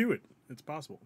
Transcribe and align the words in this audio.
do 0.00 0.12
it. 0.12 0.22
It's 0.48 0.62
possible. 0.62 0.98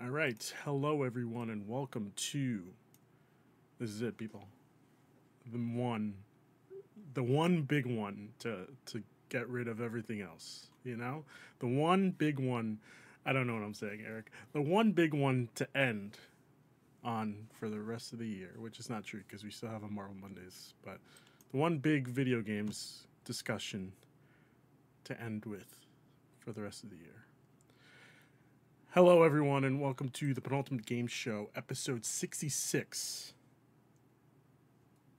All 0.00 0.10
right. 0.10 0.54
Hello, 0.62 1.02
everyone, 1.02 1.50
and 1.50 1.66
welcome 1.66 2.12
to. 2.14 2.62
This 3.80 3.90
is 3.90 4.02
it, 4.02 4.16
people. 4.16 4.44
The 5.50 5.58
one, 5.58 6.14
the 7.14 7.22
one 7.24 7.62
big 7.62 7.84
one 7.84 8.28
to 8.38 8.68
to 8.92 9.02
get 9.28 9.48
rid 9.48 9.66
of 9.66 9.80
everything 9.80 10.20
else. 10.20 10.68
You 10.84 10.96
know, 10.96 11.24
the 11.58 11.66
one 11.66 12.12
big 12.12 12.38
one. 12.38 12.78
I 13.24 13.32
don't 13.32 13.48
know 13.48 13.54
what 13.54 13.64
I'm 13.64 13.74
saying, 13.74 14.04
Eric. 14.06 14.30
The 14.52 14.62
one 14.62 14.92
big 14.92 15.14
one 15.14 15.48
to 15.56 15.66
end 15.76 16.16
on 17.02 17.48
for 17.58 17.68
the 17.68 17.80
rest 17.80 18.12
of 18.12 18.20
the 18.20 18.28
year, 18.28 18.52
which 18.56 18.78
is 18.78 18.88
not 18.88 19.02
true 19.02 19.24
because 19.26 19.42
we 19.42 19.50
still 19.50 19.68
have 19.70 19.82
a 19.82 19.88
Marvel 19.88 20.14
Mondays, 20.20 20.74
but 20.84 20.98
the 21.50 21.56
one 21.56 21.78
big 21.78 22.06
video 22.06 22.40
games 22.40 23.08
discussion 23.24 23.90
to 25.06 25.20
end 25.20 25.44
with 25.44 25.78
for 26.40 26.52
the 26.52 26.60
rest 26.60 26.82
of 26.82 26.90
the 26.90 26.96
year. 26.96 27.26
Hello, 28.90 29.22
everyone, 29.22 29.62
and 29.62 29.80
welcome 29.80 30.08
to 30.08 30.34
the 30.34 30.40
Penultimate 30.40 30.84
Game 30.84 31.06
Show, 31.06 31.48
episode 31.54 32.04
66. 32.04 33.32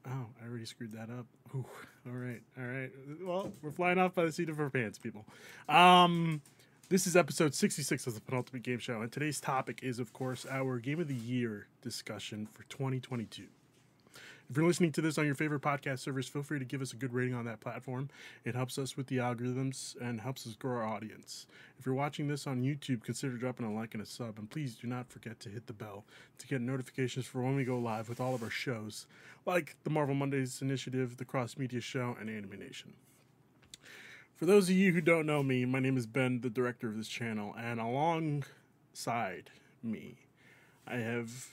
Oh, 0.06 0.26
I 0.42 0.46
already 0.46 0.66
screwed 0.66 0.92
that 0.92 1.10
up. 1.10 1.26
Ooh, 1.56 1.66
all 2.06 2.14
right, 2.14 2.42
all 2.58 2.66
right. 2.66 2.92
Well, 3.22 3.54
we're 3.62 3.72
flying 3.72 3.98
off 3.98 4.14
by 4.14 4.26
the 4.26 4.32
seat 4.34 4.50
of 4.50 4.60
our 4.60 4.70
pants, 4.70 4.98
people. 4.98 5.26
Um, 5.70 6.42
this 6.90 7.08
is 7.08 7.16
episode 7.16 7.54
66 7.56 8.08
of 8.08 8.14
the 8.14 8.22
Penultimate 8.22 8.64
Game 8.64 8.80
Show, 8.80 9.02
and 9.02 9.10
today's 9.10 9.40
topic 9.40 9.80
is, 9.84 10.00
of 10.00 10.12
course, 10.12 10.46
our 10.50 10.80
Game 10.80 11.00
of 11.00 11.08
the 11.08 11.16
Year 11.16 11.68
discussion 11.82 12.46
for 12.46 12.64
2022. 12.64 13.44
If 14.50 14.56
you're 14.56 14.66
listening 14.66 14.94
to 14.94 15.02
this 15.02 15.18
on 15.18 15.26
your 15.26 15.36
favorite 15.36 15.62
podcast 15.62 16.00
service, 16.00 16.30
feel 16.30 16.42
free 16.42 16.60
to 16.60 16.64
give 16.64 16.82
us 16.82 16.94
a 16.94 16.96
good 16.96 17.14
rating 17.14 17.34
on 17.34 17.44
that 17.46 17.60
platform. 17.60 18.10
It 18.46 18.56
helps 18.56 18.78
us 18.78 18.96
with 18.96 19.08
the 19.08 19.18
algorithms 19.18 20.00
and 20.00 20.22
helps 20.22 20.48
us 20.48 20.56
grow 20.56 20.78
our 20.78 20.86
audience. 20.86 21.48
If 21.78 21.86
you're 21.86 21.94
watching 21.94 22.30
this 22.30 22.48
on 22.48 22.62
YouTube, 22.62 23.04
consider 23.04 23.34
dropping 23.34 23.66
a 23.66 23.74
like 23.74 23.94
and 23.94 24.02
a 24.02 24.06
sub. 24.06 24.40
And 24.40 24.50
please 24.50 24.76
do 24.76 24.88
not 24.88 25.10
forget 25.10 25.42
to 25.42 25.50
hit 25.50 25.68
the 25.68 25.74
bell 25.74 26.06
to 26.38 26.48
get 26.48 26.62
notifications 26.62 27.26
for 27.26 27.42
when 27.42 27.58
we 27.58 27.66
go 27.66 27.78
live 27.78 28.08
with 28.08 28.22
all 28.22 28.34
of 28.34 28.42
our 28.42 28.50
shows, 28.50 29.06
like 29.46 29.76
the 29.84 29.90
Marvel 29.90 30.16
Mondays 30.16 30.62
Initiative, 30.62 31.18
the 31.18 31.26
Cross 31.26 31.58
Media 31.58 31.82
Show, 31.82 32.16
and 32.18 32.30
Anime 32.30 32.58
Nation. 32.58 32.94
For 34.34 34.46
those 34.46 34.70
of 34.70 34.76
you 34.76 34.94
who 34.94 35.02
don't 35.02 35.26
know 35.26 35.44
me, 35.44 35.66
my 35.66 35.80
name 35.80 35.98
is 35.98 36.08
Ben, 36.08 36.40
the 36.40 36.50
director 36.50 36.88
of 36.88 36.96
this 36.96 37.10
channel, 37.10 37.54
and 37.60 37.82
alongside 37.82 39.50
me, 39.84 40.20
I 40.88 40.98
have 40.98 41.48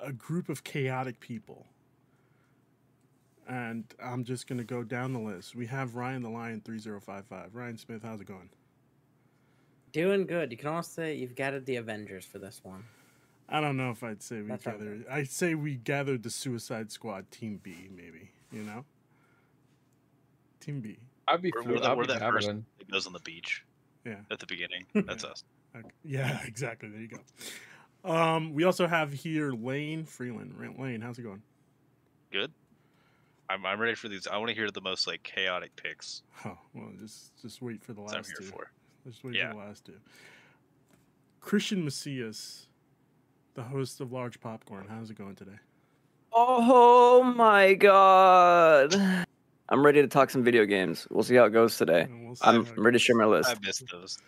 a 0.00 0.12
group 0.12 0.48
of 0.48 0.64
chaotic 0.64 1.20
people. 1.20 1.66
And 3.48 3.84
I'm 4.02 4.22
just 4.24 4.46
going 4.46 4.58
to 4.58 4.64
go 4.64 4.84
down 4.84 5.12
the 5.12 5.18
list. 5.18 5.56
We 5.56 5.66
have 5.66 5.96
Ryan 5.96 6.22
the 6.22 6.28
Lion 6.30 6.60
3055. 6.64 7.54
Ryan 7.54 7.78
Smith, 7.78 8.02
how's 8.04 8.20
it 8.20 8.26
going? 8.28 8.50
Doing 9.92 10.24
good. 10.26 10.52
You 10.52 10.56
can 10.56 10.68
almost 10.68 10.94
say 10.94 11.14
you've 11.14 11.34
gathered 11.34 11.66
the 11.66 11.76
Avengers 11.76 12.24
for 12.24 12.38
this 12.38 12.60
one. 12.62 12.84
I 13.48 13.60
don't 13.60 13.76
know 13.76 13.90
if 13.90 14.04
I'd 14.04 14.22
say 14.22 14.40
we 14.42 14.48
That's 14.48 14.64
right. 14.66 14.78
gathered. 14.78 15.04
I'd 15.10 15.30
say 15.30 15.56
we 15.56 15.74
gathered 15.74 16.22
the 16.22 16.30
Suicide 16.30 16.92
Squad 16.92 17.28
Team 17.32 17.58
B, 17.60 17.88
maybe. 17.92 18.30
You 18.52 18.62
know, 18.62 18.84
Team 20.60 20.80
B. 20.80 20.98
I'd 21.26 21.42
be 21.42 21.52
We're, 21.52 21.62
we're, 21.64 21.80
the, 21.80 21.94
we're 21.96 22.06
that 22.06 22.20
down 22.20 22.32
person 22.32 22.64
with 22.78 22.86
that 22.86 22.92
goes 22.92 23.06
on 23.08 23.12
the 23.12 23.18
beach 23.20 23.64
Yeah. 24.04 24.16
at 24.30 24.38
the 24.38 24.46
beginning. 24.46 24.86
That's 24.94 25.24
us. 25.24 25.42
Okay. 25.76 25.88
Yeah, 26.04 26.40
exactly. 26.46 26.88
There 26.88 27.00
you 27.00 27.08
go. 27.08 27.18
Um, 28.04 28.54
we 28.54 28.64
also 28.64 28.86
have 28.86 29.12
here 29.12 29.52
Lane 29.52 30.04
Freeland. 30.04 30.54
Lane, 30.78 31.00
how's 31.00 31.18
it 31.18 31.22
going? 31.22 31.42
Good. 32.32 32.50
I'm, 33.50 33.66
I'm 33.66 33.80
ready 33.80 33.94
for 33.94 34.08
these. 34.08 34.26
I 34.26 34.36
want 34.38 34.48
to 34.48 34.54
hear 34.54 34.70
the 34.70 34.80
most 34.80 35.06
like 35.06 35.22
chaotic 35.22 35.74
picks. 35.76 36.22
Oh, 36.44 36.56
well, 36.74 36.90
just 36.98 37.36
just 37.42 37.60
wait 37.60 37.82
for 37.82 37.92
the 37.92 38.00
That's 38.02 38.12
what 38.12 38.16
I'm 38.16 38.22
last 38.22 38.28
here 38.28 38.36
two. 38.48 38.52
for. 38.56 38.70
Just 39.06 39.24
wait 39.24 39.34
Yeah. 39.34 39.48
for 39.48 39.54
the 39.54 39.60
last 39.60 39.84
two. 39.84 39.96
Christian 41.40 41.84
Macias, 41.84 42.66
the 43.54 43.62
host 43.62 44.00
of 44.00 44.12
Large 44.12 44.40
Popcorn. 44.40 44.86
How's 44.88 45.10
it 45.10 45.18
going 45.18 45.34
today? 45.36 45.58
Oh 46.32 47.22
my 47.22 47.74
god. 47.74 48.94
I'm 49.68 49.84
ready 49.84 50.00
to 50.02 50.08
talk 50.08 50.30
some 50.30 50.42
video 50.44 50.64
games. 50.64 51.06
We'll 51.10 51.22
see 51.24 51.34
how 51.34 51.44
it 51.44 51.50
goes 51.50 51.76
today. 51.76 52.02
And 52.02 52.26
we'll 52.26 52.36
I'm 52.42 52.64
how 52.64 52.72
it 52.72 52.78
ready 52.78 52.94
to 52.96 52.98
share 53.04 53.16
my 53.16 53.24
list. 53.26 53.50
I 53.50 53.54
missed 53.64 53.84
those. 53.90 54.18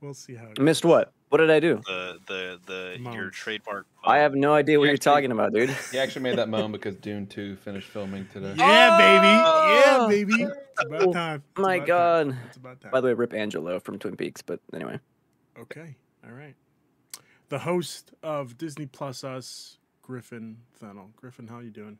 We'll 0.00 0.14
see 0.14 0.34
how. 0.34 0.46
It 0.50 0.60
Missed 0.60 0.82
goes. 0.84 0.90
what? 0.90 1.12
What 1.30 1.38
did 1.38 1.50
I 1.50 1.60
do? 1.60 1.80
The 1.86 2.18
the 2.26 2.60
the 2.66 2.96
your 3.02 3.12
Moans. 3.12 3.34
trademark. 3.36 3.86
I 4.04 4.18
have 4.18 4.34
no 4.34 4.54
idea 4.54 4.78
what 4.78 4.86
you're 4.88 4.96
talking 4.96 5.30
about, 5.32 5.52
dude. 5.52 5.70
He 5.92 5.98
actually 5.98 6.22
made 6.22 6.38
that 6.38 6.48
moan 6.48 6.72
because 6.72 6.94
Dune 6.96 7.26
2 7.26 7.56
finished 7.56 7.88
filming 7.88 8.26
today. 8.32 8.54
Yeah, 8.56 8.96
baby. 8.96 9.26
Yeah, 9.26 9.96
Oh! 10.00 10.08
baby. 10.08 10.42
It's 10.44 10.84
about 10.86 11.02
oh 11.02 11.12
time. 11.12 11.42
It's 11.50 11.58
My 11.60 11.74
about 11.76 11.86
God. 11.86 12.30
time. 12.30 12.38
It's 12.46 12.56
about 12.56 12.80
time. 12.80 12.90
By 12.92 13.00
the 13.00 13.08
way, 13.08 13.12
Rip 13.14 13.34
Angelo 13.34 13.78
from 13.80 13.98
Twin 13.98 14.16
Peaks, 14.16 14.40
but 14.40 14.60
anyway. 14.72 14.98
Okay. 15.58 15.96
All 16.24 16.32
right. 16.32 16.54
The 17.50 17.58
host 17.58 18.12
of 18.22 18.56
Disney 18.56 18.86
Plus 18.86 19.24
Us, 19.24 19.78
Griffin 20.02 20.58
Fennel. 20.72 21.10
Griffin, 21.16 21.48
how 21.48 21.58
you 21.58 21.70
doing? 21.70 21.98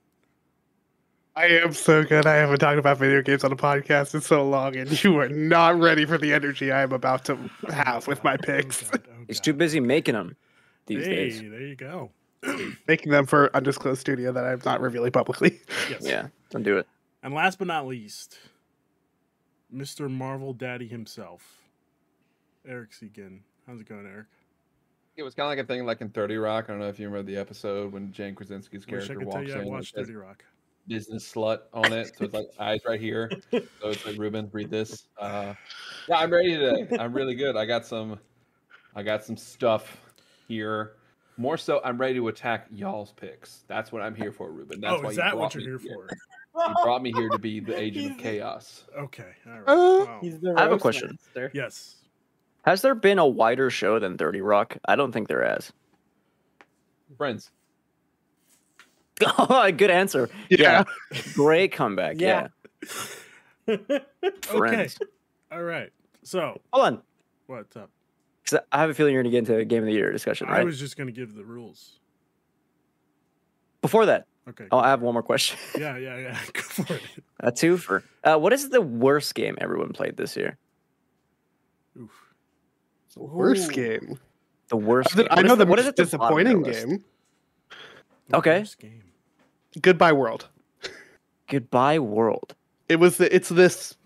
I 1.39 1.47
am 1.63 1.73
so 1.73 2.03
good. 2.03 2.27
I 2.27 2.35
haven't 2.35 2.59
talked 2.59 2.81
about 2.81 2.99
video 2.99 3.23
games 3.23 3.45
on 3.45 3.53
a 3.53 3.57
podcast 3.57 4.13
in 4.13 4.21
so 4.21 4.45
long, 4.49 4.75
and 4.75 5.05
you 5.05 5.17
are 5.21 5.29
not 5.29 5.79
ready 5.79 6.05
for 6.05 6.19
the 6.19 6.33
energy 6.33 6.73
I 6.73 6.83
am 6.83 6.91
about 6.91 7.25
to 7.27 7.39
have 7.69 8.09
with 8.09 8.25
my 8.25 8.35
Oh, 8.35 8.37
picks. 8.39 8.91
God. 8.91 9.03
Oh, 9.09 9.25
He's 9.29 9.39
too 9.39 9.53
busy 9.53 9.79
making 9.79 10.15
them 10.15 10.35
these 10.87 11.05
hey, 11.05 11.15
days. 11.15 11.41
there 11.41 11.61
you 11.61 11.77
go. 11.77 12.11
Making 12.89 13.13
them 13.13 13.27
for 13.27 13.55
undisclosed 13.55 14.01
studio 14.01 14.33
that 14.33 14.45
I'm 14.45 14.61
not 14.65 14.81
revealing 14.81 15.11
publicly. 15.13 15.61
Yes. 15.91 16.01
Yeah, 16.03 16.29
don't 16.51 16.63
do 16.63 16.79
it. 16.79 16.87
And 17.23 17.35
last 17.35 17.59
but 17.59 17.67
not 17.67 17.87
least, 17.87 18.39
Mr. 19.75 20.09
Marvel 20.11 20.53
Daddy 20.53 20.87
himself, 20.87 21.59
Eric 22.67 22.93
Segan. 22.93 23.41
How's 23.67 23.81
it 23.81 23.89
going, 23.89 24.07
Eric? 24.07 24.27
It 25.17 25.25
was 25.25 25.35
kind 25.35 25.47
of 25.47 25.51
like 25.59 25.65
a 25.65 25.67
thing 25.67 25.85
like 25.85 26.01
in 26.01 26.09
30 26.11 26.37
Rock. 26.37 26.67
I 26.69 26.73
don't 26.73 26.81
know 26.81 26.89
if 26.89 26.99
you 26.99 27.09
remember 27.09 27.31
the 27.31 27.39
episode 27.39 27.93
when 27.93 28.13
Jane 28.13 28.35
Krasinski's 28.35 28.85
character 28.87 29.15
could 29.17 29.31
tell 29.31 29.41
walks 29.41 29.49
you 29.49 29.55
I 29.55 29.57
in 29.57 29.63
and 29.63 29.71
watched 29.71 29.95
30 29.97 30.15
Rock. 30.15 30.45
Business 30.89 31.31
slut 31.33 31.61
on 31.73 31.93
it. 31.93 32.13
So 32.17 32.25
it's 32.25 32.35
like 32.35 32.49
eyes 32.59 32.81
right 32.87 33.01
here. 33.01 33.31
So 33.53 33.61
it's 33.85 34.05
like 34.07 34.17
Ruben, 34.19 34.49
read 34.53 34.71
this. 34.71 35.09
Uh, 35.19 35.55
yeah, 36.09 36.17
I'm 36.17 36.33
ready 36.33 36.57
today. 36.57 36.97
I'm 36.99 37.13
really 37.13 37.35
good. 37.35 37.57
I 37.57 37.67
got 37.67 37.87
some 37.87 38.19
I 38.95 39.03
got 39.03 39.25
some 39.25 39.37
stuff 39.37 39.97
here. 40.49 40.93
More 41.37 41.57
so, 41.57 41.81
I'm 41.85 41.99
ready 41.99 42.15
to 42.15 42.27
attack 42.29 42.67
y'all's 42.73 43.13
picks. 43.13 43.63
That's 43.69 43.93
what 43.93 44.03
I'm 44.03 44.17
here 44.17 44.33
for, 44.33 44.51
Ruben. 44.51 44.81
That's 44.81 44.95
oh, 44.95 45.03
why 45.03 45.11
is 45.11 45.17
that 45.17 45.39
what 45.39 45.55
you're 45.55 45.79
me 45.79 45.79
here 45.85 45.95
for? 45.95 46.09
You 46.57 46.75
brought 46.83 47.03
me 47.03 47.13
here 47.13 47.29
to 47.29 47.39
be 47.39 47.61
the 47.61 47.79
agent 47.81 48.13
of 48.13 48.19
chaos. 48.19 48.85
Okay. 48.99 49.31
All 49.47 49.53
right. 49.53 49.69
Uh, 49.69 50.05
Wow. 50.05 50.57
I 50.57 50.63
have 50.63 50.73
a 50.73 50.79
question. 50.79 51.11
master. 51.11 51.53
Yes. 51.55 51.97
Has 52.63 52.83
there 52.83 52.97
been 52.97 53.21
a 53.21 53.27
wider 53.27 53.71
show 53.71 54.01
than 54.01 54.19
30 54.19 54.41
Rock? 54.41 54.77
I 54.87 54.97
don't 54.97 55.13
think 55.13 55.29
there 55.29 55.45
has. 55.47 55.73
Friends. 57.17 57.53
Oh 59.39 59.63
a 59.63 59.73
good 59.73 59.91
answer. 59.91 60.29
Yeah. 60.51 60.85
Great 61.35 61.73
comeback. 61.73 62.21
Yeah. 62.21 62.49
Yeah. 63.67 63.77
Okay. 64.51 64.89
All 65.53 65.63
right. 65.63 65.91
So, 66.25 66.61
Hold 66.73 66.87
on. 66.87 67.03
what's 67.47 67.77
up? 67.77 67.91
'cause 68.47 68.59
I 68.73 68.81
have 68.81 68.91
a 68.91 68.95
feeling 68.95 69.13
you're 69.15 69.23
going 69.23 69.33
to 69.33 69.37
get 69.43 69.49
into 69.51 69.57
a 69.59 69.65
game 69.65 69.81
of 69.83 69.87
the 69.87 69.93
year 69.93 70.11
discussion, 70.11 70.49
I 70.49 70.65
was 70.65 70.79
just 70.79 70.97
going 70.97 71.07
to 71.07 71.13
give 71.13 71.35
the 71.35 71.45
rules. 71.45 71.99
Before 73.83 74.07
that, 74.07 74.27
Okay. 74.49 74.67
oh, 74.71 74.79
I 74.79 74.89
have 74.91 75.03
one 75.03 75.13
more 75.15 75.23
question. 75.23 75.59
Yeah, 75.79 75.97
yeah, 75.99 76.17
yeah. 76.19 76.39
Go 76.53 76.61
for 76.63 76.95
it. 76.95 77.03
a 77.41 77.53
two 77.53 77.77
for. 77.77 78.03
Uh, 78.25 78.37
what 78.39 78.53
is 78.55 78.71
the 78.71 78.81
worst 78.81 79.35
game 79.35 79.57
everyone 79.61 79.93
played 79.93 80.17
this 80.17 80.37
year? 80.37 80.57
Oof. 82.01 82.11
It's 83.07 83.15
the 83.17 83.23
worst 83.23 83.71
Ooh. 83.71 83.75
game. 83.75 84.19
The 84.69 84.77
worst. 84.77 85.13
I 85.13 85.17
game? 85.17 85.27
What 85.31 85.47
know 85.47 85.53
is 85.53 85.59
the 85.59 85.67
what 85.67 85.79
is 85.79 85.85
most 85.87 85.99
at 86.01 86.11
the 86.11 86.19
bottom 86.19 86.39
of 86.39 86.45
your 86.47 86.55
disappointing 86.63 86.89
game. 86.91 87.05
The 88.29 88.37
Okay. 88.39 88.59
worst 88.61 88.79
game. 88.79 89.03
Goodbye 89.81 90.13
World. 90.13 90.49
Goodbye 91.49 91.99
World. 91.99 92.55
It 92.89 92.97
was. 92.97 93.17
The, 93.19 93.35
it's 93.35 93.49
this 93.49 93.97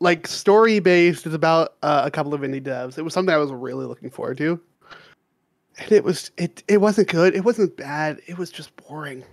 like 0.00 0.26
story 0.26 0.78
based. 0.80 1.26
It's 1.26 1.34
about 1.34 1.74
uh, 1.82 2.02
a 2.04 2.10
couple 2.10 2.34
of 2.34 2.40
indie 2.42 2.62
devs. 2.62 2.98
It 2.98 3.02
was 3.02 3.12
something 3.14 3.34
I 3.34 3.38
was 3.38 3.52
really 3.52 3.86
looking 3.86 4.10
forward 4.10 4.38
to, 4.38 4.60
and 5.78 5.92
it 5.92 6.04
was. 6.04 6.30
It 6.36 6.62
it 6.68 6.78
wasn't 6.80 7.08
good. 7.08 7.34
It 7.34 7.44
wasn't 7.44 7.76
bad. 7.76 8.20
It 8.26 8.38
was 8.38 8.50
just 8.50 8.74
boring. 8.76 9.24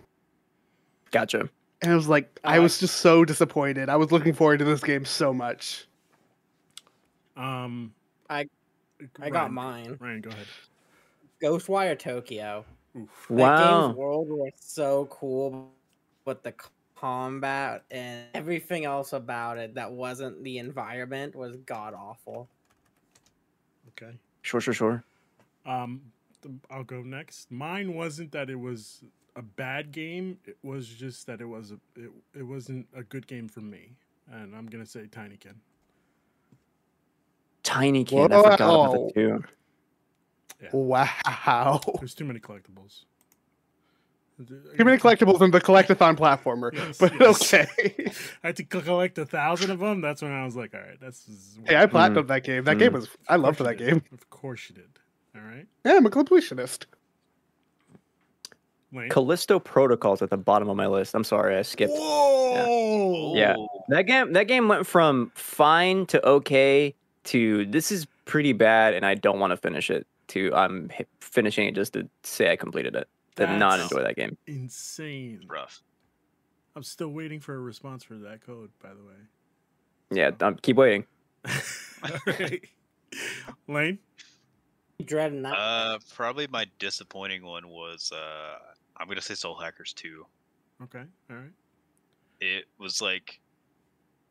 Gotcha. 1.12 1.50
And 1.81 1.92
it 1.92 1.96
was 1.96 2.08
like 2.08 2.40
Oh, 2.44 2.50
I 2.50 2.56
I- 2.56 2.60
was 2.60 2.80
just 2.80 2.98
so 2.98 3.24
disappointed. 3.25 3.90
I 3.90 3.96
was 3.96 4.12
looking 4.12 4.34
forward 4.34 4.60
to 4.60 4.66
this 4.66 4.81
game 4.81 5.06
so 5.06 5.34
much. 5.34 5.86
Um, 7.38 7.94
I- 8.30 8.50
I 9.22 9.30
got 9.30 9.52
mine. 9.52 9.98
Ryan, 10.00 10.22
go 10.22 10.30
ahead. 10.30 10.48
Ghostwire 11.42 12.00
Tokyo. 12.00 12.66
Oof. 12.97 13.27
That 13.36 13.56
Wow. 13.56 13.57
game's 13.57 13.89
world 13.97 14.30
was 14.30 14.53
so 14.59 15.07
cool, 15.07 15.71
but 16.25 16.44
the 16.44 16.53
combat 16.95 17.83
and 17.92 18.25
everything 18.33 18.86
else 18.86 19.13
about 19.13 19.57
it 19.57 19.75
that 19.75 19.92
wasn't 19.92 20.44
the 20.44 20.57
environment 20.57 21.36
was 21.36 21.57
god 21.57 21.94
awful. 21.94 22.50
Okay. 23.89 24.18
Sure, 24.42 24.62
sure, 24.62 24.74
sure. 24.74 25.03
Um, 25.65 26.01
I'll 26.69 26.83
go 26.83 27.01
next. 27.01 27.51
Mine 27.51 27.94
wasn't 27.94 28.31
that 28.31 28.50
it 28.50 28.59
was 28.59 29.03
a 29.36 29.42
bad 29.42 29.92
game. 29.92 30.39
It 30.45 30.57
was 30.63 30.88
just 30.88 31.25
that 31.27 31.42
it 31.42 31.45
was 31.45 31.71
a, 31.71 31.80
it, 31.95 32.12
it 32.38 32.44
wasn't 32.44 32.88
a 32.95 33.03
good 33.03 33.27
game 33.27 33.47
for 33.47 33.62
me. 33.62 33.97
and 34.31 34.56
I'm 34.56 34.68
gonna 34.68 34.86
say 34.86 35.01
Tinykin. 35.07 35.56
Tiny 37.63 38.03
kid. 38.03 38.31
I 38.31 38.38
forgot 38.38 38.75
about 38.75 38.92
Whoa. 38.92 39.07
the 39.07 39.13
two. 40.60 40.68
Wow. 40.78 41.81
There's 42.00 42.13
too 42.13 42.25
many 42.25 42.40
collectibles. 42.40 43.04
Too 44.38 44.84
many 44.84 44.98
collectibles 44.98 45.42
in 45.42 45.52
the 45.52 45.62
collectathon 45.62 46.18
platformer, 46.18 46.69
Yes, 46.74 46.98
but 46.98 47.13
yes. 47.18 47.54
okay. 47.54 47.68
I 48.44 48.48
had 48.48 48.57
to 48.57 48.63
collect 48.66 49.18
a 49.18 49.25
thousand 49.25 49.72
of 49.72 49.80
them. 49.80 50.02
That's 50.02 50.22
when 50.22 50.31
I 50.34 50.44
was 50.44 50.57
like, 50.57 50.74
all 50.74 50.81
right, 50.81 51.00
that's. 51.00 51.25
is 51.30 51.57
hey, 51.66 51.75
I 51.75 51.86
what- 51.86 51.92
platinumed 51.94 52.28
that 52.28 52.44
game. 52.44 52.66
That 52.66 52.75
Mm. 52.75 52.80
game 52.80 52.94
was. 52.94 53.07
I 53.30 53.36
Of 53.36 53.42
loved 53.42 53.57
course 53.60 53.68
that 53.69 53.80
you 53.80 53.86
did. 53.86 53.94
game. 53.94 54.04
Of 54.12 54.30
course 54.30 54.69
you 54.69 54.75
did. 54.75 54.90
All 55.36 55.42
right, 55.42 55.66
Yeah, 55.86 55.94
I'm 55.96 56.06
a 56.06 56.10
completionist. 56.10 56.86
Lane. 58.94 59.10
Callisto 59.10 59.60
Protocol's 59.60 60.22
at 60.22 60.30
the 60.30 60.38
bottom 60.38 60.69
of 60.69 60.78
my 60.78 60.88
list. 60.88 61.16
I'm 61.16 61.24
sorry, 61.25 61.57
I 61.57 61.62
skipped. 61.63 61.92
Whoa! 61.94 63.34
Yeah. 63.36 63.56
Ooh. 63.57 63.68
That 63.90 64.04
game 64.04 64.34
that 64.34 64.48
game 64.48 64.68
went 64.68 64.88
from 64.88 65.31
fine 65.36 66.06
to 66.07 66.25
okay 66.28 66.96
to 67.25 67.66
this 67.66 67.92
is 67.92 68.06
pretty 68.25 68.54
bad 68.54 68.94
and 68.94 69.06
I 69.06 69.16
don't 69.16 69.40
want 69.40 69.52
to 69.52 69.57
finish 69.57 69.90
it 69.90 70.07
to 70.30 70.54
I'm 70.54 70.89
hi- 70.89 71.06
finishing 71.19 71.68
it 71.68 71.75
just 71.75 71.94
to 71.94 72.07
say 72.24 72.51
I 72.51 72.56
completed 72.56 72.95
it. 72.95 73.07
Did 73.36 73.50
not 73.50 73.80
enjoy 73.80 74.01
that 74.04 74.16
game. 74.16 74.38
Insane. 74.48 75.42
Rough. 75.48 75.81
I'm 76.75 76.83
still 76.83 77.10
waiting 77.10 77.39
for 77.39 77.54
a 77.54 77.60
response 77.60 78.04
for 78.04 78.16
that 78.16 78.45
code, 78.45 78.69
by 78.81 78.89
the 78.89 79.04
way. 79.04 79.16
Yeah, 80.12 80.31
um, 80.42 80.56
keep 80.62 80.77
waiting. 80.77 81.06
All 81.45 82.10
right. 82.27 82.63
Lane. 83.68 84.00
Dreading 85.04 85.42
that. 85.44 85.54
Uh, 85.54 86.00
probably 86.13 86.48
my 86.48 86.66
disappointing 86.80 87.44
one 87.44 87.68
was 87.68 88.12
uh, 88.13 88.57
I'm 88.98 89.07
gonna 89.07 89.21
say 89.21 89.33
Soul 89.33 89.56
Hackers 89.56 89.94
2. 89.94 90.25
Okay. 90.83 91.04
All 91.30 91.36
right. 91.36 91.51
It 92.39 92.66
was 92.80 93.01
like 93.01 93.39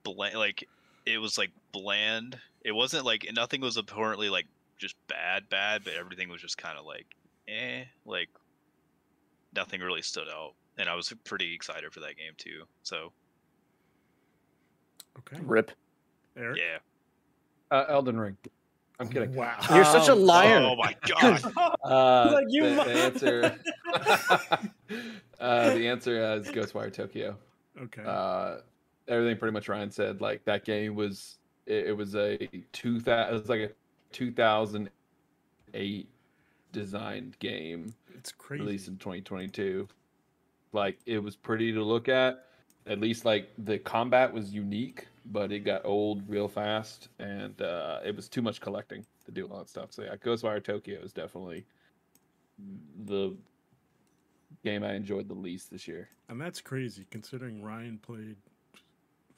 bland, 0.03 0.37
like 0.37 0.67
it 1.07 1.19
was 1.19 1.37
like 1.37 1.51
bland. 1.73 2.39
It 2.63 2.73
wasn't 2.73 3.05
like 3.05 3.27
nothing 3.35 3.61
was 3.61 3.77
apparently 3.77 4.31
like 4.31 4.47
just 4.79 4.97
bad, 5.09 5.49
bad, 5.49 5.85
but 5.85 5.95
everything 5.95 6.29
was 6.29 6.41
just 6.41 6.59
kind 6.59 6.79
of 6.79 6.85
like 6.85 7.07
eh, 7.49 7.85
like 8.05 8.29
nothing 9.55 9.81
really 9.81 10.03
stood 10.03 10.29
out. 10.29 10.55
And 10.79 10.89
I 10.89 10.95
was 10.95 11.13
pretty 11.25 11.55
excited 11.55 11.93
for 11.93 12.01
that 12.01 12.17
game 12.17 12.33
too. 12.37 12.65
So 12.83 13.13
Okay. 15.19 15.39
Rip. 15.45 15.71
Eric. 16.37 16.59
yeah. 16.59 16.79
Uh, 17.77 17.85
Elden 17.89 18.19
Ring. 18.19 18.37
I'm 19.01 19.09
kidding. 19.09 19.35
Wow. 19.35 19.57
You're 19.73 19.85
such 19.85 20.09
a 20.09 20.15
liar. 20.15 20.59
Oh 20.59 20.77
my 20.77 20.95
god. 21.07 21.43
Uh, 21.85 22.31
Like, 22.33 22.47
you 22.49 22.63
the, 22.63 22.75
the 22.75 22.93
answer. 22.93 23.59
uh, 25.41 25.75
the 25.75 25.87
answer 25.89 26.35
is 26.35 26.49
Ghostwire 26.49 26.93
Tokyo. 26.93 27.37
Okay. 27.81 28.03
Uh, 28.05 28.59
everything 29.09 29.37
pretty 29.37 29.53
much 29.53 29.69
Ryan 29.69 29.91
said. 29.91 30.21
Like 30.21 30.45
that 30.45 30.65
game 30.65 30.95
was, 30.95 31.39
it, 31.67 31.89
it 31.89 31.97
was 31.97 32.15
a 32.15 32.39
two 32.73 33.01
thousand. 33.01 33.35
It 33.35 33.41
was 33.41 33.49
like 33.49 33.61
a 33.61 33.71
two 34.15 34.31
thousand 34.33 34.89
eight 35.75 36.09
designed 36.73 37.39
game 37.41 37.95
it's 38.15 38.33
crazy. 38.33 38.63
released 38.63 38.89
in 38.89 38.97
2022. 38.97 39.87
Like 40.73 40.99
it 41.05 41.23
was 41.23 41.37
pretty 41.37 41.73
to 41.73 41.83
look 41.83 42.09
at. 42.09 42.47
At 42.87 43.01
least 43.01 43.25
like 43.25 43.51
the 43.59 43.79
combat 43.79 44.33
was 44.33 44.53
unique, 44.53 45.07
but 45.27 45.53
it 45.53 45.61
got 45.61 45.85
old 45.85 46.23
real 46.29 46.49
fast, 46.49 47.09
and 47.19 47.61
uh, 47.63 48.01
it 48.05 48.15
was 48.15 48.29
too 48.29 48.43
much 48.43 48.61
collecting 48.61 49.05
to 49.25 49.31
do 49.31 49.47
all 49.47 49.59
that 49.59 49.69
stuff. 49.69 49.93
So 49.93 50.03
yeah, 50.03 50.17
Ghostwire 50.17 50.63
Tokyo 50.63 51.01
is 51.01 51.13
definitely 51.13 51.65
the 53.07 53.35
game 54.63 54.85
I 54.85 54.95
enjoyed 54.95 55.29
the 55.29 55.35
least 55.35 55.71
this 55.71 55.89
year. 55.89 56.09
And 56.29 56.41
that's 56.41 56.61
crazy 56.61 57.07
considering 57.11 57.63
Ryan 57.63 57.99
played 57.99 58.37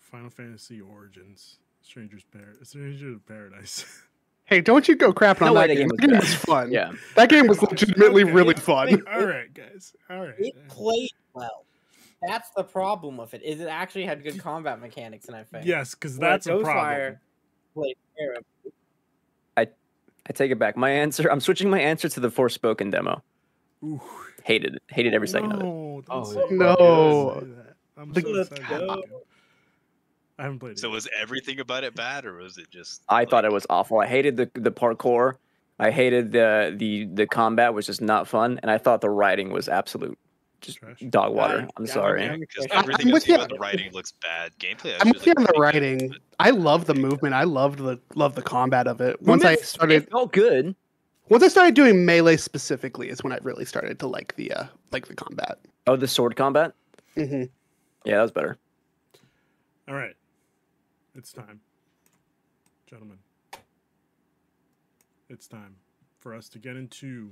Final 0.00 0.30
Fantasy 0.30 0.80
Origins, 0.80 1.58
Stranger's 1.82 2.24
Par- 2.24 2.56
Stranger 2.62 3.12
of 3.12 3.26
Paradise. 3.26 3.84
Hey, 4.46 4.60
don't 4.60 4.86
you 4.88 4.94
go 4.96 5.12
crapping 5.12 5.40
No 5.42 5.48
on 5.48 5.54
way 5.54 5.66
that 5.68 5.74
game. 5.74 5.88
game 5.88 5.96
That 5.96 6.06
game 6.06 6.10
was 6.16 6.24
was 6.24 6.34
fun. 6.36 6.70
Yeah. 6.72 6.92
That 7.16 7.28
game 7.28 7.46
was 7.48 7.60
legitimately 7.62 8.22
Okay. 8.22 8.32
really 8.32 8.54
fun. 8.54 9.02
All 9.12 9.26
right, 9.26 9.52
guys. 9.52 9.92
All 10.08 10.20
right. 10.20 10.34
It 10.38 10.54
played 10.68 11.10
well. 11.34 11.64
That's 12.26 12.50
the 12.50 12.62
problem 12.64 13.16
with 13.16 13.34
it. 13.34 13.42
Is 13.42 13.60
it 13.60 13.66
actually 13.68 14.04
had 14.06 14.22
good 14.22 14.38
combat 14.38 14.80
mechanics, 14.80 15.26
and 15.26 15.36
I 15.36 15.42
think. 15.44 15.66
Yes, 15.66 15.94
because 15.94 16.18
Where 16.18 16.30
that's 16.30 16.46
a 16.46 16.58
problem. 16.58 16.74
Ghostwire 16.74 17.18
played 17.74 17.96
terrible. 18.16 18.46
I 20.28 20.32
take 20.32 20.50
it 20.50 20.58
back. 20.58 20.76
My 20.76 20.90
answer 20.90 21.30
I'm 21.30 21.38
switching 21.40 21.70
my 21.70 21.78
answer 21.80 22.08
to 22.08 22.18
the 22.18 22.28
Forspoken 22.30 22.90
demo. 22.90 23.22
Ooh. 23.84 24.00
Hated 24.42 24.74
it. 24.74 24.82
Hated 24.88 25.14
every 25.14 25.28
second 25.28 25.52
of 25.52 25.60
it. 25.60 25.64
No, 25.64 26.02
Oh, 26.08 26.24
say 26.24 26.40
yeah. 26.40 26.46
that. 26.48 26.52
No. 26.56 26.74
Don't 26.76 27.40
say 27.42 27.46
that. 27.62 27.74
I'm 27.96 28.12
The- 28.12 28.20
so 28.22 28.28
Let's 28.30 28.50
excited. 28.50 28.88
go. 28.88 28.94
for 28.94 28.98
you. 29.08 29.22
I 30.38 30.42
haven't 30.42 30.58
played 30.58 30.72
it. 30.72 30.78
So 30.78 30.88
yet. 30.88 30.94
was 30.94 31.08
everything 31.18 31.60
about 31.60 31.84
it 31.84 31.94
bad, 31.94 32.26
or 32.26 32.36
was 32.36 32.58
it 32.58 32.70
just? 32.70 33.02
I 33.08 33.24
thought 33.24 33.44
it 33.44 33.52
was 33.52 33.66
awful. 33.70 34.00
I 34.00 34.06
hated 34.06 34.36
the 34.36 34.50
the 34.54 34.70
parkour. 34.70 35.34
I 35.78 35.90
hated 35.90 36.32
the 36.32 36.74
the 36.76 37.06
the 37.06 37.26
combat 37.26 37.74
was 37.74 37.86
just 37.86 38.00
not 38.00 38.28
fun, 38.28 38.60
and 38.62 38.70
I 38.70 38.78
thought 38.78 39.00
the 39.00 39.10
writing 39.10 39.50
was 39.50 39.68
absolute 39.68 40.18
just 40.60 40.78
Trash. 40.78 41.00
dog 41.10 41.34
water. 41.34 41.58
Yeah, 41.60 41.68
I'm 41.76 41.86
yeah, 41.86 41.92
sorry. 41.92 42.22
yeah. 42.24 42.36
Because 42.36 42.66
I'm 42.70 42.78
everything 42.78 43.10
I 43.10 43.12
with 43.12 43.28
you. 43.28 43.34
about 43.34 43.48
the 43.50 43.56
writing 43.56 43.92
looks 43.92 44.12
bad. 44.12 44.52
Gameplay. 44.58 44.96
I'm 45.00 45.08
with 45.08 45.18
actually 45.18 45.26
you 45.26 45.34
on 45.36 45.42
the 45.44 45.52
pretty 45.54 45.80
good, 45.80 46.02
writing. 46.02 46.14
I 46.40 46.50
love 46.50 46.86
the 46.86 46.94
movement. 46.94 47.34
I 47.34 47.44
loved 47.44 47.78
the 47.78 47.98
love 48.14 48.34
the 48.34 48.42
combat 48.42 48.86
of 48.86 49.00
it. 49.00 49.20
Once 49.22 49.44
I 49.44 49.56
started 49.56 50.02
it 50.02 50.10
felt 50.10 50.32
good. 50.32 50.74
once 51.28 51.42
I 51.42 51.48
started 51.48 51.74
doing 51.74 52.04
melee 52.04 52.36
specifically 52.36 53.08
is 53.08 53.22
when 53.22 53.32
I 53.32 53.38
really 53.42 53.64
started 53.64 53.98
to 54.00 54.06
like 54.06 54.34
the 54.36 54.52
uh 54.52 54.64
like 54.92 55.08
the 55.08 55.14
combat. 55.14 55.58
Oh, 55.86 55.96
the 55.96 56.08
sword 56.08 56.36
combat. 56.36 56.72
Mm-hmm. 57.16 57.44
Yeah, 58.04 58.16
that 58.16 58.22
was 58.22 58.32
better. 58.32 58.58
All 59.88 59.94
right. 59.94 60.14
It's 61.16 61.32
time. 61.32 61.60
Gentlemen. 62.86 63.18
It's 65.30 65.48
time 65.48 65.76
for 66.18 66.34
us 66.34 66.50
to 66.50 66.58
get 66.58 66.76
into 66.76 67.30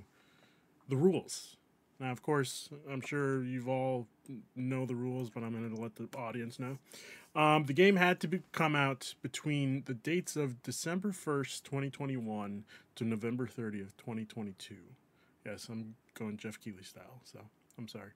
the 0.89 0.97
rules. 0.97 1.59
Now, 2.01 2.11
of 2.11 2.23
course, 2.23 2.71
I'm 2.91 3.03
sure 3.03 3.45
you've 3.45 3.69
all 3.69 4.07
know 4.57 4.87
the 4.87 4.95
rules, 4.95 5.29
but 5.29 5.43
I'm 5.43 5.53
going 5.53 5.75
to 5.75 5.81
let 5.81 5.97
the 5.97 6.09
audience 6.17 6.59
know. 6.59 6.79
Um, 7.37 7.67
the 7.67 7.75
game 7.75 7.97
had 7.97 8.21
to 8.21 8.29
be, 8.29 8.41
come 8.53 8.75
out 8.75 9.15
between 9.21 9.83
the 9.85 9.95
dates 9.95 10.35
of 10.35 10.63
December 10.63 11.11
1st, 11.11 11.63
2021 11.65 12.65
to 12.95 13.05
November 13.05 13.47
30th, 13.47 13.93
2022. 13.99 14.77
Yes, 15.45 15.69
I'm 15.71 15.95
going 16.15 16.39
Geoff 16.39 16.59
Keighley 16.59 16.85
style, 16.85 17.21
so 17.25 17.41
I'm 17.77 17.89
sorry. 17.89 18.11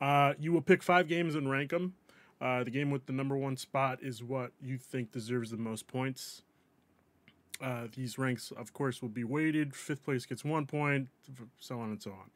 Uh, 0.00 0.32
you 0.40 0.52
will 0.52 0.62
pick 0.62 0.82
five 0.82 1.06
games 1.06 1.34
and 1.34 1.50
rank 1.50 1.70
them. 1.70 1.94
Uh, 2.42 2.64
the 2.64 2.70
game 2.70 2.90
with 2.90 3.06
the 3.06 3.12
number 3.12 3.36
one 3.36 3.56
spot 3.56 4.00
is 4.02 4.24
what 4.24 4.50
you 4.60 4.76
think 4.76 5.12
deserves 5.12 5.52
the 5.52 5.56
most 5.56 5.86
points. 5.86 6.42
Uh, 7.62 7.86
these 7.94 8.18
ranks, 8.18 8.52
of 8.56 8.72
course, 8.72 9.00
will 9.00 9.08
be 9.08 9.22
weighted. 9.22 9.76
Fifth 9.76 10.04
place 10.04 10.26
gets 10.26 10.44
one 10.44 10.66
point, 10.66 11.08
so 11.60 11.78
on 11.78 11.90
and 11.90 12.02
so 12.02 12.12
on. 12.12 12.30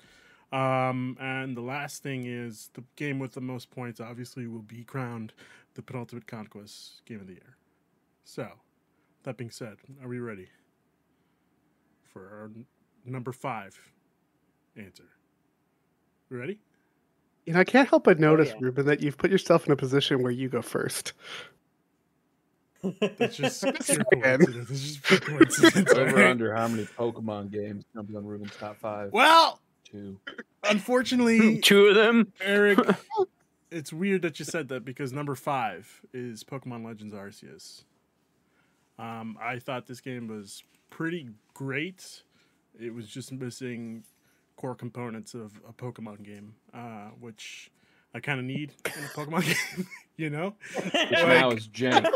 Um, 0.52 1.16
and 1.20 1.56
the 1.56 1.60
last 1.60 2.04
thing 2.04 2.24
is 2.24 2.70
the 2.74 2.84
game 2.94 3.18
with 3.18 3.32
the 3.32 3.40
most 3.40 3.68
points, 3.70 3.98
obviously, 4.00 4.46
will 4.46 4.62
be 4.62 4.84
crowned 4.84 5.32
the 5.74 5.82
penultimate 5.82 6.28
conquest 6.28 7.04
game 7.04 7.20
of 7.20 7.26
the 7.26 7.32
year. 7.32 7.56
So, 8.24 8.48
that 9.24 9.36
being 9.36 9.50
said, 9.50 9.78
are 10.00 10.08
we 10.08 10.20
ready 10.20 10.50
for 12.04 12.22
our 12.22 12.50
number 13.04 13.32
five 13.32 13.76
answer? 14.76 15.08
We 16.30 16.36
ready? 16.36 16.60
You 17.46 17.52
know, 17.52 17.60
I 17.60 17.64
can't 17.64 17.88
help 17.88 18.04
but 18.04 18.18
notice, 18.18 18.48
yeah. 18.48 18.56
Ruben, 18.60 18.86
that 18.86 19.00
you've 19.00 19.16
put 19.16 19.30
yourself 19.30 19.66
in 19.66 19.72
a 19.72 19.76
position 19.76 20.22
where 20.22 20.32
you 20.32 20.48
go 20.48 20.62
first. 20.62 21.12
That's 22.82 23.36
just 23.36 23.62
Just 23.76 23.86
pure 23.88 24.04
coincidence. 24.12 24.70
It's 24.70 24.80
just 24.82 25.02
pure 25.04 25.20
coincidence. 25.20 25.92
Over 25.92 26.24
under 26.28 26.54
how 26.54 26.68
many 26.68 26.84
Pokemon 26.84 27.50
games 27.52 27.84
jumped 27.94 28.14
on 28.14 28.24
Ruben's 28.26 28.54
top 28.56 28.76
five? 28.78 29.12
Well, 29.12 29.60
Two. 29.84 30.18
unfortunately, 30.64 31.58
Two 31.62 31.86
of 31.86 31.94
them. 31.94 32.32
Eric, 32.40 32.78
it's 33.70 33.92
weird 33.92 34.22
that 34.22 34.38
you 34.38 34.44
said 34.44 34.68
that 34.68 34.84
because 34.84 35.12
number 35.12 35.34
five 35.34 36.00
is 36.12 36.42
Pokemon 36.44 36.84
Legends 36.84 37.14
Arceus. 37.14 37.84
Um, 38.98 39.38
I 39.40 39.58
thought 39.58 39.86
this 39.86 40.00
game 40.00 40.26
was 40.26 40.64
pretty 40.90 41.28
great. 41.54 42.22
It 42.78 42.92
was 42.92 43.06
just 43.06 43.30
missing 43.32 44.04
core 44.56 44.74
components 44.74 45.34
of 45.34 45.52
a 45.68 45.72
Pokemon 45.72 46.22
game, 46.24 46.54
uh, 46.74 47.08
which 47.20 47.70
I 48.14 48.20
kind 48.20 48.38
of 48.40 48.46
need 48.46 48.72
in 48.84 49.04
a 49.04 49.08
Pokemon 49.08 49.44
game. 49.76 49.86
you 50.16 50.30
know? 50.30 50.54
Which 50.74 50.92
now 51.12 51.48
Like- 51.48 51.58
is 51.58 51.68
jank. 51.68 52.08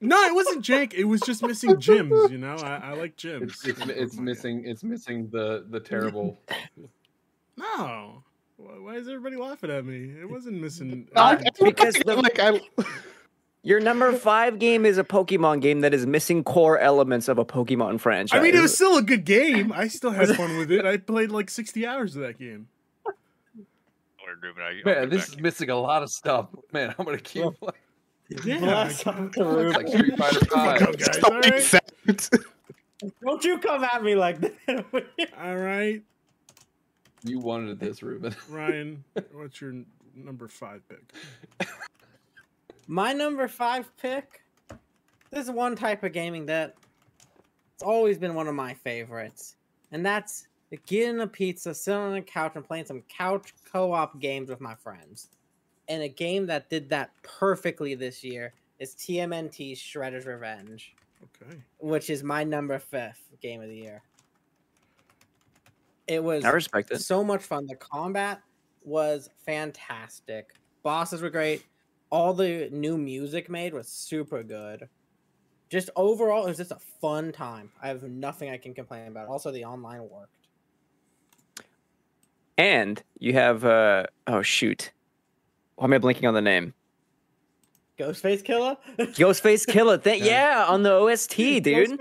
No, 0.00 0.22
it 0.24 0.34
wasn't 0.34 0.64
jank. 0.64 0.94
It 0.94 1.04
was 1.04 1.20
just 1.22 1.42
missing 1.42 1.70
gyms. 1.74 2.30
You 2.30 2.38
know, 2.38 2.54
I, 2.54 2.76
I 2.76 2.92
like 2.94 3.16
gyms. 3.16 3.42
It's 3.42 3.66
it's, 3.66 3.80
it's 3.80 3.88
Pokemon 3.88 4.16
game. 4.16 4.24
missing 4.24 4.64
it's 4.64 4.84
missing 4.84 5.28
the 5.30 5.66
the 5.68 5.80
terrible. 5.80 6.38
No. 7.56 8.22
Why 8.56 8.72
why 8.78 8.94
is 8.96 9.08
everybody 9.08 9.36
laughing 9.36 9.70
at 9.70 9.84
me? 9.84 10.12
It 10.20 10.30
wasn't 10.30 10.60
missing. 10.60 11.08
I- 11.16 11.34
anything. 11.36 11.52
because 11.66 11.94
the- 11.94 12.14
like 12.16 12.38
I, 12.38 12.60
Your 13.62 13.80
number 13.80 14.12
five 14.12 14.58
game 14.58 14.86
is 14.86 14.98
a 14.98 15.04
Pokemon 15.04 15.60
game 15.60 15.80
that 15.80 15.92
is 15.92 16.06
missing 16.06 16.44
core 16.44 16.78
elements 16.78 17.28
of 17.28 17.38
a 17.38 17.44
Pokemon 17.44 18.00
franchise. 18.00 18.38
I 18.38 18.42
mean, 18.42 18.54
it 18.54 18.60
was 18.60 18.74
still 18.74 18.96
a 18.96 19.02
good 19.02 19.24
game. 19.24 19.72
I 19.72 19.88
still 19.88 20.10
had 20.12 20.28
fun 20.36 20.56
with 20.58 20.70
it. 20.70 20.86
I 20.86 20.96
played 20.96 21.30
like 21.30 21.50
60 21.50 21.86
hours 21.86 22.14
of 22.16 22.22
that 22.22 22.38
game. 22.38 22.68
Or 23.04 23.14
Ruben, 24.40 24.62
I, 24.62 24.78
I'll 24.88 24.94
Man, 25.00 25.08
this 25.10 25.28
is 25.28 25.34
to 25.36 25.42
missing 25.42 25.70
a 25.70 25.76
lot 25.76 26.02
of 26.02 26.10
stuff. 26.10 26.48
Man, 26.72 26.94
I'm 26.98 27.04
gonna 27.04 27.18
keep. 27.18 27.42
playing. 27.60 27.74
Yeah, 28.44 28.58
Bless 28.58 29.06
I- 29.06 29.10
Uncle 29.12 29.42
It's 29.42 29.56
Ruben. 29.56 29.72
like 29.72 29.88
Street 29.88 30.18
Fighter 30.18 30.40
Fuck 30.40 30.50
Five. 30.50 30.82
up, 30.82 30.98
guys. 30.98 31.18
All 31.24 31.40
right. 31.40 32.30
Don't 33.22 33.44
you 33.44 33.58
come 33.58 33.84
at 33.84 34.02
me 34.02 34.14
like 34.14 34.40
that. 34.40 34.54
All 35.40 35.56
right, 35.56 36.02
You 37.24 37.38
wanted 37.38 37.80
this, 37.80 38.02
Ruben. 38.02 38.34
Ryan. 38.48 39.04
What's 39.32 39.60
your 39.60 39.74
number 40.14 40.46
five 40.48 40.82
pick? 40.88 41.68
My 42.88 43.12
number 43.12 43.46
five 43.48 43.94
pick. 43.98 44.40
This 45.30 45.44
is 45.44 45.50
one 45.50 45.76
type 45.76 46.02
of 46.04 46.12
gaming 46.12 46.46
that 46.46 46.74
it's 47.74 47.82
always 47.82 48.18
been 48.18 48.34
one 48.34 48.48
of 48.48 48.54
my 48.54 48.72
favorites, 48.74 49.56
and 49.92 50.04
that's 50.04 50.48
getting 50.86 51.20
a 51.20 51.26
pizza, 51.26 51.74
sitting 51.74 52.00
on 52.00 52.14
a 52.14 52.22
couch, 52.22 52.52
and 52.56 52.64
playing 52.64 52.86
some 52.86 53.02
couch 53.08 53.54
co-op 53.70 54.18
games 54.20 54.48
with 54.48 54.60
my 54.60 54.74
friends. 54.74 55.28
And 55.88 56.02
a 56.02 56.08
game 56.08 56.46
that 56.46 56.68
did 56.70 56.88
that 56.90 57.10
perfectly 57.22 57.94
this 57.94 58.24
year 58.24 58.54
is 58.78 58.94
TMNT 58.94 59.72
Shredder's 59.72 60.26
Revenge, 60.26 60.94
Okay. 61.42 61.56
which 61.78 62.10
is 62.10 62.22
my 62.22 62.42
number 62.44 62.78
fifth 62.78 63.20
game 63.42 63.60
of 63.60 63.68
the 63.68 63.76
year. 63.76 64.02
It 66.06 66.22
was 66.24 66.44
I 66.44 66.50
respect 66.50 66.90
it. 66.90 67.00
so 67.00 67.22
much 67.22 67.42
fun. 67.42 67.66
The 67.66 67.76
combat 67.76 68.40
was 68.82 69.28
fantastic. 69.44 70.54
Bosses 70.82 71.20
were 71.20 71.28
great. 71.30 71.64
All 72.10 72.32
the 72.32 72.68
new 72.72 72.96
music 72.96 73.50
made 73.50 73.74
was 73.74 73.88
super 73.88 74.42
good. 74.42 74.88
Just 75.68 75.90
overall, 75.96 76.44
it 76.46 76.48
was 76.48 76.56
just 76.56 76.70
a 76.70 76.78
fun 77.00 77.30
time. 77.32 77.70
I 77.82 77.88
have 77.88 78.02
nothing 78.02 78.48
I 78.50 78.56
can 78.56 78.72
complain 78.74 79.08
about. 79.08 79.28
Also, 79.28 79.50
the 79.50 79.64
online 79.64 80.00
worked. 80.08 80.32
And 82.56 83.02
you 83.18 83.34
have 83.34 83.64
uh 83.64 84.04
oh 84.26 84.42
shoot. 84.42 84.92
Why 85.76 85.84
am 85.84 85.92
I 85.92 85.98
blinking 85.98 86.26
on 86.26 86.34
the 86.34 86.40
name? 86.42 86.72
Ghostface 87.98 88.42
Killah? 88.42 88.76
Ghostface 88.98 89.66
Killah. 89.66 90.02
Th- 90.02 90.20
Yeah. 90.22 90.60
yeah, 90.60 90.64
on 90.66 90.82
the 90.82 90.92
OST, 90.92 91.36
dude. 91.36 91.64
Ghostface 91.90 91.98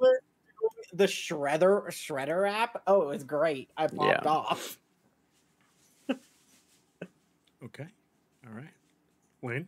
Killah, 0.00 0.14
the 0.94 1.04
Shredder 1.04 1.86
Shredder 1.88 2.50
app. 2.50 2.82
Oh, 2.86 3.02
it 3.02 3.06
was 3.08 3.22
great. 3.24 3.70
I 3.76 3.86
popped 3.88 4.24
Yeah. 4.24 4.30
off. 4.30 4.78
Okay. 7.62 7.86
All 8.46 8.54
right. 8.54 8.70
Wayne. 9.42 9.66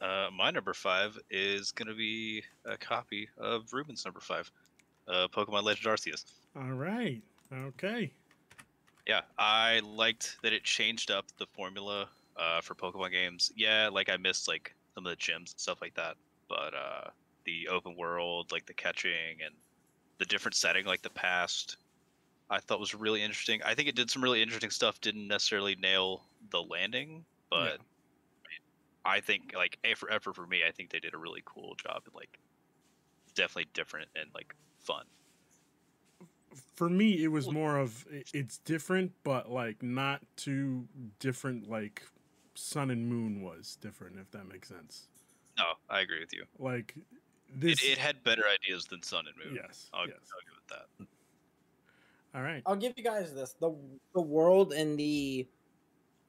Uh, 0.00 0.28
my 0.36 0.50
number 0.50 0.74
five 0.74 1.18
is 1.30 1.70
gonna 1.70 1.94
be 1.94 2.42
a 2.64 2.76
copy 2.76 3.28
of 3.38 3.72
Ruben's 3.72 4.04
number 4.04 4.20
five, 4.20 4.50
uh, 5.06 5.28
Pokemon 5.28 5.62
Legend 5.62 5.86
Arceus. 5.86 6.24
All 6.56 6.72
right. 6.72 7.22
Okay. 7.52 8.12
Yeah, 9.06 9.22
I 9.38 9.80
liked 9.84 10.36
that 10.42 10.52
it 10.52 10.64
changed 10.64 11.10
up 11.10 11.26
the 11.38 11.46
formula 11.46 12.08
uh, 12.36 12.60
for 12.60 12.74
Pokemon 12.74 13.12
games. 13.12 13.52
Yeah, 13.56 13.88
like 13.92 14.08
I 14.08 14.16
missed 14.16 14.48
like 14.48 14.74
some 14.94 15.06
of 15.06 15.10
the 15.10 15.16
gyms 15.16 15.36
and 15.36 15.48
stuff 15.60 15.80
like 15.80 15.94
that, 15.94 16.16
but 16.48 16.74
uh, 16.74 17.10
the 17.44 17.68
open 17.68 17.96
world, 17.96 18.52
like 18.52 18.66
the 18.66 18.74
catching 18.74 19.42
and 19.44 19.54
the 20.18 20.24
different 20.24 20.54
setting, 20.54 20.84
like 20.84 21.02
the 21.02 21.10
past, 21.10 21.76
I 22.50 22.58
thought 22.60 22.80
was 22.80 22.94
really 22.94 23.22
interesting. 23.22 23.60
I 23.64 23.74
think 23.74 23.88
it 23.88 23.94
did 23.96 24.10
some 24.10 24.22
really 24.22 24.42
interesting 24.42 24.70
stuff. 24.70 25.00
Didn't 25.00 25.26
necessarily 25.26 25.76
nail 25.76 26.24
the 26.50 26.62
landing, 26.62 27.24
but 27.52 27.78
I 29.04 29.20
think 29.20 29.52
like 29.54 29.78
a 29.84 29.94
for 29.94 30.10
eh, 30.10 30.14
effort 30.14 30.36
for 30.36 30.46
me, 30.46 30.62
I 30.66 30.70
think 30.70 30.90
they 30.90 31.00
did 31.00 31.14
a 31.14 31.18
really 31.18 31.42
cool 31.44 31.74
job 31.74 32.02
and 32.06 32.14
like 32.14 32.38
definitely 33.34 33.68
different 33.74 34.08
and 34.16 34.30
like 34.34 34.54
fun. 34.78 35.04
For 36.74 36.88
me, 36.88 37.22
it 37.24 37.28
was 37.28 37.50
more 37.50 37.76
of 37.76 38.04
it's 38.10 38.58
different, 38.58 39.12
but 39.22 39.50
like 39.50 39.82
not 39.82 40.22
too 40.36 40.86
different. 41.18 41.68
Like 41.68 42.02
Sun 42.54 42.90
and 42.90 43.06
Moon 43.06 43.42
was 43.42 43.76
different, 43.80 44.16
if 44.18 44.30
that 44.30 44.48
makes 44.48 44.68
sense. 44.68 45.08
No, 45.58 45.64
I 45.90 46.00
agree 46.00 46.20
with 46.20 46.32
you. 46.32 46.44
Like 46.58 46.94
this. 47.54 47.82
It, 47.82 47.92
it 47.92 47.98
had 47.98 48.22
better 48.22 48.44
ideas 48.48 48.86
than 48.86 49.02
Sun 49.02 49.24
and 49.26 49.36
Moon. 49.44 49.60
yes. 49.62 49.90
I'll, 49.92 50.06
yes. 50.06 50.16
I'll 50.16 50.40
give 50.46 50.58
it 50.58 51.06
that. 51.06 51.06
All 52.34 52.42
right. 52.42 52.62
I'll 52.64 52.76
give 52.76 52.94
you 52.96 53.04
guys 53.04 53.34
this: 53.34 53.54
the 53.60 53.74
the 54.14 54.22
world 54.22 54.72
and 54.72 54.98
the 54.98 55.46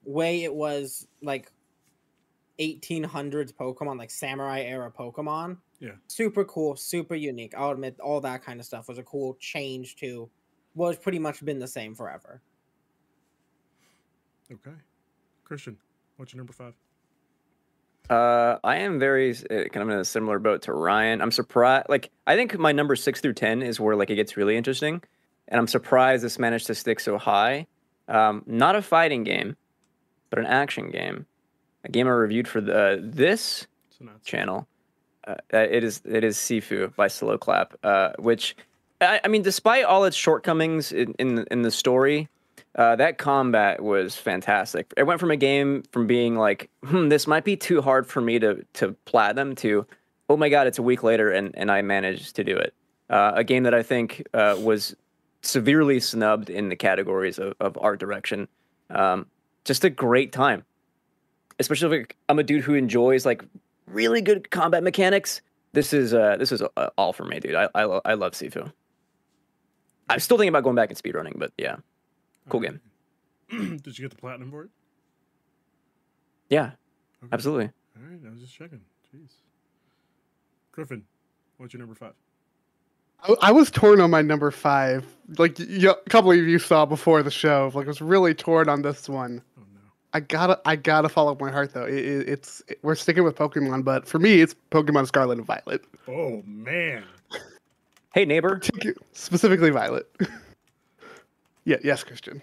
way 0.04 0.44
it 0.44 0.54
was 0.54 1.06
like 1.22 1.50
1800s 2.60 3.52
Pokemon, 3.52 3.98
like 3.98 4.10
samurai 4.10 4.60
era 4.60 4.90
Pokemon. 4.90 5.58
Yeah. 5.80 5.92
super 6.06 6.44
cool, 6.44 6.76
super 6.76 7.14
unique. 7.14 7.52
I'll 7.56 7.72
admit, 7.72 8.00
all 8.00 8.20
that 8.22 8.42
kind 8.42 8.58
of 8.58 8.64
stuff 8.64 8.88
was 8.88 8.96
a 8.96 9.02
cool 9.02 9.36
change 9.38 9.96
to 9.96 10.30
what 10.72 10.88
has 10.88 10.98
pretty 10.98 11.18
much 11.18 11.44
been 11.44 11.58
the 11.58 11.68
same 11.68 11.94
forever. 11.94 12.40
Okay. 14.50 14.76
Christian, 15.44 15.76
what's 16.16 16.32
your 16.32 16.38
number 16.38 16.52
five? 16.52 16.74
Uh, 18.08 18.58
I 18.62 18.76
am 18.76 18.98
very 18.98 19.30
uh, 19.30 19.64
kind 19.72 19.76
of 19.76 19.88
in 19.88 19.98
a 19.98 20.04
similar 20.04 20.38
boat 20.38 20.62
to 20.62 20.72
Ryan. 20.72 21.22
I'm 21.22 21.30
surprised. 21.30 21.86
Like, 21.88 22.10
I 22.26 22.36
think 22.36 22.58
my 22.58 22.72
number 22.72 22.96
six 22.96 23.20
through 23.20 23.32
ten 23.34 23.62
is 23.62 23.80
where 23.80 23.96
like 23.96 24.10
it 24.10 24.16
gets 24.16 24.36
really 24.36 24.56
interesting, 24.56 25.02
and 25.48 25.58
I'm 25.58 25.66
surprised 25.66 26.22
this 26.22 26.38
managed 26.38 26.66
to 26.66 26.74
stick 26.74 27.00
so 27.00 27.16
high. 27.16 27.66
Um, 28.06 28.42
not 28.46 28.76
a 28.76 28.82
fighting 28.82 29.24
game, 29.24 29.56
but 30.34 30.44
an 30.44 30.50
action 30.50 30.90
game. 30.90 31.26
A 31.84 31.88
game 31.88 32.08
I 32.08 32.10
reviewed 32.10 32.48
for 32.48 32.60
the 32.60 33.00
this 33.00 33.68
So 33.96 34.06
channel. 34.24 34.66
Uh, 35.26 35.36
uh, 35.52 35.58
it 35.58 35.84
is 35.84 36.02
it 36.04 36.24
is 36.24 36.36
Sifu 36.36 36.94
by 36.96 37.06
Sloclap, 37.06 37.74
uh, 37.84 38.12
which 38.18 38.56
I, 39.00 39.20
I 39.22 39.28
mean, 39.28 39.42
despite 39.42 39.84
all 39.84 40.04
its 40.04 40.16
shortcomings 40.16 40.90
in 40.90 41.14
in, 41.20 41.46
in 41.50 41.62
the 41.62 41.70
story, 41.70 42.28
uh, 42.74 42.96
that 42.96 43.18
combat 43.18 43.80
was 43.82 44.16
fantastic. 44.16 44.92
It 44.96 45.04
went 45.04 45.20
from 45.20 45.30
a 45.30 45.36
game 45.36 45.84
from 45.92 46.08
being 46.08 46.36
like, 46.36 46.68
hmm, 46.84 47.08
this 47.08 47.28
might 47.28 47.44
be 47.44 47.56
too 47.56 47.80
hard 47.80 48.06
for 48.06 48.20
me 48.20 48.40
to 48.40 48.64
to 48.74 48.96
platinum 49.04 49.54
to, 49.56 49.86
oh 50.28 50.36
my 50.36 50.48
god, 50.48 50.66
it's 50.66 50.78
a 50.78 50.82
week 50.82 51.04
later 51.04 51.30
and 51.30 51.56
and 51.56 51.70
I 51.70 51.82
managed 51.82 52.34
to 52.36 52.44
do 52.44 52.56
it. 52.56 52.74
Uh, 53.08 53.32
a 53.36 53.44
game 53.44 53.62
that 53.64 53.74
I 53.74 53.84
think 53.84 54.26
uh, 54.34 54.56
was 54.58 54.96
severely 55.42 56.00
snubbed 56.00 56.50
in 56.50 56.70
the 56.70 56.76
categories 56.76 57.38
of, 57.38 57.54
of 57.60 57.78
art 57.80 58.00
direction. 58.00 58.48
Um, 58.90 59.26
just 59.64 59.84
a 59.84 59.90
great 59.90 60.32
time, 60.32 60.64
especially 61.58 61.98
if 61.98 62.06
I'm 62.28 62.38
a 62.38 62.42
dude 62.42 62.62
who 62.64 62.74
enjoys 62.74 63.24
like 63.26 63.44
really 63.86 64.20
good 64.20 64.50
combat 64.50 64.82
mechanics. 64.82 65.40
This 65.72 65.92
is 65.92 66.14
uh 66.14 66.36
this 66.36 66.52
is 66.52 66.62
uh, 66.76 66.90
all 66.96 67.12
for 67.12 67.24
me, 67.24 67.40
dude. 67.40 67.54
I 67.54 67.68
I, 67.74 67.84
lo- 67.84 68.00
I 68.04 68.14
love 68.14 68.32
Sifu. 68.32 68.72
I'm 70.08 70.20
still 70.20 70.36
thinking 70.36 70.50
about 70.50 70.64
going 70.64 70.76
back 70.76 70.90
and 70.90 70.98
speedrunning, 71.02 71.38
but 71.38 71.52
yeah, 71.58 71.76
cool 72.48 72.60
game. 72.60 72.80
game. 73.50 73.78
Did 73.82 73.98
you 73.98 74.04
get 74.04 74.10
the 74.10 74.20
platinum 74.20 74.50
for 74.50 74.64
it? 74.64 74.70
Yeah, 76.50 76.72
Okay. 77.22 77.30
absolutely. 77.32 77.70
All 77.96 78.02
right. 78.08 78.20
I 78.26 78.30
was 78.30 78.40
just 78.40 78.54
checking. 78.54 78.80
Jeez. 79.14 79.30
Griffin, 80.72 81.04
what's 81.56 81.72
your 81.72 81.80
number 81.80 81.94
five? 81.94 82.12
I, 83.22 83.48
I 83.48 83.52
was 83.52 83.70
torn 83.70 84.00
on 84.00 84.10
my 84.10 84.20
number 84.22 84.50
five. 84.50 85.06
Like 85.38 85.58
y- 85.58 85.88
a 85.90 86.10
couple 86.10 86.30
of 86.32 86.36
you 86.36 86.58
saw 86.58 86.84
before 86.84 87.22
the 87.22 87.30
show. 87.30 87.70
Like 87.74 87.86
I 87.86 87.88
was 87.88 88.02
really 88.02 88.34
torn 88.34 88.68
on 88.68 88.82
this 88.82 89.08
one. 89.08 89.40
No. 90.14 90.18
I 90.18 90.20
gotta, 90.20 90.60
I 90.64 90.76
gotta 90.76 91.08
follow 91.08 91.36
my 91.40 91.50
heart 91.50 91.74
though. 91.74 91.84
It, 91.84 91.94
it, 91.94 92.28
it's 92.28 92.62
we're 92.82 92.94
sticking 92.94 93.24
with 93.24 93.34
Pokemon, 93.36 93.84
but 93.84 94.06
for 94.06 94.18
me, 94.18 94.40
it's 94.40 94.54
Pokemon 94.70 95.06
Scarlet 95.06 95.38
and 95.38 95.46
Violet. 95.46 95.84
Oh 96.08 96.42
man. 96.46 97.04
Hey 98.14 98.24
neighbor, 98.24 98.60
Specifically, 99.12 99.70
Violet. 99.70 100.06
yeah, 101.64 101.76
yes, 101.82 102.04
Christian. 102.04 102.40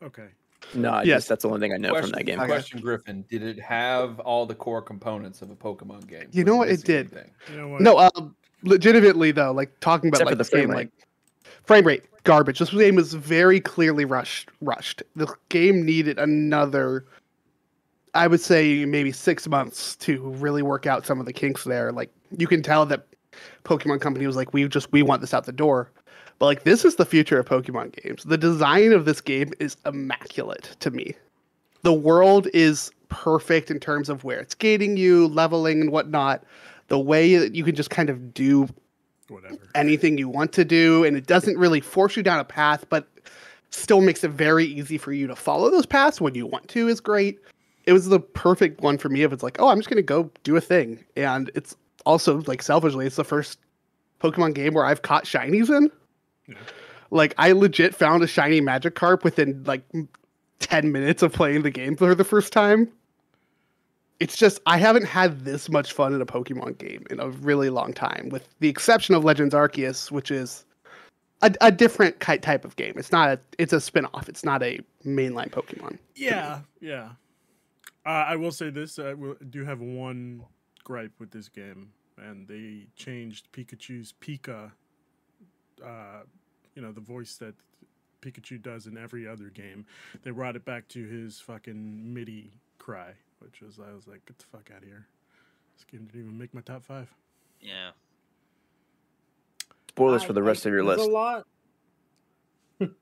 Okay. 0.00 0.28
no, 0.74 0.90
I 0.90 1.02
Yes. 1.02 1.16
just 1.22 1.28
that's 1.28 1.42
the 1.42 1.48
only 1.48 1.60
thing 1.60 1.72
I 1.72 1.76
know 1.76 1.90
question, 1.90 2.10
from 2.10 2.18
that 2.18 2.24
game. 2.24 2.38
Question, 2.38 2.80
Griffin. 2.80 3.24
Did 3.28 3.42
it 3.42 3.58
have 3.58 4.20
all 4.20 4.46
the 4.46 4.54
core 4.54 4.80
components 4.80 5.42
of 5.42 5.50
a 5.50 5.56
Pokemon 5.56 6.06
game? 6.06 6.28
You 6.30 6.44
know 6.44 6.54
what? 6.54 6.68
It 6.68 6.84
did. 6.84 7.10
You 7.50 7.56
know 7.56 7.68
what? 7.68 7.80
No, 7.80 7.98
um, 7.98 8.36
legitimately 8.62 9.32
though, 9.32 9.50
like 9.50 9.72
talking 9.80 10.08
about 10.08 10.20
Except 10.20 10.26
like 10.30 10.32
the 10.34 10.44
this 10.44 10.50
game, 10.50 10.68
frame 10.68 10.76
like 10.76 10.90
frame 11.64 11.84
rate 11.84 12.04
garbage. 12.28 12.58
This 12.58 12.68
game 12.68 12.94
was 12.94 13.14
very 13.14 13.58
clearly 13.58 14.04
rushed. 14.04 14.50
Rushed. 14.60 15.02
The 15.16 15.34
game 15.48 15.82
needed 15.86 16.18
another. 16.18 17.06
I 18.12 18.26
would 18.26 18.42
say 18.42 18.84
maybe 18.84 19.12
six 19.12 19.48
months 19.48 19.96
to 19.96 20.20
really 20.32 20.60
work 20.60 20.86
out 20.86 21.06
some 21.06 21.20
of 21.20 21.24
the 21.24 21.32
kinks 21.32 21.64
there. 21.64 21.90
Like 21.90 22.10
you 22.36 22.46
can 22.46 22.62
tell 22.62 22.84
that 22.84 23.06
Pokemon 23.64 24.02
Company 24.02 24.26
was 24.26 24.36
like, 24.36 24.52
we 24.52 24.68
just 24.68 24.92
we 24.92 25.02
want 25.02 25.22
this 25.22 25.32
out 25.32 25.46
the 25.46 25.52
door. 25.52 25.90
But 26.38 26.44
like 26.44 26.64
this 26.64 26.84
is 26.84 26.96
the 26.96 27.06
future 27.06 27.38
of 27.38 27.46
Pokemon 27.46 28.02
games. 28.02 28.24
The 28.24 28.36
design 28.36 28.92
of 28.92 29.06
this 29.06 29.22
game 29.22 29.54
is 29.58 29.78
immaculate 29.86 30.76
to 30.80 30.90
me. 30.90 31.14
The 31.80 31.94
world 31.94 32.46
is 32.52 32.90
perfect 33.08 33.70
in 33.70 33.80
terms 33.80 34.10
of 34.10 34.22
where 34.22 34.38
it's 34.38 34.54
gating 34.54 34.98
you, 34.98 35.28
leveling 35.28 35.80
and 35.80 35.90
whatnot. 35.90 36.44
The 36.88 36.98
way 36.98 37.36
that 37.36 37.54
you 37.54 37.64
can 37.64 37.74
just 37.74 37.88
kind 37.88 38.10
of 38.10 38.34
do 38.34 38.68
Whatever. 39.28 39.58
anything 39.74 40.18
you 40.18 40.28
want 40.28 40.52
to 40.54 40.64
do, 40.64 41.04
and 41.04 41.16
it 41.16 41.26
doesn't 41.26 41.58
really 41.58 41.80
force 41.80 42.16
you 42.16 42.22
down 42.22 42.38
a 42.38 42.44
path, 42.44 42.84
but 42.88 43.06
still 43.70 44.00
makes 44.00 44.24
it 44.24 44.30
very 44.30 44.64
easy 44.64 44.98
for 44.98 45.12
you 45.12 45.26
to 45.26 45.36
follow 45.36 45.70
those 45.70 45.86
paths 45.86 46.20
when 46.20 46.34
you 46.34 46.46
want 46.46 46.68
to 46.68 46.88
is 46.88 47.00
great. 47.00 47.38
It 47.84 47.92
was 47.92 48.06
the 48.06 48.20
perfect 48.20 48.80
one 48.80 48.98
for 48.98 49.08
me 49.08 49.22
if 49.22 49.32
it's 49.32 49.42
like, 49.42 49.56
oh, 49.60 49.68
I'm 49.68 49.78
just 49.78 49.88
gonna 49.88 50.02
go 50.02 50.30
do 50.42 50.56
a 50.56 50.60
thing. 50.60 51.04
And 51.16 51.50
it's 51.54 51.76
also 52.06 52.42
like 52.46 52.62
selfishly, 52.62 53.06
it's 53.06 53.16
the 53.16 53.24
first 53.24 53.58
Pokemon 54.20 54.54
game 54.54 54.74
where 54.74 54.84
I've 54.84 55.02
caught 55.02 55.24
shinies 55.24 55.68
in. 55.68 55.90
Yeah. 56.46 56.56
Like 57.10 57.34
I 57.38 57.52
legit 57.52 57.94
found 57.94 58.22
a 58.22 58.26
shiny 58.26 58.60
Magikarp 58.60 59.24
within 59.24 59.62
like 59.64 59.82
10 60.60 60.92
minutes 60.92 61.22
of 61.22 61.32
playing 61.32 61.62
the 61.62 61.70
game 61.70 61.96
for 61.96 62.14
the 62.14 62.24
first 62.24 62.52
time. 62.52 62.90
It's 64.20 64.36
just 64.36 64.60
I 64.66 64.78
haven't 64.78 65.04
had 65.04 65.44
this 65.44 65.68
much 65.68 65.92
fun 65.92 66.12
in 66.12 66.20
a 66.20 66.26
Pokemon 66.26 66.78
game 66.78 67.04
in 67.10 67.20
a 67.20 67.28
really 67.28 67.70
long 67.70 67.92
time, 67.92 68.28
with 68.30 68.48
the 68.60 68.68
exception 68.68 69.14
of 69.14 69.24
Legends 69.24 69.54
Arceus, 69.54 70.10
which 70.10 70.30
is 70.30 70.64
a, 71.42 71.54
a 71.60 71.70
different 71.70 72.18
type 72.20 72.64
of 72.64 72.74
game. 72.76 72.94
It's 72.96 73.12
not 73.12 73.30
a 73.30 73.40
it's 73.58 73.72
a 73.72 73.80
spin-off. 73.80 74.28
It's 74.28 74.44
not 74.44 74.62
a 74.62 74.80
mainline 75.04 75.50
Pokemon. 75.50 75.98
Yeah, 76.16 76.60
yeah. 76.80 77.10
Uh, 78.04 78.24
I 78.28 78.36
will 78.36 78.52
say 78.52 78.70
this: 78.70 78.98
I 78.98 79.14
will, 79.14 79.36
do 79.50 79.64
have 79.64 79.80
one 79.80 80.42
gripe 80.82 81.12
with 81.18 81.30
this 81.30 81.48
game, 81.48 81.92
and 82.16 82.48
they 82.48 82.86
changed 82.96 83.52
Pikachu's 83.52 84.14
Pika. 84.20 84.72
Uh, 85.84 86.22
you 86.74 86.82
know 86.82 86.90
the 86.90 87.00
voice 87.00 87.36
that 87.36 87.54
Pikachu 88.20 88.60
does 88.60 88.86
in 88.86 88.98
every 88.98 89.28
other 89.28 89.48
game. 89.50 89.86
They 90.22 90.30
brought 90.32 90.56
it 90.56 90.64
back 90.64 90.88
to 90.88 91.04
his 91.04 91.38
fucking 91.38 92.12
MIDI 92.12 92.50
cry, 92.88 93.12
which 93.40 93.60
was 93.60 93.78
I 93.78 93.92
was 93.94 94.06
like, 94.06 94.24
get 94.26 94.38
the 94.38 94.44
fuck 94.50 94.70
out 94.74 94.82
of 94.82 94.88
here. 94.88 95.06
This 95.76 95.84
game 95.84 96.06
didn't 96.06 96.22
even 96.26 96.38
make 96.38 96.54
my 96.54 96.60
top 96.62 96.84
five. 96.84 97.12
Yeah. 97.60 97.90
Spoilers 99.90 100.22
I- 100.22 100.26
for 100.26 100.32
the 100.32 100.40
I- 100.40 100.44
rest 100.44 100.64
of 100.66 100.72
your 100.72 100.84
list. 100.84 100.98
there's 100.98 101.08
list. 101.08 101.10
A 101.10 101.14
lot. 102.80 102.80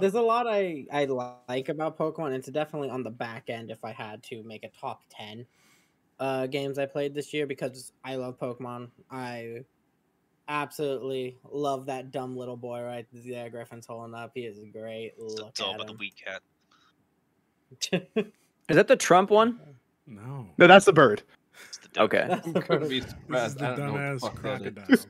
There's 0.00 0.12
a 0.14 0.20
lot 0.20 0.46
I 0.46 0.84
I 0.92 1.06
like 1.48 1.70
about 1.70 1.96
Pokemon. 1.98 2.34
It's 2.34 2.48
definitely 2.48 2.90
on 2.90 3.02
the 3.02 3.10
back 3.10 3.48
end 3.48 3.70
if 3.70 3.82
I 3.82 3.92
had 3.92 4.22
to 4.24 4.42
make 4.42 4.62
a 4.62 4.68
top 4.78 5.00
ten 5.08 5.46
uh 6.20 6.46
games 6.46 6.78
I 6.78 6.84
played 6.84 7.14
this 7.14 7.32
year 7.32 7.46
because 7.46 7.92
I 8.04 8.16
love 8.16 8.38
Pokemon. 8.38 8.90
I 9.10 9.64
absolutely 10.48 11.38
love 11.50 11.86
that 11.86 12.10
dumb 12.10 12.36
little 12.36 12.58
boy 12.58 12.82
right 12.82 13.06
there. 13.14 13.48
Griffin's 13.48 13.86
holding 13.86 14.14
up. 14.14 14.32
He 14.34 14.42
is 14.42 14.58
great. 14.70 15.14
Look 15.18 15.48
it's 15.48 15.60
all 15.60 15.70
at 15.70 15.76
about 15.76 15.86
the 15.86 15.92
him. 15.94 15.98
weak 15.98 16.16
cat. 16.22 16.42
Is 18.68 18.76
that 18.76 18.88
the 18.88 18.96
Trump 18.96 19.30
one? 19.30 19.60
no. 20.06 20.46
No, 20.58 20.66
that's 20.66 20.84
the 20.86 20.92
bird. 20.92 21.22
It's 21.68 21.78
the 21.78 21.88
duck. 21.88 22.04
Okay. 22.14 22.26
That's 22.28 22.46
I'm 22.46 22.52
gonna 22.52 22.86
be 22.88 23.00
This 23.00 23.08
is 23.08 23.10
surprised. 23.10 23.58
the 23.58 23.66
I 23.66 23.76
don't 23.76 23.86
know 23.86 23.92
what 23.92 24.00
dumbass 24.00 24.20
fuck 24.20 24.42
that 24.42 24.90
is. 24.90 25.06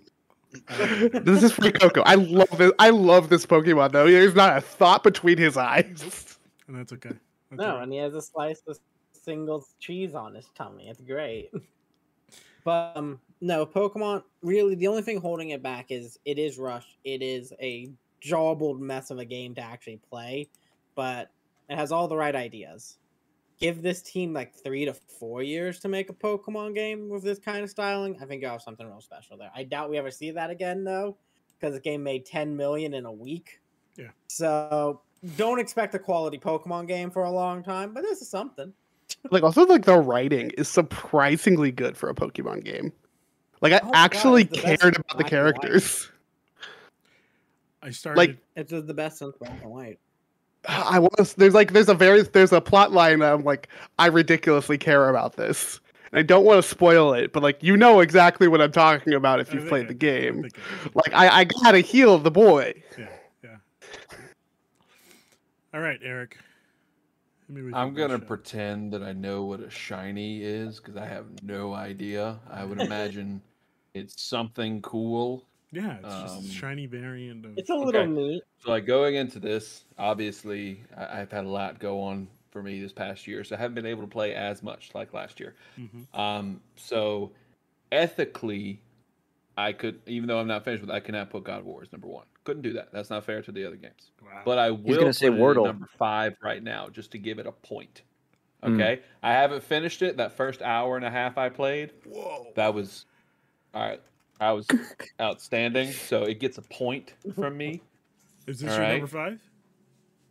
crocodile. 0.52 1.22
This 1.24 1.42
is 1.42 1.52
Fuecoco. 1.52 2.02
I 2.06 2.14
love 2.14 2.48
this. 2.58 2.72
I 2.78 2.90
love 2.90 3.28
this 3.28 3.44
Pokemon 3.46 3.92
though. 3.92 4.06
There's 4.10 4.34
not 4.34 4.56
a 4.56 4.60
thought 4.60 5.02
between 5.02 5.36
his 5.38 5.56
eyes. 5.56 6.36
and 6.68 6.76
that's 6.76 6.92
okay. 6.92 7.10
That's 7.50 7.60
No, 7.60 7.64
all 7.70 7.74
right. 7.76 7.82
and 7.84 7.92
he 7.92 7.98
has 7.98 8.14
a 8.14 8.22
slice 8.22 8.62
of 8.68 8.78
single 9.12 9.64
cheese 9.80 10.14
on 10.14 10.34
his 10.34 10.46
tummy. 10.54 10.88
It's 10.88 11.00
great. 11.00 11.50
But 12.64 12.92
um, 12.96 13.20
no, 13.40 13.66
Pokemon 13.66 14.22
really 14.42 14.74
the 14.74 14.86
only 14.86 15.02
thing 15.02 15.20
holding 15.20 15.50
it 15.50 15.62
back 15.62 15.86
is 15.90 16.18
it 16.24 16.38
is 16.38 16.56
Rush. 16.58 16.96
It 17.04 17.20
is 17.20 17.52
a 17.60 17.90
jawbled 18.20 18.80
mess 18.80 19.10
of 19.10 19.18
a 19.18 19.24
game 19.24 19.54
to 19.56 19.60
actually 19.60 19.98
play, 20.08 20.48
but 20.94 21.30
it 21.68 21.76
has 21.76 21.92
all 21.92 22.08
the 22.08 22.16
right 22.16 22.34
ideas. 22.34 22.96
Give 23.60 23.82
this 23.82 24.02
team 24.02 24.32
like 24.32 24.54
three 24.54 24.84
to 24.84 24.92
four 24.92 25.42
years 25.42 25.78
to 25.80 25.88
make 25.88 26.10
a 26.10 26.12
Pokemon 26.12 26.74
game 26.74 27.08
with 27.08 27.22
this 27.22 27.38
kind 27.38 27.62
of 27.62 27.70
styling. 27.70 28.18
I 28.20 28.26
think 28.26 28.42
you'll 28.42 28.50
have 28.50 28.62
something 28.62 28.86
real 28.86 29.00
special 29.00 29.36
there. 29.36 29.50
I 29.54 29.64
doubt 29.64 29.90
we 29.90 29.98
ever 29.98 30.10
see 30.10 30.30
that 30.32 30.50
again 30.50 30.84
though, 30.84 31.16
because 31.58 31.74
the 31.74 31.80
game 31.80 32.02
made 32.02 32.26
10 32.26 32.56
million 32.56 32.94
in 32.94 33.06
a 33.06 33.12
week. 33.12 33.60
Yeah. 33.96 34.10
So 34.26 35.02
don't 35.36 35.58
expect 35.58 35.94
a 35.94 35.98
quality 35.98 36.38
Pokemon 36.38 36.88
game 36.88 37.10
for 37.10 37.24
a 37.24 37.30
long 37.30 37.62
time, 37.62 37.94
but 37.94 38.02
this 38.02 38.20
is 38.20 38.28
something. 38.28 38.72
Like 39.30 39.42
also 39.42 39.64
like 39.64 39.84
the 39.84 39.98
writing 39.98 40.50
is 40.58 40.68
surprisingly 40.68 41.70
good 41.70 41.96
for 41.96 42.10
a 42.10 42.14
Pokemon 42.14 42.64
game. 42.64 42.92
Like 43.62 43.72
I 43.72 43.80
Oh 43.82 43.86
my 43.86 43.90
God, 43.92 43.96
actually 43.96 44.42
it's 44.42 44.50
the 44.50 44.62
best 44.62 44.80
cared 44.80 44.96
about 44.96 45.08
the 45.08 45.14
black 45.14 45.20
and 45.20 45.30
characters. 45.30 46.10
I 47.82 47.90
started. 47.90 48.18
like 48.18 48.36
It's 48.56 48.70
the 48.70 48.82
best 48.94 49.18
since 49.18 49.36
black 49.36 49.62
and 49.62 49.70
white. 49.70 49.98
I 50.68 50.98
want 50.98 51.16
to. 51.16 51.36
There's 51.36 51.54
like 51.54 51.72
there's 51.72 51.88
a 51.88 51.94
very 51.94 52.22
there's 52.22 52.52
a 52.52 52.60
plot 52.60 52.92
line 52.92 53.20
that 53.20 53.32
I'm 53.32 53.44
like 53.44 53.68
I 53.98 54.06
ridiculously 54.06 54.78
care 54.78 55.08
about 55.08 55.36
this. 55.36 55.80
And 56.12 56.18
I 56.18 56.22
don't 56.22 56.44
want 56.44 56.62
to 56.62 56.68
spoil 56.68 57.12
it, 57.12 57.32
but 57.32 57.42
like 57.42 57.62
you 57.62 57.76
know 57.76 58.00
exactly 58.00 58.48
what 58.48 58.60
I'm 58.60 58.72
talking 58.72 59.14
about 59.14 59.40
if 59.40 59.52
you've 59.52 59.68
played 59.68 59.88
the 59.88 59.94
game. 59.94 60.48
Like 60.94 61.12
I 61.12 61.40
I 61.40 61.44
gotta 61.44 61.80
heal 61.80 62.18
the 62.18 62.30
boy. 62.30 62.74
yeah, 62.98 63.08
yeah. 63.42 63.56
All 65.72 65.80
right, 65.80 65.98
Eric. 66.02 66.38
Hit 67.46 67.56
me 67.56 67.62
with 67.62 67.74
I'm 67.74 67.94
gonna 67.94 68.18
pretend 68.18 68.92
that 68.92 69.02
I 69.02 69.12
know 69.12 69.44
what 69.44 69.60
a 69.60 69.70
shiny 69.70 70.42
is 70.42 70.78
because 70.78 70.96
I 70.96 71.06
have 71.06 71.26
no 71.42 71.74
idea. 71.74 72.38
I 72.50 72.64
would 72.64 72.80
imagine 72.80 73.42
it's 73.92 74.22
something 74.22 74.80
cool. 74.82 75.44
Yeah, 75.74 75.96
it's 76.02 76.14
just 76.22 76.36
um, 76.38 76.44
a 76.44 76.48
shiny 76.48 76.86
variant 76.86 77.44
of. 77.44 77.58
It's 77.58 77.70
a 77.70 77.74
little 77.74 78.00
Okay. 78.02 78.10
neat. 78.10 78.42
So 78.60 78.70
like 78.70 78.86
going 78.86 79.14
into 79.16 79.38
this, 79.38 79.84
obviously 79.98 80.82
I- 80.96 81.20
I've 81.20 81.30
had 81.32 81.44
a 81.44 81.48
lot 81.48 81.78
go 81.78 82.00
on 82.00 82.28
for 82.50 82.62
me 82.62 82.80
this 82.80 82.92
past 82.92 83.26
year, 83.26 83.42
so 83.44 83.56
I 83.56 83.58
haven't 83.58 83.74
been 83.74 83.86
able 83.86 84.02
to 84.02 84.08
play 84.08 84.34
as 84.34 84.62
much 84.62 84.90
like 84.94 85.12
last 85.12 85.40
year. 85.40 85.54
Mhm. 85.78 86.18
Um, 86.18 86.60
so 86.76 87.32
ethically, 87.92 88.80
I 89.56 89.72
could, 89.72 90.00
even 90.06 90.28
though 90.28 90.38
I'm 90.38 90.46
not 90.48 90.64
finished 90.64 90.80
with, 90.82 90.90
I 90.90 91.00
cannot 91.00 91.30
put 91.30 91.44
God 91.44 91.60
of 91.60 91.66
War 91.66 91.82
as 91.82 91.92
number 91.92 92.08
one. 92.08 92.26
Couldn't 92.44 92.62
do 92.62 92.72
that. 92.74 92.92
That's 92.92 93.10
not 93.10 93.24
fair 93.24 93.40
to 93.42 93.52
the 93.52 93.64
other 93.64 93.76
games. 93.76 94.10
Wow. 94.22 94.42
But 94.44 94.58
I 94.58 94.70
will 94.70 94.98
gonna 94.98 95.12
say 95.12 95.28
put 95.28 95.34
it 95.34 95.38
at 95.38 95.42
Wordle. 95.42 95.64
number 95.66 95.88
five 95.98 96.36
right 96.42 96.62
now, 96.62 96.88
just 96.88 97.10
to 97.12 97.18
give 97.18 97.38
it 97.38 97.46
a 97.46 97.52
point. 97.52 98.02
Mm. 98.62 98.74
Okay, 98.74 99.02
I 99.22 99.32
haven't 99.32 99.62
finished 99.62 100.02
it. 100.02 100.16
That 100.16 100.32
first 100.32 100.62
hour 100.62 100.96
and 100.96 101.04
a 101.04 101.10
half 101.10 101.36
I 101.38 101.48
played, 101.50 101.92
Whoa. 102.04 102.52
that 102.56 102.72
was 102.74 103.06
all 103.74 103.86
right. 103.88 104.00
I 104.40 104.52
was 104.52 104.66
outstanding, 105.20 105.92
so 105.92 106.22
it 106.24 106.40
gets 106.40 106.58
a 106.58 106.62
point 106.62 107.14
from 107.34 107.56
me. 107.56 107.82
Is 108.46 108.60
this 108.60 108.70
all 108.72 108.76
your 108.76 108.84
right. 108.86 108.92
number 108.98 109.06
five? 109.06 109.40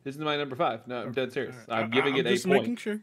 This 0.03 0.15
is 0.15 0.21
my 0.21 0.35
number 0.37 0.55
five. 0.55 0.85
No, 0.87 1.01
I'm 1.01 1.11
dead 1.13 1.31
serious. 1.33 1.55
All 1.69 1.75
right. 1.77 1.83
I'm 1.85 1.91
I- 1.91 1.95
giving 1.95 2.17
it 2.17 2.25
a 2.27 2.29
just 2.29 2.45
point 2.45 2.61
making 2.63 2.75
sure. 2.75 2.99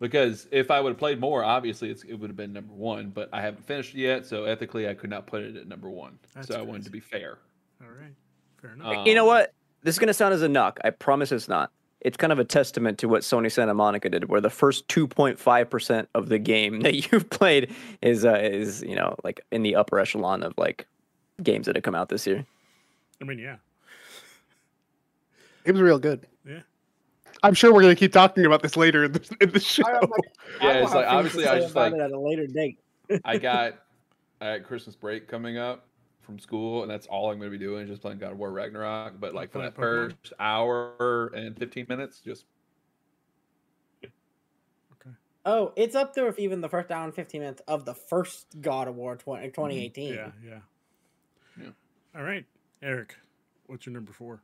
because 0.00 0.46
if 0.52 0.70
I 0.70 0.80
would 0.80 0.90
have 0.90 0.98
played 0.98 1.20
more, 1.20 1.44
obviously 1.44 1.90
it's, 1.90 2.02
it 2.04 2.14
would 2.14 2.30
have 2.30 2.36
been 2.36 2.52
number 2.52 2.72
one. 2.72 3.10
But 3.10 3.28
I 3.32 3.40
haven't 3.42 3.64
finished 3.66 3.94
it 3.94 3.98
yet, 4.00 4.24
so 4.26 4.44
ethically 4.44 4.88
I 4.88 4.94
could 4.94 5.10
not 5.10 5.26
put 5.26 5.42
it 5.42 5.56
at 5.56 5.66
number 5.66 5.90
one. 5.90 6.18
That's 6.34 6.48
so 6.48 6.58
I 6.58 6.62
wanted 6.62 6.84
to 6.84 6.90
be 6.90 7.00
fair. 7.00 7.38
All 7.82 7.88
right. 7.88 8.14
Fair 8.62 8.72
enough. 8.72 9.06
you 9.06 9.14
know 9.14 9.22
Um, 9.22 9.28
what? 9.28 9.52
This 9.82 9.94
is 9.96 9.98
gonna 9.98 10.14
sound 10.14 10.32
as 10.34 10.42
a 10.42 10.48
knock. 10.48 10.78
I 10.84 10.90
promise 10.90 11.30
it's 11.32 11.48
not. 11.48 11.70
It's 12.06 12.16
kind 12.16 12.32
of 12.32 12.38
a 12.38 12.44
testament 12.44 12.98
to 12.98 13.08
what 13.08 13.22
Sony 13.22 13.50
Santa 13.50 13.74
Monica 13.74 14.08
did, 14.08 14.28
where 14.28 14.40
the 14.40 14.48
first 14.48 14.86
2.5 14.86 15.68
percent 15.68 16.08
of 16.14 16.28
the 16.28 16.38
game 16.38 16.80
that 16.82 16.94
you've 17.10 17.28
played 17.30 17.74
is 18.00 18.24
uh, 18.24 18.34
is 18.40 18.82
you 18.82 18.94
know 18.94 19.16
like 19.24 19.40
in 19.50 19.62
the 19.64 19.74
upper 19.74 19.98
echelon 19.98 20.44
of 20.44 20.54
like 20.56 20.86
games 21.42 21.66
that 21.66 21.74
have 21.74 21.82
come 21.82 21.96
out 21.96 22.08
this 22.08 22.24
year. 22.24 22.46
I 23.20 23.24
mean, 23.24 23.40
yeah. 23.40 23.56
It 25.64 25.72
was 25.72 25.80
real 25.82 25.98
good. 25.98 26.24
Yeah. 26.48 26.60
I'm 27.42 27.54
sure 27.54 27.74
we're 27.74 27.82
gonna 27.82 27.96
keep 27.96 28.12
talking 28.12 28.46
about 28.46 28.62
this 28.62 28.76
later 28.76 29.04
in 29.04 29.12
the, 29.12 29.36
in 29.40 29.50
the 29.50 29.58
show. 29.60 29.82
Like, 29.82 30.10
Yeah, 30.62 30.72
it's 30.74 30.94
like, 30.94 31.06
obviously, 31.08 31.46
I 31.46 31.56
was 31.56 31.64
just 31.64 31.72
about 31.72 31.90
like- 31.92 32.00
it 32.00 32.04
at 32.04 32.12
a 32.12 32.18
later 32.20 32.46
date. 32.46 32.78
I 33.24 33.36
got 33.48 33.74
I 34.40 34.58
got 34.58 34.66
Christmas 34.68 34.94
break 34.94 35.26
coming 35.26 35.58
up 35.58 35.86
from 36.26 36.38
school, 36.38 36.82
and 36.82 36.90
that's 36.90 37.06
all 37.06 37.30
I'm 37.30 37.38
going 37.38 37.50
to 37.50 37.58
be 37.58 37.64
doing 37.64 37.84
is 37.84 37.88
just 37.88 38.02
playing 38.02 38.18
God 38.18 38.32
of 38.32 38.38
War 38.38 38.50
Ragnarok. 38.50 39.14
But 39.18 39.34
like 39.34 39.52
for 39.52 39.62
that 39.62 39.74
Pokemon? 39.74 40.10
first 40.20 40.32
hour 40.38 41.28
and 41.28 41.56
15 41.56 41.86
minutes, 41.88 42.20
just 42.20 42.44
Okay. 44.04 45.14
Oh, 45.46 45.72
it's 45.76 45.94
up 45.94 46.14
there 46.14 46.26
with 46.26 46.38
even 46.38 46.60
the 46.60 46.68
first 46.68 46.90
hour 46.90 47.04
and 47.04 47.14
15 47.14 47.40
minutes 47.40 47.62
of 47.68 47.84
the 47.84 47.94
first 47.94 48.60
God 48.60 48.88
of 48.88 48.96
War 48.96 49.16
mm-hmm. 49.16 49.30
20, 49.30 49.46
2018. 49.48 50.14
Yeah, 50.14 50.30
yeah. 50.44 50.58
Yeah. 51.58 51.70
All 52.16 52.22
right, 52.22 52.44
Eric. 52.82 53.14
What's 53.66 53.86
your 53.86 53.94
number 53.94 54.12
four? 54.12 54.42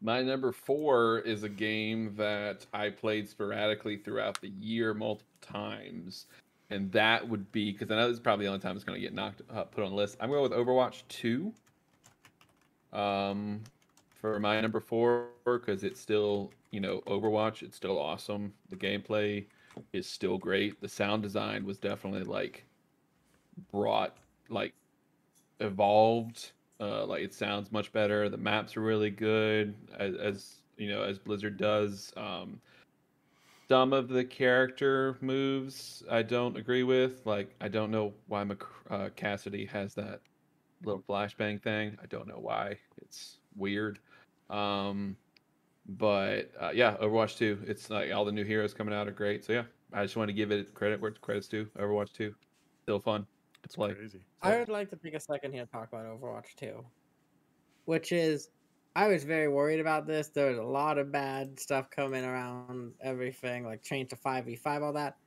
My 0.00 0.22
number 0.22 0.52
four 0.52 1.18
is 1.20 1.42
a 1.42 1.48
game 1.48 2.14
that 2.16 2.66
I 2.72 2.90
played 2.90 3.28
sporadically 3.28 3.96
throughout 3.96 4.40
the 4.40 4.50
year 4.60 4.94
multiple 4.94 5.26
times, 5.40 6.26
and 6.70 6.90
that 6.92 7.28
would 7.28 7.50
be 7.52 7.72
because 7.72 7.90
I 7.90 7.96
know 7.96 8.08
this 8.08 8.14
is 8.14 8.20
probably 8.20 8.46
the 8.46 8.52
only 8.52 8.60
time 8.60 8.76
it's 8.76 8.84
going 8.84 9.00
to 9.00 9.02
get 9.02 9.14
knocked 9.14 9.42
uh, 9.52 9.64
put 9.64 9.84
on 9.84 9.90
the 9.90 9.96
list. 9.96 10.16
I'm 10.20 10.30
going 10.30 10.42
with 10.42 10.52
Overwatch 10.52 11.02
Two. 11.08 11.52
Um, 12.92 13.60
for 14.20 14.40
my 14.40 14.60
number 14.60 14.80
four 14.80 15.28
because 15.44 15.84
it's 15.84 16.00
still 16.00 16.50
you 16.70 16.80
know 16.80 17.00
Overwatch. 17.06 17.62
It's 17.62 17.76
still 17.76 17.98
awesome. 17.98 18.52
The 18.70 18.76
gameplay 18.76 19.46
is 19.92 20.06
still 20.06 20.38
great. 20.38 20.80
The 20.80 20.88
sound 20.88 21.22
design 21.22 21.64
was 21.64 21.78
definitely 21.78 22.24
like 22.24 22.64
brought 23.70 24.16
like 24.48 24.74
evolved 25.60 26.52
uh, 26.80 27.04
like 27.06 27.22
it 27.22 27.34
sounds 27.34 27.72
much 27.72 27.92
better. 27.92 28.28
The 28.28 28.36
maps 28.36 28.76
are 28.76 28.80
really 28.80 29.10
good, 29.10 29.74
as, 29.98 30.14
as 30.14 30.54
you 30.76 30.88
know, 30.88 31.02
as 31.02 31.18
Blizzard 31.18 31.56
does. 31.56 32.12
Um, 32.16 32.60
some 33.68 33.92
of 33.92 34.08
the 34.08 34.24
character 34.24 35.18
moves 35.20 36.02
I 36.10 36.22
don't 36.22 36.56
agree 36.56 36.82
with. 36.82 37.26
Like 37.26 37.54
I 37.60 37.68
don't 37.68 37.90
know 37.90 38.14
why 38.26 38.44
Mc, 38.44 38.62
uh, 38.90 39.10
Cassidy 39.16 39.66
has 39.66 39.94
that 39.94 40.20
little 40.84 41.02
flashbang 41.08 41.62
thing. 41.62 41.96
I 42.02 42.06
don't 42.06 42.26
know 42.28 42.38
why. 42.40 42.78
It's 43.02 43.38
weird. 43.56 43.98
Um, 44.50 45.16
but 45.88 46.50
uh, 46.60 46.70
yeah, 46.74 46.96
Overwatch 46.98 47.36
2. 47.38 47.60
It's 47.66 47.90
like 47.90 48.12
all 48.12 48.24
the 48.24 48.32
new 48.32 48.44
heroes 48.44 48.74
coming 48.74 48.94
out 48.94 49.08
are 49.08 49.12
great. 49.12 49.44
So 49.44 49.52
yeah, 49.52 49.64
I 49.92 50.02
just 50.02 50.16
want 50.16 50.28
to 50.28 50.34
give 50.34 50.50
it 50.50 50.74
credit 50.74 51.00
where 51.00 51.10
it's 51.10 51.18
credit's 51.18 51.48
due. 51.48 51.66
Overwatch 51.78 52.12
2, 52.12 52.34
still 52.82 53.00
fun 53.00 53.26
It's 53.64 53.78
like 53.78 53.96
Crazy. 53.96 54.20
I 54.42 54.58
would 54.58 54.68
like 54.68 54.90
to 54.90 54.96
take 54.96 55.14
a 55.14 55.20
second 55.20 55.52
here 55.52 55.64
to 55.64 55.70
talk 55.70 55.88
about 55.92 56.06
Overwatch 56.06 56.54
2, 56.56 56.84
which 57.86 58.12
is 58.12 58.50
I 58.98 59.06
was 59.06 59.22
very 59.22 59.46
worried 59.46 59.78
about 59.78 60.08
this. 60.08 60.26
There 60.26 60.48
was 60.48 60.58
a 60.58 60.62
lot 60.62 60.98
of 60.98 61.12
bad 61.12 61.60
stuff 61.60 61.88
coming 61.88 62.24
around 62.24 62.94
everything, 63.00 63.64
like 63.64 63.80
change 63.80 64.10
to 64.10 64.16
5v5, 64.16 64.82
all 64.82 64.92
that. 64.94 65.18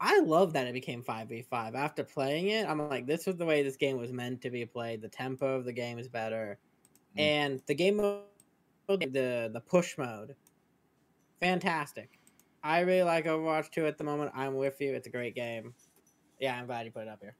I 0.00 0.18
love 0.18 0.52
that 0.54 0.66
it 0.66 0.72
became 0.72 1.04
5v5. 1.04 1.76
After 1.76 2.02
playing 2.02 2.48
it, 2.48 2.68
I'm 2.68 2.88
like, 2.88 3.06
this 3.06 3.24
was 3.24 3.36
the 3.36 3.46
way 3.46 3.62
this 3.62 3.76
game 3.76 3.98
was 3.98 4.10
meant 4.12 4.40
to 4.40 4.50
be 4.50 4.66
played. 4.66 5.00
The 5.00 5.08
tempo 5.08 5.54
of 5.54 5.64
the 5.64 5.72
game 5.72 6.00
is 6.00 6.08
better. 6.08 6.58
Mm. 7.16 7.20
And 7.20 7.62
the 7.66 7.74
game 7.76 7.98
mode, 7.98 8.24
the, 8.88 9.48
the 9.52 9.62
push 9.64 9.96
mode, 9.96 10.34
fantastic. 11.38 12.18
I 12.64 12.80
really 12.80 13.04
like 13.04 13.26
Overwatch 13.26 13.70
2 13.70 13.86
at 13.86 13.96
the 13.96 14.02
moment. 14.02 14.32
I'm 14.34 14.56
with 14.56 14.80
you. 14.80 14.92
It's 14.94 15.06
a 15.06 15.10
great 15.10 15.36
game. 15.36 15.72
Yeah, 16.40 16.56
I'm 16.56 16.66
glad 16.66 16.84
you 16.84 16.90
put 16.90 17.02
it 17.02 17.08
up 17.08 17.20
here. 17.20 17.36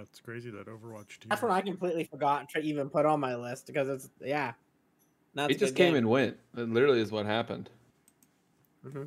It's 0.00 0.20
crazy 0.20 0.50
that 0.50 0.66
Overwatch 0.66 1.18
2. 1.20 1.28
That's 1.28 1.42
one 1.42 1.52
I 1.52 1.60
completely 1.60 2.04
forgot 2.04 2.48
to 2.50 2.60
even 2.60 2.88
put 2.88 3.06
on 3.06 3.20
my 3.20 3.34
list 3.36 3.66
because 3.66 3.88
it's 3.88 4.08
yeah. 4.20 4.52
That's 5.34 5.52
it 5.54 5.58
just 5.58 5.74
came 5.74 5.94
and 5.94 6.08
went. 6.08 6.36
It 6.56 6.68
literally 6.68 7.00
is 7.00 7.10
what 7.10 7.26
happened. 7.26 7.68
Mm-hmm. 8.86 9.04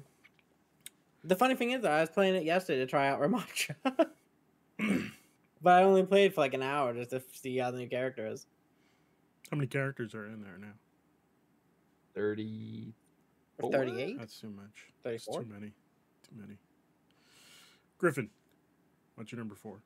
The 1.23 1.35
funny 1.35 1.55
thing 1.55 1.71
is, 1.71 1.85
I 1.85 2.01
was 2.01 2.09
playing 2.09 2.35
it 2.35 2.43
yesterday 2.43 2.79
to 2.79 2.85
try 2.85 3.07
out 3.07 3.19
Ramattra, 3.21 3.75
but 5.61 5.73
I 5.73 5.83
only 5.83 6.03
played 6.03 6.33
for 6.33 6.41
like 6.41 6.53
an 6.53 6.63
hour 6.63 6.93
just 6.93 7.11
to 7.11 7.21
see 7.33 7.57
how 7.57 7.71
the 7.71 7.77
new 7.77 7.87
character 7.87 8.27
is. 8.27 8.45
How 9.51 9.57
many 9.57 9.67
characters 9.67 10.13
are 10.13 10.25
in 10.25 10.41
there 10.41 10.57
now? 10.59 10.73
30. 12.15 12.93
Or 13.59 13.71
Four? 13.71 13.71
38, 13.71 14.19
That's 14.19 14.39
too 14.39 14.49
much. 14.49 14.91
That's 15.03 15.25
34. 15.25 15.43
too 15.43 15.49
many. 15.51 15.67
Too 15.67 16.35
many. 16.39 16.57
Griffin, 17.97 18.29
what's 19.15 19.31
your 19.31 19.39
number 19.39 19.55
four? 19.55 19.81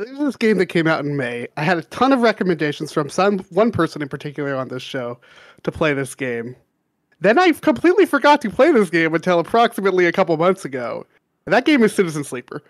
This 0.00 0.10
is 0.10 0.18
this 0.18 0.36
game 0.36 0.58
that 0.58 0.66
came 0.66 0.86
out 0.86 1.04
in 1.04 1.16
May. 1.16 1.48
I 1.56 1.62
had 1.62 1.78
a 1.78 1.82
ton 1.82 2.12
of 2.12 2.20
recommendations 2.20 2.92
from 2.92 3.08
some 3.08 3.38
one 3.50 3.72
person 3.72 4.02
in 4.02 4.08
particular 4.08 4.54
on 4.54 4.68
this 4.68 4.82
show 4.82 5.18
to 5.62 5.72
play 5.72 5.94
this 5.94 6.14
game. 6.14 6.54
Then 7.20 7.38
I 7.38 7.52
completely 7.52 8.04
forgot 8.04 8.42
to 8.42 8.50
play 8.50 8.70
this 8.72 8.90
game 8.90 9.14
until 9.14 9.38
approximately 9.38 10.04
a 10.04 10.12
couple 10.12 10.36
months 10.36 10.64
ago. 10.66 11.06
And 11.46 11.52
that 11.54 11.64
game 11.64 11.82
is 11.82 11.94
Citizen 11.94 12.24
Sleeper. 12.24 12.62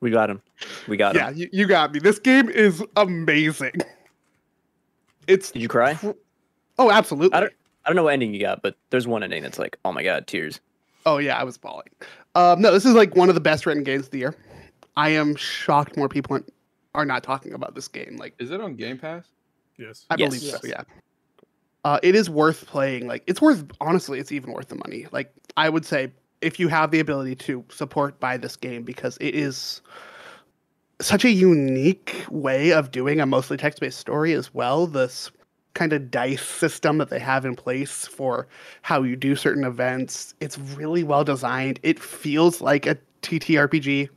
We 0.00 0.10
got 0.10 0.30
him. 0.30 0.40
We 0.88 0.96
got 0.96 1.14
him. 1.14 1.22
Yeah, 1.22 1.30
you, 1.30 1.48
you 1.52 1.66
got 1.66 1.92
me. 1.92 1.98
This 1.98 2.18
game 2.18 2.48
is 2.48 2.82
amazing. 2.96 3.74
It's 5.26 5.50
Did 5.50 5.62
you 5.62 5.68
cry? 5.68 5.98
oh, 6.78 6.90
absolutely. 6.90 7.34
I 7.34 7.40
don't. 7.40 7.52
I 7.84 7.90
don't 7.90 7.96
know 7.96 8.04
what 8.04 8.14
ending 8.14 8.32
you 8.32 8.40
got, 8.40 8.62
but 8.62 8.76
there's 8.90 9.06
one 9.06 9.22
ending 9.22 9.42
that's 9.42 9.58
like, 9.58 9.78
oh 9.84 9.92
my 9.92 10.02
god, 10.02 10.26
tears. 10.26 10.60
Oh 11.04 11.18
yeah, 11.18 11.38
I 11.38 11.44
was 11.44 11.58
bawling. 11.58 11.88
Um, 12.34 12.62
no, 12.62 12.72
this 12.72 12.86
is 12.86 12.94
like 12.94 13.14
one 13.14 13.28
of 13.28 13.34
the 13.34 13.42
best 13.42 13.66
written 13.66 13.84
games 13.84 14.06
of 14.06 14.10
the 14.10 14.18
year. 14.18 14.34
I 14.96 15.10
am 15.10 15.34
shocked 15.36 15.96
more 15.96 16.08
people 16.08 16.40
are 16.94 17.04
not 17.04 17.22
talking 17.22 17.52
about 17.52 17.74
this 17.74 17.88
game. 17.88 18.16
Like 18.16 18.34
Is 18.38 18.50
it 18.50 18.60
on 18.60 18.76
Game 18.76 18.98
Pass? 18.98 19.26
Yes. 19.78 20.06
I 20.10 20.16
Yes. 20.18 20.28
believe 20.28 20.42
so. 20.42 20.58
Yeah. 20.64 20.82
Uh, 21.84 21.98
it 22.02 22.14
is 22.14 22.30
worth 22.30 22.66
playing. 22.66 23.06
Like 23.06 23.22
it's 23.26 23.42
worth. 23.42 23.64
Honestly, 23.80 24.18
it's 24.18 24.32
even 24.32 24.52
worth 24.52 24.68
the 24.68 24.76
money. 24.76 25.06
Like 25.12 25.32
I 25.56 25.68
would 25.68 25.84
say, 25.84 26.12
if 26.40 26.58
you 26.58 26.68
have 26.68 26.90
the 26.90 27.00
ability 27.00 27.34
to 27.36 27.64
support 27.70 28.18
buy 28.20 28.36
this 28.36 28.56
game 28.56 28.84
because 28.84 29.18
it 29.20 29.34
is 29.34 29.82
such 31.00 31.24
a 31.24 31.30
unique 31.30 32.24
way 32.30 32.72
of 32.72 32.90
doing 32.90 33.20
a 33.20 33.26
mostly 33.26 33.56
text-based 33.56 33.98
story 33.98 34.32
as 34.32 34.54
well. 34.54 34.86
This 34.86 35.30
kind 35.74 35.92
of 35.92 36.10
dice 36.10 36.42
system 36.42 36.98
that 36.98 37.10
they 37.10 37.18
have 37.18 37.44
in 37.44 37.56
place 37.56 38.06
for 38.06 38.46
how 38.82 39.02
you 39.02 39.16
do 39.16 39.34
certain 39.34 39.64
events. 39.64 40.34
It's 40.40 40.56
really 40.56 41.02
well 41.02 41.24
designed. 41.24 41.80
It 41.82 41.98
feels 41.98 42.60
like 42.60 42.86
a 42.86 42.96
TTRPG, 43.22 44.08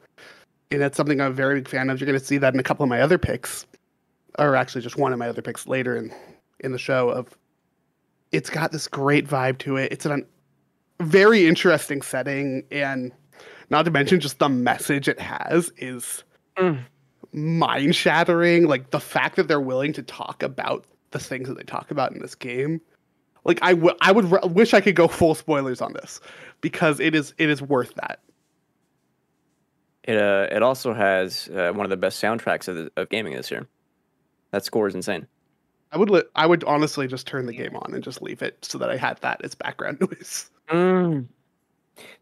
and 0.72 0.82
that's 0.82 0.98
something 0.98 1.20
I'm 1.22 1.32
a 1.32 1.36
very 1.36 1.56
big 1.56 1.68
fan 1.68 1.90
of. 1.90 2.00
You're 2.00 2.08
going 2.08 2.20
to 2.20 2.26
see 2.26 2.38
that 2.38 2.54
in 2.54 2.60
a 2.60 2.64
couple 2.64 2.84
of 2.84 2.90
my 2.90 3.02
other 3.02 3.18
picks, 3.18 3.66
or 4.40 4.56
actually 4.56 4.82
just 4.82 4.98
one 4.98 5.14
of 5.14 5.20
my 5.20 5.30
other 5.30 5.42
picks 5.42 5.68
later 5.68 5.96
in 5.96 6.14
in 6.60 6.72
the 6.72 6.78
show. 6.78 7.10
Of 7.10 7.38
it's 8.32 8.50
got 8.50 8.72
this 8.72 8.88
great 8.88 9.28
vibe 9.28 9.58
to 9.60 9.78
it. 9.78 9.92
It's 9.92 10.06
a 10.06 10.20
very 11.02 11.48
interesting 11.48 12.02
setting, 12.02 12.64
and 12.72 13.12
not 13.70 13.86
to 13.86 13.92
mention 13.92 14.20
just 14.20 14.40
the 14.40 14.50
message 14.50 15.08
it 15.08 15.20
has 15.20 15.72
is 15.78 16.24
Mm. 16.58 16.80
mind 17.34 17.96
shattering. 17.96 18.68
Like 18.68 18.90
the 18.90 19.00
fact 19.00 19.36
that 19.36 19.48
they're 19.48 19.62
willing 19.62 19.94
to 19.94 20.02
talk 20.02 20.42
about 20.42 20.86
the 21.12 21.20
things 21.20 21.48
that 21.48 21.56
they 21.56 21.64
talk 21.64 21.92
about 21.92 22.12
in 22.12 22.20
this 22.20 22.34
game. 22.36 22.82
Like 23.46 23.60
I 23.62 23.74
would, 23.74 23.96
I 24.02 24.12
would 24.12 24.26
wish 24.54 24.74
I 24.74 24.82
could 24.82 24.96
go 24.96 25.08
full 25.08 25.36
spoilers 25.36 25.80
on 25.80 25.94
this 25.94 26.20
because 26.62 27.00
it 27.00 27.14
is, 27.16 27.34
it 27.38 27.50
is 27.50 27.62
worth 27.62 27.94
that. 27.96 28.20
It 30.08 30.18
uh, 30.18 30.48
it 30.52 30.64
also 30.64 30.94
has 30.94 31.50
uh, 31.50 31.72
one 31.74 31.86
of 31.86 31.90
the 31.90 31.98
best 31.98 32.24
soundtracks 32.24 32.68
of, 32.68 32.76
the, 32.76 32.92
of 32.96 33.10
gaming 33.10 33.34
this 33.34 33.52
year. 33.52 33.68
That 34.52 34.64
score 34.64 34.88
is 34.88 34.96
insane. 34.96 35.28
I 35.92 35.98
would, 35.98 36.10
li- 36.10 36.24
I 36.36 36.46
would 36.46 36.64
honestly 36.66 37.08
just 37.08 37.28
turn 37.28 37.46
the 37.46 37.54
game 37.54 37.76
on 37.76 37.94
and 37.94 38.04
just 38.04 38.22
leave 38.22 38.42
it 38.42 38.58
so 38.62 38.78
that 38.78 38.90
I 38.90 38.98
had 38.98 39.18
that 39.22 39.42
as 39.44 39.56
background 39.56 40.00
noise. 40.02 40.50
Mm. 40.70 41.28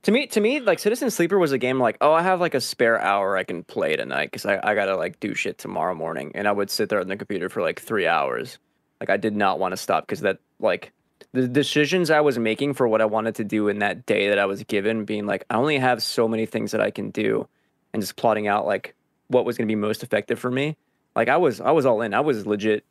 To 0.04 0.12
me, 0.12 0.28
to 0.28 0.40
me, 0.40 0.60
like 0.60 0.80
Citizen 0.80 1.10
Sleeper 1.12 1.38
was 1.38 1.52
a 1.52 1.58
game 1.58 1.80
like, 1.80 1.98
oh, 2.02 2.14
I 2.14 2.22
have 2.22 2.40
like 2.40 2.54
a 2.54 2.62
spare 2.62 3.00
hour 3.00 3.38
I 3.38 3.44
can 3.44 3.64
play 3.64 3.96
tonight 3.96 4.32
because 4.32 4.46
I, 4.46 4.60
I 4.64 4.76
gotta 4.76 4.96
like 4.96 5.20
do 5.20 5.34
shit 5.34 5.58
tomorrow 5.58 5.94
morning, 5.94 6.32
and 6.36 6.48
I 6.48 6.52
would 6.52 6.70
sit 6.70 6.90
there 6.90 7.00
on 7.00 7.08
the 7.08 7.18
computer 7.18 7.50
for 7.50 7.62
like 7.62 7.80
three 7.80 8.08
hours. 8.08 8.58
Like 9.00 9.10
I 9.10 9.18
did 9.18 9.36
not 9.36 9.60
want 9.60 9.74
to 9.74 9.78
stop 9.78 10.08
because 10.08 10.22
that 10.22 10.40
like 10.60 10.92
the 11.34 11.48
decisions 11.48 12.10
I 12.10 12.22
was 12.22 12.40
making 12.40 12.76
for 12.76 12.88
what 12.88 13.02
I 13.02 13.06
wanted 13.06 13.36
to 13.36 13.44
do 13.44 13.68
in 13.68 13.80
that 13.80 14.06
day 14.06 14.30
that 14.30 14.40
I 14.40 14.46
was 14.46 14.64
given, 14.64 15.06
being 15.06 15.26
like, 15.26 15.46
I 15.50 15.56
only 15.56 15.78
have 15.78 16.02
so 16.02 16.28
many 16.28 16.46
things 16.46 16.72
that 16.72 16.82
I 16.82 16.92
can 16.92 17.10
do, 17.10 17.48
and 17.96 18.04
just 18.04 18.18
plotting 18.18 18.46
out 18.46 18.66
like 18.66 18.94
what 19.30 19.46
was 19.46 19.58
gonna 19.58 19.68
be 19.68 19.76
most 19.76 20.04
effective 20.04 20.38
for 20.38 20.52
me. 20.52 20.76
Like 21.16 21.30
I 21.30 21.38
was, 21.38 21.62
I 21.62 21.72
was 21.72 21.86
all 21.86 22.02
in. 22.02 22.14
I 22.14 22.20
was 22.20 22.46
legit 22.46 22.84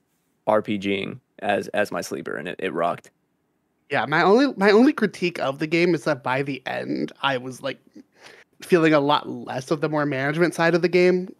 RPGing 0.49 1.21
as 1.41 1.69
as 1.69 1.93
my 1.93 2.01
sleeper, 2.01 2.37
and 2.37 2.49
it, 2.49 2.57
it 2.59 2.73
rocked. 2.73 3.11
Yeah, 3.91 4.07
my 4.07 4.23
only, 4.23 4.53
my 4.57 4.71
only 4.71 4.95
critique 4.95 5.39
of 5.41 5.59
the 5.59 5.67
game 5.67 5.95
is 5.95 6.05
that 6.05 6.23
by 6.23 6.43
the 6.43 6.63
end, 6.67 7.13
I 7.23 7.37
was 7.37 7.61
like 7.61 7.79
feeling 8.63 8.95
a 8.95 9.01
lot 9.01 9.29
less 9.29 9.71
of 9.71 9.83
the 9.83 9.91
more 9.91 10.07
management 10.07 10.55
side 10.55 10.75
of 10.75 10.81
the 10.81 10.89
game 10.89 11.35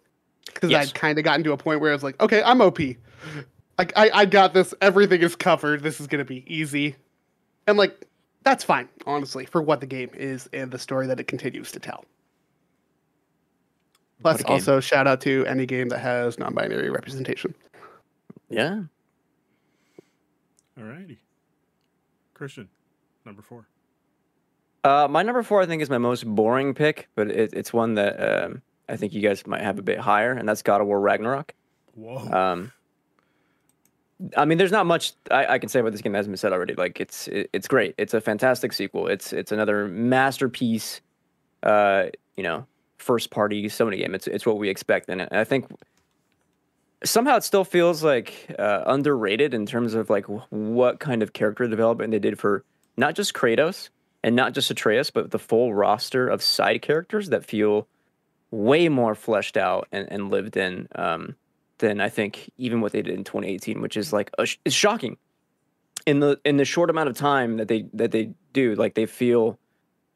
because 0.45 0.69
Yes. 0.69 0.89
I'd 0.89 0.93
kind 0.93 1.17
of 1.17 1.25
gotten 1.25 1.43
to 1.43 1.53
a 1.53 1.57
point 1.57 1.81
where 1.81 1.89
I 1.89 1.93
was 1.93 2.03
like, 2.03 2.21
okay, 2.21 2.43
I'm 2.43 2.61
OP. 2.61 2.79
Like 3.79 3.91
I, 3.95 4.11
I 4.13 4.25
got 4.25 4.53
this. 4.53 4.75
Everything 4.79 5.21
is 5.21 5.35
covered. 5.35 5.81
This 5.81 5.99
is 5.99 6.05
gonna 6.05 6.23
be 6.23 6.45
easy, 6.47 6.95
and 7.65 7.77
like 7.77 8.05
that's 8.43 8.63
fine, 8.63 8.87
honestly, 9.07 9.45
for 9.45 9.61
what 9.61 9.81
the 9.81 9.87
game 9.87 10.11
is 10.13 10.47
and 10.53 10.71
the 10.71 10.77
story 10.77 11.07
that 11.07 11.19
it 11.19 11.27
continues 11.27 11.71
to 11.71 11.79
tell. 11.79 12.05
Plus, 14.25 14.39
What 14.39 14.47
game. 14.47 14.53
also 14.55 14.79
shout 14.79 15.05
out 15.05 15.21
to 15.21 15.45
any 15.45 15.67
game 15.67 15.89
that 15.89 15.99
has 15.99 16.39
non-binary 16.39 16.89
representation. 16.89 17.53
Yeah. 18.49 18.81
All 20.75 20.83
righty, 20.83 21.19
Christian, 22.33 22.67
number 23.23 23.43
four. 23.43 23.67
Uh, 24.83 25.07
my 25.07 25.21
number 25.21 25.43
four, 25.43 25.61
I 25.61 25.67
think, 25.67 25.83
is 25.83 25.91
my 25.91 25.99
most 25.99 26.25
boring 26.25 26.73
pick, 26.73 27.07
but 27.13 27.29
it, 27.29 27.53
it's 27.53 27.71
one 27.71 27.93
that 27.93 28.15
um, 28.19 28.63
I 28.89 28.97
think 28.97 29.13
you 29.13 29.21
guys 29.21 29.45
might 29.45 29.61
have 29.61 29.77
a 29.77 29.83
bit 29.83 29.99
higher, 29.99 30.31
and 30.31 30.49
that's 30.49 30.63
God 30.63 30.81
of 30.81 30.87
War 30.87 30.99
Ragnarok. 30.99 31.53
Whoa. 31.93 32.17
Um, 32.17 32.71
I 34.35 34.45
mean, 34.45 34.57
there's 34.57 34.71
not 34.71 34.87
much 34.87 35.13
I, 35.29 35.45
I 35.45 35.59
can 35.59 35.69
say 35.69 35.81
about 35.81 35.91
this 35.91 36.01
game 36.01 36.13
that 36.13 36.17
hasn't 36.17 36.31
been 36.31 36.37
said 36.37 36.51
already. 36.51 36.73
Like, 36.73 36.99
it's 36.99 37.27
it, 37.27 37.51
it's 37.53 37.67
great. 37.67 37.93
It's 37.99 38.15
a 38.15 38.21
fantastic 38.21 38.73
sequel. 38.73 39.05
It's 39.07 39.33
it's 39.33 39.51
another 39.51 39.87
masterpiece. 39.87 41.01
Uh, 41.61 42.07
you 42.35 42.41
know, 42.43 42.65
first 43.05 43.29
party 43.29 43.65
Sony 43.65 43.97
game. 43.97 44.15
It's 44.15 44.27
it's 44.27 44.45
what 44.45 44.57
we 44.57 44.69
expect, 44.69 45.09
and 45.09 45.21
I 45.31 45.43
think 45.43 45.67
somehow 47.03 47.37
it 47.37 47.43
still 47.43 47.63
feels 47.63 48.03
like 48.03 48.53
uh, 48.57 48.83
underrated 48.87 49.53
in 49.53 49.65
terms 49.65 49.93
of 49.93 50.09
like 50.09 50.25
what 50.49 50.99
kind 50.99 51.21
of 51.21 51.33
character 51.33 51.67
development 51.67 52.11
they 52.11 52.19
did 52.19 52.39
for 52.39 52.63
not 52.97 53.15
just 53.15 53.33
Kratos 53.33 53.89
and 54.23 54.35
not 54.35 54.53
just 54.53 54.71
Atreus, 54.71 55.11
but 55.11 55.31
the 55.31 55.39
full 55.39 55.73
roster 55.73 56.27
of 56.27 56.41
side 56.41 56.81
characters 56.81 57.29
that 57.29 57.45
feel 57.45 57.87
way 58.49 58.89
more 58.89 59.13
fleshed 59.13 59.55
out 59.55 59.87
and, 59.91 60.07
and 60.11 60.31
lived 60.31 60.57
in 60.57 60.87
um, 60.95 61.35
than 61.77 62.01
I 62.01 62.09
think 62.09 62.49
even 62.57 62.81
what 62.81 62.91
they 62.91 63.01
did 63.01 63.13
in 63.13 63.23
2018, 63.23 63.81
which 63.81 63.97
is 63.97 64.11
like 64.11 64.31
sh- 64.43 64.57
it's 64.65 64.75
shocking. 64.75 65.17
In 66.05 66.19
the 66.19 66.39
in 66.45 66.57
the 66.57 66.65
short 66.65 66.89
amount 66.89 67.09
of 67.09 67.15
time 67.15 67.57
that 67.57 67.67
they 67.67 67.85
that 67.93 68.11
they 68.11 68.31
do, 68.53 68.75
like 68.75 68.93
they 68.93 69.05
feel 69.05 69.57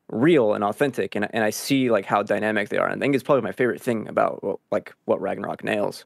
real 0.09 0.53
and 0.53 0.63
authentic, 0.63 1.15
and 1.15 1.27
and 1.33 1.43
I 1.43 1.49
see 1.49 1.89
like 1.89 2.05
how 2.05 2.23
dynamic 2.23 2.69
they 2.69 2.77
are. 2.77 2.87
And 2.87 3.01
I 3.01 3.03
think 3.03 3.15
it's 3.15 3.23
probably 3.23 3.43
my 3.43 3.51
favorite 3.51 3.81
thing 3.81 4.07
about 4.07 4.43
what, 4.43 4.59
like 4.71 4.93
what 5.05 5.21
Ragnarok 5.21 5.63
nails. 5.63 6.05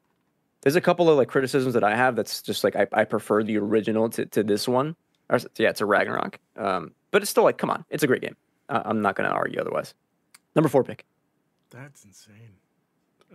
There's 0.61 0.75
a 0.75 0.81
couple 0.81 1.09
of 1.09 1.17
like 1.17 1.27
criticisms 1.27 1.73
that 1.73 1.83
I 1.83 1.95
have 1.95 2.15
that's 2.15 2.41
just 2.41 2.63
like 2.63 2.75
I, 2.75 2.87
I 2.93 3.03
prefer 3.03 3.43
the 3.43 3.57
original 3.57 4.09
to, 4.11 4.25
to 4.27 4.43
this 4.43 4.67
one. 4.67 4.95
Or, 5.29 5.39
yeah, 5.57 5.69
it's 5.69 5.81
a 5.81 5.85
Ragnarok. 5.85 6.39
Um, 6.57 6.93
but 7.11 7.21
it's 7.21 7.31
still 7.31 7.43
like, 7.43 7.57
come 7.57 7.69
on, 7.69 7.83
it's 7.89 8.03
a 8.03 8.07
great 8.07 8.21
game. 8.21 8.35
Uh, 8.69 8.81
I'm 8.85 9.01
not 9.01 9.15
going 9.15 9.29
to 9.29 9.35
argue 9.35 9.59
otherwise. 9.59 9.93
Number 10.55 10.69
four 10.69 10.83
pick. 10.83 11.05
That's 11.69 12.05
insane. 12.05 12.55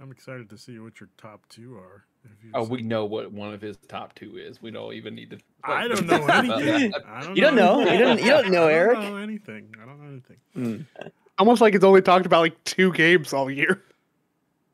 I'm 0.01 0.11
excited 0.11 0.49
to 0.51 0.57
see 0.57 0.79
what 0.79 1.01
your 1.01 1.09
top 1.19 1.47
two 1.49 1.77
are. 1.77 2.05
If 2.37 2.45
you 2.45 2.51
Oh, 2.55 2.65
we 2.65 2.83
know 2.83 3.05
what 3.05 3.33
one 3.33 3.53
of 3.55 3.61
his 3.61 3.77
top 3.89 4.15
two 4.15 4.37
is. 4.39 4.61
We 4.63 4.71
don't 4.71 4.93
even 4.95 5.15
need 5.15 5.31
to. 5.31 5.39
I 5.65 5.89
don't 5.89 6.07
know 6.07 6.27
anything. 6.27 6.93
Don't 7.23 7.37
You 7.37 7.43
don't 7.43 7.55
know? 7.57 7.81
anything. 7.81 7.99
You 7.99 8.05
don't- 8.05 8.23
you 8.23 8.31
don't 8.31 8.51
know, 8.51 8.69
I 8.69 8.73
Eric? 8.73 8.99
don't 8.99 9.11
know 9.11 9.17
anything. 9.17 9.75
I 9.83 9.87
don't 9.87 10.01
know 10.01 10.09
anything. 10.09 10.37
Mm. 10.57 11.11
Almost 11.39 11.61
like 11.61 11.75
it's 11.75 11.85
only 11.85 12.03
talked 12.03 12.27
about 12.27 12.41
like 12.41 12.63
two 12.65 12.93
games 12.93 13.33
all 13.33 13.51
year. 13.51 13.83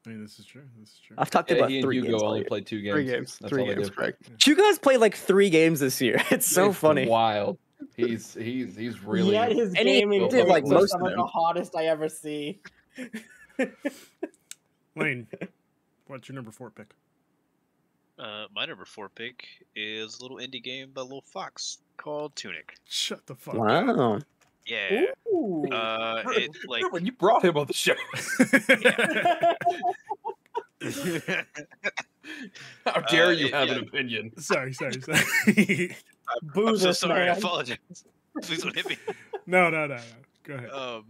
I 0.07 0.11
mean, 0.11 0.23
this 0.23 0.39
is 0.39 0.45
true. 0.45 0.63
This 0.79 0.91
is 0.91 0.99
true. 1.07 1.17
I've 1.19 1.31
talked 1.31 1.51
Yeah, 1.51 1.57
about 1.59 1.71
he 1.71 1.77
and 1.79 1.85
three 1.85 1.97
Hugo 1.97 2.11
games. 2.11 2.23
only 2.23 2.45
played 2.45 2.67
two 2.67 2.83
games. 2.83 2.95
Three 2.95 3.05
games. 3.07 3.39
That's 3.41 3.51
Three 3.51 3.63
all 3.63 3.69
games, 3.69 3.89
did. 3.89 3.97
correct. 3.97 4.47
You 4.47 4.55
guys 4.55 4.79
played 4.79 4.99
like 4.99 5.15
three 5.17 5.49
games 5.51 5.81
this 5.81 6.01
year. 6.01 6.23
It's 6.31 6.47
so 6.47 6.69
It's 6.71 6.79
funny. 6.79 7.07
Wild. 7.07 7.59
He's 7.97 8.35
he's 8.35 8.77
he's 8.77 9.03
really. 9.03 9.33
yeah, 9.33 9.47
his 9.49 9.75
And 9.75 9.89
he 9.89 10.01
gaming 10.01 10.29
did, 10.29 10.47
like, 10.49 10.67
most 10.67 10.91
some 10.91 11.03
of 11.03 11.09
of 11.13 11.17
the 11.17 11.25
hottest 11.27 11.75
I 11.77 11.87
ever 11.87 12.09
see. 12.09 12.61
Lane, 14.97 15.27
what's 16.07 16.29
your 16.29 16.35
number 16.35 16.51
four 16.51 16.71
pick? 16.71 16.89
Uh, 18.19 18.45
my 18.55 18.65
number 18.65 18.85
four 18.85 19.09
pick 19.09 19.45
is 19.75 20.19
a 20.19 20.23
little 20.23 20.37
indie 20.39 20.63
game 20.63 20.91
by 20.95 21.01
Little 21.03 21.25
Fox 21.27 21.79
called 21.97 22.35
Tunic. 22.37 22.77
Shut 22.89 23.27
the 23.27 23.35
fuck 23.35 23.55
up. 23.57 23.61
Wow. 23.61 24.21
Yeah. 24.67 25.07
Ooh. 25.33 25.67
Uh, 25.71 26.23
it 26.29 26.51
like 26.69 26.91
when 26.93 27.05
you 27.05 27.13
brought 27.13 27.45
him 27.45 27.57
on 27.57 27.67
the 27.67 27.73
show. 27.75 27.95
How 32.87 33.01
dare 33.03 33.27
Uh, 33.27 33.31
you 33.31 33.51
have 33.53 33.69
yeah. 33.69 33.75
an 33.75 33.81
opinion? 33.81 34.33
sorry, 34.39 34.73
sorry, 34.73 35.01
sorry. 35.01 35.23
Boo 36.55 36.69
I'm 36.69 36.77
so 36.79 36.87
this 36.89 37.01
sorry. 37.01 37.29
I 37.29 37.35
apologize. 37.37 37.79
Please 38.43 38.63
don't 38.63 38.75
hit 38.75 38.89
me. 38.89 38.97
no, 39.47 39.71
no, 39.71 39.87
no, 39.87 39.97
no. 39.97 40.03
Go 40.45 40.55
ahead. 40.55 40.71
um 40.71 41.05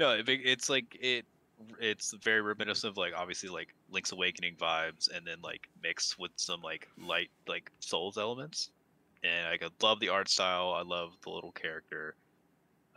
no 0.00 0.10
it, 0.12 0.28
it's 0.28 0.68
like 0.68 0.96
it 1.00 1.24
it's 1.80 2.14
very 2.22 2.40
reminiscent 2.40 2.90
of 2.90 2.96
like 2.96 3.12
obviously 3.16 3.48
like 3.48 3.74
link's 3.90 4.12
awakening 4.12 4.54
vibes 4.56 5.14
and 5.14 5.26
then 5.26 5.36
like 5.42 5.68
mixed 5.82 6.18
with 6.18 6.30
some 6.36 6.60
like 6.62 6.88
light 6.98 7.30
like 7.48 7.70
souls 7.80 8.18
elements 8.18 8.70
and 9.22 9.50
like, 9.50 9.62
i 9.62 9.86
love 9.86 10.00
the 10.00 10.08
art 10.08 10.28
style 10.28 10.72
i 10.72 10.82
love 10.82 11.12
the 11.22 11.30
little 11.30 11.52
character 11.52 12.14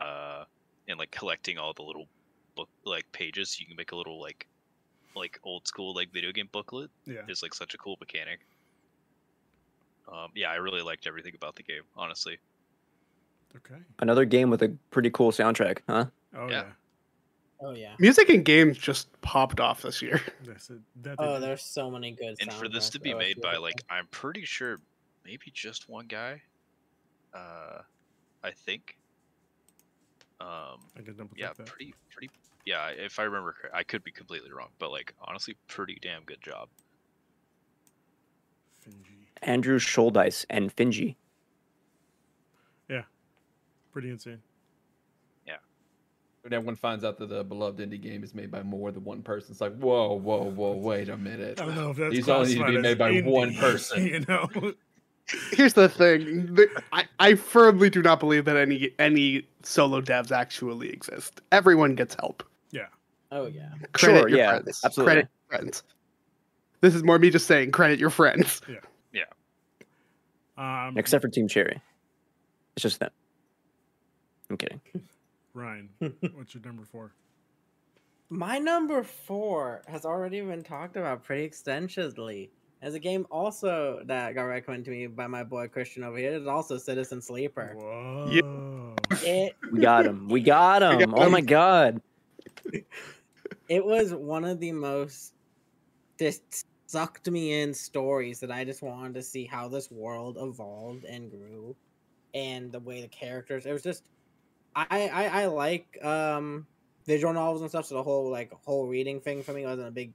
uh 0.00 0.44
and 0.88 0.98
like 0.98 1.10
collecting 1.10 1.58
all 1.58 1.72
the 1.72 1.82
little 1.82 2.06
book 2.56 2.68
like 2.84 3.04
pages 3.12 3.50
so 3.50 3.60
you 3.60 3.66
can 3.66 3.76
make 3.76 3.92
a 3.92 3.96
little 3.96 4.20
like 4.20 4.46
like 5.16 5.38
old 5.42 5.66
school 5.66 5.94
like 5.94 6.12
video 6.12 6.32
game 6.32 6.48
booklet 6.52 6.90
yeah. 7.06 7.22
is 7.28 7.42
like 7.42 7.54
such 7.54 7.74
a 7.74 7.78
cool 7.78 7.96
mechanic 8.00 8.40
um 10.12 10.28
yeah 10.34 10.50
i 10.50 10.54
really 10.56 10.82
liked 10.82 11.06
everything 11.06 11.32
about 11.34 11.56
the 11.56 11.62
game 11.62 11.82
honestly 11.96 12.38
Okay. 13.56 13.80
Another 13.98 14.24
game 14.24 14.50
with 14.50 14.62
a 14.62 14.68
pretty 14.90 15.10
cool 15.10 15.32
soundtrack, 15.32 15.78
huh? 15.88 16.06
Oh 16.34 16.48
Yeah. 16.48 16.64
yeah. 16.64 16.72
Oh 17.60 17.72
yeah. 17.74 17.94
Music 17.98 18.28
and 18.28 18.44
games 18.44 18.78
just 18.78 19.08
popped 19.20 19.58
off 19.60 19.82
this 19.82 20.00
year. 20.00 20.20
That's 20.44 20.70
it. 20.70 20.78
That 21.02 21.16
Oh, 21.18 21.34
did- 21.34 21.42
there's 21.42 21.62
so 21.62 21.90
many 21.90 22.12
good. 22.12 22.36
and 22.40 22.52
for 22.52 22.68
this 22.68 22.88
to 22.90 23.00
be 23.00 23.14
Oh, 23.14 23.18
made 23.18 23.40
by 23.40 23.50
beautiful. 23.50 23.62
like 23.64 23.82
i'm 23.90 24.06
pretty 24.12 24.44
sure 24.44 24.80
maybe 25.24 25.50
just 25.52 25.88
one 25.88 26.06
guy 26.06 26.40
uh 27.34 27.80
i 28.44 28.50
think 28.52 28.96
um 30.40 30.78
I 30.96 31.02
can 31.04 31.16
double 31.16 31.30
yeah 31.36 31.52
that. 31.56 31.66
pretty 31.66 31.92
pretty 32.10 32.30
yeah 32.64 32.88
if 32.90 33.18
i 33.18 33.24
remember 33.24 33.54
correct, 33.60 33.74
i 33.74 33.82
could 33.82 34.02
be 34.04 34.12
completely 34.12 34.52
wrong 34.52 34.68
but 34.78 34.90
like 34.92 35.12
honestly 35.20 35.56
pretty 35.66 35.98
damn 36.00 36.22
good 36.24 36.40
job 36.40 36.68
Finji. 38.86 39.26
Andrew 39.42 39.78
Shouldice 39.78 40.46
and 40.48 40.74
Finji. 40.74 41.16
Yeah. 42.88 43.02
Pretty 43.92 44.08
insane. 44.10 44.40
When 46.48 46.54
everyone 46.54 46.76
finds 46.76 47.04
out 47.04 47.18
that 47.18 47.28
the 47.28 47.44
beloved 47.44 47.78
indie 47.78 48.00
game 48.00 48.24
is 48.24 48.34
made 48.34 48.50
by 48.50 48.62
more 48.62 48.90
than 48.90 49.04
one 49.04 49.20
person, 49.20 49.50
it's 49.52 49.60
like, 49.60 49.76
whoa, 49.76 50.14
whoa, 50.14 50.44
whoa, 50.44 50.72
wait 50.72 51.10
a 51.10 51.16
minute. 51.18 51.60
I 51.60 51.66
don't 51.66 51.74
know 51.74 51.90
if 51.90 51.98
that's 51.98 52.14
These 52.14 52.26
only 52.30 52.54
need 52.54 52.64
to 52.64 52.72
be 52.72 52.78
made 52.78 52.96
by 52.96 53.12
indie, 53.12 53.24
one 53.26 53.54
person. 53.56 54.06
You 54.06 54.20
know. 54.20 54.48
Here's 55.52 55.74
the 55.74 55.90
thing: 55.90 56.54
the- 56.54 56.82
I, 56.90 57.04
I 57.20 57.34
firmly 57.34 57.90
do 57.90 58.00
not 58.00 58.18
believe 58.18 58.46
that 58.46 58.56
any 58.56 58.92
any 58.98 59.46
solo 59.62 60.00
devs 60.00 60.32
actually 60.32 60.88
exist. 60.88 61.42
Everyone 61.52 61.94
gets 61.94 62.14
help. 62.14 62.42
Yeah. 62.70 62.86
Oh 63.30 63.44
yeah. 63.44 63.68
Credit 63.92 64.20
Sure, 64.20 64.28
your 64.30 64.38
yeah, 64.38 64.50
friends. 64.52 64.80
absolutely. 64.82 65.12
Credit 65.12 65.28
your 65.50 65.58
friends. 65.58 65.82
This 66.80 66.94
is 66.94 67.04
more 67.04 67.18
me 67.18 67.28
just 67.28 67.46
saying 67.46 67.72
credit 67.72 67.98
your 67.98 68.08
friends. 68.08 68.62
Yeah. 69.12 69.24
Um, 70.56 70.96
Except 70.96 71.20
for 71.20 71.28
Team 71.28 71.46
Cherry. 71.46 71.78
It's 72.74 72.82
just 72.82 73.00
them. 73.00 73.10
I'm 74.48 74.56
kidding. 74.56 74.80
Ryan, 75.58 75.88
what's 76.34 76.54
your 76.54 76.62
number 76.64 76.84
four? 76.84 77.12
My 78.30 78.58
number 78.58 79.02
four 79.02 79.82
has 79.88 80.04
already 80.04 80.40
been 80.40 80.62
talked 80.62 80.96
about 80.96 81.24
pretty 81.24 81.44
extensively. 81.44 82.50
As 82.80 82.94
a 82.94 83.00
game 83.00 83.26
also 83.30 84.00
that 84.04 84.34
got 84.34 84.42
recommended 84.42 84.84
to 84.84 84.90
me 84.92 85.06
by 85.08 85.26
my 85.26 85.42
boy 85.42 85.66
Christian 85.66 86.04
over 86.04 86.16
here, 86.16 86.32
is 86.32 86.46
also 86.46 86.78
Citizen 86.78 87.20
Sleeper. 87.20 87.74
Whoa. 87.76 88.94
It 89.22 89.56
We 89.72 89.80
got 89.80 90.06
him. 90.06 90.28
We 90.28 90.40
got 90.40 90.80
got 90.80 91.00
him. 91.00 91.14
Oh 91.16 91.28
my 91.28 91.40
god. 91.40 92.00
it 93.68 93.84
was 93.84 94.14
one 94.14 94.44
of 94.44 94.60
the 94.60 94.72
most 94.72 95.34
just 96.18 96.66
sucked 96.86 97.28
me 97.30 97.60
in 97.62 97.74
stories 97.74 98.40
that 98.40 98.50
I 98.50 98.64
just 98.64 98.82
wanted 98.82 99.14
to 99.14 99.22
see 99.22 99.44
how 99.44 99.68
this 99.68 99.90
world 99.90 100.36
evolved 100.40 101.04
and 101.04 101.30
grew 101.30 101.74
and 102.34 102.70
the 102.70 102.80
way 102.80 103.00
the 103.00 103.08
characters 103.08 103.66
it 103.66 103.72
was 103.72 103.82
just 103.82 104.04
I 104.90 105.08
I, 105.08 105.42
I 105.42 105.46
like 105.46 105.98
um 106.04 106.68
visual 107.06 107.32
novels 107.32 107.62
and 107.62 107.70
stuff 107.70 107.86
so 107.86 107.94
the 107.94 108.02
whole 108.02 108.30
like 108.30 108.52
whole 108.52 108.86
reading 108.86 109.20
thing 109.20 109.42
for 109.42 109.52
me 109.52 109.64
wasn't 109.64 109.88
a 109.88 109.92
big 109.92 110.14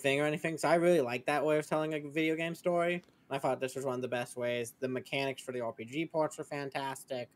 thing 0.00 0.20
or 0.20 0.24
anything 0.26 0.58
so 0.58 0.68
I 0.68 0.76
really 0.76 1.00
like 1.00 1.26
that 1.26 1.44
way 1.44 1.58
of 1.58 1.66
telling 1.68 1.94
a 1.94 2.00
video 2.10 2.36
game 2.36 2.54
story 2.54 3.04
I 3.30 3.38
thought 3.38 3.60
this 3.60 3.76
was 3.76 3.84
one 3.86 3.96
of 3.96 4.02
the 4.02 4.08
best 4.08 4.36
ways 4.36 4.74
the 4.80 4.88
mechanics 4.88 5.42
for 5.42 5.52
the 5.52 5.60
RPG 5.62 6.06
parts 6.06 6.38
were 6.38 6.44
fantastic 6.44 7.30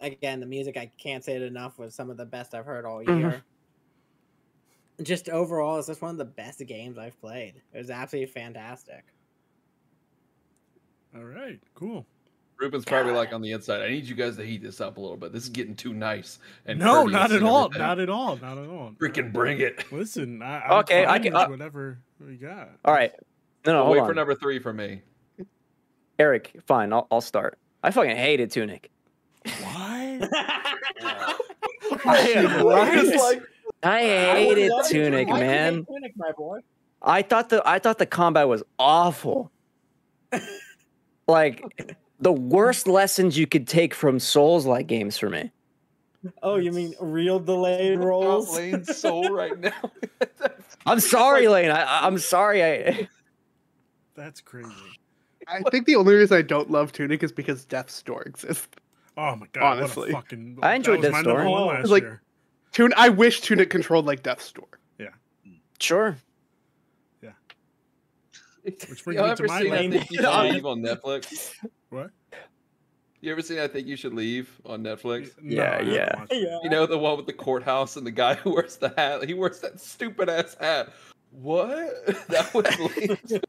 again 0.00 0.40
the 0.40 0.46
music 0.46 0.76
I 0.78 0.92
can't 0.98 1.24
say 1.24 1.36
it 1.36 1.42
enough 1.42 1.78
was 1.78 1.94
some 1.96 2.10
of 2.10 2.18
the 2.18 2.26
best 2.26 2.54
I've 2.54 2.66
heard 2.66 2.86
all 2.86 3.02
Mhm. 3.06 3.32
year 3.32 3.46
just 5.02 5.28
overall, 5.28 5.78
it's 5.78 5.88
just 5.88 6.02
one 6.02 6.12
of 6.12 6.18
the 6.18 6.24
best 6.24 6.60
games 6.66 6.98
I've 6.98 7.18
played. 7.20 7.62
It 7.72 7.78
was 7.78 7.90
absolutely 7.90 8.32
fantastic. 8.32 9.14
All 11.14 11.24
right. 11.24 11.62
Cool. 11.74 12.06
Ruben's 12.62 12.84
probably 12.84 13.12
like 13.12 13.32
on 13.32 13.42
the 13.42 13.50
inside. 13.52 13.82
I 13.82 13.88
need 13.88 14.04
you 14.04 14.14
guys 14.14 14.36
to 14.36 14.44
heat 14.46 14.62
this 14.62 14.80
up 14.80 14.96
a 14.96 15.00
little 15.00 15.16
bit. 15.16 15.32
This 15.32 15.42
is 15.42 15.48
getting 15.48 15.74
too 15.74 15.92
nice. 15.92 16.38
And 16.64 16.78
no, 16.78 17.04
not 17.06 17.32
at 17.32 17.38
and 17.38 17.46
all. 17.46 17.64
everything. 17.64 17.82
Not 17.82 17.98
at 18.00 18.08
all. 18.08 18.36
Not 18.36 18.56
at 18.58 18.68
all. 18.68 18.92
Freaking 19.00 19.32
bring 19.32 19.60
it. 19.60 19.84
Listen, 19.92 20.40
I, 20.42 20.60
I'm 20.60 20.72
Okay, 20.80 21.04
I 21.04 21.18
can- 21.18 21.34
uh, 21.34 21.48
whatever 21.48 21.98
we 22.24 22.36
got. 22.36 22.68
All 22.84 22.94
right. 22.94 23.12
No, 23.66 23.72
no, 23.72 23.78
Well, 23.78 23.84
hold 23.86 23.94
wait 23.96 24.00
on. 24.02 24.08
for 24.08 24.14
number 24.14 24.34
three 24.36 24.58
for 24.60 24.72
me. 24.72 25.02
Eric, 26.18 26.52
fine. 26.66 26.92
I'll, 26.92 27.08
I'll 27.10 27.20
start. 27.20 27.58
I 27.82 27.90
fucking 27.90 28.16
hated 28.16 28.50
Tunic. 28.52 28.90
What? 29.44 29.52
I 32.06 32.32
am 32.36 32.64
right. 32.66 33.16
like, 33.16 33.42
I 33.82 33.98
I 33.98 34.34
hated 34.44 34.70
love 34.70 34.86
you. 34.92 35.02
Tunic, 35.04 35.28
you 35.28 35.34
hate 35.34 35.40
man. 35.40 35.84
Tunic, 35.86 36.12
my 36.16 36.30
boy. 36.32 36.60
I 37.02 37.22
thought 37.22 37.48
the 37.48 37.60
I 37.68 37.80
thought 37.80 37.98
the 37.98 38.06
combat 38.06 38.46
was 38.46 38.62
awful. 38.78 39.50
like 41.26 41.62
the 42.22 42.32
worst 42.32 42.86
lessons 42.86 43.36
you 43.36 43.46
could 43.46 43.66
take 43.68 43.94
from 43.94 44.18
Souls 44.18 44.64
like 44.66 44.86
games 44.86 45.18
for 45.18 45.28
me. 45.28 45.50
Oh, 46.42 46.56
you 46.56 46.70
mean 46.72 46.94
real 47.00 47.40
delayed 47.40 47.98
rolls? 47.98 48.56
Lane's 48.56 48.96
soul 48.96 49.28
right 49.30 49.58
now. 49.58 49.72
I'm 50.86 51.00
sorry, 51.00 51.48
Lane. 51.48 51.70
I, 51.70 51.82
I- 51.82 52.06
I'm 52.06 52.18
sorry. 52.18 52.62
I 52.62 53.08
That's 54.14 54.40
crazy. 54.40 54.70
I 55.48 55.62
think 55.70 55.86
the 55.86 55.96
only 55.96 56.14
reason 56.14 56.36
I 56.38 56.42
don't 56.42 56.70
love 56.70 56.92
Tunic 56.92 57.22
is 57.24 57.32
because 57.32 57.64
Death's 57.64 58.00
Door 58.02 58.22
exists. 58.22 58.68
Oh 59.16 59.34
my 59.36 59.46
god! 59.52 59.78
Honestly. 59.78 60.12
what 60.12 60.20
a 60.20 60.22
fucking. 60.22 60.58
I 60.62 60.74
enjoyed 60.74 61.02
that 61.02 61.12
was 61.12 61.22
Death's 61.24 61.26
Door. 61.26 61.50
one 61.50 61.66
last 61.66 61.80
it's 61.80 61.90
like- 61.90 62.02
year. 62.04 62.22
Tun- 62.72 62.94
I 62.96 63.08
wish 63.10 63.40
Tunic 63.42 63.68
controlled 63.68 64.06
like 64.06 64.22
Death's 64.22 64.50
Door. 64.52 64.68
Yeah. 64.98 65.08
Sure. 65.80 66.16
Which 68.88 69.04
brings 69.04 69.18
Y'all 69.18 69.28
me 69.30 69.34
to 69.36 69.42
ever 69.42 69.46
my 69.48 69.62
seen 69.62 69.72
I 69.72 69.76
lane. 69.76 69.90
think 69.92 70.10
you 70.10 70.18
should 70.18 70.42
leave 70.52 70.66
on 70.66 70.80
Netflix? 70.82 71.54
What? 71.90 72.10
You 73.20 73.30
ever 73.32 73.42
seen 73.42 73.58
I 73.60 73.68
think 73.68 73.86
you 73.86 73.96
should 73.96 74.14
leave 74.14 74.50
on 74.66 74.82
Netflix? 74.82 75.30
No, 75.40 75.56
Yeah, 75.62 75.70
haven't 75.76 75.92
yeah. 75.94 76.18
watched 76.18 76.32
it. 76.32 76.42
Yeah. 76.42 76.58
You 76.64 76.70
know 76.70 76.86
the 76.86 76.98
one 76.98 77.16
with 77.16 77.26
the 77.26 77.32
courthouse 77.32 77.96
and 77.96 78.06
the 78.06 78.10
guy 78.10 78.34
who 78.42 78.54
wears 78.54 78.76
the 78.76 78.92
hat. 78.96 79.24
He 79.24 79.34
wears 79.34 79.60
that 79.60 79.80
stupid 79.80 80.28
ass 80.28 80.56
hat. 80.60 80.88
What? 81.30 82.06
That 82.28 82.52
was 82.52 82.66
Lane's- 82.78 83.40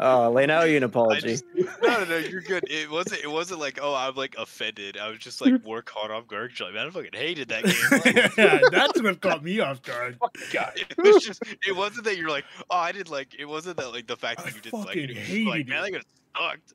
Oh, 0.00 0.30
Lane, 0.30 0.48
I 0.50 0.62
owe 0.62 0.64
you 0.64 0.76
an 0.76 0.84
apology. 0.84 1.28
just, 1.28 1.44
no, 1.56 1.68
no, 1.82 2.04
no, 2.04 2.16
you're 2.18 2.40
good. 2.40 2.62
It 2.70 2.88
wasn't. 2.88 3.20
It 3.24 3.30
wasn't 3.30 3.58
like, 3.58 3.80
oh, 3.82 3.94
I'm 3.96 4.14
like 4.14 4.36
offended. 4.38 4.96
I 4.96 5.08
was 5.08 5.18
just 5.18 5.40
like 5.40 5.64
more 5.64 5.82
caught 5.82 6.12
off 6.12 6.28
guard. 6.28 6.52
Like, 6.60 6.74
man, 6.74 6.86
I 6.86 6.90
fucking 6.90 7.10
hated 7.14 7.48
that 7.48 7.64
game. 7.64 8.32
Yeah, 8.38 8.60
that's 8.70 9.02
what 9.02 9.20
caught 9.20 9.42
me 9.42 9.58
off 9.58 9.82
guard. 9.82 10.18
guy. 10.52 10.72
it 10.76 10.96
was 10.98 11.24
just. 11.24 11.42
It 11.66 11.74
wasn't 11.74 12.04
that 12.04 12.16
you're 12.16 12.30
like, 12.30 12.44
oh, 12.70 12.76
I 12.76 12.92
didn't 12.92 13.10
like. 13.10 13.34
It 13.36 13.46
wasn't 13.46 13.76
that 13.78 13.92
like 13.92 14.06
the 14.06 14.16
fact 14.16 14.40
I 14.40 14.44
that 14.44 14.54
you 14.54 14.60
didn't 14.60 14.84
like 14.84 14.96
it. 14.96 15.08
fucking 15.08 15.16
was 15.16 15.26
just 15.26 15.46
like, 15.46 15.56
hated 15.56 15.68
man, 15.68 15.78
it. 15.78 15.82
that 15.82 15.92
game 15.92 16.02
sucked. 16.36 16.74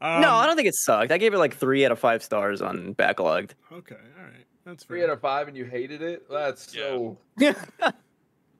Um, 0.00 0.20
no, 0.22 0.34
I 0.34 0.46
don't 0.46 0.56
think 0.56 0.68
it 0.68 0.74
sucked. 0.74 1.12
I 1.12 1.18
gave 1.18 1.34
it 1.34 1.38
like 1.38 1.54
three 1.56 1.84
out 1.84 1.92
of 1.92 1.98
five 1.98 2.22
stars 2.22 2.62
on 2.62 2.94
Backloggd. 2.94 3.50
Okay, 3.70 3.94
all 4.18 4.24
right, 4.24 4.46
that's 4.64 4.82
Three 4.84 5.04
out 5.04 5.10
of 5.10 5.20
five, 5.20 5.46
and 5.46 5.56
you 5.56 5.64
hated 5.66 6.00
it. 6.02 6.26
That's 6.30 6.74
Yeah. 6.74 6.82
so. 6.82 7.18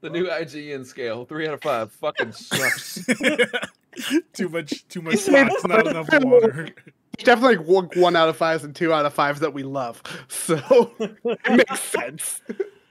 The 0.03 0.11
new 0.11 0.27
IGN 0.27 0.85
scale, 0.85 1.25
three 1.25 1.47
out 1.49 1.55
of 1.55 1.63
five, 1.63 1.93
fucking 1.93 2.33
sucks. 2.33 3.05
too 4.33 4.49
much, 4.49 4.87
too 4.89 5.01
much 5.01 5.15
He 5.15 5.19
said- 5.21 5.49
sauce, 5.51 5.65
not 5.65 5.87
enough 5.87 6.09
water. 6.23 6.69
It's 7.15 7.25
definitely 7.25 7.57
like 7.59 7.67
one, 7.67 7.89
one 7.95 8.17
out 8.17 8.29
of 8.29 8.37
fives 8.37 8.65
and 8.65 8.75
two 8.75 8.93
out 8.93 9.05
of 9.07 9.13
fives 9.15 9.41
that 9.41 9.53
we 9.55 9.63
love. 9.63 10.03
So 10.29 10.93
it 10.99 11.39
makes 11.51 11.81
sense. 11.81 12.41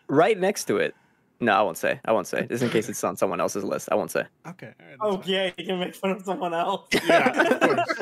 right 0.08 0.40
next 0.40 0.66
to 0.66 0.78
it. 0.78 0.96
No, 1.42 1.54
I 1.54 1.62
won't 1.64 1.78
say. 1.78 2.00
I 2.06 2.12
won't 2.12 2.28
say. 2.28 2.46
Just 2.46 2.62
in 2.64 2.70
case 2.70 2.88
it's 2.88 3.04
on 3.04 3.18
someone 3.18 3.42
else's 3.42 3.64
list. 3.64 3.90
I 3.92 3.96
won't 3.96 4.12
say. 4.12 4.26
Okay. 4.48 4.74
all 4.80 4.86
right, 4.88 4.98
Oh 5.02 5.16
that's 5.18 5.26
fine. 5.28 5.54
you 5.58 5.66
can 5.66 5.80
make 5.80 5.96
fun 5.96 6.12
of 6.12 6.22
someone 6.24 6.54
else. 6.54 6.88
Yeah, 7.04 7.30
of 7.42 7.60
course. 7.60 8.02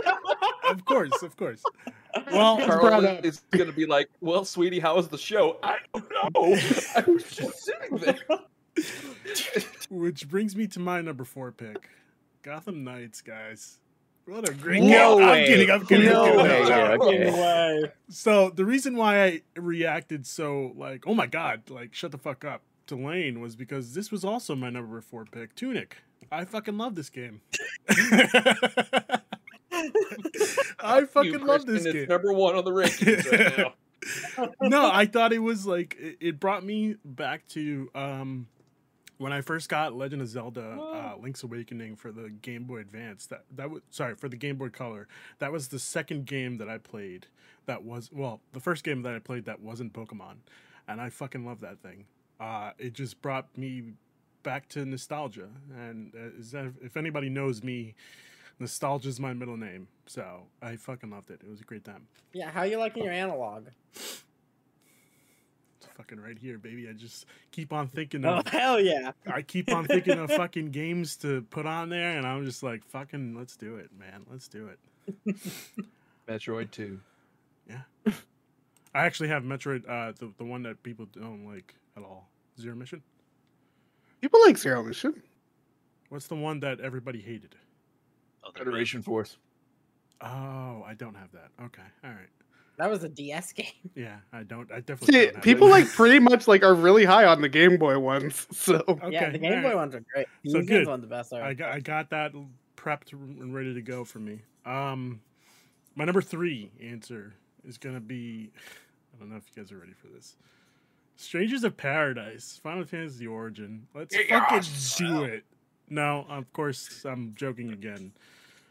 Of 0.69 0.86
course, 0.86 1.24
of 1.24 1.38
course. 1.38 1.63
Well, 2.32 2.58
brought 2.58 2.82
Carl 2.82 3.08
up. 3.08 3.24
is 3.26 3.41
gonna 3.52 3.72
be 3.72 3.86
like, 3.86 4.10
"Well, 4.22 4.43
sweetie, 4.45 4.80
how 4.80 4.95
was 4.98 5.08
the 5.08 5.17
show?" 5.17 5.58
I 5.63 5.78
don't 5.93 6.12
know. 6.12 6.43
I 6.95 7.04
was 7.08 7.24
just 7.32 7.63
sitting 7.63 7.98
there. 7.98 8.17
Which 9.89 10.28
brings 10.30 10.56
me 10.56 10.68
to 10.68 10.80
my 10.80 11.02
number 11.02 11.24
four 11.24 11.52
pick, 11.52 11.89
Gotham 12.44 12.84
Knights, 12.84 13.22
guys. 13.22 13.80
What 14.26 14.48
a 14.48 14.54
great 14.54 14.84
No 14.84 15.18
game! 15.18 15.28
way. 15.28 15.42
I'm 15.42 15.48
kidding. 15.48 15.72
I'm 15.72 15.86
kidding. 15.88 16.06
No 16.10 16.24
I'm 16.24 16.32
kidding. 16.38 16.44
way. 16.44 16.60
No, 16.62 16.68
Yeah, 16.70 16.98
okay. 17.00 17.32
Way. 17.84 17.92
So 18.10 18.50
the 18.52 18.63
reason 18.65 18.96
why 18.96 19.24
I 19.24 19.42
reacted 19.56 20.28
so 20.28 20.74
like, 20.76 21.06
oh 21.08 21.15
my 21.15 21.26
god, 21.26 21.70
like 21.70 21.94
shut 21.96 22.12
the 22.12 22.18
fuck 22.20 22.46
up 22.46 22.62
to 22.88 22.96
Lane 22.96 23.39
was 23.42 23.56
because 23.56 23.94
this 23.96 24.12
was 24.12 24.24
also 24.24 24.56
my 24.56 24.70
number 24.70 25.02
four 25.02 25.26
pick, 25.26 25.56
Tunic. 25.56 25.98
I 26.32 26.46
fucking 26.46 26.78
love 26.78 26.94
this 26.96 27.10
game. 27.10 27.42
I 30.82 31.06
fucking 31.06 31.32
You, 31.34 31.39
love 31.39 31.65
Kristen, 31.65 31.74
this 31.74 31.86
it's 31.86 31.94
game. 31.94 32.08
number 32.08 32.34
one 32.34 32.56
on 32.56 32.63
the 32.65 32.72
rankings 32.72 33.32
right 33.32 33.58
now. 33.58 33.74
no, 34.62 34.89
I 34.92 35.06
thought 35.06 35.34
it 35.34 35.39
was 35.39 35.65
like 35.65 35.96
it, 36.00 36.18
it 36.20 36.39
brought 36.39 36.63
me 36.63 36.96
back 37.04 37.48
to 37.50 37.89
um 37.96 38.48
when 39.19 39.34
I 39.34 39.41
first 39.41 39.69
got 39.69 39.93
Legend 39.93 40.21
of 40.21 40.29
Zelda 40.29 40.79
uh, 40.79 41.15
Link's 41.21 41.43
Awakening 41.43 41.97
for 41.97 42.12
the 42.12 42.29
Game 42.29 42.63
Boy 42.63 42.77
Advance. 42.77 43.27
That 43.27 43.43
that 43.55 43.69
was 43.69 43.82
sorry 43.91 44.15
for 44.15 44.27
the 44.27 44.36
Game 44.36 44.55
Boy 44.55 44.69
Color. 44.69 45.08
That 45.38 45.51
was 45.51 45.67
the 45.67 45.77
second 45.77 46.25
game 46.25 46.58
that 46.58 46.67
I 46.67 46.79
played. 46.79 47.27
That 47.67 47.84
was 47.84 48.10
well, 48.12 48.41
the 48.53 48.60
first 48.60 48.84
game 48.84 49.03
that 49.03 49.13
I 49.13 49.19
played 49.19 49.45
that 49.45 49.62
wasn't 49.62 49.93
Pokemon, 49.93 50.38
and 50.88 50.99
I 50.99 51.10
fucking 51.10 51.45
love 51.45 51.60
that 51.60 51.79
thing. 51.79 52.05
Uh, 52.39 52.71
it 52.79 52.93
just 52.93 53.21
brought 53.21 53.45
me 53.58 53.93
back 54.41 54.69
to 54.69 54.86
nostalgia, 54.86 55.49
and 55.77 56.13
uh, 56.15 56.39
is 56.39 56.51
that, 56.51 56.73
if 56.82 56.95
anybody 56.95 57.29
knows 57.29 57.62
me, 57.62 57.95
nostalgia 58.58 59.10
is 59.10 59.19
my 59.19 59.34
middle 59.34 59.58
name. 59.58 59.89
So 60.05 60.43
I 60.62 60.77
fucking 60.77 61.12
loved 61.12 61.29
it. 61.29 61.41
It 61.43 61.49
was 61.49 61.60
a 61.60 61.65
great 61.65 61.84
time. 61.84 62.08
Yeah, 62.34 62.49
how 62.49 62.63
you 62.63 62.77
liking 62.77 63.03
your 63.03 63.13
analog? 63.13 63.67
It's 66.00 66.08
fucking 66.08 66.24
right 66.24 66.38
here, 66.38 66.58
baby. 66.58 66.88
I 66.88 66.94
just 66.94 67.26
keep 67.52 67.74
on 67.74 67.88
thinking 67.88 68.26
Oh 68.26 68.42
hell 68.46 68.80
yeah! 68.80 69.12
I 69.28 69.42
keep 69.42 69.72
on 69.74 69.86
thinking 69.86 70.18
of 70.18 70.32
fucking 70.32 70.72
games 70.72 71.18
to 71.18 71.42
put 71.50 71.66
on 71.66 71.90
there 71.90 72.18
and 72.18 72.26
I'm 72.26 72.46
just 72.46 72.64
like 72.64 72.86
fucking 72.86 73.36
let's 73.38 73.56
do 73.56 73.76
it, 73.76 73.90
man. 73.98 74.26
Let's 74.32 74.48
do 74.48 74.70
it. 74.70 75.36
Metroid 76.28 76.72
Two. 76.72 77.00
Yeah. 77.68 77.82
I 78.94 79.06
actually 79.06 79.30
have 79.30 79.44
Metroid 79.44 79.84
uh 79.90 80.14
the, 80.18 80.32
the 80.38 80.46
one 80.46 80.64
that 80.64 80.82
people 80.84 81.06
don't 81.12 81.46
like 81.46 81.76
at 81.98 82.04
all. 82.04 82.30
Zero 82.60 82.76
Mission? 82.76 83.02
People 84.22 84.40
like 84.46 84.58
Zero 84.58 84.84
Mission. 84.84 85.22
What's 86.10 86.28
the 86.28 86.36
one 86.36 86.60
that 86.62 86.80
everybody 86.80 87.20
hated? 87.20 87.56
Other 88.44 88.60
Federation 88.60 89.02
Force. 89.02 89.38
Oh, 90.22 90.84
I 90.86 90.94
don't 90.98 91.16
have 91.16 91.32
that. 91.34 91.52
Okay. 91.62 91.84
All 92.04 92.10
right. 92.10 92.30
That 92.80 92.89
was 92.89 93.04
a 93.04 93.10
DS 93.10 93.52
game. 93.54 93.65
Yeah, 93.94 94.15
I 94.34 94.44
don't 94.44 94.72
I 94.72 94.80
definitely 94.80 95.20
See, 95.20 95.26
don't 95.32 95.44
people 95.44 95.68
that. 95.68 95.74
like 95.74 95.88
pretty 95.92 96.18
much 96.20 96.48
like 96.48 96.63
are 96.63 96.74
really 96.74 97.04
high 97.06 97.26
on 97.26 97.42
the 97.42 97.50
Game 97.50 97.78
Boy 97.78 98.00
ones. 98.00 98.48
So 98.54 98.76
Okay. 98.88 99.10
yeah, 99.12 99.30
the 99.30 99.38
Game 99.38 99.54
all 99.58 99.62
Boy 99.62 99.68
right. 99.68 99.76
ones 99.76 99.96
are 99.96 100.04
great. 100.13 100.28
So 100.48 100.60
These 100.60 100.68
good. 100.68 100.68
games 100.68 100.88
ones 100.88 101.02
the 101.02 101.08
best. 101.08 101.34
Are. 101.34 101.42
I 101.44 101.54
got 101.54 101.72
I 101.74 101.80
got 101.82 102.10
that 102.12 102.34
prepped 102.78 103.12
and 103.12 103.54
ready 103.54 103.74
to 103.74 103.82
go 103.82 104.04
for 104.06 104.20
me. 104.20 104.39
Um, 104.65 105.20
my 105.96 106.06
number 106.06 106.22
three 106.22 106.72
answer 106.82 107.34
is 107.68 107.78
gonna 107.78 108.00
be 108.00 108.52
I 109.13 109.20
don't 109.20 109.30
know 109.30 109.36
if 109.36 109.44
you 109.54 109.62
guys 109.62 109.72
are 109.74 109.78
ready 109.78 109.94
for 109.94 110.08
this. 110.08 110.38
Strangers 111.18 111.65
of 111.65 111.76
Paradise, 111.76 112.62
Final 112.63 112.86
Fantasy 112.86 113.28
Origin. 113.28 113.88
Let's 113.94 114.15
fucking 114.15 114.63
do 114.98 115.24
it. 115.24 115.44
No, 115.89 116.26
of 116.30 116.52
course 116.54 117.04
I'm 117.04 117.34
joking 117.36 117.74
again. 117.74 118.13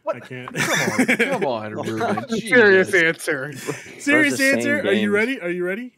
I 0.06 0.20
can't. 0.20 0.54
Come 0.54 0.80
on, 0.80 1.06
come 1.16 1.44
on, 1.44 1.72
Ruben. 1.72 2.28
serious 2.30 2.94
answer. 2.94 3.52
Serious 3.98 4.40
answer. 4.40 4.80
Are 4.80 4.92
you 4.92 5.10
ready? 5.10 5.40
Are 5.40 5.50
you 5.50 5.64
ready? 5.64 5.94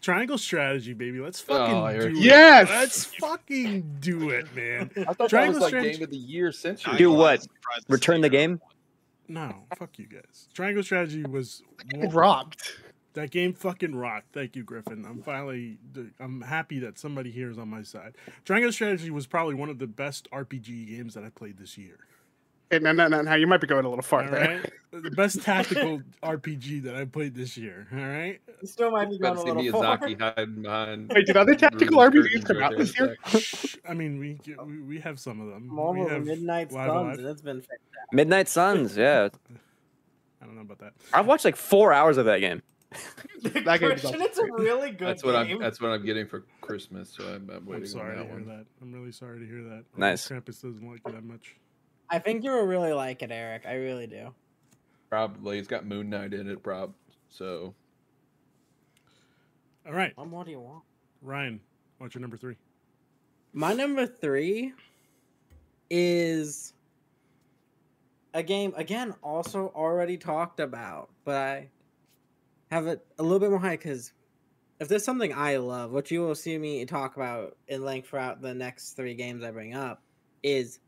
Triangle 0.00 0.38
strategy, 0.38 0.94
baby. 0.94 1.20
Let's 1.20 1.44
oh, 1.48 1.56
fucking 1.56 1.74
Oh, 1.74 1.92
do 1.92 2.06
it. 2.06 2.22
Yes! 2.22 2.68
Let's 2.68 3.04
fucking 3.04 3.98
do 4.00 4.30
it, 4.30 4.54
man. 4.54 4.90
I 4.96 5.04
thought 5.04 5.18
that 5.18 5.30
Triangle 5.30 5.60
was 5.60 5.72
like 5.72 5.82
game 5.82 6.02
of 6.02 6.10
the 6.10 6.16
year 6.16 6.52
century. 6.52 6.96
Do 6.96 7.12
what? 7.12 7.46
Return 7.88 8.20
the 8.20 8.30
game. 8.30 8.60
No, 9.28 9.54
fuck 9.78 9.98
you 9.98 10.06
guys. 10.06 10.48
Triangle 10.54 10.82
strategy 10.82 11.22
was 11.22 11.62
It 11.94 12.12
rocked. 12.12 12.78
That 13.14 13.30
game 13.30 13.52
fucking 13.54 13.94
rocked. 13.94 14.32
Thank 14.32 14.54
you, 14.54 14.62
Griffin. 14.62 15.04
I'm 15.04 15.20
finally, 15.22 15.78
I'm 16.20 16.42
happy 16.42 16.78
that 16.80 16.98
somebody 16.98 17.30
here 17.30 17.50
is 17.50 17.58
on 17.58 17.68
my 17.68 17.82
side. 17.82 18.14
Triangle 18.44 18.72
Strategy 18.72 19.10
was 19.10 19.26
probably 19.26 19.54
one 19.54 19.68
of 19.68 19.78
the 19.78 19.88
best 19.88 20.30
RPG 20.30 20.88
games 20.88 21.14
that 21.14 21.24
I 21.24 21.28
played 21.28 21.58
this 21.58 21.76
year. 21.76 21.98
And 22.72 22.84
no, 22.84 22.92
no, 22.92 23.08
no, 23.08 23.22
no, 23.22 23.34
you 23.34 23.46
might 23.48 23.60
be 23.60 23.66
going 23.66 23.84
a 23.84 23.88
little 23.88 24.02
far 24.02 24.24
All 24.24 24.30
there. 24.30 24.62
right, 24.92 25.02
the 25.02 25.10
best 25.10 25.42
tactical 25.42 26.00
RPG 26.22 26.84
that 26.84 26.94
I 26.94 27.04
played 27.04 27.34
this 27.34 27.56
year. 27.56 27.88
All 27.92 27.98
right, 27.98 28.40
You 28.62 28.68
still 28.68 28.92
might 28.92 29.10
be 29.10 29.18
going 29.18 29.32
About 29.32 29.48
a 29.48 29.54
to 29.54 29.60
see 29.62 29.70
little 29.70 29.82
far. 29.82 29.98
Miyazaki 29.98 30.20
hiding 30.20 30.62
behind. 30.62 31.12
Wait, 31.12 31.26
did 31.26 31.36
other 31.36 31.54
tactical 31.56 31.98
RPGs 31.98 32.44
come 32.44 32.62
out 32.62 32.76
this 32.76 32.96
year? 32.98 33.16
I 33.88 33.94
mean 33.94 34.18
we, 34.20 34.38
we 34.64 34.82
we 34.82 35.00
have 35.00 35.18
some 35.18 35.40
of 35.40 35.48
them. 35.48 35.68
We 35.94 36.04
the 36.04 36.10
have 36.10 36.24
Midnight 36.24 36.70
Suns, 36.70 36.88
Alive. 36.88 37.18
and 37.18 37.26
it's 37.26 37.42
been 37.42 37.56
fantastic. 37.60 37.80
Midnight 38.12 38.48
Suns. 38.48 38.96
Yeah, 38.96 39.28
I 40.42 40.46
don't 40.46 40.54
know 40.54 40.60
about 40.62 40.78
that. 40.78 40.92
I've 41.12 41.26
watched 41.26 41.44
like 41.44 41.56
four 41.56 41.92
hours 41.92 42.16
of 42.18 42.26
that 42.26 42.38
game. 42.38 42.62
That 43.42 43.78
Christian, 43.78 44.20
it's 44.20 44.38
a 44.38 44.44
really 44.44 44.90
good 44.90 45.08
That's 45.08 45.24
what 45.24 45.34
I'm. 45.36 45.58
That's 45.60 45.80
what 45.80 45.90
I'm 45.90 46.04
getting 46.04 46.26
for 46.26 46.44
Christmas. 46.60 47.08
So 47.16 47.24
I'm, 47.24 47.48
I'm 47.50 47.68
I'm 47.72 47.86
sorry 47.86 48.14
to 48.16 48.20
on 48.22 48.26
that 48.28 48.34
hear 48.36 48.44
one. 48.44 48.46
that. 48.58 48.66
I'm 48.82 48.92
really 48.92 49.12
sorry 49.12 49.40
to 49.40 49.46
hear 49.46 49.62
that. 49.62 49.84
Oh, 49.94 49.98
nice. 49.98 50.28
Krampus 50.28 50.60
doesn't 50.62 50.88
like 50.88 51.00
you 51.06 51.12
that 51.12 51.24
much. 51.24 51.56
I 52.10 52.18
think 52.18 52.42
you 52.42 52.50
will 52.50 52.66
really 52.66 52.92
like 52.92 53.22
it, 53.22 53.30
Eric. 53.30 53.62
I 53.66 53.74
really 53.74 54.06
do. 54.06 54.34
Probably 55.08 55.58
it's 55.58 55.68
got 55.68 55.86
Moon 55.86 56.10
Knight 56.10 56.34
in 56.34 56.48
it. 56.48 56.62
Prob. 56.62 56.92
So 57.28 57.74
All 59.86 59.92
right, 59.92 60.12
Um, 60.18 60.30
what 60.30 60.46
do 60.46 60.52
you 60.52 60.60
want? 60.60 60.82
Ryan, 61.22 61.60
what's 61.98 62.14
your 62.14 62.20
number 62.20 62.36
three? 62.36 62.56
My 63.52 63.72
number 63.72 64.06
three 64.06 64.72
is 65.88 66.74
a 68.34 68.42
game 68.42 68.72
again, 68.76 69.14
also 69.22 69.72
already 69.74 70.16
talked 70.16 70.60
about, 70.60 71.10
but 71.24 71.34
I 71.34 71.68
have 72.70 72.86
it 72.86 73.04
a 73.18 73.22
little 73.22 73.40
bit 73.40 73.50
more 73.50 73.58
high 73.58 73.76
because 73.76 74.12
if 74.80 74.88
there's 74.88 75.04
something 75.04 75.32
I 75.32 75.56
love, 75.56 75.92
what 75.92 76.10
you 76.10 76.20
will 76.20 76.34
see 76.34 76.56
me 76.58 76.84
talk 76.84 77.16
about 77.16 77.56
in 77.68 77.84
length 77.84 78.08
throughout 78.08 78.40
the 78.40 78.54
next 78.54 78.92
three 78.92 79.14
games 79.14 79.42
I 79.42 79.50
bring 79.50 79.74
up 79.74 80.02
is 80.42 80.80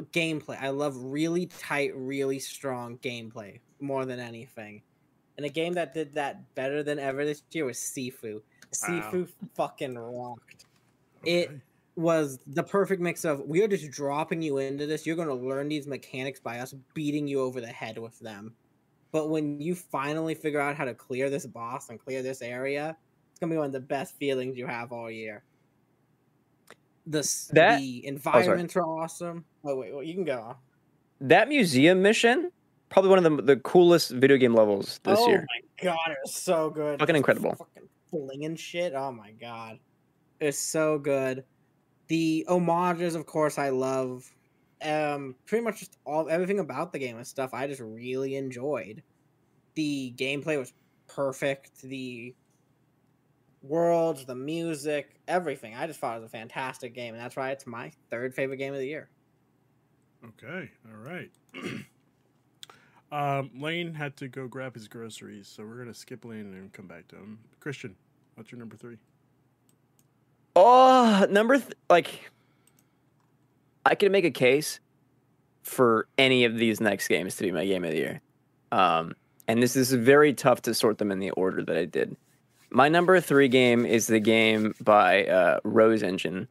gameplay. 0.00 0.60
I 0.60 0.70
love 0.70 0.96
really 0.96 1.46
tight, 1.46 1.92
really 1.94 2.38
strong 2.38 2.98
gameplay 2.98 3.60
more 3.80 4.04
than 4.04 4.18
anything. 4.18 4.82
And 5.36 5.46
a 5.46 5.48
game 5.48 5.72
that 5.74 5.94
did 5.94 6.14
that 6.14 6.54
better 6.54 6.82
than 6.82 6.98
ever 6.98 7.24
this 7.24 7.42
year 7.52 7.64
was 7.64 7.78
Sifu. 7.78 8.40
Sifu 8.72 9.28
fucking 9.54 9.96
rocked 9.96 10.66
It- 11.24 11.50
was 11.94 12.38
the 12.46 12.62
perfect 12.62 13.02
mix 13.02 13.22
of 13.26 13.40
we 13.46 13.62
are 13.62 13.68
just 13.68 13.90
dropping 13.90 14.40
you 14.40 14.56
into 14.58 14.86
this. 14.86 15.04
You're 15.06 15.14
going 15.16 15.28
to 15.28 15.34
learn 15.34 15.68
these 15.68 15.86
mechanics 15.86 16.40
by 16.40 16.58
us 16.60 16.74
beating 16.94 17.26
you 17.28 17.40
over 17.42 17.60
the 17.60 17.66
head 17.66 17.98
with 17.98 18.18
them. 18.18 18.54
But 19.10 19.28
when 19.28 19.60
you 19.60 19.74
finally 19.74 20.34
figure 20.34 20.58
out 20.58 20.74
how 20.74 20.86
to 20.86 20.94
clear 20.94 21.28
this 21.28 21.44
boss 21.44 21.90
and 21.90 22.00
clear 22.00 22.22
this 22.22 22.40
area, 22.40 22.96
it's 23.30 23.40
going 23.40 23.50
to 23.50 23.54
be 23.54 23.58
one 23.58 23.66
of 23.66 23.72
the 23.72 23.80
best 23.80 24.16
feelings 24.16 24.56
you 24.56 24.66
have 24.66 24.90
all 24.90 25.10
year. 25.10 25.44
The, 27.06 27.18
s- 27.18 27.50
That- 27.52 27.80
the 27.80 28.02
oh, 28.06 28.08
environments 28.08 28.74
are 28.76 28.84
awesome. 28.86 29.44
Oh, 29.64 29.76
wait, 29.76 29.92
well, 29.92 30.02
you 30.02 30.14
can 30.14 30.24
go. 30.24 30.56
That 31.20 31.48
museum 31.48 32.02
mission, 32.02 32.50
probably 32.88 33.10
one 33.10 33.24
of 33.24 33.36
the 33.36 33.42
the 33.42 33.56
coolest 33.56 34.10
video 34.10 34.36
game 34.36 34.54
levels 34.54 35.00
this 35.04 35.18
oh 35.20 35.28
year. 35.28 35.46
Oh 35.48 35.54
my 35.54 35.84
god, 35.84 36.10
it 36.10 36.18
was 36.24 36.34
so 36.34 36.70
good. 36.70 36.98
Fucking 36.98 37.16
incredible. 37.16 37.54
Fucking 37.54 37.88
flinging 38.10 38.56
shit. 38.56 38.92
Oh 38.94 39.12
my 39.12 39.32
god. 39.32 39.78
It 40.40 40.46
was 40.46 40.58
so 40.58 40.98
good. 40.98 41.44
The 42.08 42.44
homages, 42.48 43.14
of 43.14 43.26
course, 43.26 43.58
I 43.58 43.70
love. 43.70 44.30
Um, 44.84 45.36
pretty 45.46 45.64
much 45.64 45.78
just 45.78 45.96
all 46.04 46.28
everything 46.28 46.58
about 46.58 46.92
the 46.92 46.98
game 46.98 47.16
and 47.16 47.26
stuff 47.26 47.54
I 47.54 47.68
just 47.68 47.80
really 47.80 48.34
enjoyed. 48.34 49.02
The 49.74 50.12
gameplay 50.16 50.58
was 50.58 50.72
perfect. 51.06 51.82
The 51.82 52.34
worlds, 53.62 54.24
the 54.24 54.34
music, 54.34 55.20
everything. 55.28 55.76
I 55.76 55.86
just 55.86 56.00
thought 56.00 56.16
it 56.16 56.20
was 56.20 56.26
a 56.26 56.32
fantastic 56.32 56.94
game, 56.94 57.14
and 57.14 57.22
that's 57.22 57.36
why 57.36 57.52
it's 57.52 57.66
my 57.66 57.92
third 58.10 58.34
favorite 58.34 58.56
game 58.56 58.74
of 58.74 58.80
the 58.80 58.86
year. 58.86 59.08
Okay, 60.24 60.70
all 60.86 60.98
right. 61.04 61.30
um, 63.12 63.50
Lane 63.58 63.92
had 63.94 64.16
to 64.18 64.28
go 64.28 64.46
grab 64.46 64.74
his 64.74 64.86
groceries, 64.88 65.48
so 65.48 65.64
we're 65.64 65.78
gonna 65.78 65.94
skip 65.94 66.24
Lane 66.24 66.54
and 66.54 66.72
come 66.72 66.86
back 66.86 67.08
to 67.08 67.16
him. 67.16 67.38
Christian, 67.60 67.96
what's 68.36 68.52
your 68.52 68.58
number 68.58 68.76
three? 68.76 68.98
Oh, 70.54 71.26
number 71.30 71.58
th- 71.58 71.72
like 71.90 72.30
I 73.84 73.94
could 73.94 74.12
make 74.12 74.24
a 74.24 74.30
case 74.30 74.80
for 75.62 76.06
any 76.18 76.44
of 76.44 76.56
these 76.56 76.80
next 76.80 77.08
games 77.08 77.36
to 77.36 77.44
be 77.44 77.50
my 77.52 77.64
game 77.64 77.84
of 77.84 77.90
the 77.90 77.96
year. 77.96 78.20
Um, 78.70 79.14
and 79.48 79.62
this 79.62 79.76
is 79.76 79.92
very 79.92 80.32
tough 80.32 80.62
to 80.62 80.74
sort 80.74 80.98
them 80.98 81.10
in 81.10 81.18
the 81.18 81.30
order 81.30 81.62
that 81.64 81.76
I 81.76 81.84
did. 81.84 82.16
my 82.70 82.88
number 82.88 83.20
three 83.20 83.48
game 83.48 83.84
is 83.84 84.06
the 84.06 84.20
game 84.20 84.74
by 84.80 85.26
uh, 85.26 85.60
Rose 85.64 86.02
Engine 86.02 86.48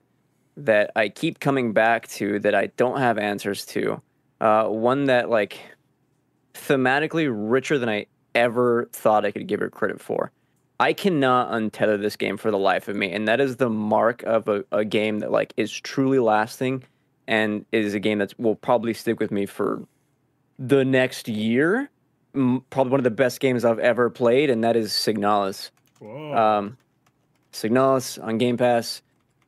that 0.66 0.92
I 0.96 1.10
keep 1.10 1.40
coming 1.40 1.74
back 1.74 2.08
to 2.10 2.40
that 2.40 2.56
I 2.56 2.68
don't 2.78 3.00
have 3.00 3.18
answers 3.18 3.66
to. 3.68 4.02
Uh, 4.40 4.66
one 4.68 5.06
that 5.06 5.30
like 5.30 5.60
thematically 6.54 7.30
richer 7.32 7.78
than 7.78 7.90
I 7.90 8.08
ever 8.34 8.90
thought 8.92 9.26
I 9.26 9.32
could 9.32 9.48
give 9.48 9.62
it 9.62 9.72
credit 9.72 10.02
for. 10.02 10.32
I 10.80 10.94
cannot 10.94 11.52
untether 11.52 12.02
this 12.02 12.16
game 12.16 12.38
for 12.38 12.50
the 12.50 12.58
life 12.58 12.88
of 12.88 12.96
me, 12.96 13.12
and 13.12 13.28
that 13.28 13.40
is 13.40 13.58
the 13.58 13.70
mark 13.70 14.24
of 14.24 14.48
a, 14.48 14.64
a 14.72 14.84
game 14.84 15.20
that 15.20 15.32
like 15.32 15.54
is 15.56 15.72
truly 15.72 16.18
lasting 16.18 16.84
and 17.28 17.66
is 17.72 17.94
a 17.94 18.00
game 18.00 18.18
that 18.18 18.38
will 18.40 18.56
probably 18.56 18.94
stick 18.94 19.20
with 19.20 19.32
me 19.32 19.46
for 19.46 19.84
the 20.58 20.84
next 20.84 21.28
year. 21.28 21.90
Probably 22.34 22.90
one 22.92 23.00
of 23.00 23.04
the 23.04 23.12
best 23.12 23.40
games 23.40 23.64
I've 23.64 23.80
ever 23.80 24.10
played, 24.10 24.50
and 24.50 24.64
that 24.64 24.76
is 24.76 24.92
Signalis. 24.92 25.70
Whoa. 26.00 26.34
Um, 26.34 26.78
Signalis 27.54 28.22
on 28.24 28.38
Game 28.38 28.58
Pass. 28.58 29.02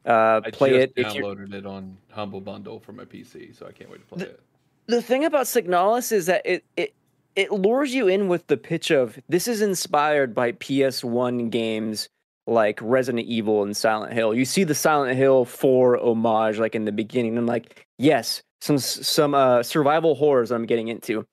Uh, 0.06 0.42
I 0.44 0.52
play 0.52 0.72
just 0.72 0.98
it 0.98 1.06
downloaded 1.06 1.54
it 1.54 1.66
on 1.66 1.98
Humble 2.12 2.42
Bundle 2.42 2.80
for 2.80 2.92
my 2.92 3.06
PC, 3.06 3.58
so 3.58 3.66
I 3.68 3.72
can't 3.72 3.90
wait 3.90 4.02
to 4.02 4.16
play 4.16 4.26
it. 4.26 4.40
the 4.88 5.02
thing 5.02 5.24
about 5.26 5.46
Signalis 5.46 6.12
is 6.12 6.26
that 6.26 6.42
it 6.46 6.64
it 6.76 6.94
it 7.36 7.52
lures 7.52 7.94
you 7.94 8.08
in 8.08 8.28
with 8.28 8.46
the 8.48 8.58
pitch 8.58 8.92
of 8.92 9.18
this 9.30 9.48
is 9.48 9.62
inspired 9.62 10.36
by 10.36 10.52
PS1 10.54 11.50
games 11.50 12.10
like 12.46 12.80
Resident 12.82 13.26
Evil 13.26 13.64
and 13.64 13.76
Silent 13.76 14.14
Hill. 14.14 14.34
You 14.34 14.46
see 14.46 14.64
the 14.66 14.76
Silent 14.76 15.18
Hill 15.18 15.46
4 15.46 15.98
homage 15.98 16.60
like 16.60 16.76
in 16.76 16.86
the 16.86 16.92
beginning 16.92 17.38
and 17.38 17.48
like 17.48 17.86
yes, 17.98 18.44
some 18.62 18.78
some 18.78 19.34
uh 19.34 19.64
survival 19.64 20.16
horrors 20.16 20.52
I'm 20.52 20.66
getting 20.66 20.90
into. 20.90 21.26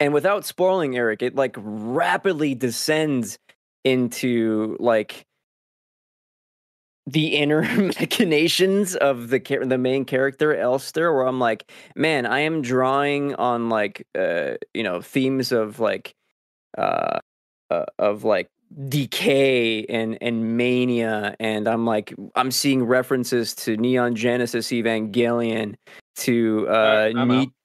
And 0.00 0.12
without 0.12 0.44
spoiling 0.44 0.96
Eric, 0.96 1.22
it 1.22 1.34
like 1.36 1.54
rapidly 1.58 2.54
descends 2.54 3.38
into 3.84 4.76
like 4.80 5.24
the 7.06 7.36
inner 7.36 7.62
machinations 7.76 8.96
of 8.96 9.28
the 9.28 9.38
the 9.64 9.78
main 9.78 10.04
character 10.04 10.56
Elster, 10.56 11.12
where 11.14 11.26
I'm 11.26 11.38
like, 11.38 11.70
man, 11.94 12.26
I 12.26 12.40
am 12.40 12.62
drawing 12.62 13.34
on 13.36 13.68
like 13.68 14.06
uh 14.18 14.54
you 14.74 14.82
know 14.82 15.00
themes 15.00 15.52
of 15.52 15.80
like 15.80 16.14
uh, 16.76 17.20
uh 17.70 17.84
of 17.98 18.24
like 18.24 18.48
decay 18.88 19.84
and 19.84 20.18
and 20.20 20.56
mania, 20.56 21.36
and 21.38 21.68
I'm 21.68 21.86
like 21.86 22.12
I'm 22.34 22.50
seeing 22.50 22.84
references 22.84 23.54
to 23.56 23.76
Neon 23.76 24.16
Genesis 24.16 24.68
Evangelion, 24.68 25.76
to 26.16 26.66
uh 26.68 26.72
Alright, 26.72 27.16
I'm 27.16 27.30
out. 27.30 27.34
Nietzsche. 27.38 27.55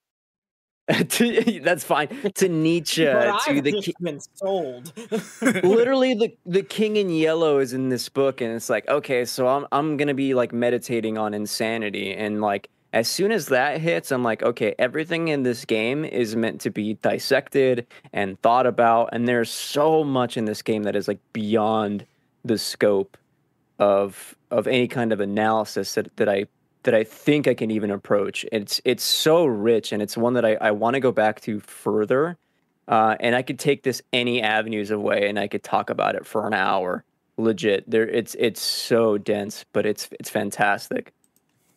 To, 0.94 1.60
that's 1.64 1.84
fine. 1.84 2.08
To 2.36 2.50
Nietzsche, 2.50 3.06
to 3.06 3.62
the 3.62 3.82
ki- 3.82 3.96
been 4.02 4.20
sold. 4.36 4.94
literally 5.42 6.14
the 6.14 6.36
the 6.46 6.64
king 6.64 6.96
in 6.96 7.10
yellow 7.10 7.60
is 7.60 7.74
in 7.74 7.90
this 7.90 8.10
book 8.10 8.42
and 8.42 8.54
it's 8.54 8.70
like 8.70 8.88
okay 8.88 9.26
so 9.26 9.48
i'm 9.48 9.66
i'm 9.72 9.98
going 9.98 10.08
to 10.08 10.14
be 10.14 10.34
like 10.34 10.54
meditating 10.54 11.18
on 11.18 11.34
insanity 11.34 12.14
and 12.14 12.42
like 12.42 12.70
as 12.94 13.08
soon 13.08 13.32
as 13.32 13.48
that 13.48 13.80
hits 13.80 14.12
i'm 14.12 14.24
like 14.24 14.44
okay 14.44 14.76
everything 14.80 15.28
in 15.28 15.44
this 15.44 15.66
game 15.66 16.04
is 16.06 16.36
meant 16.36 16.62
to 16.62 16.70
be 16.70 16.96
dissected 16.96 17.86
and 18.14 18.42
thought 18.42 18.66
about 18.66 19.10
and 19.12 19.28
there's 19.28 19.50
so 19.50 20.04
much 20.04 20.38
in 20.38 20.46
this 20.46 20.62
game 20.62 20.84
that 20.84 20.96
is 20.96 21.08
like 21.08 21.20
beyond 21.34 22.06
the 22.44 22.58
scope 22.58 23.18
of 23.80 24.36
of 24.50 24.68
any 24.68 24.88
kind 24.88 25.12
of 25.12 25.20
analysis 25.20 25.94
that, 25.96 26.16
that 26.18 26.30
i 26.30 26.46
that 26.84 26.94
i 26.96 27.04
think 27.04 27.48
i 27.48 27.54
can 27.54 27.72
even 27.72 27.92
approach 27.92 28.46
it's 28.52 28.82
it's 28.86 29.04
so 29.04 29.46
rich 29.46 29.92
and 29.92 30.02
it's 30.02 30.18
one 30.18 30.34
that 30.34 30.46
i, 30.46 30.56
I 30.56 30.72
want 30.72 30.96
to 30.96 31.00
go 31.00 31.12
back 31.12 31.42
to 31.42 31.60
further 31.60 32.38
uh, 32.88 33.16
and 33.20 33.36
I 33.36 33.42
could 33.42 33.60
take 33.60 33.84
this 33.84 34.02
any 34.12 34.42
avenues 34.42 34.92
away, 34.92 35.30
and 35.30 35.40
I 35.40 35.48
could 35.48 35.64
talk 35.64 35.90
about 35.90 36.16
it 36.16 36.26
for 36.26 36.46
an 36.46 36.54
hour. 36.54 37.06
Legit, 37.38 37.90
there 37.90 38.08
it's 38.08 38.36
it's 38.38 38.62
so 38.62 39.18
dense, 39.18 39.66
but 39.72 39.86
it's 39.86 40.10
it's 40.20 40.30
fantastic. 40.30 41.14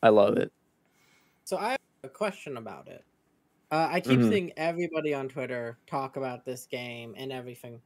I 0.02 0.09
love 0.11 0.36
it. 0.36 0.50
So 1.44 1.57
I 1.57 1.70
have 1.70 1.78
a 2.02 2.09
question 2.09 2.57
about 2.57 2.88
it. 2.88 3.05
Uh, 3.70 3.88
I 3.90 4.00
keep 4.00 4.20
Mhm. 4.20 4.28
seeing 4.30 4.52
everybody 4.57 5.14
on 5.14 5.28
Twitter 5.28 5.78
talk 5.86 6.16
about 6.16 6.44
this 6.44 6.66
game 6.66 7.14
and 7.16 7.32
everything. 7.32 7.80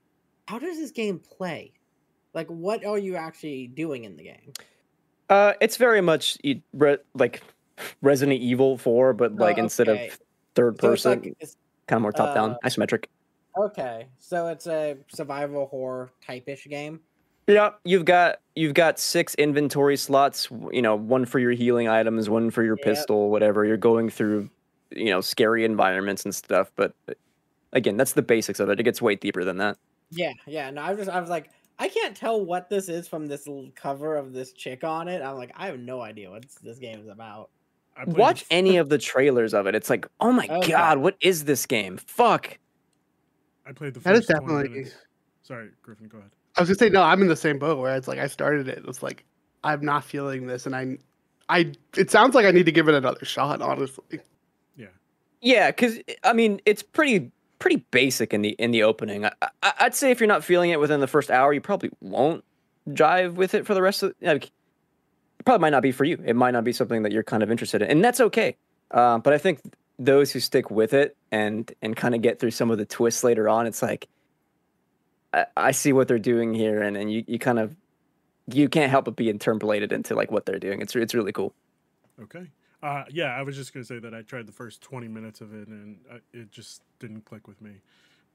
How 0.49 0.59
does 0.59 0.79
this 0.79 0.91
game 0.91 1.19
play? 1.21 1.73
Like, 2.35 2.49
what 2.49 2.85
are 2.85 2.99
you 2.99 3.16
actually 3.16 3.69
doing 3.69 4.05
in 4.05 4.16
the 4.16 4.25
game? 4.25 4.53
Uh, 5.29 5.53
it's 5.61 5.76
very 5.76 6.01
much 6.01 6.39
re- 6.72 6.99
like 7.14 7.43
Resident 8.03 8.41
Evil 8.41 8.79
Four, 8.79 9.12
but 9.12 9.37
like 9.37 9.59
Oh, 9.59 9.62
instead 9.62 9.89
of 9.89 9.99
third 10.55 10.81
So 10.81 10.93
it's 10.93 11.03
person, 11.03 11.20
like 11.20 11.35
it's 11.41 11.57
kind 11.87 11.99
of 11.99 12.03
more 12.03 12.12
top 12.12 12.35
down, 12.35 12.53
uh, 12.53 12.59
isometric. 12.64 13.05
okay. 13.57 14.09
So 14.18 14.49
it's 14.49 14.66
a 14.66 14.97
survival 15.09 15.66
horror 15.66 16.11
type-ish 16.26 16.66
game. 16.68 17.01
Yeah, 17.47 17.70
you've 17.85 18.05
got 18.05 18.41
you've 18.55 18.74
got 18.74 18.99
six 18.99 19.35
inventory 19.37 19.97
slots. 19.97 20.49
You 20.72 20.83
know, 20.83 20.97
one 20.97 21.24
for 21.24 21.39
your 21.39 21.53
healing 21.53 21.89
items, 21.89 22.29
one 22.29 22.51
for 22.51 22.62
your 22.62 22.76
Yep. 22.76 22.85
pistol, 22.85 23.31
whatever. 23.31 23.64
You're 23.64 23.79
going 23.79 24.11
through, 24.11 24.51
you 24.91 25.07
know, 25.11 25.20
scary 25.22 25.64
environments 25.64 26.24
and 26.24 26.35
stuff. 26.35 26.70
But 26.76 26.95
uh, 27.09 27.14
again, 27.72 27.97
that's 27.97 28.12
the 28.12 28.22
basics 28.22 28.61
of 28.61 28.68
it. 28.68 28.81
It 28.81 28.83
gets 28.83 29.01
way 29.01 29.14
deeper 29.14 29.45
than 29.45 29.57
that. 29.59 29.79
Yeah, 30.11 30.33
yeah. 30.47 30.70
No, 30.70 30.83
I 30.83 30.91
was 30.91 30.99
just 30.99 31.11
I 31.11 31.20
was 31.20 31.31
like, 31.31 31.51
I 31.79 31.89
can't 31.89 32.16
tell 32.16 32.45
what 32.45 32.68
this 32.68 32.89
is 32.89 33.07
from 33.07 33.26
this 33.26 33.49
cover 33.74 34.16
of 34.16 34.33
this 34.33 34.53
chick 34.53 34.83
on 34.85 35.07
it. 35.09 35.22
I'm 35.22 35.37
like, 35.37 35.53
I 35.55 35.66
have 35.66 35.79
no 35.79 36.01
idea 36.01 36.31
what 36.31 36.45
this 36.62 36.79
game 36.79 37.01
is 37.01 37.09
about. 37.09 37.51
Watch 38.07 38.45
any 38.51 38.76
of 38.79 38.89
the 38.89 38.99
trailers 38.99 39.55
of 39.55 39.66
it. 39.66 39.74
It's 39.74 39.89
like, 39.91 40.07
oh 40.20 40.33
my 40.33 40.47
Okay. 40.51 40.70
god, 40.72 40.99
what 40.99 41.16
is 41.20 41.45
this 41.45 41.66
game? 41.66 41.97
Fuck. 41.97 42.59
I 43.66 43.72
played 43.72 43.95
the 43.95 44.01
That 44.01 44.14
is 44.14 44.20
first 44.26 44.31
20 44.31 44.41
definitely- 44.47 44.68
minutes. 44.79 44.95
Sorry, 45.43 45.70
Griffin, 45.83 46.09
go 46.09 46.18
ahead. 46.18 46.31
I 46.57 46.61
was 46.62 46.68
gonna 46.68 46.79
say 46.79 46.89
no. 46.91 47.03
I'm 47.03 47.22
in 47.22 47.29
the 47.29 47.37
same 47.37 47.59
boat 47.59 47.79
where 47.79 47.95
it's 47.97 48.09
like 48.09 48.18
I 48.18 48.26
started 48.26 48.68
it. 48.68 48.83
It's 48.87 49.03
like 49.03 49.24
I'm 49.64 49.83
not 49.85 50.05
feeling 50.05 50.47
this, 50.47 50.66
and 50.66 50.74
I, 50.74 50.99
I. 51.49 51.72
It 51.97 52.11
sounds 52.11 52.35
like 52.35 52.45
I 52.45 52.51
need 52.51 52.66
to 52.66 52.72
give 52.72 52.89
it 52.89 52.95
another 52.95 53.24
shot. 53.24 53.62
Honestly, 53.62 54.18
Yeah. 54.76 54.87
Yeah, 55.41 55.70
because 55.70 55.99
I 56.24 56.33
mean, 56.33 56.61
it's 56.66 56.83
pretty 56.83 57.31
pretty 57.59 57.85
basic 57.91 58.33
in 58.33 58.43
the 58.43 58.51
in 58.51 58.71
the 58.71 58.83
opening. 58.83 59.25
I, 59.25 59.33
I'd 59.63 59.95
say 59.95 60.11
if 60.11 60.21
you're 60.21 60.27
not 60.27 60.45
feeling 60.45 60.71
it 60.71 60.81
within 60.81 61.01
the 61.01 61.07
first 61.07 61.31
hour, 61.31 61.53
you 61.53 61.61
probably 61.61 61.91
won't 62.01 62.45
jive 62.89 63.35
with 63.35 63.55
it 63.55 63.67
for 63.67 63.75
the 63.75 63.83
rest 63.83 64.03
of. 64.03 64.15
Like, 64.21 64.47
it 64.47 65.45
probably 65.45 65.63
might 65.63 65.71
not 65.71 65.83
be 65.83 65.93
for 65.93 66.05
you. 66.05 66.23
It 66.25 66.37
might 66.37 66.53
not 66.53 66.65
be 66.65 66.73
something 66.73 67.03
that 67.03 67.13
you're 67.13 67.23
kind 67.23 67.43
of 67.43 67.51
interested 67.51 67.83
in, 67.83 67.91
and 67.91 68.05
that's 68.05 68.21
okay. 68.21 68.57
Uh, 68.91 69.19
but 69.19 69.33
I 69.33 69.39
think 69.39 69.61
those 69.99 70.31
who 70.33 70.41
stick 70.41 70.71
with 70.71 70.95
it 70.95 71.17
and 71.31 71.73
and 71.83 71.97
kind 71.97 72.15
of 72.15 72.23
get 72.23 72.39
through 72.39 72.53
some 72.53 72.71
of 72.71 72.79
the 72.79 72.87
twists 72.87 73.25
later 73.25 73.49
on, 73.49 73.67
it's 73.67 73.83
like 73.83 74.09
I, 75.33 75.47
I 75.57 75.71
see 75.73 75.93
what 75.93 76.09
they're 76.09 76.19
doing 76.19 76.55
here, 76.55 76.83
and 76.83 76.97
and 76.97 77.13
you, 77.13 77.25
you 77.27 77.39
kind 77.39 77.59
of 77.59 77.77
you 78.47 78.69
can't 78.69 78.91
help 78.91 79.05
but 79.05 79.17
be 79.17 79.29
interpolated 79.29 79.93
into 79.93 80.15
like 80.15 80.31
what 80.31 80.47
they're 80.47 80.59
doing. 80.59 80.81
It's 80.81 80.95
it's 80.97 81.15
really 81.15 81.33
cool. 81.33 81.55
Okay. 82.23 82.49
Uh, 82.83 83.05
yeah, 83.11 83.35
I 83.37 83.43
was 83.43 83.57
just 83.57 83.72
gonna 83.74 83.85
say 83.85 83.99
that 83.99 84.14
I 84.14 84.22
tried 84.22 84.47
the 84.47 84.53
first 84.53 84.81
twenty 84.83 85.09
minutes 85.09 85.41
of 85.41 85.53
it 85.55 85.66
and 85.68 85.99
uh, 86.12 86.18
it 86.33 86.51
just 86.51 86.83
didn't 87.01 87.24
click 87.24 87.49
with 87.49 87.61
me, 87.61 87.72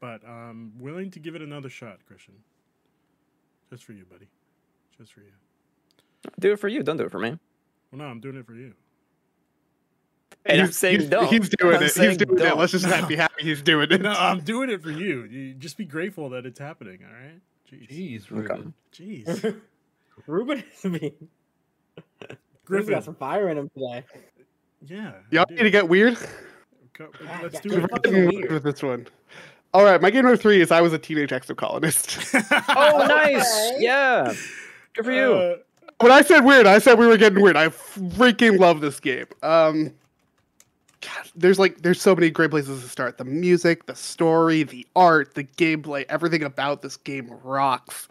but 0.01 0.23
I'm 0.27 0.73
willing 0.79 1.11
to 1.11 1.19
give 1.19 1.35
it 1.35 1.41
another 1.41 1.69
shot, 1.69 1.99
Christian. 2.05 2.33
Just 3.69 3.85
for 3.85 3.93
you, 3.93 4.05
buddy. 4.05 4.27
Just 4.97 5.13
for 5.13 5.21
you. 5.21 5.31
Do 6.39 6.51
it 6.53 6.59
for 6.59 6.67
you. 6.67 6.83
Don't 6.83 6.97
do 6.97 7.03
it 7.05 7.11
for 7.11 7.19
me. 7.19 7.29
Well, 7.91 7.99
no, 7.99 8.05
I'm 8.05 8.19
doing 8.19 8.35
it 8.37 8.45
for 8.45 8.53
you. 8.53 8.73
And 10.45 10.59
I'm 10.61 10.67
he's, 10.67 10.77
saying 10.77 10.99
he's, 11.01 11.09
don't. 11.09 11.27
he's 11.29 11.49
doing 11.49 11.75
I'm 11.77 11.81
it. 11.83 11.85
He's 11.85 11.95
doing 11.95 12.11
it. 12.19 12.37
don't. 12.37 12.59
Let's 12.59 12.73
just 12.73 12.85
No. 12.85 13.05
be 13.07 13.15
happy 13.17 13.43
he's 13.43 13.61
doing 13.61 13.89
it. 13.91 14.01
No, 14.01 14.11
I'm 14.11 14.41
doing 14.41 14.69
it 14.69 14.81
for 14.83 14.91
you. 14.91 15.23
You 15.23 15.53
just 15.53 15.77
be 15.77 15.85
grateful 15.85 16.29
that 16.31 16.45
it's 16.45 16.59
happening. 16.59 16.99
All 17.07 17.13
right. 17.13 17.39
Jeez. 17.71 17.89
Jeez, 17.89 18.23
Okay. 18.25 18.35
Ruben. 18.35 18.73
Jeez. 18.93 19.61
Ruben 20.27 20.63
is 20.75 20.83
mean. 20.83 20.99
Ruben's 22.21 22.37
Griffin. 22.65 22.93
got 22.93 23.03
some 23.03 23.15
fire 23.15 23.49
in 23.49 23.57
him 23.57 23.69
today. 23.69 24.03
Yeah. 24.85 25.13
Y'all 25.31 25.45
do. 25.47 25.55
need 25.55 25.63
to 25.63 25.71
get 25.71 25.87
weird. 25.87 26.17
Co- 26.93 27.09
Let's 27.41 27.55
yeah, 27.55 27.61
do 27.61 27.73
it. 27.85 28.11
weird. 28.11 28.33
weird 28.33 28.51
with 28.51 28.63
this 28.63 28.83
one. 28.83 29.07
All 29.73 29.83
right, 29.83 29.99
my 29.99 30.11
game 30.11 30.23
number 30.23 30.37
three 30.37 30.61
is 30.61 30.69
I 30.71 30.81
was 30.81 30.93
a 30.93 30.99
teenage 30.99 31.31
exocolonist. 31.31 32.19
Oh, 32.75 33.05
nice. 33.07 33.71
Okay. 33.71 33.77
Yeah. 33.79 34.33
Good 34.93 35.05
for 35.05 35.11
you. 35.11 35.33
Uh, 35.33 35.55
when 35.99 36.11
I 36.11 36.21
said 36.21 36.41
weird, 36.41 36.67
I 36.67 36.77
said 36.79 36.99
we 36.99 37.07
were 37.07 37.17
getting 37.17 37.41
weird. 37.41 37.55
I 37.57 37.69
freaking 37.69 38.59
love 38.59 38.81
this 38.81 38.99
game. 38.99 39.25
Um, 39.41 39.93
God, 41.01 41.29
there's 41.35 41.57
like 41.59 41.81
there's 41.81 41.99
so 42.01 42.13
many 42.15 42.29
great 42.29 42.51
places 42.51 42.83
to 42.83 42.89
start. 42.89 43.17
The 43.17 43.25
music, 43.25 43.85
the 43.87 43.95
story, 43.95 44.63
the 44.63 44.85
art, 44.95 45.33
the 45.33 45.43
gameplay, 45.43 46.05
everything 46.09 46.43
about 46.43 46.81
this 46.81 46.97
game 46.97 47.31
rocks. 47.43 48.07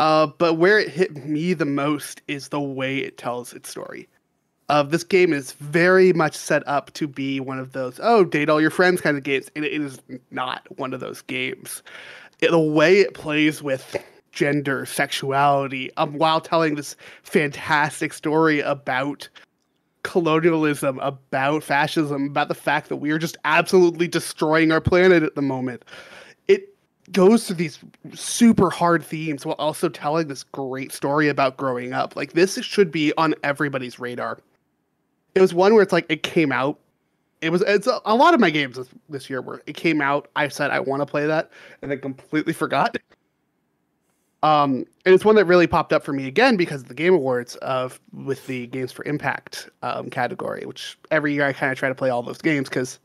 Uh, 0.00 0.26
but 0.26 0.54
where 0.54 0.78
it 0.78 0.88
hit 0.90 1.24
me 1.24 1.54
the 1.54 1.64
most 1.64 2.20
is 2.28 2.48
the 2.48 2.60
way 2.60 2.98
it 2.98 3.16
tells 3.16 3.52
its 3.54 3.68
story. 3.70 4.08
Uh, 4.68 4.82
this 4.82 5.04
game 5.04 5.32
is 5.32 5.52
very 5.52 6.12
much 6.12 6.34
set 6.34 6.66
up 6.66 6.92
to 6.94 7.06
be 7.06 7.38
one 7.38 7.58
of 7.58 7.72
those 7.72 8.00
oh 8.02 8.24
date 8.24 8.48
all 8.48 8.60
your 8.60 8.70
friends 8.70 9.00
kind 9.00 9.16
of 9.16 9.22
games, 9.22 9.50
and 9.54 9.64
it 9.64 9.72
is 9.72 10.00
not 10.30 10.66
one 10.78 10.94
of 10.94 11.00
those 11.00 11.22
games. 11.22 11.82
It- 12.40 12.50
the 12.50 12.58
way 12.58 13.00
it 13.00 13.14
plays 13.14 13.62
with 13.62 13.96
gender, 14.32 14.84
sexuality, 14.86 15.90
um, 15.96 16.14
while 16.14 16.40
telling 16.40 16.74
this 16.74 16.96
fantastic 17.22 18.12
story 18.12 18.60
about 18.60 19.28
colonialism, 20.02 20.98
about 20.98 21.62
fascism, 21.62 22.26
about 22.26 22.48
the 22.48 22.54
fact 22.54 22.88
that 22.88 22.96
we 22.96 23.10
are 23.10 23.18
just 23.18 23.36
absolutely 23.44 24.08
destroying 24.08 24.72
our 24.72 24.80
planet 24.80 25.22
at 25.22 25.34
the 25.34 25.42
moment. 25.42 25.84
It 26.48 26.74
goes 27.12 27.46
through 27.46 27.56
these 27.56 27.78
super 28.12 28.70
hard 28.70 29.02
themes 29.04 29.46
while 29.46 29.56
also 29.58 29.88
telling 29.88 30.28
this 30.28 30.42
great 30.42 30.92
story 30.92 31.28
about 31.28 31.56
growing 31.56 31.92
up. 31.92 32.16
Like 32.16 32.32
this 32.32 32.54
should 32.62 32.90
be 32.90 33.12
on 33.16 33.34
everybody's 33.42 33.98
radar. 33.98 34.38
It 35.34 35.40
was 35.40 35.54
one 35.54 35.74
where 35.74 35.82
it's 35.82 35.92
like 35.92 36.06
it 36.08 36.22
came 36.22 36.52
out. 36.52 36.78
It 37.40 37.50
was 37.50 37.62
it's 37.62 37.86
a, 37.86 38.00
a 38.04 38.14
lot 38.14 38.34
of 38.34 38.40
my 38.40 38.50
games 38.50 38.76
this, 38.76 38.88
this 39.08 39.28
year 39.28 39.42
where 39.42 39.60
it 39.66 39.74
came 39.76 40.00
out. 40.00 40.28
I 40.36 40.48
said 40.48 40.70
I 40.70 40.80
want 40.80 41.02
to 41.02 41.06
play 41.06 41.26
that, 41.26 41.50
and 41.82 41.90
then 41.90 42.00
completely 42.00 42.52
forgot. 42.52 42.96
Um, 44.42 44.84
and 45.06 45.14
it's 45.14 45.24
one 45.24 45.36
that 45.36 45.46
really 45.46 45.66
popped 45.66 45.92
up 45.92 46.04
for 46.04 46.12
me 46.12 46.26
again 46.26 46.56
because 46.56 46.82
of 46.82 46.88
the 46.88 46.94
Game 46.94 47.14
Awards 47.14 47.56
of 47.56 47.98
with 48.12 48.46
the 48.46 48.66
Games 48.66 48.92
for 48.92 49.02
Impact 49.06 49.70
um, 49.82 50.10
category, 50.10 50.66
which 50.66 50.98
every 51.10 51.32
year 51.32 51.46
I 51.46 51.52
kind 51.54 51.72
of 51.72 51.78
try 51.78 51.88
to 51.88 51.94
play 51.94 52.10
all 52.10 52.22
those 52.22 52.42
games 52.42 52.68
because 52.68 52.98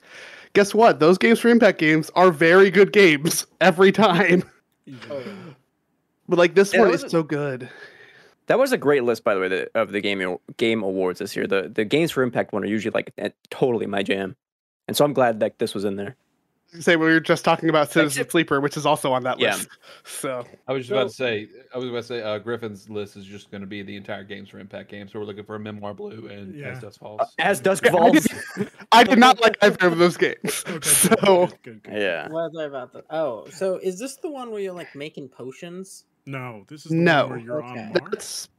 guess 0.53 0.73
what? 0.73 0.99
Those 0.99 1.17
Games 1.17 1.39
for 1.39 1.47
Impact 1.47 1.79
games 1.79 2.11
are 2.15 2.31
very 2.31 2.69
good 2.69 2.91
games 2.91 3.45
every 3.61 3.91
time. 3.93 4.43
Oh, 5.09 5.19
yeah. 5.19 5.53
But 6.27 6.39
like 6.39 6.55
this 6.55 6.73
Yeah, 6.73 6.81
one 6.81 6.93
is 6.93 7.05
so 7.07 7.23
good. 7.23 7.69
That 8.49 8.59
was 8.59 8.71
a 8.73 8.77
great 8.77 9.03
list, 9.03 9.23
by 9.23 9.33
the 9.35 9.39
way, 9.39 9.47
the, 9.47 9.71
of 9.75 9.91
the 9.91 10.01
game 10.01 10.37
game 10.57 10.83
awards 10.83 11.19
this 11.19 11.35
year. 11.35 11.47
The 11.47 11.69
the 11.73 11.85
games 11.85 12.11
for 12.11 12.21
impact 12.23 12.51
one 12.51 12.63
are 12.63 12.67
usually 12.67 12.91
like 12.91 13.13
eh, 13.17 13.29
totally 13.49 13.85
my 13.85 14.03
jam, 14.03 14.35
and 14.87 14.97
so 14.97 15.05
I'm 15.05 15.13
glad 15.13 15.39
that 15.39 15.59
this 15.59 15.73
was 15.73 15.85
in 15.85 15.95
there. 15.95 16.15
Say 16.81 16.97
we 16.97 17.05
were 17.07 17.19
just 17.19 17.43
talking 17.43 17.67
about 17.67 17.89
Citizen 17.91 18.19
Except- 18.21 18.31
Sleeper, 18.31 18.61
which 18.61 18.77
is 18.77 18.85
also 18.85 19.11
on 19.11 19.23
that 19.23 19.39
Yeah. 19.39 19.55
list. 19.55 19.69
So 20.03 20.45
I 20.67 20.73
was 20.73 20.83
just 20.87 20.91
about 20.91 21.07
to 21.09 21.13
say, 21.15 21.47
I 21.73 21.79
was 21.79 21.89
about 21.89 21.97
to 22.01 22.03
say, 22.03 22.21
uh, 22.21 22.37
Griffin's 22.37 22.87
list 22.91 23.17
is 23.17 23.25
just 23.25 23.49
going 23.49 23.61
to 23.61 23.67
be 23.67 23.81
the 23.81 23.95
entire 23.95 24.23
games 24.23 24.49
for 24.49 24.59
Impact 24.59 24.87
games. 24.91 25.11
So 25.11 25.17
we're 25.19 25.25
looking 25.25 25.45
for 25.45 25.55
a 25.55 25.59
Memoir 25.59 25.95
Blue 25.95 26.27
and 26.27 26.53
Yeah. 26.53 26.67
As 26.67 26.79
Dust 26.81 26.99
Falls. 26.99 27.21
Uh, 27.21 27.25
As 27.39 27.59
Dusk 27.59 27.85
Yeah, 27.85 27.89
I 27.95 27.97
Falls. 27.97 28.27
I 28.91 29.03
did 29.03 29.17
not 29.17 29.41
like 29.41 29.57
either 29.63 29.87
of 29.87 29.97
those 29.97 30.15
games. 30.17 30.63
Okay, 30.67 30.79
So 30.87 31.47
good, 31.47 31.63
good, 31.63 31.83
good. 31.83 31.93
yeah. 32.01 32.27
What 32.29 32.51
was 32.51 32.55
I 32.59 32.65
about 32.65 32.91
to? 32.93 33.03
Oh, 33.09 33.47
so 33.49 33.77
is 33.77 33.97
this 33.97 34.17
the 34.17 34.29
one 34.29 34.51
where 34.51 34.61
you're 34.61 34.73
like 34.73 34.95
making 34.95 35.29
potions? 35.29 36.05
No, 36.29 36.65
this 36.67 36.85
is 36.85 36.91
the 36.91 36.95
No. 36.97 37.27
where 37.27 37.37
you're 37.37 37.63
Okay. 37.63 37.79
on 37.81 37.93
Mars. 37.93 38.11
that's 38.11 38.49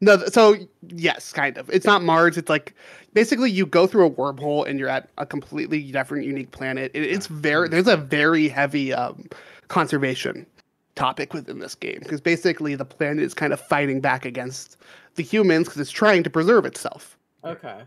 no. 0.00 0.18
So 0.26 0.56
yes, 0.88 1.32
kind 1.32 1.56
of. 1.58 1.70
It's 1.70 1.86
not 1.86 2.02
Mars. 2.02 2.36
It's 2.36 2.48
like 2.48 2.74
basically 3.14 3.50
you 3.50 3.66
go 3.66 3.86
through 3.86 4.06
a 4.06 4.10
wormhole 4.10 4.66
and 4.66 4.78
you're 4.78 4.88
at 4.88 5.08
a 5.18 5.26
completely 5.26 5.82
different, 5.92 6.24
unique 6.26 6.50
planet. 6.50 6.90
It, 6.94 7.02
it's 7.04 7.26
very. 7.26 7.68
There's 7.68 7.88
a 7.88 7.96
very 7.96 8.48
heavy 8.48 8.92
um, 8.92 9.26
conservation 9.68 10.46
topic 10.94 11.32
within 11.34 11.58
this 11.58 11.74
game 11.74 11.98
because 12.00 12.20
basically 12.20 12.74
the 12.74 12.84
planet 12.84 13.22
is 13.24 13.34
kind 13.34 13.52
of 13.52 13.60
fighting 13.60 14.00
back 14.00 14.24
against 14.24 14.76
the 15.16 15.22
humans 15.22 15.66
because 15.68 15.80
it's 15.80 15.90
trying 15.90 16.22
to 16.22 16.30
preserve 16.30 16.64
itself. 16.64 17.16
Okay. 17.44 17.82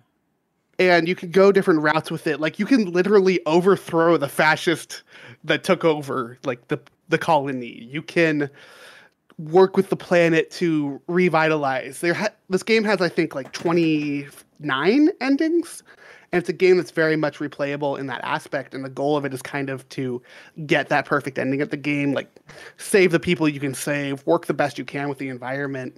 and 0.79 1.07
you 1.07 1.15
can 1.15 1.31
go 1.31 1.51
different 1.51 1.81
routes 1.81 2.11
with 2.11 2.27
it. 2.27 2.39
Like 2.39 2.59
you 2.59 2.65
can 2.65 2.91
literally 2.91 3.39
overthrow 3.47 4.17
the 4.17 4.27
fascist 4.29 5.03
that 5.43 5.63
took 5.63 5.83
over 5.85 6.37
like 6.45 6.67
the 6.67 6.79
the 7.09 7.17
colony. 7.17 7.87
You 7.91 8.01
can 8.01 8.49
work 9.37 9.77
with 9.77 9.89
the 9.89 9.95
planet 9.95 10.49
to 10.51 11.01
revitalize. 11.07 12.01
There 12.01 12.13
ha- 12.13 12.29
this 12.49 12.63
game 12.63 12.83
has 12.83 13.01
I 13.01 13.09
think 13.09 13.35
like 13.35 13.51
29 13.53 15.09
endings 15.21 15.83
and 16.31 16.39
it's 16.39 16.49
a 16.49 16.53
game 16.53 16.77
that's 16.77 16.91
very 16.91 17.15
much 17.15 17.39
replayable 17.39 17.97
in 17.97 18.07
that 18.07 18.21
aspect 18.23 18.73
and 18.73 18.83
the 18.83 18.89
goal 18.89 19.15
of 19.15 19.25
it 19.25 19.33
is 19.33 19.41
kind 19.41 19.69
of 19.69 19.87
to 19.89 20.21
get 20.65 20.89
that 20.89 21.05
perfect 21.05 21.37
ending 21.37 21.61
at 21.61 21.71
the 21.71 21.77
game 21.77 22.13
like 22.13 22.29
save 22.77 23.11
the 23.11 23.19
people 23.19 23.47
you 23.47 23.59
can 23.59 23.73
save, 23.73 24.25
work 24.25 24.45
the 24.45 24.53
best 24.53 24.77
you 24.77 24.85
can 24.85 25.07
with 25.09 25.19
the 25.19 25.29
environment 25.29 25.97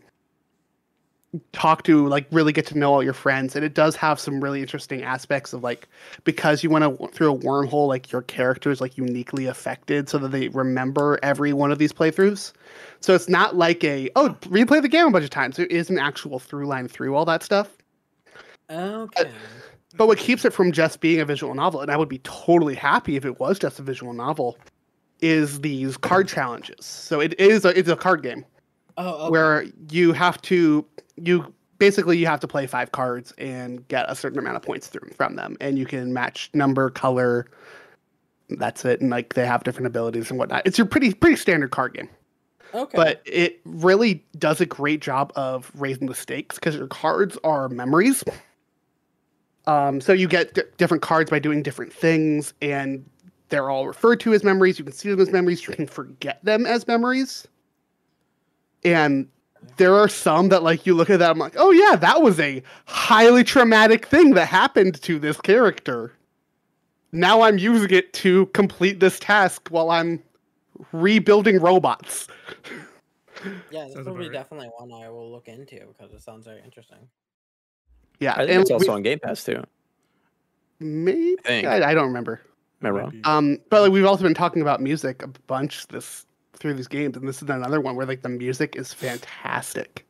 talk 1.51 1.83
to 1.83 2.07
like 2.07 2.25
really 2.31 2.51
get 2.51 2.65
to 2.65 2.77
know 2.77 2.91
all 2.91 3.03
your 3.03 3.13
friends 3.13 3.55
and 3.55 3.63
it 3.63 3.75
does 3.75 3.95
have 3.95 4.19
some 4.19 4.41
really 4.43 4.61
interesting 4.61 5.03
aspects 5.03 5.53
of 5.53 5.61
like 5.61 5.87
because 6.23 6.63
you 6.63 6.71
went 6.71 6.83
a, 6.83 7.07
through 7.09 7.31
a 7.31 7.37
wormhole 7.37 7.87
like 7.87 8.11
your 8.11 8.23
character 8.23 8.71
is 8.71 8.81
like 8.81 8.97
uniquely 8.97 9.45
affected 9.45 10.09
so 10.09 10.17
that 10.17 10.29
they 10.29 10.47
remember 10.49 11.19
every 11.21 11.53
one 11.53 11.71
of 11.71 11.77
these 11.77 11.93
playthroughs 11.93 12.51
so 12.99 13.13
it's 13.13 13.29
not 13.29 13.55
like 13.55 13.83
a 13.83 14.09
oh 14.15 14.29
replay 14.45 14.81
the 14.81 14.87
game 14.87 15.05
a 15.05 15.11
bunch 15.11 15.23
of 15.23 15.29
times 15.29 15.55
there 15.57 15.67
is 15.67 15.87
an 15.91 15.99
actual 15.99 16.39
through 16.39 16.65
line 16.65 16.87
through 16.87 17.15
all 17.15 17.25
that 17.25 17.43
stuff 17.43 17.77
Okay. 18.71 19.29
but 19.97 20.07
what 20.07 20.17
keeps 20.17 20.45
it 20.45 20.53
from 20.53 20.71
just 20.71 20.99
being 20.99 21.19
a 21.19 21.25
visual 21.25 21.53
novel 21.53 21.81
and 21.81 21.91
i 21.91 21.97
would 21.97 22.09
be 22.09 22.19
totally 22.19 22.75
happy 22.75 23.15
if 23.17 23.23
it 23.25 23.39
was 23.39 23.59
just 23.59 23.77
a 23.77 23.83
visual 23.83 24.13
novel 24.13 24.57
is 25.21 25.61
these 25.61 25.95
card 25.95 26.27
challenges 26.27 26.85
so 26.85 27.19
it 27.19 27.39
is 27.39 27.65
a, 27.65 27.77
it's 27.77 27.89
a 27.89 27.95
card 27.95 28.23
game 28.23 28.43
Oh, 29.01 29.27
okay. 29.27 29.31
where 29.31 29.65
you 29.91 30.11
have 30.11 30.41
to 30.41 30.85
you 31.23 31.53
basically 31.77 32.17
you 32.17 32.25
have 32.25 32.39
to 32.41 32.47
play 32.47 32.67
five 32.67 32.91
cards 32.91 33.33
and 33.37 33.87
get 33.87 34.05
a 34.09 34.15
certain 34.15 34.39
amount 34.39 34.55
of 34.55 34.61
points 34.61 34.87
through 34.87 35.09
from 35.15 35.35
them 35.35 35.55
and 35.61 35.79
you 35.79 35.85
can 35.85 36.13
match 36.13 36.49
number 36.53 36.89
color 36.89 37.47
that's 38.49 38.83
it 38.85 39.01
and 39.01 39.09
like 39.09 39.33
they 39.33 39.45
have 39.45 39.63
different 39.63 39.87
abilities 39.87 40.29
and 40.29 40.39
whatnot. 40.39 40.63
It's 40.65 40.77
your 40.77 40.87
pretty 40.87 41.13
pretty 41.13 41.35
standard 41.35 41.71
card 41.71 41.93
game. 41.93 42.09
Okay. 42.71 42.95
but 42.95 43.23
it 43.25 43.61
really 43.65 44.23
does 44.37 44.61
a 44.61 44.65
great 44.65 45.01
job 45.01 45.33
of 45.35 45.71
raising 45.73 46.05
the 46.05 46.13
stakes 46.13 46.55
because 46.55 46.75
your 46.75 46.85
cards 46.85 47.35
are 47.43 47.67
memories. 47.67 48.23
Um, 49.65 49.99
so 49.99 50.13
you 50.13 50.27
get 50.27 50.53
d- 50.53 50.61
different 50.77 51.01
cards 51.01 51.31
by 51.31 51.39
doing 51.39 51.63
different 51.63 51.91
things 51.91 52.53
and 52.61 53.07
they're 53.49 53.71
all 53.71 53.87
referred 53.87 54.19
to 54.19 54.33
as 54.33 54.43
memories. 54.43 54.77
You 54.77 54.85
can 54.85 54.93
see 54.93 55.09
them 55.09 55.19
as 55.19 55.31
memories. 55.31 55.67
You 55.67 55.73
can 55.73 55.87
forget 55.87 56.43
them 56.45 56.67
as 56.67 56.87
memories. 56.87 57.47
And 58.83 59.27
there 59.77 59.95
are 59.95 60.07
some 60.07 60.49
that 60.49 60.63
like 60.63 60.85
you 60.85 60.93
look 60.93 61.09
at 61.09 61.19
that 61.19 61.31
i'm 61.31 61.37
like 61.39 61.55
oh 61.57 61.71
yeah 61.71 61.95
that 61.95 62.21
was 62.21 62.39
a 62.39 62.61
highly 62.85 63.43
traumatic 63.43 64.05
thing 64.05 64.33
that 64.33 64.45
happened 64.47 65.01
to 65.01 65.19
this 65.19 65.39
character 65.41 66.13
now 67.11 67.41
i'm 67.41 67.57
using 67.57 67.89
it 67.91 68.11
to 68.13 68.45
complete 68.47 68.99
this 68.99 69.19
task 69.19 69.67
while 69.69 69.89
i'm 69.91 70.21
rebuilding 70.93 71.59
robots 71.59 72.27
yeah, 73.71 73.85
this 73.85 73.93
Sounds 73.93 74.07
will 74.07 74.15
be 74.15 74.23
right. 74.25 74.33
definitely 74.33 74.67
one 74.77 74.91
I 74.91 75.09
will 75.09 75.31
look 75.31 75.47
into 75.47 75.79
because 75.87 76.13
it 76.13 76.21
sounds 76.21 76.45
very 76.45 76.61
interesting. 76.63 76.97
yeah 78.19 78.33
I 78.33 78.39
think 78.39 78.51
and 78.51 78.61
it's 78.61 78.71
also 78.71 78.87
we- 78.91 78.95
on 78.95 79.01
Game 79.01 79.19
Pass 79.19 79.43
too. 79.43 79.63
maybe 80.79 81.35
think. 81.43 81.67
I, 81.67 81.91
I 81.91 81.93
don't 81.93 82.07
remember 82.07 82.41
Am 82.81 82.87
I 82.87 82.89
wrong? 82.91 83.21
um 83.25 83.57
but 83.69 83.81
like, 83.81 83.91
we've 83.91 84.05
also 84.05 84.23
been 84.23 84.33
talking 84.33 84.61
about 84.61 84.81
music 84.81 85.21
a 85.23 85.27
bunch 85.47 85.87
this 85.87 86.25
through 86.53 86.73
these 86.73 86.87
games 86.87 87.15
and 87.15 87.27
this 87.27 87.41
is 87.41 87.49
another 87.49 87.79
one 87.81 87.95
where 87.95 88.05
like 88.05 88.21
the 88.21 88.29
music 88.29 88.75
is 88.75 88.93
fantastic 88.93 90.05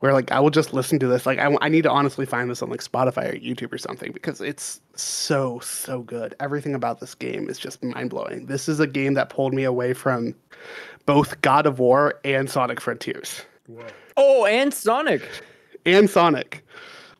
where 0.00 0.12
like 0.12 0.30
i 0.32 0.40
will 0.40 0.50
just 0.50 0.72
listen 0.72 0.98
to 0.98 1.06
this 1.06 1.26
like 1.26 1.38
I, 1.38 1.56
I 1.60 1.68
need 1.68 1.82
to 1.82 1.90
honestly 1.90 2.26
find 2.26 2.50
this 2.50 2.62
on 2.62 2.70
like 2.70 2.80
spotify 2.80 3.32
or 3.32 3.36
youtube 3.36 3.72
or 3.72 3.78
something 3.78 4.12
because 4.12 4.40
it's 4.40 4.80
so 4.96 5.58
so 5.60 6.02
good 6.02 6.34
everything 6.40 6.74
about 6.74 7.00
this 7.00 7.14
game 7.14 7.48
is 7.48 7.58
just 7.58 7.82
mind-blowing 7.82 8.46
this 8.46 8.68
is 8.68 8.80
a 8.80 8.86
game 8.86 9.14
that 9.14 9.28
pulled 9.30 9.52
me 9.54 9.64
away 9.64 9.92
from 9.92 10.34
both 11.06 11.40
god 11.42 11.66
of 11.66 11.78
war 11.78 12.20
and 12.24 12.48
sonic 12.48 12.80
frontiers 12.80 13.42
Whoa. 13.66 13.86
Oh, 14.16 14.44
and 14.44 14.72
Sonic. 14.72 15.22
and 15.86 16.08
sonic 16.08 16.64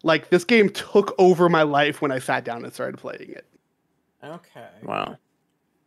like 0.03 0.29
this 0.31 0.45
game 0.45 0.69
took 0.69 1.15
over 1.19 1.49
my 1.49 1.63
life 1.63 2.01
when 2.03 2.13
i 2.13 2.19
sat 2.19 2.45
down 2.45 2.65
and 2.65 2.73
started 2.73 2.99
playing 2.99 3.31
it 3.31 3.45
Okay. 4.23 4.65
Wow. 4.83 5.19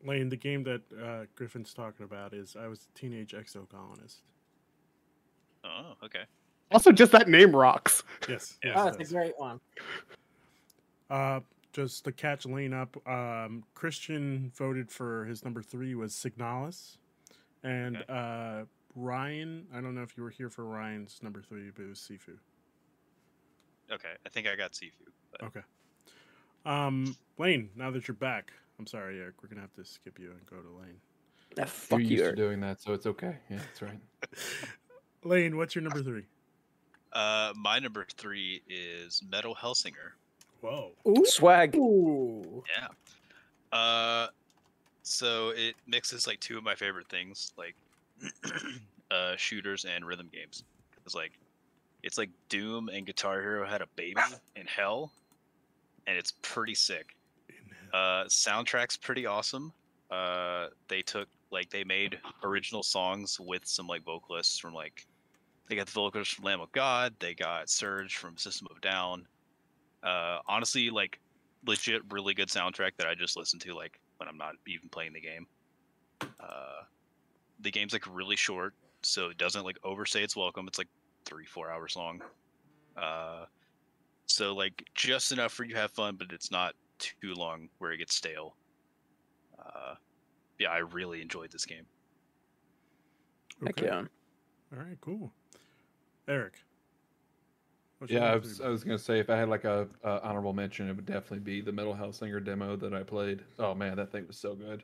Lane, 0.08 0.30
the 0.30 0.38
game 0.38 0.64
that 0.64 0.82
uh, 1.02 1.26
Griffin's 1.36 1.74
talking 1.74 2.06
about 2.06 2.34
is 2.34 2.56
I 2.60 2.68
was 2.68 2.88
a 2.94 2.98
teenage 2.98 3.34
exocolonist. 3.34 4.22
Oh, 5.64 5.94
okay. 6.04 6.24
also 6.72 6.92
just 6.92 7.12
that 7.12 7.28
name 7.28 7.54
rocks 7.54 8.04
Yes. 8.30 8.58
Yeah. 8.64 8.70
yes, 8.76 8.78
Oh, 8.78 8.88
it 8.88 9.02
it's 9.02 9.12
a 9.12 9.14
great 9.14 9.34
one. 9.38 9.60
Uh, 11.10 11.42
just 11.74 12.06
to 12.06 12.12
catch 12.12 12.46
Lane 12.46 12.74
up, 12.74 12.96
um, 13.08 13.64
Christian 13.76 14.52
voted 14.56 14.90
for 14.90 15.26
his 15.26 15.44
number 15.44 15.62
three 15.62 15.94
was 15.94 16.14
Signalis, 16.14 16.98
and 17.64 18.04
uh, 18.10 18.64
Ryan. 18.96 19.68
I 19.74 19.82
don't 19.82 19.94
know 19.94 20.02
if 20.02 20.18
you 20.18 20.24
were 20.24 20.30
here 20.30 20.50
for 20.50 20.66
Ryan's 20.66 21.20
number 21.22 21.42
three, 21.42 21.70
but 21.76 21.84
it 21.84 21.90
was 21.90 22.00
Sifu. 22.00 22.38
Okay. 23.92 24.14
I 24.26 24.30
think 24.30 24.48
I 24.48 24.56
got 24.56 24.72
Sifu. 24.72 24.92
But 25.32 25.44
Okay. 25.44 25.62
Um, 26.66 27.16
Lane, 27.38 27.70
now 27.76 27.92
that 27.92 28.08
you're 28.08 28.16
back, 28.16 28.52
I'm 28.80 28.88
sorry, 28.88 29.20
Eric. 29.20 29.36
We're 29.42 29.50
gonna 29.50 29.62
have 29.62 29.74
to 29.76 29.86
skip 29.86 30.20
you 30.20 30.32
and 30.32 30.46
go 30.46 30.58
to 30.58 30.70
Lane. 30.80 30.98
Ah, 31.60 31.66
fuck 31.66 32.00
You're 32.00 32.02
you. 32.02 32.10
used 32.10 32.22
to 32.22 32.26
Eric. 32.28 32.36
doing 32.38 32.60
that, 32.62 32.82
so 32.82 32.94
it's 32.94 33.06
okay. 33.08 33.38
Yeah, 33.50 33.58
that's 33.58 33.82
right. 33.82 34.00
Lane, 35.24 35.58
what's 35.58 35.76
your 35.76 35.84
number 35.84 36.04
three? 36.04 36.26
uh, 37.14 37.54
my 37.56 37.80
number 37.80 38.06
three 38.18 38.62
is 38.70 39.24
Metal 39.30 39.56
Hellsinger. 39.56 40.12
Whoa. 40.62 40.92
Ooh. 41.08 41.26
Swag. 41.26 41.76
Ooh. 41.76 42.64
Yeah. 42.78 43.78
Uh, 43.78 44.28
so 45.04 45.50
it 45.50 45.76
mixes 45.88 46.28
like 46.28 46.40
two 46.40 46.58
of 46.58 46.64
my 46.64 46.76
favorite 46.76 47.08
things, 47.10 47.54
like 47.58 47.76
uh, 49.12 49.36
shooters 49.38 49.86
and 49.86 50.06
rhythm 50.06 50.30
games. 50.32 50.64
It's 51.06 51.16
like 51.16 51.32
it's 52.04 52.18
like 52.18 52.30
Doom 52.50 52.90
and 52.90 53.06
Guitar 53.06 53.42
Hero 53.42 53.66
had 53.66 53.82
a 53.82 53.88
baby 53.96 54.22
in 54.56 54.68
Hell, 54.68 55.12
and 56.06 56.18
it's 56.18 56.34
pretty 56.44 56.76
sick. 56.76 57.16
Uh, 57.94 58.26
soundtrack's 58.26 58.98
pretty 58.98 59.26
awesome. 59.26 59.72
Uh, 60.12 60.68
they 60.88 61.02
took 61.02 61.28
like 61.52 61.70
they 61.70 61.84
made 61.84 62.20
original 62.44 62.84
songs 62.84 63.40
with 63.40 63.66
some 63.66 63.88
like 63.88 64.04
vocalists 64.04 64.60
from 64.60 64.74
like 64.74 65.06
they 65.68 65.76
got 65.76 65.86
the 65.86 65.92
vocalists 65.92 66.34
from 66.34 66.46
Lamb 66.46 66.62
of 66.62 66.72
God. 66.72 67.14
They 67.20 67.34
got 67.34 67.68
Serj 67.68 68.12
from 68.12 68.38
System 68.38 68.68
of 68.72 68.80
Down. 68.82 69.28
Uh, 70.04 70.40
honestly, 70.48 70.90
like 70.90 71.20
legit, 71.66 72.02
really 72.12 72.34
good 72.34 72.48
soundtrack 72.48 72.92
that 72.98 73.08
I 73.08 73.16
just 73.16 73.36
listen 73.36 73.60
to 73.60 73.74
like 73.74 74.00
when 74.18 74.30
I'm 74.30 74.38
not 74.38 74.56
even 74.68 74.90
playing 74.90 75.14
the 75.14 75.22
game. 75.22 75.46
Uh, 76.22 76.84
the 77.60 77.72
game's 77.72 77.94
like 77.94 78.06
really 78.10 78.36
short, 78.36 78.74
so 79.02 79.30
it 79.30 79.38
doesn't 79.38 79.64
like 79.64 79.78
overstay 79.84 80.24
its 80.24 80.36
welcome. 80.36 80.68
It's 80.68 80.78
like 80.78 80.88
three, 81.26 81.46
four 81.46 81.70
hours 81.70 81.96
long. 81.96 82.22
Uh, 82.96 83.46
so 84.26 84.56
like 84.56 84.84
just 84.96 85.32
enough 85.32 85.52
for 85.52 85.66
you 85.66 85.74
to 85.74 85.80
have 85.80 85.92
fun, 85.92 86.16
but 86.16 86.32
it's 86.32 86.52
not 86.52 86.76
too 87.00 87.34
long 87.36 87.70
where 87.80 87.92
it 87.92 87.98
gets 87.98 88.16
stale. 88.16 88.56
Uh, 89.60 89.96
yeah, 90.60 90.70
I 90.70 90.80
really 90.80 91.22
enjoyed 91.22 91.52
this 91.52 91.66
game. 91.66 91.86
Heck 93.66 93.78
Okay. 93.78 93.88
yeah. 93.88 94.04
All 94.74 94.84
right, 94.84 94.98
cool. 95.02 95.32
Eric. 96.28 96.60
Yeah, 98.08 98.32
I 98.32 98.36
was. 98.36 98.62
I 98.62 98.68
was 98.70 98.84
gonna 98.84 99.00
say 99.00 99.20
if 99.20 99.30
I 99.30 99.36
had 99.38 99.50
like 99.50 99.64
a, 99.64 99.88
a 100.04 100.22
honorable 100.22 100.54
mention, 100.54 100.88
it 100.88 100.96
would 100.96 101.08
definitely 101.08 101.40
be 101.40 101.62
the 101.62 101.72
Metal 101.72 101.96
Hellsinger 101.96 102.44
demo 102.44 102.76
that 102.76 102.94
I 102.94 103.02
played. 103.02 103.42
Oh 103.58 103.74
man, 103.74 103.96
that 103.98 104.12
thing 104.12 104.28
was 104.28 104.38
so 104.38 104.54
good. 104.54 104.84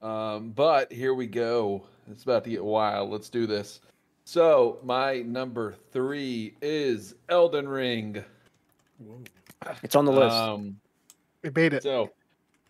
Um, 0.00 0.52
but 0.52 0.90
here 0.90 1.12
we 1.12 1.26
go. 1.26 1.84
It's 2.10 2.22
about 2.22 2.44
to 2.44 2.50
get 2.50 2.64
wild. 2.64 3.10
Let's 3.10 3.28
do 3.28 3.46
this. 3.46 3.80
So 4.24 4.78
my 4.82 5.20
number 5.22 5.74
three 5.92 6.54
is 6.62 7.14
Elden 7.28 7.68
Ring. 7.68 8.24
Whoa. 8.98 9.22
It's 9.82 9.96
on 9.96 10.06
the 10.06 10.12
list. 10.12 10.34
Um, 10.36 10.76
It 11.42 11.54
made 11.54 11.72
it. 11.72 11.82
so, 11.82 12.10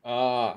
uh 0.05 0.57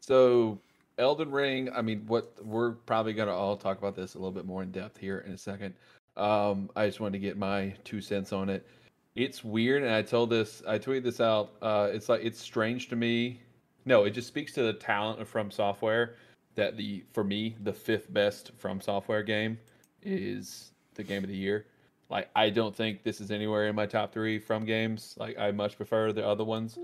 so 0.00 0.58
Elden 0.98 1.30
Ring. 1.30 1.70
I 1.74 1.82
mean, 1.82 2.04
what 2.06 2.32
we're 2.44 2.72
probably 2.72 3.12
gonna 3.12 3.34
all 3.34 3.56
talk 3.56 3.78
about 3.78 3.94
this 3.94 4.14
a 4.14 4.18
little 4.18 4.32
bit 4.32 4.46
more 4.46 4.62
in 4.62 4.70
depth 4.70 4.98
here 4.98 5.18
in 5.20 5.32
a 5.32 5.38
second. 5.38 5.74
Um, 6.16 6.70
I 6.76 6.86
just 6.86 7.00
wanted 7.00 7.14
to 7.14 7.18
get 7.18 7.36
my 7.36 7.74
two 7.84 8.00
cents 8.00 8.32
on 8.32 8.48
it. 8.48 8.66
It's 9.14 9.44
weird, 9.44 9.82
and 9.82 9.92
I 9.92 10.02
told 10.02 10.30
this, 10.30 10.62
I 10.66 10.78
tweeted 10.78 11.02
this 11.02 11.20
out. 11.20 11.52
Uh, 11.60 11.88
it's 11.92 12.08
like 12.08 12.22
it's 12.22 12.40
strange 12.40 12.88
to 12.88 12.96
me. 12.96 13.40
No, 13.84 14.04
it 14.04 14.10
just 14.10 14.28
speaks 14.28 14.52
to 14.54 14.62
the 14.62 14.72
talent 14.72 15.20
of 15.20 15.28
From 15.28 15.50
Software 15.50 16.16
that 16.54 16.76
the 16.76 17.04
for 17.12 17.24
me 17.24 17.56
the 17.62 17.72
fifth 17.72 18.12
best 18.12 18.52
From 18.58 18.80
Software 18.80 19.22
game 19.22 19.58
is 20.02 20.72
the 20.94 21.02
game 21.02 21.24
of 21.24 21.30
the 21.30 21.36
year. 21.36 21.66
Like 22.10 22.28
I 22.36 22.50
don't 22.50 22.76
think 22.76 23.02
this 23.02 23.20
is 23.20 23.30
anywhere 23.30 23.68
in 23.68 23.74
my 23.74 23.86
top 23.86 24.12
three 24.12 24.38
from 24.38 24.64
games. 24.64 25.14
Like 25.18 25.38
I 25.38 25.50
much 25.50 25.76
prefer 25.76 26.12
the 26.12 26.26
other 26.26 26.44
ones. 26.44 26.78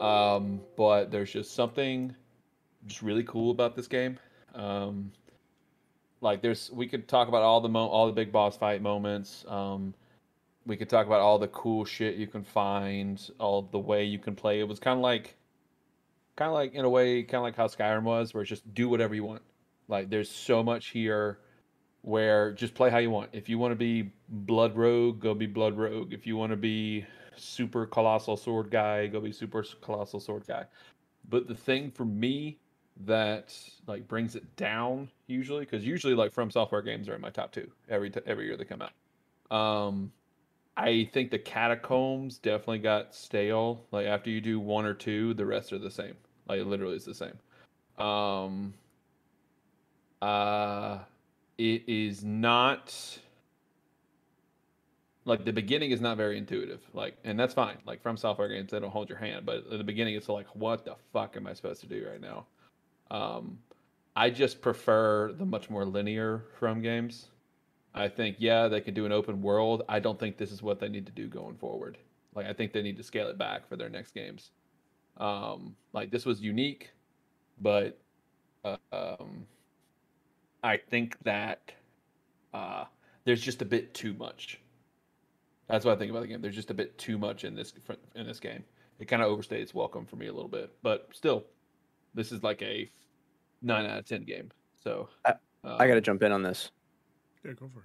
Um, 0.00 0.60
but 0.76 1.10
there's 1.10 1.32
just 1.32 1.54
something 1.54 2.14
just 2.86 3.02
really 3.02 3.24
cool 3.24 3.50
about 3.50 3.74
this 3.74 3.88
game. 3.88 4.18
Um, 4.54 5.12
like 6.20 6.42
there's 6.42 6.70
we 6.72 6.86
could 6.86 7.08
talk 7.08 7.28
about 7.28 7.42
all 7.42 7.60
the 7.60 7.68
mo- 7.68 7.88
all 7.88 8.06
the 8.06 8.12
big 8.12 8.32
boss 8.32 8.56
fight 8.56 8.82
moments. 8.82 9.44
Um, 9.48 9.94
we 10.66 10.76
could 10.76 10.88
talk 10.88 11.06
about 11.06 11.20
all 11.20 11.38
the 11.38 11.48
cool 11.48 11.84
shit 11.84 12.16
you 12.16 12.26
can 12.26 12.44
find, 12.44 13.30
all 13.38 13.62
the 13.62 13.78
way 13.78 14.04
you 14.04 14.18
can 14.18 14.34
play. 14.34 14.60
It 14.60 14.68
was 14.68 14.78
kind 14.78 14.98
of 14.98 15.02
like, 15.02 15.36
kind 16.36 16.48
of 16.48 16.54
like 16.54 16.74
in 16.74 16.84
a 16.84 16.88
way, 16.88 17.22
kind 17.22 17.36
of 17.36 17.42
like 17.42 17.56
how 17.56 17.66
Skyrim 17.66 18.02
was, 18.02 18.34
where 18.34 18.42
it's 18.42 18.50
just 18.50 18.74
do 18.74 18.88
whatever 18.88 19.14
you 19.14 19.24
want. 19.24 19.42
Like 19.88 20.10
there's 20.10 20.30
so 20.30 20.62
much 20.62 20.88
here 20.88 21.38
where 22.02 22.52
just 22.52 22.74
play 22.74 22.90
how 22.90 22.98
you 22.98 23.10
want. 23.10 23.30
If 23.32 23.48
you 23.48 23.58
want 23.58 23.72
to 23.72 23.76
be 23.76 24.10
Blood 24.28 24.76
Rogue, 24.76 25.20
go 25.20 25.34
be 25.34 25.46
Blood 25.46 25.76
Rogue. 25.76 26.12
If 26.12 26.26
you 26.26 26.36
want 26.36 26.50
to 26.50 26.56
be 26.56 27.04
Super 27.36 27.86
Colossal 27.86 28.36
Sword 28.36 28.70
Guy, 28.70 29.06
go 29.06 29.20
be 29.20 29.32
Super 29.32 29.64
Colossal 29.82 30.20
Sword 30.20 30.46
Guy. 30.46 30.64
But 31.28 31.46
the 31.48 31.54
thing 31.54 31.90
for 31.90 32.04
me 32.04 32.58
that 33.04 33.56
like 33.86 34.08
brings 34.08 34.34
it 34.34 34.56
down 34.56 35.08
usually, 35.26 35.60
because 35.60 35.84
usually 35.84 36.14
like 36.14 36.32
From 36.32 36.50
Software 36.50 36.82
games 36.82 37.08
are 37.08 37.14
in 37.14 37.20
my 37.20 37.30
top 37.30 37.52
two 37.52 37.70
every 37.88 38.10
t- 38.10 38.20
every 38.26 38.46
year 38.46 38.56
they 38.56 38.64
come 38.64 38.82
out. 38.82 39.56
Um, 39.56 40.12
I 40.76 41.08
think 41.12 41.30
the 41.30 41.38
Catacombs 41.38 42.38
definitely 42.38 42.78
got 42.78 43.14
stale. 43.14 43.84
Like 43.90 44.06
after 44.06 44.30
you 44.30 44.40
do 44.40 44.60
one 44.60 44.84
or 44.84 44.94
two, 44.94 45.34
the 45.34 45.44
rest 45.44 45.72
are 45.72 45.78
the 45.78 45.90
same. 45.90 46.14
Like 46.48 46.64
literally, 46.64 46.96
it's 46.96 47.04
the 47.04 47.14
same. 47.14 47.38
Um, 48.04 48.74
uh, 50.22 50.98
it 51.58 51.82
is 51.88 52.24
not 52.24 53.18
like 55.24 55.44
the 55.44 55.52
beginning 55.52 55.90
is 55.90 56.00
not 56.00 56.16
very 56.16 56.38
intuitive 56.38 56.80
like 56.94 57.16
and 57.24 57.38
that's 57.38 57.52
fine 57.52 57.76
like 57.84 58.02
from 58.02 58.16
software 58.16 58.48
games 58.48 58.70
they 58.70 58.80
don't 58.80 58.90
hold 58.90 59.08
your 59.08 59.18
hand 59.18 59.44
but 59.44 59.56
at 59.70 59.78
the 59.78 59.84
beginning 59.84 60.14
it's 60.14 60.28
like 60.28 60.46
what 60.54 60.84
the 60.84 60.94
fuck 61.12 61.36
am 61.36 61.46
i 61.46 61.52
supposed 61.52 61.80
to 61.80 61.86
do 61.86 62.06
right 62.08 62.20
now? 62.20 62.46
Um 63.10 63.58
i 64.16 64.30
just 64.30 64.62
prefer 64.62 65.32
the 65.32 65.44
much 65.44 65.68
more 65.70 65.84
linear 65.84 66.44
from 66.58 66.80
games. 66.80 67.28
I 67.94 68.08
think 68.08 68.36
yeah 68.38 68.68
they 68.68 68.80
could 68.80 68.94
do 68.94 69.06
an 69.06 69.12
open 69.12 69.42
world. 69.42 69.82
I 69.88 69.98
don't 70.00 70.18
think 70.18 70.38
this 70.38 70.52
is 70.52 70.62
what 70.62 70.78
they 70.80 70.88
need 70.88 71.06
to 71.06 71.12
do 71.12 71.26
going 71.28 71.56
forward. 71.56 71.98
Like 72.34 72.46
i 72.46 72.52
think 72.52 72.72
they 72.72 72.82
need 72.82 72.96
to 72.96 73.02
scale 73.02 73.28
it 73.28 73.36
back 73.38 73.68
for 73.68 73.76
their 73.76 73.88
next 73.90 74.14
games. 74.14 74.52
Um 75.18 75.76
like 75.92 76.10
this 76.10 76.24
was 76.24 76.40
unique 76.40 76.90
but 77.60 77.98
uh, 78.64 78.76
um 78.92 79.46
i 80.62 80.76
think 80.76 81.16
that 81.22 81.72
uh 82.54 82.84
there's 83.24 83.40
just 83.42 83.62
a 83.62 83.64
bit 83.64 83.94
too 83.94 84.14
much 84.14 84.60
that's 85.68 85.84
what 85.84 85.92
I 85.94 85.98
think 85.98 86.10
about 86.10 86.22
the 86.22 86.28
game. 86.28 86.40
There's 86.40 86.54
just 86.54 86.70
a 86.70 86.74
bit 86.74 86.96
too 86.96 87.18
much 87.18 87.44
in 87.44 87.54
this 87.54 87.74
in 88.14 88.26
this 88.26 88.40
game. 88.40 88.64
It 89.00 89.04
kind 89.04 89.20
of 89.20 89.28
overstays 89.30 89.60
its 89.60 89.74
welcome 89.74 90.06
for 90.06 90.16
me 90.16 90.28
a 90.28 90.32
little 90.32 90.48
bit, 90.48 90.72
but 90.82 91.10
still, 91.12 91.44
this 92.14 92.32
is 92.32 92.42
like 92.42 92.62
a 92.62 92.90
nine 93.60 93.84
out 93.84 93.98
of 93.98 94.06
ten 94.06 94.22
game. 94.24 94.50
So 94.82 95.10
I- 95.26 95.34
I 95.62 95.86
got 95.86 95.88
to 95.88 95.96
um, 95.98 96.02
jump 96.02 96.22
in 96.22 96.32
on 96.32 96.42
this 96.42 96.70
Yeah, 97.44 97.52
go 97.52 97.68
for 97.68 97.80
it. 97.80 97.84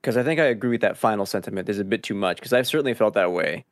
because 0.00 0.16
I 0.16 0.24
think 0.24 0.40
I 0.40 0.46
agree 0.46 0.70
with 0.70 0.80
that 0.80 0.96
final 0.98 1.24
sentiment. 1.24 1.64
There's 1.66 1.78
a 1.78 1.84
bit 1.84 2.02
too 2.02 2.14
much 2.16 2.38
because 2.38 2.52
I've 2.52 2.66
certainly 2.66 2.94
felt 2.94 3.14
that 3.14 3.30
way 3.30 3.66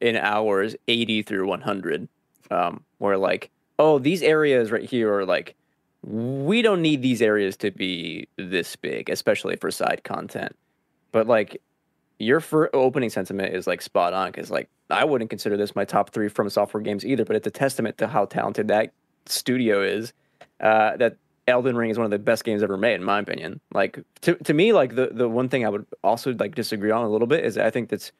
in 0.00 0.16
hours 0.16 0.74
80 0.88 1.22
through 1.22 1.46
100, 1.46 2.08
um, 2.50 2.82
where 2.98 3.16
like, 3.16 3.52
oh, 3.78 4.00
these 4.00 4.22
areas 4.24 4.72
right 4.72 4.82
here 4.82 5.14
are 5.14 5.24
like, 5.24 5.54
we 6.02 6.62
don't 6.62 6.82
need 6.82 7.02
these 7.02 7.20
areas 7.22 7.56
to 7.58 7.70
be 7.70 8.28
this 8.36 8.76
big, 8.76 9.10
especially 9.10 9.56
for 9.56 9.70
side 9.70 10.02
content. 10.04 10.56
But 11.12 11.26
like, 11.26 11.60
your 12.18 12.42
opening 12.74 13.10
sentiment 13.10 13.54
is 13.54 13.66
like 13.66 13.80
spot 13.80 14.12
on 14.12 14.30
because 14.30 14.50
like 14.50 14.68
I 14.90 15.04
wouldn't 15.04 15.30
consider 15.30 15.56
this 15.56 15.76
my 15.76 15.84
top 15.84 16.10
three 16.10 16.28
from 16.28 16.50
software 16.50 16.82
games 16.82 17.04
either, 17.04 17.24
but 17.24 17.36
it's 17.36 17.46
a 17.46 17.50
testament 17.50 17.98
to 17.98 18.08
how 18.08 18.24
talented 18.24 18.68
that 18.68 18.92
studio 19.26 19.82
is. 19.82 20.12
Uh, 20.60 20.96
that 20.96 21.16
Elden 21.46 21.76
Ring 21.76 21.90
is 21.90 21.96
one 21.96 22.04
of 22.04 22.10
the 22.10 22.18
best 22.18 22.44
games 22.44 22.62
ever 22.62 22.76
made, 22.76 22.94
in 22.94 23.04
my 23.04 23.20
opinion. 23.20 23.60
Like 23.72 24.00
to 24.22 24.34
to 24.34 24.54
me, 24.54 24.72
like 24.72 24.96
the 24.96 25.10
the 25.12 25.28
one 25.28 25.48
thing 25.48 25.64
I 25.64 25.68
would 25.68 25.86
also 26.02 26.34
like 26.34 26.54
disagree 26.54 26.90
on 26.90 27.04
a 27.04 27.08
little 27.08 27.26
bit 27.26 27.44
is 27.44 27.56
I 27.56 27.70
think 27.70 27.88
that's 27.88 28.12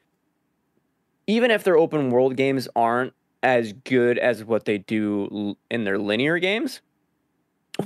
even 1.26 1.50
if 1.50 1.64
their 1.64 1.76
open 1.76 2.10
world 2.10 2.36
games 2.36 2.68
aren't 2.76 3.12
as 3.42 3.72
good 3.84 4.18
as 4.18 4.44
what 4.44 4.64
they 4.64 4.78
do 4.78 5.56
in 5.70 5.84
their 5.84 5.98
linear 5.98 6.38
games, 6.38 6.80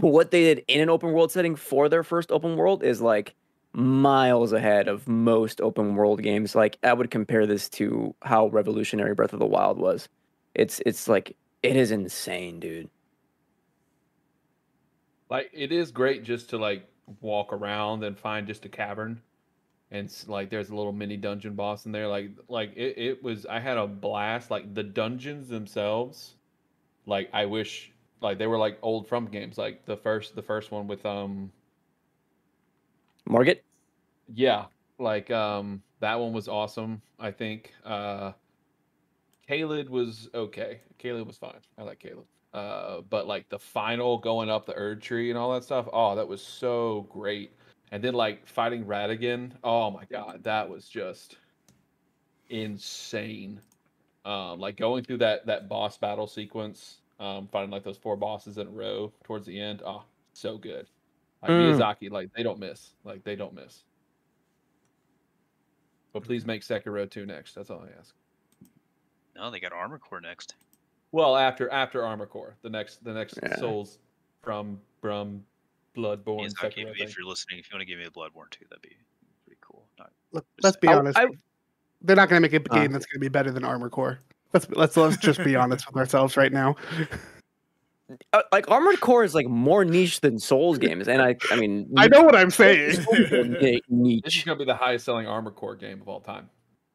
what 0.01 0.31
they 0.31 0.43
did 0.55 0.65
in 0.69 0.81
an 0.81 0.91
open 0.91 1.13
world 1.13 1.33
setting 1.33 1.57
for 1.57 1.89
their 1.89 2.03
first 2.03 2.33
open 2.33 2.57
world 2.57 2.83
is 2.83 3.01
like 3.01 3.35
miles 3.75 4.53
ahead 4.53 4.89
of 4.89 5.09
most 5.09 5.61
open 5.61 5.95
world 5.95 6.23
games. 6.23 6.55
Like 6.55 6.79
I 6.83 6.93
would 6.93 7.11
compare 7.11 7.47
this 7.47 7.69
to 7.71 8.15
how 8.23 8.49
revolutionary 8.49 9.15
Breath 9.15 9.33
of 9.33 9.41
the 9.41 9.47
Wild 9.47 9.79
was. 9.79 10.09
It's 10.55 10.81
it's 10.87 11.09
like 11.09 11.37
it 11.63 11.77
is 11.77 11.91
insane, 11.91 12.61
dude. 12.61 12.91
like 15.31 15.51
it 15.53 15.73
is 15.73 15.91
great 15.91 16.25
just 16.25 16.51
to 16.51 16.59
like 16.59 16.87
walk 17.21 17.53
around 17.53 18.05
and 18.05 18.19
find 18.19 18.47
just 18.47 18.65
a 18.65 18.69
cavern 18.69 19.21
and 19.91 20.13
like 20.29 20.51
there's 20.51 20.71
a 20.71 20.75
little 20.77 20.93
mini 20.93 21.17
dungeon 21.17 21.55
boss 21.55 21.87
in 21.87 21.93
there 21.93 22.09
like 22.09 22.31
like 22.49 22.73
it, 22.77 22.99
it 22.99 23.23
was 23.23 23.47
i 23.47 23.59
had 23.59 23.77
a 23.79 23.87
blast 23.87 24.51
like 24.51 24.75
the 24.75 24.83
dungeons 24.83 25.49
themselves 25.49 26.35
like 27.07 27.29
i 27.33 27.45
wish 27.47 27.93
like 28.23 28.39
they 28.39 28.47
were 28.47 28.59
like 28.59 28.79
old 28.83 29.09
from 29.09 29.27
games 29.27 29.59
like 29.59 29.85
the 29.87 29.97
first 29.97 30.35
the 30.35 30.43
first 30.43 30.71
one 30.71 30.87
with 30.87 31.05
um 31.07 31.51
Margit? 33.29 33.65
yeah 34.35 34.67
like 34.99 35.31
um 35.31 35.83
that 36.01 36.19
one 36.19 36.33
was 36.33 36.49
awesome 36.49 37.01
i 37.19 37.31
think 37.31 37.73
uh 37.85 38.33
Caleb 39.53 39.91
was 39.91 40.31
okay. 40.35 40.81
Caleb 40.99 41.27
was 41.27 41.37
fine. 41.37 41.61
I 41.77 41.83
like 41.83 41.99
Caleb. 41.99 42.25
Uh, 42.55 43.03
but 43.11 43.27
like 43.27 43.49
the 43.51 43.59
final 43.59 44.19
going 44.19 44.49
up 44.49 44.65
the 44.65 44.75
Erd 44.75 45.03
tree 45.03 45.31
and 45.31 45.39
all 45.39 45.53
that 45.53 45.65
stuff, 45.65 45.87
oh, 45.93 46.15
that 46.17 46.27
was 46.27 46.41
so 46.41 47.07
great. 47.11 47.53
And 47.91 48.03
then 48.03 48.15
like 48.15 48.47
fighting 48.47 48.85
Radagon, 48.85 49.53
oh 49.63 49.91
my 49.91 50.05
god, 50.11 50.43
that 50.45 50.69
was 50.69 50.89
just 50.89 51.37
insane. 52.49 53.61
Um, 54.25 54.59
like 54.59 54.77
going 54.77 55.05
through 55.05 55.19
that 55.19 55.45
that 55.47 55.69
boss 55.69 55.99
battle 55.99 56.27
sequence, 56.27 57.02
um, 57.23 57.49
fighting 57.53 57.71
like 57.71 57.85
those 57.85 57.97
four 57.99 58.17
bosses 58.17 58.59
in 58.59 58.67
a 58.67 58.71
row 58.71 59.13
towards 59.25 59.47
the 59.47 59.59
end, 59.59 59.83
oh, 59.87 60.03
so 60.33 60.59
good. 60.59 60.87
Like 61.43 61.51
Mm. 61.53 61.75
Miyazaki, 61.79 62.11
like 62.11 62.33
they 62.35 62.43
don't 62.43 62.59
miss. 62.59 62.95
Like 63.05 63.23
they 63.25 63.37
don't 63.37 63.55
miss. 63.55 63.85
But 66.13 66.25
please 66.25 66.45
make 66.45 66.63
Sekiro 66.63 67.09
2 67.11 67.25
next. 67.27 67.55
That's 67.55 67.71
all 67.71 67.81
I 67.83 67.99
ask. 67.99 68.15
No, 69.35 69.51
they 69.51 69.61
got 69.61 69.73
Armor 69.73 69.99
Core 69.99 70.21
next. 70.21 70.57
Well, 71.11 71.37
after 71.37 71.71
after 71.71 72.05
Armor 72.05 72.27
Core, 72.27 72.57
the 72.63 72.71
next 72.71 73.03
the 73.05 73.13
next 73.13 73.39
Yeah. 73.43 73.57
Souls 73.57 73.99
from 74.43 74.81
from 75.01 75.45
Bloodborne. 75.97 76.49
Miyazaki, 76.51 76.87
Sekiro 76.87 76.95
if, 76.99 77.17
you're 77.17 77.27
listening, 77.27 77.59
if 77.59 77.71
you 77.71 77.75
want 77.77 77.81
to 77.83 77.87
give 77.87 77.99
me 77.99 78.05
a 78.05 78.11
Bloodborne 78.11 78.51
too, 78.51 78.65
that'd 78.69 78.83
be 78.83 78.97
pretty 79.45 79.59
cool. 79.61 79.87
Not, 79.99 80.11
Let, 80.33 80.45
let's 80.63 80.77
be 80.77 80.89
honest. 80.89 81.19
I- 81.19 81.27
They're 82.03 82.17
not 82.17 82.29
going 82.29 82.43
to 82.43 82.49
make 82.49 82.55
a 82.55 82.73
Uh. 82.73 82.79
game 82.81 82.93
that's 82.93 83.07
going 83.07 83.17
to 83.17 83.21
be 83.21 83.29
better 83.29 83.51
than 83.51 83.65
Armor 83.65 83.89
Core. 83.91 84.21
Let's 84.53 84.69
let's 84.71 84.97
let's 84.97 85.17
just 85.17 85.43
be 85.45 85.57
honest 85.57 85.87
with 85.87 85.97
ourselves 85.97 86.37
right 86.37 86.53
now. 86.53 86.77
uh, 88.33 88.43
like 88.53 88.71
Armored 88.71 89.01
Core 89.01 89.25
is 89.25 89.35
like 89.35 89.47
more 89.49 89.85
niche 89.85 90.21
than 90.21 90.39
Souls 90.39 90.79
games, 90.79 91.09
and 91.09 91.23
I 91.23 91.37
I 91.51 91.57
mean 91.57 91.89
I 91.97 92.09
know 92.09 92.23
what 92.23 92.37
I'm 92.37 92.51
saying. 92.51 92.93
Souls 93.01 93.33
are 93.33 93.45
ni- 93.89 94.21
This 94.25 94.37
is 94.37 94.45
gonna 94.45 94.59
be 94.59 94.65
the 94.65 94.75
highest 94.75 95.05
selling 95.07 95.27
Armored 95.27 95.55
Core 95.55 95.75
game 95.77 96.01
of 96.03 96.09
all 96.09 96.21
time. 96.21 96.51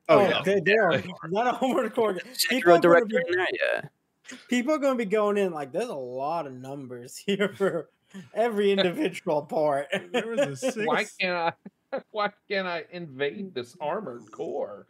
Oh, 0.10 0.20
Oh, 0.20 0.22
yeah. 0.30 0.42
they, 0.46 0.60
they 0.62 0.78
are 0.78 1.04
not 1.30 1.48
a 1.48 1.52
homework 1.52 1.94
core. 1.94 2.14
game. 2.14 2.22
People 2.50 2.74
Sekiro 2.78 2.86
are, 2.86 3.02
gonna 3.02 3.06
be, 3.08 3.16
that, 3.36 3.52
yeah. 3.60 3.82
people 4.48 4.74
are 4.74 4.78
gonna 4.78 4.96
be 4.96 5.04
going 5.06 5.38
in 5.38 5.52
like 5.52 5.72
there's 5.74 5.90
a 5.90 5.94
lot 5.96 6.48
of 6.48 6.54
numbers 6.54 7.18
here 7.26 7.50
for 7.58 7.90
every 8.34 8.72
individual 8.72 9.42
part. 9.42 9.88
There 10.14 10.28
was 10.28 10.40
a 10.40 10.56
six. 10.72 10.78
Why 10.78 11.06
can't 11.20 11.36
I? 11.92 12.00
Why 12.12 12.30
can't 12.50 12.68
I 12.68 12.84
invade 12.92 13.54
this 13.54 13.76
Armored 13.82 14.30
Core? 14.32 14.88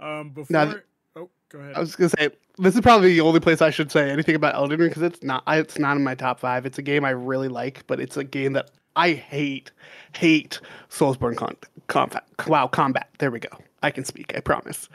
Um, 0.00 0.30
before. 0.30 0.46
Now 0.50 0.74
oh, 1.16 1.28
go 1.50 1.58
ahead. 1.58 1.74
I 1.76 1.80
was 1.80 1.94
gonna 1.96 2.10
say 2.10 2.30
this 2.58 2.74
is 2.74 2.80
probably 2.80 3.12
the 3.14 3.20
only 3.20 3.40
place 3.40 3.62
I 3.62 3.70
should 3.70 3.90
say 3.92 4.10
anything 4.10 4.34
about 4.34 4.54
Elden 4.54 4.78
Ring 4.80 4.88
because 4.88 5.02
it's 5.02 5.22
not 5.22 5.42
it's 5.48 5.78
not 5.78 5.96
in 5.96 6.04
my 6.04 6.14
top 6.14 6.40
five. 6.40 6.66
It's 6.66 6.78
a 6.78 6.82
game 6.82 7.04
I 7.04 7.10
really 7.10 7.48
like, 7.48 7.86
but 7.86 8.00
it's 8.00 8.16
a 8.16 8.24
game 8.24 8.52
that 8.54 8.70
I 8.96 9.12
hate, 9.12 9.70
hate 10.14 10.60
Soulsborne 10.90 11.36
con- 11.36 11.56
combat. 11.86 12.24
Wow, 12.46 12.66
combat. 12.66 13.08
There 13.18 13.30
we 13.30 13.38
go. 13.38 13.50
I 13.82 13.90
can 13.90 14.04
speak. 14.04 14.34
I 14.36 14.40
promise. 14.40 14.88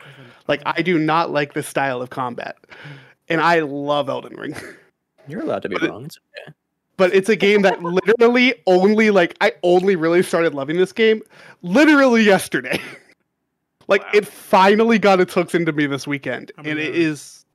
Like 0.48 0.62
I 0.66 0.82
do 0.82 1.00
not 1.00 1.32
like 1.32 1.54
this 1.54 1.68
style 1.68 2.02
of 2.02 2.10
combat, 2.10 2.58
and 3.30 3.42
I 3.42 3.62
love 3.62 4.10
Elden 4.10 4.36
Ring. 4.36 4.56
You're 5.28 5.42
allowed 5.42 5.64
to 5.64 5.70
be 5.70 5.78
But 5.80 5.90
wrong. 5.90 6.06
It's 6.06 6.20
okay. 6.48 6.54
but 6.98 7.16
it's 7.16 7.30
a 7.30 7.36
game 7.36 7.64
that 7.64 7.82
literally 7.82 8.54
only 8.68 9.10
like 9.10 9.36
I 9.42 9.54
only 9.64 9.96
really 9.96 10.22
started 10.22 10.54
loving 10.54 10.78
this 10.78 10.92
game 10.92 11.22
literally 11.64 12.22
yesterday. 12.24 12.80
like 13.88 14.02
Wow. 14.04 14.10
it 14.14 14.28
finally 14.28 15.00
got 15.00 15.20
its 15.20 15.34
hooks 15.34 15.54
into 15.56 15.72
me 15.72 15.88
this 15.88 16.08
weekend, 16.08 16.52
How 16.58 16.64
and 16.64 16.76
many 16.78 16.88
it 16.88 16.92
hours? 16.92 16.98
is 16.98 17.46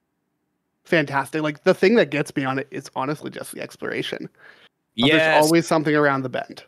fantastic. 0.84 1.42
Like 1.42 1.64
the 1.64 1.74
thing 1.74 1.94
that 1.96 2.10
gets 2.10 2.34
me 2.34 2.44
on 2.44 2.58
it 2.58 2.68
is 2.70 2.90
honestly 2.96 3.30
just 3.30 3.52
the 3.52 3.60
exploration. 3.60 4.28
Yes. 4.94 5.10
There's 5.18 5.44
always 5.44 5.66
something 5.66 5.94
around 5.94 6.22
the 6.22 6.28
bend. 6.28 6.64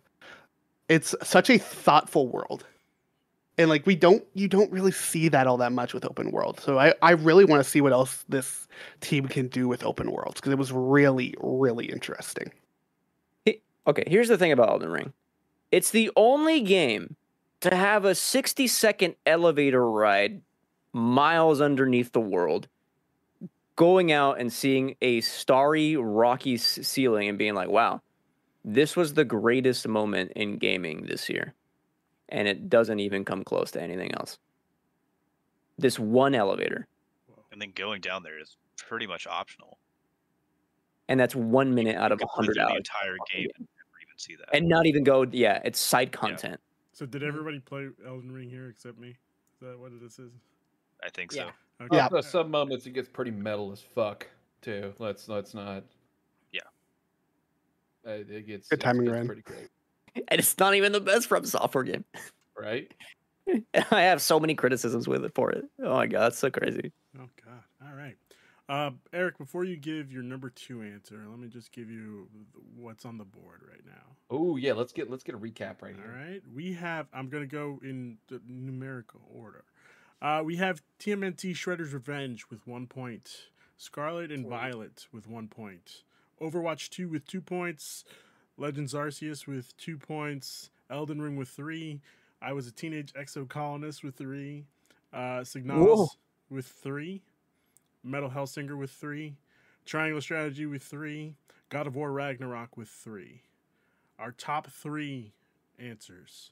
It's 0.89 1.15
such 1.23 1.51
a 1.51 1.59
thoughtful 1.59 2.29
world. 2.29 2.65
And 3.59 3.69
like 3.69 3.85
we 3.87 3.95
don't 3.97 4.25
you 4.35 4.49
don't 4.49 4.71
really 4.73 4.93
see 4.93 5.29
that 5.29 5.47
all 5.47 5.57
that 5.59 5.73
much 5.73 5.93
with 5.93 6.05
open 6.05 6.31
world. 6.31 6.59
So 6.61 6.79
I, 6.79 6.95
I 7.03 7.11
really 7.13 7.45
want 7.45 7.63
to 7.63 7.69
see 7.69 7.81
what 7.81 7.93
else 7.93 8.25
this 8.29 8.67
team 9.01 9.29
can 9.29 9.49
do 9.49 9.69
with 9.69 9.85
open 9.85 10.11
worlds 10.11 10.37
because 10.41 10.53
it 10.53 10.59
was 10.59 10.73
really, 10.73 11.35
really 11.41 11.87
interesting. 11.87 12.51
Okay, 13.85 14.05
here's 14.07 14.29
the 14.29 14.39
thing 14.39 14.53
about 14.53 14.69
Elden 14.69 14.91
Ring. 14.91 15.13
It's 15.73 15.91
the 15.91 16.11
only 16.17 16.61
game 16.61 17.17
to 17.63 17.75
have 17.75 18.05
a 18.05 18.15
60 18.15 18.67
second 18.67 19.15
elevator 19.27 19.89
ride 19.89 20.43
miles 20.93 21.61
underneath 21.61 22.13
the 22.13 22.21
world, 22.21 22.69
going 23.77 24.13
out 24.13 24.39
and 24.39 24.53
seeing 24.53 24.95
a 25.01 25.21
starry, 25.23 25.97
rocky 25.97 26.55
s- 26.55 26.79
ceiling 26.83 27.29
and 27.29 27.39
being 27.39 27.55
like, 27.55 27.69
wow, 27.69 28.01
this 28.65 28.95
was 28.97 29.15
the 29.15 29.25
greatest 29.25 29.89
moment 29.89 30.33
in 30.37 30.59
gaming 30.59 31.07
this 31.07 31.29
year. 31.29 31.55
And 32.29 32.47
it 32.49 32.69
doesn't 32.69 33.01
even 33.01 33.25
come 33.25 33.43
close 33.45 33.71
to 33.73 33.83
anything 33.83 34.13
else. 34.15 34.39
This 35.79 35.99
one 35.99 36.35
elevator. 36.35 36.87
and 37.51 37.61
then 37.61 37.73
going 37.75 38.01
down 38.01 38.23
there 38.23 38.39
is 38.41 38.57
pretty 38.77 39.07
much 39.07 39.27
optional. 39.27 39.79
And 41.09 41.19
that's 41.19 41.35
one 41.35 41.75
minute 41.75 41.97
out 41.97 42.13
of 42.13 42.21
a 42.21 42.25
100 42.25 42.45
through 42.47 42.55
the 42.55 42.63
hours. 42.63 42.77
entire 42.77 43.17
game 43.33 43.49
and 43.57 43.67
never 43.77 44.01
even 44.01 44.19
see 44.19 44.37
that. 44.37 44.49
And 44.55 44.69
not 44.69 44.87
even 44.87 45.05
go, 45.05 45.27
yeah, 45.31 45.61
it's 45.65 45.79
side 45.79 46.13
content. 46.13 46.61
So 46.93 47.07
did 47.07 47.23
everybody 47.23 47.59
play 47.59 47.89
Elden 48.07 48.31
Ring 48.33 48.51
here 48.51 48.69
except 48.69 48.99
me? 48.99 49.09
Is 49.09 49.61
that 49.61 49.79
what 49.79 49.93
this 50.01 50.19
is? 50.19 50.33
I 51.05 51.09
think 51.11 51.33
so. 51.33 51.39
Yeah. 51.39 51.51
Okay. 51.87 51.97
Yeah. 51.97 52.09
Also, 52.13 52.21
some 52.21 52.51
moments 52.51 52.87
it 52.87 52.93
gets 52.93 53.09
pretty 53.09 53.31
metal 53.31 53.73
as 53.73 53.81
fuck 53.81 54.27
too. 54.61 54.93
Let's 54.99 55.29
let's 55.29 55.55
not. 55.55 55.85
Yeah. 56.53 56.61
Uh, 58.07 58.11
it 58.11 58.47
gets 58.47 58.69
Good 58.69 58.81
timing, 58.81 59.07
it's 59.07 59.13
Ryan. 59.13 59.27
pretty 59.27 59.43
great, 59.43 59.69
And 60.29 60.39
it's 60.39 60.57
not 60.59 60.75
even 60.75 60.93
the 60.93 61.01
best 61.01 61.27
from 61.29 61.45
software 61.45 61.85
game. 61.85 62.05
right? 62.59 62.93
I 63.91 64.03
have 64.03 64.23
so 64.23 64.39
many 64.39 64.55
criticisms 64.55 65.09
with 65.09 65.25
it 65.25 65.35
for 65.35 65.51
it. 65.51 65.65
Oh 65.83 65.95
my 65.95 66.07
god, 66.07 66.29
it's 66.29 66.39
so 66.39 66.51
crazy. 66.51 66.93
Oh 67.19 67.29
God! 67.45 67.63
All 67.89 67.97
right, 67.97 68.17
uh, 68.73 68.91
Eric. 69.13 69.37
Before 69.37 69.65
you 69.65 69.77
give 69.77 70.11
your 70.11 70.23
number 70.23 70.49
two 70.49 70.83
answer, 70.83 71.23
let 71.29 71.39
me 71.39 71.49
just 71.49 71.73
give 71.73 71.91
you 71.91 72.29
what's 72.77 73.05
on 73.05 73.19
the 73.19 73.25
board 73.25 73.61
right 73.69 73.85
now. 73.85 74.17
Oh 74.31 74.57
yeah, 74.57 74.73
let's 74.73 74.93
get 74.93 75.11
let's 75.11 75.23
get 75.23 75.35
a 75.35 75.39
recap 75.39 75.83
right 75.83 75.95
All 75.95 76.03
here. 76.03 76.15
right, 76.17 76.43
we 76.55 76.73
have. 76.73 77.07
I'm 77.13 77.29
gonna 77.29 77.47
go 77.47 77.79
in 77.83 78.17
the 78.29 78.41
numerical 78.49 79.21
order. 79.31 79.65
Uh, 80.23 80.43
we 80.45 80.57
have 80.57 80.83
TMNT 80.99 81.53
Shredder's 81.53 81.93
Revenge 81.93 82.47
with 82.49 82.67
one 82.67 82.87
point, 82.87 83.49
Scarlet 83.77 84.33
and 84.33 84.47
Violet 84.47 85.07
with 85.13 85.29
one 85.29 85.49
point, 85.49 86.05
Overwatch 86.41 86.91
2 86.91 87.09
with 87.09 87.27
two 87.27 87.41
points, 87.41 88.05
Legends 88.57 88.95
Arceus 88.95 89.47
with 89.49 89.77
two 89.77 89.99
points, 89.99 90.71
Elden 90.89 91.21
Ring 91.21 91.37
with 91.37 91.49
three. 91.49 92.01
I 92.41 92.53
was 92.53 92.67
a 92.67 92.73
teenage 92.73 93.13
exo 93.15 93.49
colonist 93.49 94.03
with 94.03 94.15
three, 94.15 94.65
uh, 95.13 95.41
Signalis 95.41 95.87
Whoa. 95.97 96.09
with 96.49 96.67
three, 96.67 97.23
Metal 98.05 98.31
Hellsinger 98.31 98.77
with 98.77 98.91
three, 98.91 99.37
Triangle 99.85 100.21
Strategy 100.21 100.67
with 100.67 100.83
three, 100.83 101.35
God 101.69 101.87
of 101.87 101.95
War 101.95 102.13
Ragnarok 102.13 102.77
with 102.77 102.89
three. 102.89 103.43
Our 104.19 104.33
top 104.33 104.69
three 104.69 105.33
answers. 105.79 106.51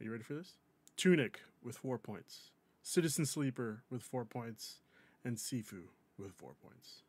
Are 0.00 0.04
you 0.04 0.10
ready 0.10 0.24
for 0.24 0.34
this? 0.34 0.54
Tunic 0.96 1.40
with 1.62 1.76
four 1.78 1.98
points, 1.98 2.50
Citizen 2.82 3.26
Sleeper 3.26 3.82
with 3.90 4.02
four 4.02 4.24
points, 4.24 4.80
and 5.24 5.36
Sifu 5.36 5.84
with 6.18 6.32
four 6.32 6.52
points. 6.62 7.02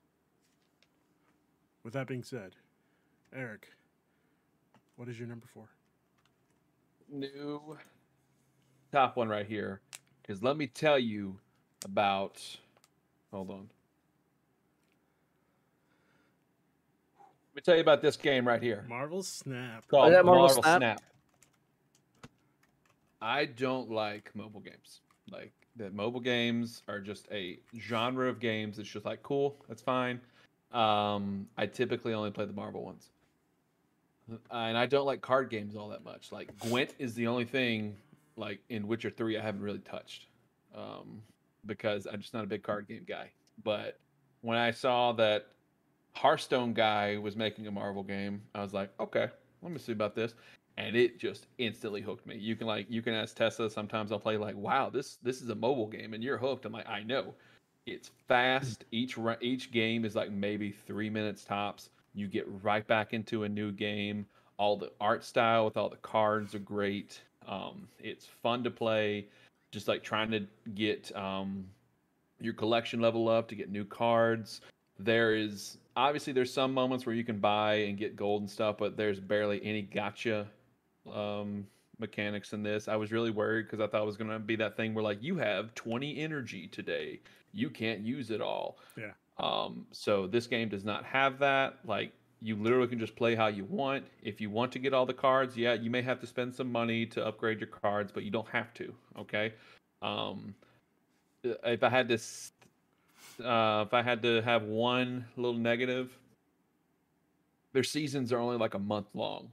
With 1.83 1.93
that 1.93 2.07
being 2.07 2.23
said, 2.23 2.55
Eric, 3.33 3.69
what 4.95 5.09
is 5.09 5.17
your 5.17 5.27
number 5.27 5.47
four? 5.53 5.69
New 7.09 7.77
top 8.91 9.15
one 9.17 9.29
right 9.29 9.45
here 9.45 9.81
is 10.27 10.43
let 10.43 10.57
me 10.57 10.67
tell 10.67 10.99
you 10.99 11.39
about. 11.83 12.41
Hold 13.31 13.49
on. 13.49 13.69
Let 17.19 17.55
me 17.55 17.61
tell 17.63 17.75
you 17.75 17.81
about 17.81 18.01
this 18.01 18.15
game 18.15 18.47
right 18.47 18.61
here. 18.61 18.85
Marvel 18.87 19.23
Snap. 19.23 19.87
called 19.87 20.13
that 20.13 20.25
Marvel 20.25 20.47
Marvel 20.47 20.63
Snap? 20.63 20.79
Snap. 20.79 21.01
I 23.21 23.45
don't 23.45 23.91
like 23.91 24.31
mobile 24.33 24.61
games. 24.61 25.01
Like 25.29 25.51
that 25.75 25.93
mobile 25.93 26.19
games 26.19 26.83
are 26.87 26.99
just 26.99 27.27
a 27.31 27.59
genre 27.77 28.27
of 28.27 28.39
games 28.39 28.77
that's 28.77 28.89
just 28.89 29.05
like 29.05 29.21
cool, 29.21 29.57
that's 29.67 29.81
fine. 29.81 30.19
Um, 30.71 31.47
I 31.57 31.65
typically 31.65 32.13
only 32.13 32.31
play 32.31 32.45
the 32.45 32.53
Marvel 32.53 32.83
ones. 32.83 33.09
And 34.49 34.77
I 34.77 34.85
don't 34.85 35.05
like 35.05 35.21
card 35.21 35.49
games 35.49 35.75
all 35.75 35.89
that 35.89 36.03
much. 36.03 36.31
Like 36.31 36.57
Gwent 36.59 36.95
is 36.99 37.13
the 37.13 37.27
only 37.27 37.45
thing 37.45 37.97
like 38.37 38.59
in 38.69 38.87
Witcher 38.87 39.09
3 39.09 39.37
I 39.37 39.41
haven't 39.41 39.61
really 39.61 39.79
touched. 39.79 40.27
Um, 40.73 41.21
because 41.65 42.07
I'm 42.11 42.21
just 42.21 42.33
not 42.33 42.43
a 42.43 42.47
big 42.47 42.63
card 42.63 42.87
game 42.87 43.05
guy. 43.07 43.31
But 43.63 43.99
when 44.41 44.57
I 44.57 44.71
saw 44.71 45.11
that 45.13 45.47
Hearthstone 46.13 46.73
guy 46.73 47.17
was 47.17 47.35
making 47.35 47.67
a 47.67 47.71
Marvel 47.71 48.03
game, 48.03 48.41
I 48.55 48.61
was 48.61 48.73
like, 48.73 48.91
okay, 48.99 49.29
let 49.61 49.71
me 49.71 49.79
see 49.79 49.91
about 49.91 50.15
this. 50.15 50.33
And 50.77 50.95
it 50.95 51.19
just 51.19 51.47
instantly 51.57 52.01
hooked 52.01 52.25
me. 52.25 52.37
You 52.37 52.55
can 52.55 52.67
like 52.67 52.87
you 52.89 53.01
can 53.01 53.13
ask 53.13 53.35
Tessa. 53.35 53.69
Sometimes 53.69 54.11
I'll 54.11 54.19
play 54.19 54.37
like, 54.37 54.55
wow, 54.55 54.89
this 54.89 55.17
this 55.21 55.41
is 55.41 55.49
a 55.49 55.55
mobile 55.55 55.87
game, 55.87 56.13
and 56.13 56.23
you're 56.23 56.37
hooked. 56.37 56.65
I'm 56.65 56.71
like, 56.71 56.87
I 56.87 57.03
know. 57.03 57.33
It's 57.85 58.11
fast. 58.27 58.85
Each 58.91 59.17
each 59.41 59.71
game 59.71 60.05
is 60.05 60.15
like 60.15 60.31
maybe 60.31 60.71
three 60.71 61.09
minutes 61.09 61.43
tops. 61.43 61.89
You 62.13 62.27
get 62.27 62.45
right 62.63 62.85
back 62.87 63.13
into 63.13 63.43
a 63.43 63.49
new 63.49 63.71
game. 63.71 64.25
All 64.57 64.77
the 64.77 64.91
art 65.01 65.23
style 65.23 65.65
with 65.65 65.77
all 65.77 65.89
the 65.89 65.97
cards 65.97 66.55
are 66.55 66.59
great. 66.59 67.21
Um, 67.47 67.87
it's 67.99 68.25
fun 68.25 68.63
to 68.63 68.71
play. 68.71 69.27
Just 69.71 69.87
like 69.87 70.03
trying 70.03 70.31
to 70.31 70.45
get 70.75 71.15
um, 71.15 71.65
your 72.39 72.53
collection 72.53 72.99
level 72.99 73.29
up 73.29 73.47
to 73.49 73.55
get 73.55 73.71
new 73.71 73.85
cards. 73.85 74.61
There 74.99 75.35
is 75.35 75.77
obviously 75.95 76.33
there's 76.33 76.53
some 76.53 76.73
moments 76.73 77.05
where 77.05 77.15
you 77.15 77.23
can 77.23 77.39
buy 77.39 77.75
and 77.75 77.97
get 77.97 78.15
gold 78.15 78.41
and 78.41 78.49
stuff, 78.49 78.77
but 78.77 78.97
there's 78.97 79.19
barely 79.19 79.63
any 79.63 79.83
gacha 79.83 80.45
um, 81.11 81.65
mechanics 81.99 82.53
in 82.53 82.63
this. 82.63 82.87
I 82.87 82.95
was 82.95 83.11
really 83.11 83.31
worried 83.31 83.63
because 83.63 83.79
I 83.79 83.87
thought 83.87 84.01
it 84.01 84.05
was 84.05 84.17
gonna 84.17 84.39
be 84.39 84.55
that 84.57 84.75
thing 84.75 84.93
where 84.93 85.03
like 85.03 85.21
you 85.23 85.37
have 85.37 85.73
20 85.75 86.19
energy 86.19 86.67
today, 86.67 87.21
you 87.53 87.69
can't 87.69 88.01
use 88.01 88.31
it 88.31 88.41
all. 88.41 88.77
Yeah. 88.97 89.11
Um, 89.37 89.85
so 89.91 90.27
this 90.27 90.47
game 90.47 90.69
does 90.69 90.83
not 90.83 91.05
have 91.05 91.39
that. 91.39 91.79
Like 91.85 92.11
you 92.41 92.55
literally 92.55 92.87
can 92.87 92.99
just 92.99 93.15
play 93.15 93.35
how 93.35 93.47
you 93.47 93.65
want. 93.65 94.03
If 94.23 94.41
you 94.41 94.49
want 94.49 94.71
to 94.73 94.79
get 94.79 94.93
all 94.93 95.05
the 95.05 95.13
cards, 95.13 95.55
yeah, 95.55 95.73
you 95.73 95.89
may 95.89 96.01
have 96.01 96.19
to 96.21 96.27
spend 96.27 96.55
some 96.55 96.71
money 96.71 97.05
to 97.07 97.25
upgrade 97.25 97.59
your 97.59 97.67
cards, 97.67 98.11
but 98.11 98.23
you 98.23 98.31
don't 98.31 98.47
have 98.49 98.73
to. 98.75 98.93
Okay. 99.19 99.53
Um, 100.01 100.55
if 101.43 101.83
I 101.83 101.89
had 101.89 102.09
to, 102.09 102.15
uh, 103.47 103.83
if 103.87 103.93
I 103.93 104.01
had 104.01 104.23
to 104.23 104.41
have 104.41 104.63
one 104.63 105.25
little 105.37 105.53
negative, 105.53 106.17
their 107.73 107.83
seasons 107.83 108.33
are 108.33 108.39
only 108.39 108.57
like 108.57 108.73
a 108.73 108.79
month 108.79 109.07
long, 109.13 109.51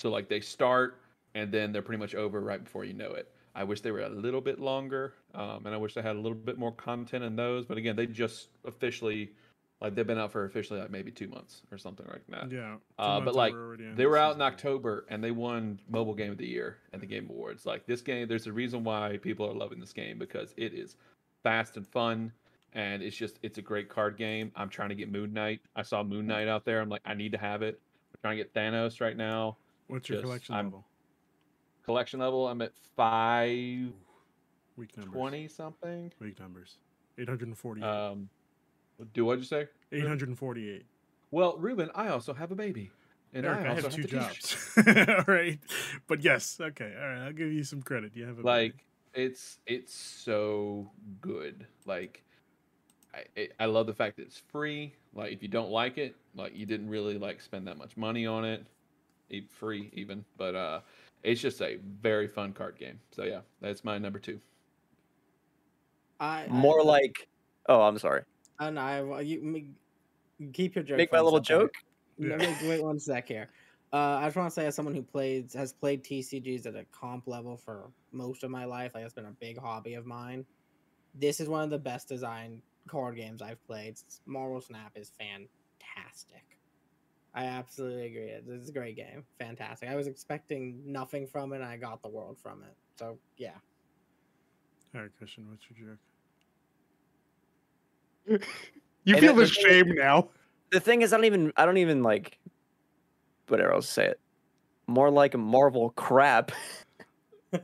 so 0.00 0.10
like 0.10 0.28
they 0.28 0.40
start 0.40 0.98
and 1.34 1.50
then 1.52 1.72
they're 1.72 1.82
pretty 1.82 2.00
much 2.00 2.14
over 2.14 2.40
right 2.40 2.62
before 2.62 2.84
you 2.84 2.92
know 2.92 3.12
it. 3.12 3.28
I 3.54 3.64
wish 3.64 3.80
they 3.82 3.90
were 3.90 4.00
a 4.00 4.08
little 4.08 4.40
bit 4.40 4.58
longer, 4.58 5.14
um, 5.34 5.66
and 5.66 5.74
I 5.74 5.76
wish 5.76 5.94
they 5.94 6.02
had 6.02 6.16
a 6.16 6.18
little 6.18 6.36
bit 6.36 6.58
more 6.58 6.72
content 6.72 7.22
in 7.22 7.36
those. 7.36 7.66
But 7.66 7.76
again, 7.76 7.96
they 7.96 8.06
just 8.06 8.48
officially, 8.64 9.32
like 9.82 9.94
they've 9.94 10.06
been 10.06 10.18
out 10.18 10.32
for 10.32 10.44
officially 10.44 10.80
like 10.80 10.90
maybe 10.90 11.10
two 11.10 11.28
months 11.28 11.62
or 11.70 11.76
something 11.76 12.06
like 12.08 12.22
that. 12.28 12.50
Yeah. 12.50 12.76
Uh, 12.98 13.20
but 13.20 13.34
like 13.34 13.52
and 13.52 13.60
we're 13.60 13.66
already 13.66 13.84
in 13.86 13.94
they 13.96 14.06
were 14.06 14.16
out 14.16 14.34
in. 14.36 14.40
October 14.42 15.04
and 15.10 15.22
they 15.22 15.30
won 15.32 15.78
Mobile 15.90 16.14
Game 16.14 16.30
of 16.32 16.38
the 16.38 16.46
Year 16.46 16.78
at 16.94 17.00
the 17.00 17.06
Game 17.06 17.26
Awards. 17.28 17.66
Like 17.66 17.84
this 17.86 18.00
game, 18.00 18.28
there's 18.28 18.46
a 18.46 18.52
reason 18.52 18.84
why 18.84 19.18
people 19.20 19.46
are 19.50 19.54
loving 19.54 19.80
this 19.80 19.92
game 19.92 20.18
because 20.18 20.54
it 20.56 20.72
is 20.72 20.96
fast 21.42 21.76
and 21.76 21.86
fun, 21.86 22.32
and 22.72 23.02
it's 23.02 23.16
just 23.16 23.38
it's 23.42 23.58
a 23.58 23.62
great 23.62 23.88
card 23.88 24.16
game. 24.16 24.52
I'm 24.56 24.68
trying 24.68 24.88
to 24.90 24.94
get 24.94 25.10
Moon 25.10 25.32
Knight. 25.32 25.60
I 25.76 25.82
saw 25.82 26.02
Moon 26.02 26.26
Knight 26.26 26.48
out 26.48 26.64
there. 26.64 26.80
I'm 26.80 26.88
like, 26.88 27.02
I 27.04 27.14
need 27.14 27.32
to 27.32 27.38
have 27.38 27.62
it. 27.62 27.80
I'm 28.14 28.18
trying 28.22 28.38
to 28.38 28.44
get 28.44 28.54
Thanos 28.54 29.00
right 29.00 29.16
now. 29.16 29.56
What's 29.88 30.08
your 30.08 30.16
just- 30.18 30.24
collection 30.26 30.54
I'm- 30.54 30.66
level? 30.66 30.86
Collection 31.84 32.20
level, 32.20 32.46
I'm 32.46 32.62
at 32.62 32.72
five 32.94 33.92
Weak 34.76 34.96
numbers. 34.96 35.12
twenty 35.12 35.48
something. 35.48 36.12
Weak 36.20 36.38
numbers. 36.38 36.76
Eight 37.18 37.28
hundred 37.28 37.48
and 37.48 37.58
forty. 37.58 37.82
Um, 37.82 38.28
do 39.12 39.24
what 39.24 39.38
you 39.38 39.44
say? 39.44 39.68
848. 39.92 40.84
Well, 41.30 41.56
Ruben, 41.58 41.90
I 41.94 42.08
also 42.08 42.34
have 42.34 42.52
a 42.52 42.54
baby, 42.54 42.90
and 43.32 43.46
Eric, 43.46 43.60
I 43.60 43.64
I, 43.64 43.68
also 43.70 43.82
have 43.88 43.96
two 43.96 44.02
to 44.02 44.08
jobs. 44.08 44.56
all 44.76 45.24
right. 45.34 45.58
But 46.06 46.22
yes, 46.22 46.58
okay. 46.60 46.94
All 47.00 47.08
right. 47.08 47.26
I'll 47.26 47.32
give 47.32 47.52
you 47.52 47.64
some 47.64 47.82
credit. 47.82 48.12
You 48.14 48.26
have 48.26 48.38
a 48.38 48.42
like 48.42 48.84
it's 49.14 49.58
it's 49.66 49.94
so 49.94 50.90
good 51.20 51.66
like 51.84 52.22
I, 53.14 53.24
it, 53.36 53.52
I 53.60 53.66
love 53.66 53.86
the 53.86 53.92
fact 53.92 54.16
that 54.16 54.22
it's 54.22 54.38
free 54.38 54.94
like 55.14 55.32
if 55.32 55.42
you 55.42 55.48
don't 55.48 55.70
like 55.70 55.98
it 55.98 56.16
like 56.34 56.56
you 56.56 56.64
didn't 56.64 56.88
really 56.88 57.18
like 57.18 57.42
spend 57.42 57.66
that 57.66 57.76
much 57.76 57.96
money 57.98 58.26
on 58.26 58.46
it 58.46 58.64
e- 59.28 59.42
free 59.50 59.90
even 59.92 60.24
but 60.38 60.54
uh 60.54 60.80
it's 61.22 61.42
just 61.42 61.60
a 61.60 61.76
very 62.00 62.26
fun 62.26 62.54
card 62.54 62.78
game 62.78 62.98
so 63.10 63.24
yeah 63.24 63.40
that's 63.60 63.84
my 63.84 63.98
number 63.98 64.18
two 64.18 64.40
I, 66.18 66.44
I- 66.44 66.48
More 66.48 66.84
like, 66.84 67.26
oh, 67.68 67.82
I'm 67.82 67.98
sorry. 67.98 68.22
I 68.58 68.70
know. 68.70 68.80
I, 68.80 69.02
well, 69.02 69.22
you, 69.22 69.40
me- 69.40 69.70
keep 70.52 70.74
your 70.74 70.84
joke. 70.84 70.98
Make 70.98 71.10
for 71.10 71.16
my 71.16 71.22
little 71.22 71.38
yourself, 71.38 71.60
Eric. 71.60 71.72
joke. 71.74 71.82
Yeah. 72.18 72.36
No, 72.36 72.44
Wait, 72.62 72.68
wait 72.68 72.82
one 72.82 72.98
sec 73.00 73.28
here. 73.28 73.48
Uh, 73.92 74.18
I 74.20 74.24
just 74.26 74.36
want 74.36 74.48
to 74.48 74.54
say, 74.54 74.66
as 74.66 74.74
someone 74.74 74.94
who 74.94 75.02
plays 75.02 75.52
has 75.54 75.72
played 75.72 76.02
TCGs 76.02 76.66
at 76.66 76.74
a 76.74 76.86
comp 76.92 77.26
level 77.26 77.56
for 77.56 77.90
most 78.10 78.42
of 78.42 78.50
my 78.50 78.64
life, 78.64 78.92
like 78.94 79.04
it's 79.04 79.14
been 79.14 79.26
a 79.26 79.36
big 79.38 79.58
hobby 79.58 79.94
of 79.94 80.06
mine. 80.06 80.46
This 81.14 81.40
is 81.40 81.48
one 81.48 81.62
of 81.62 81.70
the 81.70 81.78
best 81.78 82.08
designed 82.08 82.62
card 82.88 83.16
games 83.16 83.42
I've 83.42 83.62
played. 83.66 83.98
Marvel 84.24 84.60
Snap 84.62 84.92
is 84.96 85.12
fantastic. 85.18 86.58
I 87.34 87.44
absolutely 87.44 88.06
agree. 88.06 88.30
It's 88.30 88.48
it's 88.48 88.68
a 88.70 88.72
great 88.72 88.96
game. 88.96 89.24
Fantastic. 89.38 89.88
I 89.88 89.96
was 89.96 90.06
expecting 90.06 90.80
nothing 90.86 91.26
from 91.26 91.52
it, 91.52 91.56
and 91.56 91.64
I 91.64 91.76
got 91.76 92.02
the 92.02 92.08
world 92.08 92.38
from 92.42 92.62
it. 92.62 92.74
So 92.98 93.18
yeah. 93.36 93.56
All 94.94 95.02
right, 95.02 95.10
Christian, 95.18 95.48
what's 95.48 95.64
your 95.70 95.88
joke? 95.90 95.98
You 99.04 99.16
And 99.16 99.20
feel 99.20 99.34
the- 99.34 99.42
the 99.42 99.48
shame 99.48 99.94
now. 99.96 100.28
The 100.70 100.78
thing 100.78 101.02
is, 101.02 101.12
I 101.12 101.16
don't 101.16 101.24
even, 101.24 101.52
I 101.56 101.66
don't 101.66 101.76
even 101.78 102.02
like, 102.04 102.38
whatever 103.48 103.72
else 103.72 103.86
to 103.88 103.92
say 103.92 104.06
it. 104.06 104.20
More 104.86 105.10
like 105.10 105.34
a 105.34 105.38
Marvel 105.38 105.90
crap. 105.90 106.52
I 107.52 107.58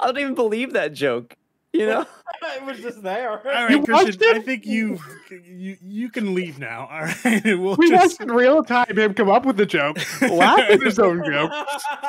don't 0.00 0.18
even 0.18 0.34
believe 0.34 0.72
that 0.72 0.92
joke. 0.94 1.36
You 1.72 1.86
know? 1.86 2.06
it 2.56 2.64
was 2.64 2.80
just 2.80 3.02
there. 3.02 3.30
All 3.30 3.38
right, 3.44 3.70
You 3.70 3.82
Christian. 3.84 4.20
I 4.36 4.40
think 4.40 4.66
you 4.66 4.98
you 5.30 5.76
you 5.82 6.08
can 6.10 6.34
leave 6.34 6.58
now. 6.58 6.88
All 6.90 7.02
right, 7.02 7.40
we'll 7.44 7.76
We 7.76 7.90
just 7.90 8.18
watched 8.18 8.20
in 8.22 8.32
real 8.34 8.64
time 8.64 8.96
him 8.98 9.12
come 9.14 9.28
up 9.30 9.44
with 9.46 9.58
the 9.58 9.66
joke, 9.66 9.98
laugh 10.22 10.58
at 10.60 10.80
his 10.82 10.98
own 10.98 11.22
joke, 11.24 11.52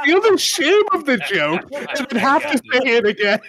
feel 0.05 0.21
the 0.21 0.37
shame 0.37 0.83
of 0.93 1.05
the 1.05 1.17
joke, 1.17 1.61
and 1.73 2.07
then 2.09 2.19
have 2.19 2.41
to 2.51 2.57
say 2.57 2.79
it 2.85 3.05
again. 3.05 3.39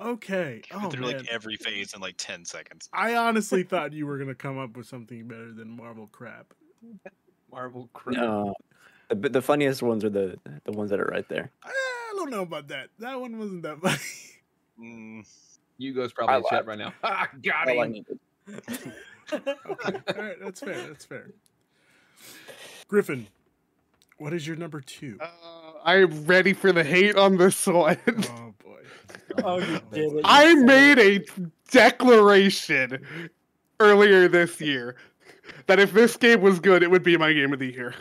Okay. 0.00 0.62
Oh 0.72 0.90
through 0.90 1.06
man, 1.06 1.18
like 1.18 1.28
every 1.28 1.56
phase 1.56 1.94
in 1.94 2.00
like 2.00 2.14
10 2.18 2.44
seconds. 2.44 2.88
I 2.92 3.16
honestly 3.16 3.62
thought 3.62 3.92
you 3.92 4.06
were 4.06 4.18
gonna 4.18 4.34
come 4.34 4.58
up 4.58 4.76
with 4.76 4.86
something 4.86 5.26
better 5.26 5.52
than 5.52 5.76
Marvel 5.76 6.08
crap. 6.12 6.54
marvel 7.52 7.88
crap 7.92 8.16
No. 8.16 8.54
The, 9.08 9.14
but 9.14 9.32
the 9.32 9.42
funniest 9.42 9.82
ones 9.82 10.04
are 10.04 10.10
the 10.10 10.38
the 10.64 10.72
ones 10.72 10.90
that 10.90 11.00
are 11.00 11.04
right 11.12 11.28
there. 11.28 11.50
I 11.64 12.12
don't 12.16 12.30
know 12.30 12.42
about 12.42 12.68
that. 12.68 12.88
That 12.98 13.20
one 13.20 13.38
wasn't 13.38 13.62
that 13.62 13.78
funny. 13.82 13.96
Mm, 14.80 15.26
Hugo's 15.78 16.12
probably 16.12 16.36
in 16.36 16.42
chat 16.50 16.66
right 16.66 16.78
now 16.78 16.92
Ah, 17.02 17.28
got 17.42 17.68
All 17.68 17.82
him 17.82 18.04
okay, 19.32 20.00
all 20.08 20.22
right, 20.22 20.36
that's 20.40 20.60
fair. 20.60 20.86
That's 20.86 21.04
fair. 21.04 21.30
Griffin, 22.88 23.26
what 24.18 24.32
is 24.32 24.46
your 24.46 24.56
number 24.56 24.80
two? 24.80 25.18
Uh, 25.20 25.26
I'm 25.84 26.26
ready 26.26 26.52
for 26.52 26.72
the 26.72 26.84
hate 26.84 27.16
on 27.16 27.36
this 27.36 27.66
one. 27.66 27.98
Oh 28.08 28.54
boy. 28.64 28.65
Oh, 29.44 29.58
you 29.58 29.80
did 29.92 30.12
it. 30.12 30.20
I 30.24 30.54
made 30.54 30.98
a 30.98 31.24
declaration 31.70 33.06
earlier 33.80 34.28
this 34.28 34.60
year 34.60 34.96
that 35.66 35.78
if 35.78 35.92
this 35.92 36.16
game 36.16 36.40
was 36.40 36.58
good, 36.60 36.82
it 36.82 36.90
would 36.90 37.02
be 37.02 37.16
my 37.16 37.32
game 37.32 37.52
of 37.52 37.58
the 37.58 37.72
year. 37.72 37.94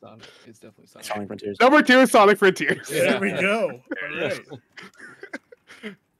Sonic. 0.00 0.26
it's 0.46 0.58
definitely 0.58 0.86
Sonic. 0.86 1.06
Sonic 1.06 1.26
Frontiers. 1.28 1.56
Number 1.60 1.82
two 1.82 2.00
is 2.00 2.10
Sonic 2.10 2.38
Frontiers. 2.38 2.88
There 2.88 3.20
we 3.20 3.32
go. 3.32 3.80
All 4.12 4.20
right. 4.20 4.40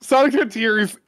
Sonic 0.01 0.33
Frontiers. 0.33 0.99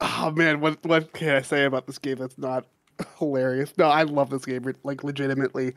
Oh 0.00 0.32
man, 0.34 0.60
what 0.60 0.84
what 0.84 1.12
can 1.12 1.36
I 1.36 1.42
say 1.42 1.64
about 1.64 1.86
this 1.86 1.98
game 1.98 2.16
that's 2.16 2.38
not 2.38 2.66
hilarious? 3.18 3.72
No, 3.78 3.86
I 3.86 4.02
love 4.02 4.30
this 4.30 4.44
game. 4.44 4.72
Like 4.82 5.04
legitimately, 5.04 5.74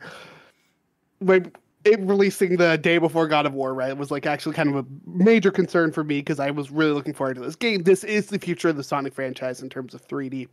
like 1.20 1.56
it 1.84 2.00
releasing 2.00 2.56
the 2.56 2.76
day 2.76 2.98
before 2.98 3.26
God 3.26 3.46
of 3.46 3.54
War, 3.54 3.74
right? 3.74 3.90
It 3.90 3.96
was 3.96 4.10
like 4.10 4.26
actually 4.26 4.54
kind 4.54 4.68
of 4.68 4.76
a 4.76 4.86
major 5.06 5.50
concern 5.50 5.92
for 5.92 6.04
me 6.04 6.18
because 6.18 6.40
I 6.40 6.50
was 6.50 6.70
really 6.70 6.92
looking 6.92 7.14
forward 7.14 7.34
to 7.34 7.40
this 7.40 7.56
game. 7.56 7.82
This 7.82 8.04
is 8.04 8.26
the 8.26 8.38
future 8.38 8.68
of 8.68 8.76
the 8.76 8.84
Sonic 8.84 9.14
franchise 9.14 9.62
in 9.62 9.68
terms 9.68 9.94
of 9.94 10.06
3D. 10.06 10.48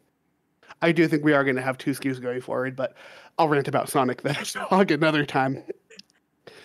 I 0.82 0.92
do 0.92 1.08
think 1.08 1.24
we 1.24 1.34
are 1.34 1.44
going 1.44 1.56
to 1.56 1.62
have 1.62 1.78
two 1.78 1.92
SKUs 1.92 2.22
going 2.22 2.42
forward, 2.42 2.76
but 2.76 2.96
I'll 3.38 3.48
rant 3.48 3.68
about 3.68 3.90
Sonic 3.90 4.22
the 4.22 4.34
Hedgehog 4.34 4.92
another 4.92 5.26
time. 5.26 5.64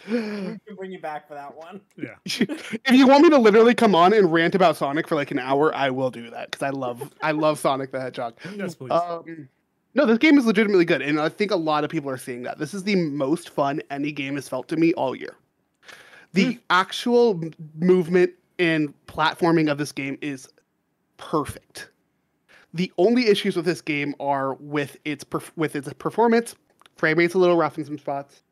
We 0.09 0.19
can 0.19 0.61
bring 0.77 0.91
you 0.91 1.01
back 1.01 1.29
for 1.29 1.35
that 1.35 1.55
one. 1.57 1.81
Yeah. 1.97 2.15
if 2.25 2.91
you 2.91 3.07
want 3.07 3.23
me 3.23 3.31
to 3.31 3.39
literally 3.39 3.75
come 3.75 3.95
on 3.95 4.13
and 4.13 4.33
rant 4.33 4.55
about 4.55 4.77
Sonic 4.77 5.07
for 5.07 5.15
like 5.15 5.31
an 5.31 5.39
hour, 5.39 5.75
I 5.75 5.91
will 5.91 6.11
do 6.11 6.31
that 6.31 6.51
because 6.51 6.63
I 6.63 6.71
love 6.71 7.09
I 7.23 7.31
love 7.33 7.59
Sonic 7.59 7.93
the 7.93 8.01
Hedgehog. 8.01 8.35
Yes, 8.57 8.75
please. 8.75 8.91
Um, 8.91 9.49
no, 9.95 10.07
this 10.07 10.19
game 10.19 10.39
is 10.39 10.47
legitimately 10.47 10.85
good, 10.85 11.03
and 11.03 11.21
I 11.21 11.29
think 11.29 11.51
a 11.51 11.57
lot 11.57 11.85
of 11.85 11.91
people 11.91 12.11
are 12.11 12.17
seeing 12.17 12.43
that. 12.43 12.59
This 12.59 12.73
is 12.73 12.83
the 12.83 12.97
most 12.97 13.51
fun 13.51 13.83
any 13.91 14.11
game 14.11 14.37
has 14.37 14.49
felt 14.49 14.69
to 14.69 14.77
me 14.77 14.95
all 14.95 15.15
year. 15.15 15.37
The 16.33 16.55
hmm. 16.55 16.59
actual 16.71 17.31
m- 17.43 17.53
movement 17.79 18.33
and 18.59 18.95
platforming 19.07 19.71
of 19.71 19.79
this 19.79 19.93
game 19.93 20.17
is 20.23 20.49
perfect. 21.19 21.91
The 22.75 22.91
only 22.97 23.27
issues 23.29 23.55
with 23.55 23.67
this 23.67 23.83
game 23.83 24.15
are 24.19 24.55
with 24.55 24.97
its 25.05 25.25
perf- 25.25 25.53
with 25.57 25.77
its 25.77 25.93
performance. 25.95 26.55
Frame 26.97 27.19
rate's 27.19 27.35
a 27.35 27.39
little 27.39 27.57
rough 27.57 27.77
in 27.77 27.85
some 27.85 27.99
spots, 27.99 28.43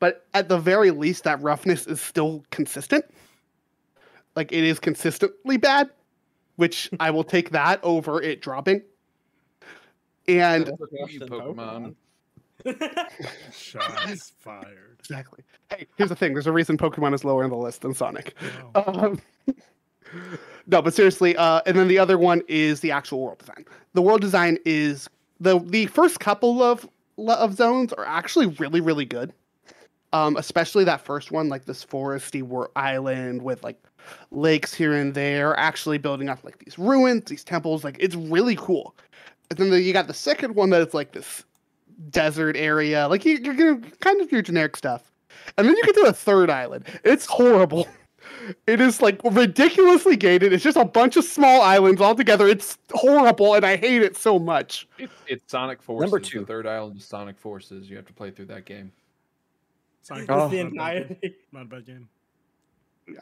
but 0.00 0.26
at 0.34 0.48
the 0.48 0.58
very 0.58 0.90
least, 0.90 1.24
that 1.24 1.40
roughness 1.40 1.86
is 1.86 2.00
still 2.00 2.44
consistent. 2.50 3.06
Like 4.36 4.52
it 4.52 4.64
is 4.64 4.78
consistently 4.78 5.56
bad, 5.56 5.88
which 6.56 6.90
I 7.00 7.10
will 7.10 7.24
take 7.24 7.50
that 7.50 7.80
over 7.82 8.20
it 8.20 8.42
dropping. 8.42 8.82
And 10.28 10.66
That's 10.66 10.80
okay, 10.80 11.12
you 11.12 11.20
Pokemon. 11.20 11.94
Shots 13.52 14.32
fired. 14.38 14.96
exactly. 14.98 15.42
Hey, 15.70 15.86
here's 15.96 16.08
the 16.08 16.16
thing. 16.16 16.32
There's 16.32 16.46
a 16.46 16.52
reason 16.52 16.78
Pokemon 16.78 17.14
is 17.14 17.24
lower 17.24 17.44
on 17.44 17.50
the 17.50 17.56
list 17.56 17.82
than 17.82 17.94
Sonic. 17.94 18.34
Wow. 18.74 18.84
Um, 18.86 19.20
no, 20.66 20.80
but 20.80 20.94
seriously, 20.94 21.36
uh, 21.36 21.60
and 21.66 21.76
then 21.76 21.88
the 21.88 21.98
other 21.98 22.16
one 22.16 22.42
is 22.48 22.80
the 22.80 22.90
actual 22.90 23.20
world 23.20 23.38
design. 23.38 23.66
The 23.92 24.02
world 24.02 24.20
design 24.20 24.58
is 24.64 25.08
the 25.40 25.58
the 25.60 25.86
first 25.86 26.20
couple 26.20 26.62
of 26.62 26.88
of 27.28 27.54
zones 27.54 27.92
are 27.92 28.04
actually 28.06 28.46
really 28.46 28.80
really 28.80 29.04
good. 29.04 29.32
Um, 30.12 30.36
especially 30.36 30.84
that 30.84 31.00
first 31.00 31.32
one, 31.32 31.48
like 31.48 31.64
this 31.64 31.84
foresty 31.84 32.40
wor- 32.40 32.70
island 32.76 33.42
with 33.42 33.64
like 33.64 33.82
lakes 34.30 34.72
here 34.72 34.94
and 34.94 35.12
there, 35.12 35.58
actually 35.58 35.98
building 35.98 36.28
up 36.28 36.44
like 36.44 36.58
these 36.60 36.78
ruins, 36.78 37.24
these 37.24 37.42
temples. 37.42 37.82
Like 37.82 37.96
it's 37.98 38.14
really 38.14 38.54
cool. 38.54 38.94
And 39.58 39.66
then 39.66 39.70
the, 39.70 39.80
you 39.80 39.92
got 39.92 40.06
the 40.06 40.14
second 40.14 40.54
one 40.54 40.70
that 40.70 40.86
is 40.86 40.94
like 40.94 41.12
this 41.12 41.44
desert 42.10 42.56
area, 42.56 43.08
like 43.08 43.24
you, 43.24 43.38
you're 43.42 43.54
gonna 43.54 43.80
kind 44.00 44.20
of 44.20 44.30
your 44.32 44.42
generic 44.42 44.76
stuff. 44.76 45.10
And 45.56 45.66
then 45.66 45.76
you 45.76 45.84
get 45.84 45.94
to 45.96 46.02
the 46.06 46.12
third 46.12 46.50
island. 46.50 46.86
It's 47.04 47.26
horrible. 47.26 47.86
It 48.66 48.80
is 48.80 49.00
like 49.00 49.20
ridiculously 49.24 50.16
gated. 50.16 50.52
It's 50.52 50.64
just 50.64 50.76
a 50.76 50.84
bunch 50.84 51.16
of 51.16 51.24
small 51.24 51.62
islands 51.62 52.00
all 52.00 52.14
together. 52.14 52.46
It's 52.48 52.78
horrible, 52.92 53.54
and 53.54 53.64
I 53.64 53.76
hate 53.76 54.02
it 54.02 54.16
so 54.16 54.38
much. 54.38 54.88
It's, 54.98 55.12
it's 55.26 55.50
Sonic 55.50 55.82
Forces. 55.82 56.10
Number 56.10 56.18
The 56.18 56.46
third 56.46 56.66
island 56.66 56.98
is 56.98 57.04
Sonic 57.04 57.38
Forces. 57.38 57.88
You 57.88 57.96
have 57.96 58.06
to 58.06 58.12
play 58.12 58.30
through 58.30 58.46
that 58.46 58.64
game. 58.64 58.92
Sonic 60.02 60.30
Oh. 60.30 60.48
the 60.48 60.60
a 60.60 60.70
bad 60.70 61.20
game. 61.20 61.34
Not 61.52 61.62
a 61.62 61.64
bad 61.66 61.86
game. 61.86 62.08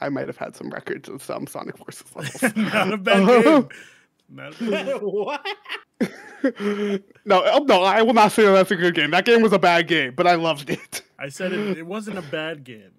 I 0.01 0.09
might 0.09 0.29
have 0.29 0.37
had 0.37 0.55
some 0.55 0.71
records 0.71 1.09
of 1.09 1.23
some 1.23 1.47
Sonic 1.47 1.77
Forces 1.79 2.05
levels. 2.15 2.43
not 2.57 2.93
a 2.93 2.97
bad 2.97 3.45
game. 3.45 3.69
Not 4.33 4.61
a 4.61 4.71
bad 4.71 4.87
game. 4.87 4.99
what? 5.01 5.47
no, 7.25 7.45
oh, 7.45 7.65
no, 7.69 7.83
I 7.83 8.03
will 8.03 8.15
not 8.15 8.33
say 8.33 8.45
that 8.45 8.53
that's 8.53 8.71
a 8.71 8.77
good 8.77 8.95
game. 8.95 9.11
That 9.11 9.25
game 9.25 9.43
was 9.43 9.53
a 9.53 9.59
bad 9.59 9.87
game, 9.87 10.15
but 10.15 10.27
I 10.27 10.35
loved 10.35 10.71
it. 10.71 11.03
I 11.19 11.29
said 11.29 11.53
it, 11.53 11.79
it 11.79 11.87
wasn't 11.87 12.19
a 12.19 12.23
bad 12.23 12.65
game. 12.65 12.91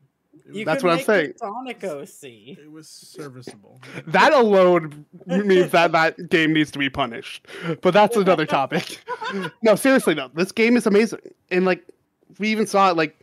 You 0.46 0.60
was, 0.60 0.66
That's 0.66 0.82
could 0.82 0.88
what 0.88 1.00
I'm 1.00 1.06
saying. 1.06 1.34
Sonic 1.38 1.84
OC. 1.84 2.24
it 2.24 2.72
was 2.72 2.88
serviceable. 2.88 3.82
That 4.08 4.34
alone 4.34 5.06
means 5.26 5.72
that 5.72 5.94
that 5.94 6.30
game 6.30 6.54
needs 6.54 6.70
to 6.72 6.80
be 6.80 6.90
punished. 6.90 7.48
But 7.82 7.94
that's 7.94 8.16
another 8.18 8.46
topic. 8.46 9.00
No, 9.64 9.74
seriously, 9.76 10.14
no. 10.14 10.30
This 10.36 10.52
game 10.52 10.78
is 10.78 10.86
amazing, 10.86 11.18
and 11.50 11.66
like 11.66 11.84
we 12.38 12.50
even 12.50 12.68
saw 12.68 12.92
it. 12.92 12.98
Like 12.98 13.23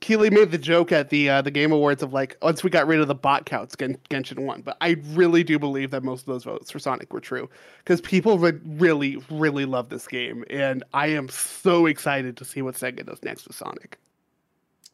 Keighley 0.00 0.30
made 0.30 0.50
the 0.50 0.58
joke 0.58 0.92
at 0.92 1.10
the 1.10 1.28
uh, 1.28 1.42
the 1.42 1.50
Game 1.50 1.72
Awards 1.72 2.02
of 2.02 2.12
like 2.12 2.36
once 2.42 2.64
we 2.64 2.70
got 2.70 2.86
rid 2.86 3.00
of 3.00 3.08
the 3.08 3.14
bot 3.14 3.44
counts, 3.46 3.76
Gen- 3.76 3.98
Genshin 4.10 4.40
won. 4.44 4.62
But 4.62 4.76
I 4.80 4.96
really 5.10 5.44
do 5.44 5.58
believe 5.58 5.90
that 5.90 6.02
most 6.02 6.20
of 6.22 6.26
those 6.26 6.44
votes 6.44 6.70
for 6.70 6.78
Sonic 6.78 7.12
were 7.12 7.20
true 7.20 7.48
because 7.78 8.00
people 8.00 8.38
would 8.38 8.80
really, 8.80 9.22
really 9.30 9.64
love 9.66 9.88
this 9.90 10.06
game, 10.06 10.44
and 10.50 10.82
I 10.94 11.08
am 11.08 11.28
so 11.28 11.86
excited 11.86 12.36
to 12.38 12.44
see 12.44 12.62
what 12.62 12.74
Sega 12.74 13.04
does 13.04 13.22
next 13.22 13.46
with 13.46 13.56
Sonic. 13.56 13.98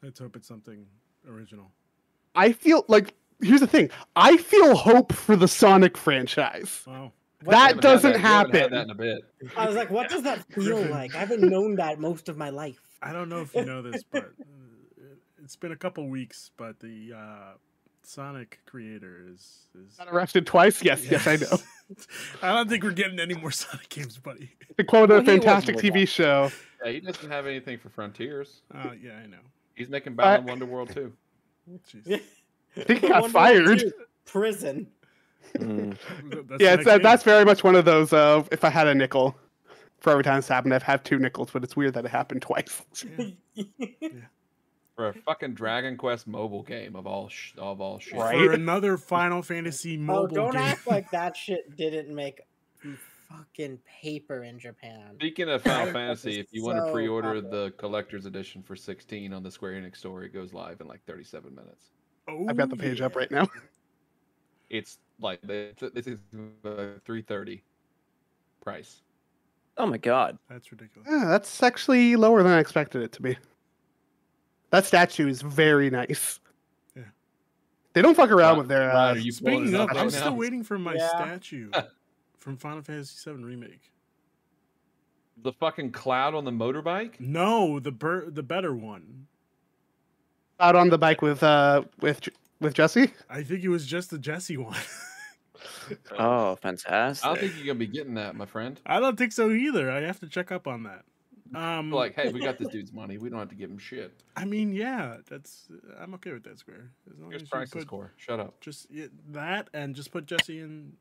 Let's 0.02 0.18
hope 0.18 0.36
it's 0.36 0.48
something 0.48 0.86
original. 1.28 1.70
I 2.34 2.52
feel 2.52 2.84
like 2.88 3.14
here's 3.40 3.60
the 3.60 3.66
thing. 3.66 3.90
I 4.16 4.36
feel 4.36 4.74
hope 4.76 5.12
for 5.12 5.36
the 5.36 5.48
Sonic 5.48 5.96
franchise. 5.96 6.82
Wow. 6.86 7.12
What- 7.44 7.52
That 7.52 7.52
We 7.52 7.54
haven't 7.54 7.74
had 7.76 7.80
doesn't 7.82 8.12
we 8.14 8.18
happen. 8.20 8.70
that 8.72 8.82
in 8.84 8.90
a 8.90 8.94
bit. 8.94 9.18
I 9.56 9.66
was 9.66 9.76
like, 9.76 9.90
what 9.90 10.08
does 10.08 10.22
that 10.22 10.44
feel 10.52 10.80
like? 10.86 11.14
I 11.14 11.18
haven't 11.18 11.42
known 11.42 11.76
that 11.76 12.00
most 12.00 12.28
of 12.28 12.36
my 12.36 12.48
life. 12.50 12.80
I 13.02 13.12
don't 13.12 13.28
know 13.28 13.40
if 13.42 13.54
you 13.54 13.64
know 13.64 13.82
this, 13.82 14.02
but 14.10 14.30
it's 15.46 15.54
been 15.54 15.70
a 15.70 15.76
couple 15.76 16.08
weeks, 16.08 16.50
but 16.56 16.80
the 16.80 17.12
uh, 17.16 17.52
Sonic 18.02 18.58
creator 18.66 19.24
is 19.32 19.68
is 19.76 19.94
Got 19.96 20.08
arrested 20.08 20.44
twice? 20.44 20.82
Yes, 20.82 21.08
yes, 21.08 21.24
I 21.28 21.36
know. 21.36 21.56
I 22.42 22.52
don't 22.52 22.68
think 22.68 22.82
we're 22.82 22.90
getting 22.90 23.20
any 23.20 23.34
more 23.34 23.52
Sonic 23.52 23.88
games, 23.88 24.18
buddy. 24.18 24.50
To 24.76 24.82
quote 24.82 25.10
Well, 25.10 25.20
a 25.20 25.24
fantastic 25.24 25.76
with 25.76 25.84
TV 25.84 26.08
show. 26.08 26.50
Yeah, 26.84 26.90
he 26.90 26.98
doesn't 26.98 27.30
have 27.30 27.46
anything 27.46 27.78
for 27.78 27.90
Frontiers. 27.90 28.62
Uh, 28.74 28.90
yeah, 29.00 29.12
I 29.22 29.26
know. 29.28 29.38
He's 29.76 29.88
making 29.88 30.16
Balan 30.16 30.48
Wonderworld 30.48 30.92
too. 30.92 31.12
Jeez. 31.94 32.20
I 32.76 32.82
think 32.82 33.02
he 33.02 33.08
got 33.08 33.22
Wonder 33.22 33.32
fired. 33.32 33.78
2, 33.78 33.92
Prison. 34.24 34.88
Mm. 35.58 35.96
That's 36.48 36.60
yeah, 36.60 36.74
the 36.74 36.94
uh, 36.94 36.98
that's 36.98 37.22
very 37.22 37.44
much 37.44 37.62
one 37.62 37.76
of 37.76 37.84
those. 37.84 38.12
Uh, 38.12 38.42
if 38.50 38.64
I 38.64 38.68
had 38.68 38.88
a 38.88 38.94
nickel 38.96 39.36
for 40.00 40.10
every 40.10 40.24
time 40.24 40.38
it's 40.38 40.48
happened, 40.48 40.74
I've 40.74 40.82
had 40.82 41.04
two 41.04 41.20
nickels, 41.20 41.50
but 41.52 41.62
it's 41.62 41.76
weird 41.76 41.94
that 41.94 42.04
it 42.04 42.10
happened 42.10 42.42
twice. 42.42 42.82
Yeah. 43.54 44.08
For 44.96 45.08
a 45.08 45.12
fucking 45.12 45.52
Dragon 45.54 45.96
Quest 45.98 46.26
mobile 46.26 46.62
game 46.62 46.96
of 46.96 47.06
all 47.06 47.28
sh- 47.28 47.52
of 47.58 47.80
all 47.82 47.98
shit. 47.98 48.14
Right. 48.14 48.34
for 48.36 48.52
another 48.52 48.96
Final 48.96 49.42
Fantasy 49.42 49.96
Oh, 49.96 50.00
mobile 50.00 50.34
don't 50.34 50.52
game. 50.52 50.62
act 50.62 50.86
like 50.86 51.10
that 51.10 51.36
shit 51.36 51.76
didn't 51.76 52.12
make 52.14 52.40
fucking 53.28 53.78
paper 54.00 54.44
in 54.44 54.58
Japan. 54.58 55.10
Speaking 55.16 55.50
of 55.50 55.60
Final 55.62 55.92
Fantasy, 55.92 56.40
if 56.40 56.46
you 56.50 56.64
want 56.64 56.78
to 56.84 56.90
pre-order 56.92 57.34
popular. 57.42 57.64
the 57.64 57.70
collector's 57.72 58.24
edition 58.24 58.62
for 58.62 58.74
16 58.74 59.34
on 59.34 59.42
the 59.42 59.50
Square 59.50 59.72
Enix 59.82 59.96
store, 59.98 60.22
it 60.22 60.32
goes 60.32 60.54
live 60.54 60.80
in 60.80 60.86
like 60.86 61.04
37 61.06 61.54
minutes. 61.54 61.90
Oh, 62.28 62.46
I've 62.48 62.56
got 62.56 62.70
the 62.70 62.76
page 62.76 63.00
up 63.02 63.14
right 63.16 63.30
now. 63.30 63.46
It's 64.70 64.98
like 65.20 65.40
this 65.42 65.74
this 65.94 66.06
is 66.06 66.20
uh, 66.64 66.98
330 67.04 67.62
price. 68.62 69.02
Oh 69.76 69.86
my 69.86 69.98
god. 69.98 70.38
That's 70.48 70.72
ridiculous. 70.72 71.06
Yeah, 71.10 71.26
that's 71.26 71.62
actually 71.62 72.16
lower 72.16 72.42
than 72.42 72.52
I 72.52 72.58
expected 72.60 73.02
it 73.02 73.12
to 73.12 73.22
be. 73.22 73.36
That 74.70 74.84
statue 74.84 75.28
is 75.28 75.42
very 75.42 75.90
nice. 75.90 76.40
Yeah. 76.96 77.02
They 77.92 78.02
don't 78.02 78.14
fuck 78.16 78.30
around 78.30 78.38
Ryan- 78.40 78.58
with 78.58 78.68
their. 78.68 78.88
Ryan, 78.88 78.96
Uh, 78.96 79.14
are 79.14 79.18
you 79.18 79.32
Speaking 79.32 79.74
of, 79.74 79.90
up 79.90 79.96
I'm 79.96 80.10
still 80.10 80.30
now? 80.32 80.36
waiting 80.36 80.62
for 80.64 80.78
my 80.78 80.94
Yeah. 80.94 81.08
statue 81.08 81.70
from 82.38 82.56
Final 82.56 82.82
Fantasy 82.82 83.30
VII 83.30 83.42
Remake. 83.44 83.92
The 85.42 85.52
fucking 85.52 85.92
cloud 85.92 86.34
on 86.34 86.44
the 86.44 86.50
motorbike. 86.50 87.20
No, 87.20 87.78
the 87.78 87.92
bur- 87.92 88.30
the 88.30 88.42
better 88.42 88.74
one. 88.74 89.26
out 90.58 90.74
on 90.74 90.88
the 90.88 90.96
bike 90.98 91.20
with 91.20 91.42
uh 91.42 91.82
with 92.00 92.26
with 92.60 92.72
Jesse. 92.74 93.12
I 93.28 93.42
think 93.42 93.62
it 93.62 93.68
was 93.68 93.86
just 93.86 94.10
the 94.10 94.18
Jesse 94.18 94.56
one. 94.56 94.78
Oh, 96.18 96.56
fantastic! 96.56 97.24
I 97.24 97.28
don't 97.28 97.38
think 97.40 97.54
you're 97.56 97.66
gonna 97.66 97.78
be 97.78 97.86
getting 97.86 98.14
that, 98.14 98.34
my 98.34 98.46
friend. 98.46 98.80
I 98.86 98.98
don't 98.98 99.16
think 99.16 99.32
so 99.32 99.50
either. 99.50 99.90
I 99.90 100.00
have 100.02 100.18
to 100.20 100.26
check 100.28 100.50
up 100.50 100.66
on 100.66 100.82
that. 100.84 101.04
Um, 101.56 101.90
Like, 101.90 102.14
hey, 102.14 102.30
we 102.32 102.40
got 102.40 102.58
this 102.58 102.68
dude's 102.68 102.92
money. 102.92 103.18
We 103.18 103.30
don't 103.30 103.38
have 103.38 103.48
to 103.48 103.54
give 103.54 103.70
him 103.70 103.78
shit. 103.78 104.12
I 104.36 104.44
mean, 104.44 104.72
yeah, 104.72 105.16
that's 105.28 105.68
I'm 105.98 106.14
okay 106.14 106.32
with 106.32 106.44
that 106.44 106.58
square. 106.58 106.90
As 107.10 107.18
long 107.18 107.30
Here's 107.30 107.42
as 107.42 107.48
you 107.48 107.52
Crisis 107.52 107.72
put 107.74 107.86
Core. 107.88 108.12
Shut 108.16 108.40
up. 108.40 108.60
just 108.60 108.86
yeah, 108.90 109.06
that 109.30 109.68
and 109.72 109.94
just 109.94 110.12
put 110.12 110.26
Jesse 110.26 110.60
in 110.60 110.92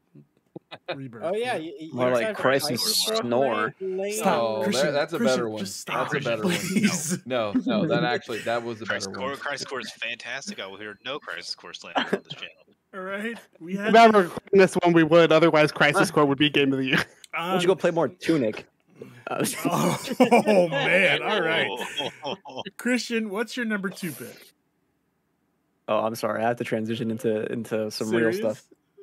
Rebirth. 0.95 1.23
Oh 1.25 1.35
yeah, 1.35 1.55
you, 1.57 1.73
you 1.79 1.93
More 1.93 2.09
like 2.11 2.21
excited 2.21 2.37
Crisis 2.37 3.05
Crisis 3.05 3.19
Snore. 3.19 3.75
Lane? 3.81 4.13
Stop, 4.13 4.41
oh, 4.41 4.63
Christian, 4.63 4.85
that, 4.87 4.91
that's 4.93 5.13
a 5.13 5.17
Christian, 5.17 5.37
better 5.37 5.49
one. 5.49 5.59
just 5.59 5.79
stop, 5.81 6.11
that's 6.11 6.25
a 6.25 6.29
better 6.29 6.41
please. 6.43 7.11
one. 7.11 7.21
No, 7.25 7.51
no, 7.65 7.81
no, 7.81 7.87
that 7.87 8.03
actually 8.13 8.39
that 8.39 8.63
was 8.63 8.81
a 8.81 8.85
Crisis 8.85 9.07
better 9.07 9.17
Core, 9.19 9.29
one. 9.31 9.37
Crisis 9.37 9.65
Core 9.67 9.79
is 9.81 9.91
fantastic. 9.91 10.59
I 10.61 10.67
will 10.67 10.77
hear 10.77 10.97
no 11.05 11.19
Crisis 11.19 11.53
Core 11.55 11.73
slander 11.73 11.99
on 11.99 12.09
this 12.23 12.33
channel. 12.33 12.55
All 12.93 13.01
right, 13.01 13.37
we 13.59 13.73
If 13.73 13.79
had. 13.79 13.93
we 13.93 13.99
ever 13.99 14.21
recording 14.23 14.59
this 14.59 14.73
one, 14.75 14.93
we 14.93 15.03
would. 15.03 15.33
Otherwise, 15.33 15.71
Crisis 15.73 16.09
Core 16.11 16.25
would 16.25 16.37
be 16.37 16.49
game 16.49 16.71
of 16.71 16.79
the 16.79 16.85
year. 16.85 17.03
Why 17.33 17.51
don't 17.51 17.61
you 17.61 17.67
go 17.67 17.73
um, 17.73 17.77
play 17.77 17.91
more 17.91 18.07
Tunic? 18.07 18.65
Uh, 19.29 19.45
Oh, 19.65 20.67
man! 20.69 21.21
All 21.23 21.41
right, 21.41 21.67
Oh, 22.23 22.61
Christian, 22.77 23.29
what's 23.29 23.55
your 23.57 23.65
number 23.65 23.89
two 23.89 24.11
pick? 24.11 24.53
oh, 25.87 25.99
I'm 25.99 26.15
sorry. 26.15 26.43
I 26.43 26.47
have 26.47 26.57
to 26.57 26.63
transition 26.63 27.11
into 27.11 27.51
into 27.51 27.89
some 27.91 28.09
real 28.09 28.31
Serious? 28.31 28.59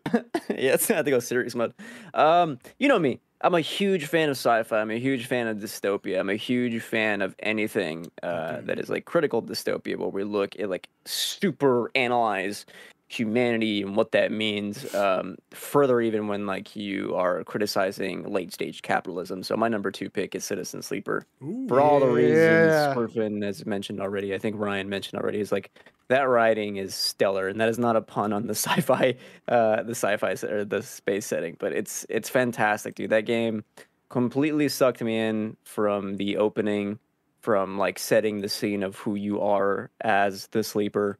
stuff. 0.06 0.22
yeah, 0.50 0.74
it's 0.74 0.86
gonna 0.86 0.96
have 0.96 1.04
to 1.04 1.10
go 1.12 1.20
serious 1.20 1.54
mode. 1.54 1.74
Um, 2.14 2.58
you 2.78 2.88
know 2.88 2.98
me. 2.98 3.20
I'm 3.44 3.54
a 3.56 3.60
huge 3.60 4.06
fan 4.06 4.28
of 4.28 4.36
sci-fi. 4.36 4.80
I'm 4.80 4.90
a 4.92 4.98
huge 5.00 5.26
fan 5.26 5.48
of 5.48 5.56
dystopia. 5.58 6.20
I'm 6.20 6.30
a 6.30 6.36
huge 6.36 6.80
fan 6.80 7.22
of 7.22 7.34
anything 7.40 8.06
uh, 8.22 8.60
that 8.62 8.78
is 8.78 8.88
like 8.88 9.04
critical 9.04 9.42
dystopia, 9.42 9.96
where 9.98 10.08
we 10.08 10.22
look 10.22 10.58
at 10.60 10.70
like 10.70 10.88
super 11.04 11.90
analyze 11.96 12.66
humanity 13.12 13.82
and 13.82 13.94
what 13.94 14.12
that 14.12 14.32
means. 14.32 14.94
Um, 14.94 15.36
further, 15.50 16.00
even 16.00 16.28
when 16.28 16.46
like 16.46 16.74
you 16.74 17.14
are 17.14 17.44
criticizing 17.44 18.24
late 18.24 18.52
stage 18.52 18.82
capitalism. 18.82 19.42
So 19.42 19.56
my 19.56 19.68
number 19.68 19.90
two 19.90 20.08
pick 20.08 20.34
is 20.34 20.44
Citizen 20.44 20.82
Sleeper 20.82 21.26
Ooh, 21.42 21.66
for 21.68 21.80
all 21.80 22.00
the 22.00 22.08
reasons 22.08 22.72
Yeah. 22.72 22.94
Griffin 22.94 23.42
has 23.42 23.66
mentioned 23.66 24.00
already. 24.00 24.34
I 24.34 24.38
think 24.38 24.56
Ryan 24.58 24.88
mentioned 24.88 25.20
already. 25.20 25.40
Is 25.40 25.52
like 25.52 25.70
that 26.08 26.22
writing 26.22 26.76
is 26.76 26.94
stellar, 26.94 27.48
and 27.48 27.60
that 27.60 27.68
is 27.68 27.78
not 27.78 27.96
a 27.96 28.00
pun 28.00 28.32
on 28.32 28.46
the 28.46 28.54
sci-fi, 28.54 29.14
uh, 29.48 29.82
the 29.82 29.94
sci-fi 29.94 30.34
or 30.46 30.64
the 30.64 30.82
space 30.82 31.26
setting, 31.26 31.56
but 31.58 31.72
it's 31.72 32.06
it's 32.08 32.28
fantastic, 32.28 32.94
dude. 32.94 33.10
That 33.10 33.26
game 33.26 33.64
completely 34.08 34.68
sucked 34.68 35.02
me 35.02 35.18
in 35.18 35.56
from 35.64 36.16
the 36.16 36.36
opening, 36.36 36.98
from 37.40 37.78
like 37.78 37.98
setting 37.98 38.40
the 38.40 38.48
scene 38.48 38.82
of 38.82 38.96
who 38.96 39.14
you 39.14 39.40
are 39.40 39.90
as 40.00 40.46
the 40.48 40.62
sleeper. 40.62 41.18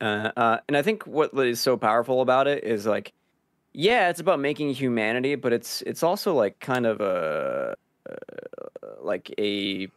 Uh, 0.00 0.30
uh, 0.36 0.58
and 0.68 0.76
I 0.76 0.82
think 0.82 1.06
what 1.06 1.32
is 1.34 1.60
so 1.60 1.76
powerful 1.76 2.22
about 2.22 2.46
it 2.46 2.64
is 2.64 2.86
like, 2.86 3.12
yeah, 3.72 4.08
it's 4.08 4.20
about 4.20 4.40
making 4.40 4.74
humanity, 4.74 5.34
but 5.34 5.52
it's 5.52 5.82
it's 5.82 6.02
also 6.02 6.34
like 6.34 6.58
kind 6.58 6.86
of 6.86 7.00
a 7.00 7.76
uh, 8.10 8.14
like 9.00 9.32
a 9.38 9.88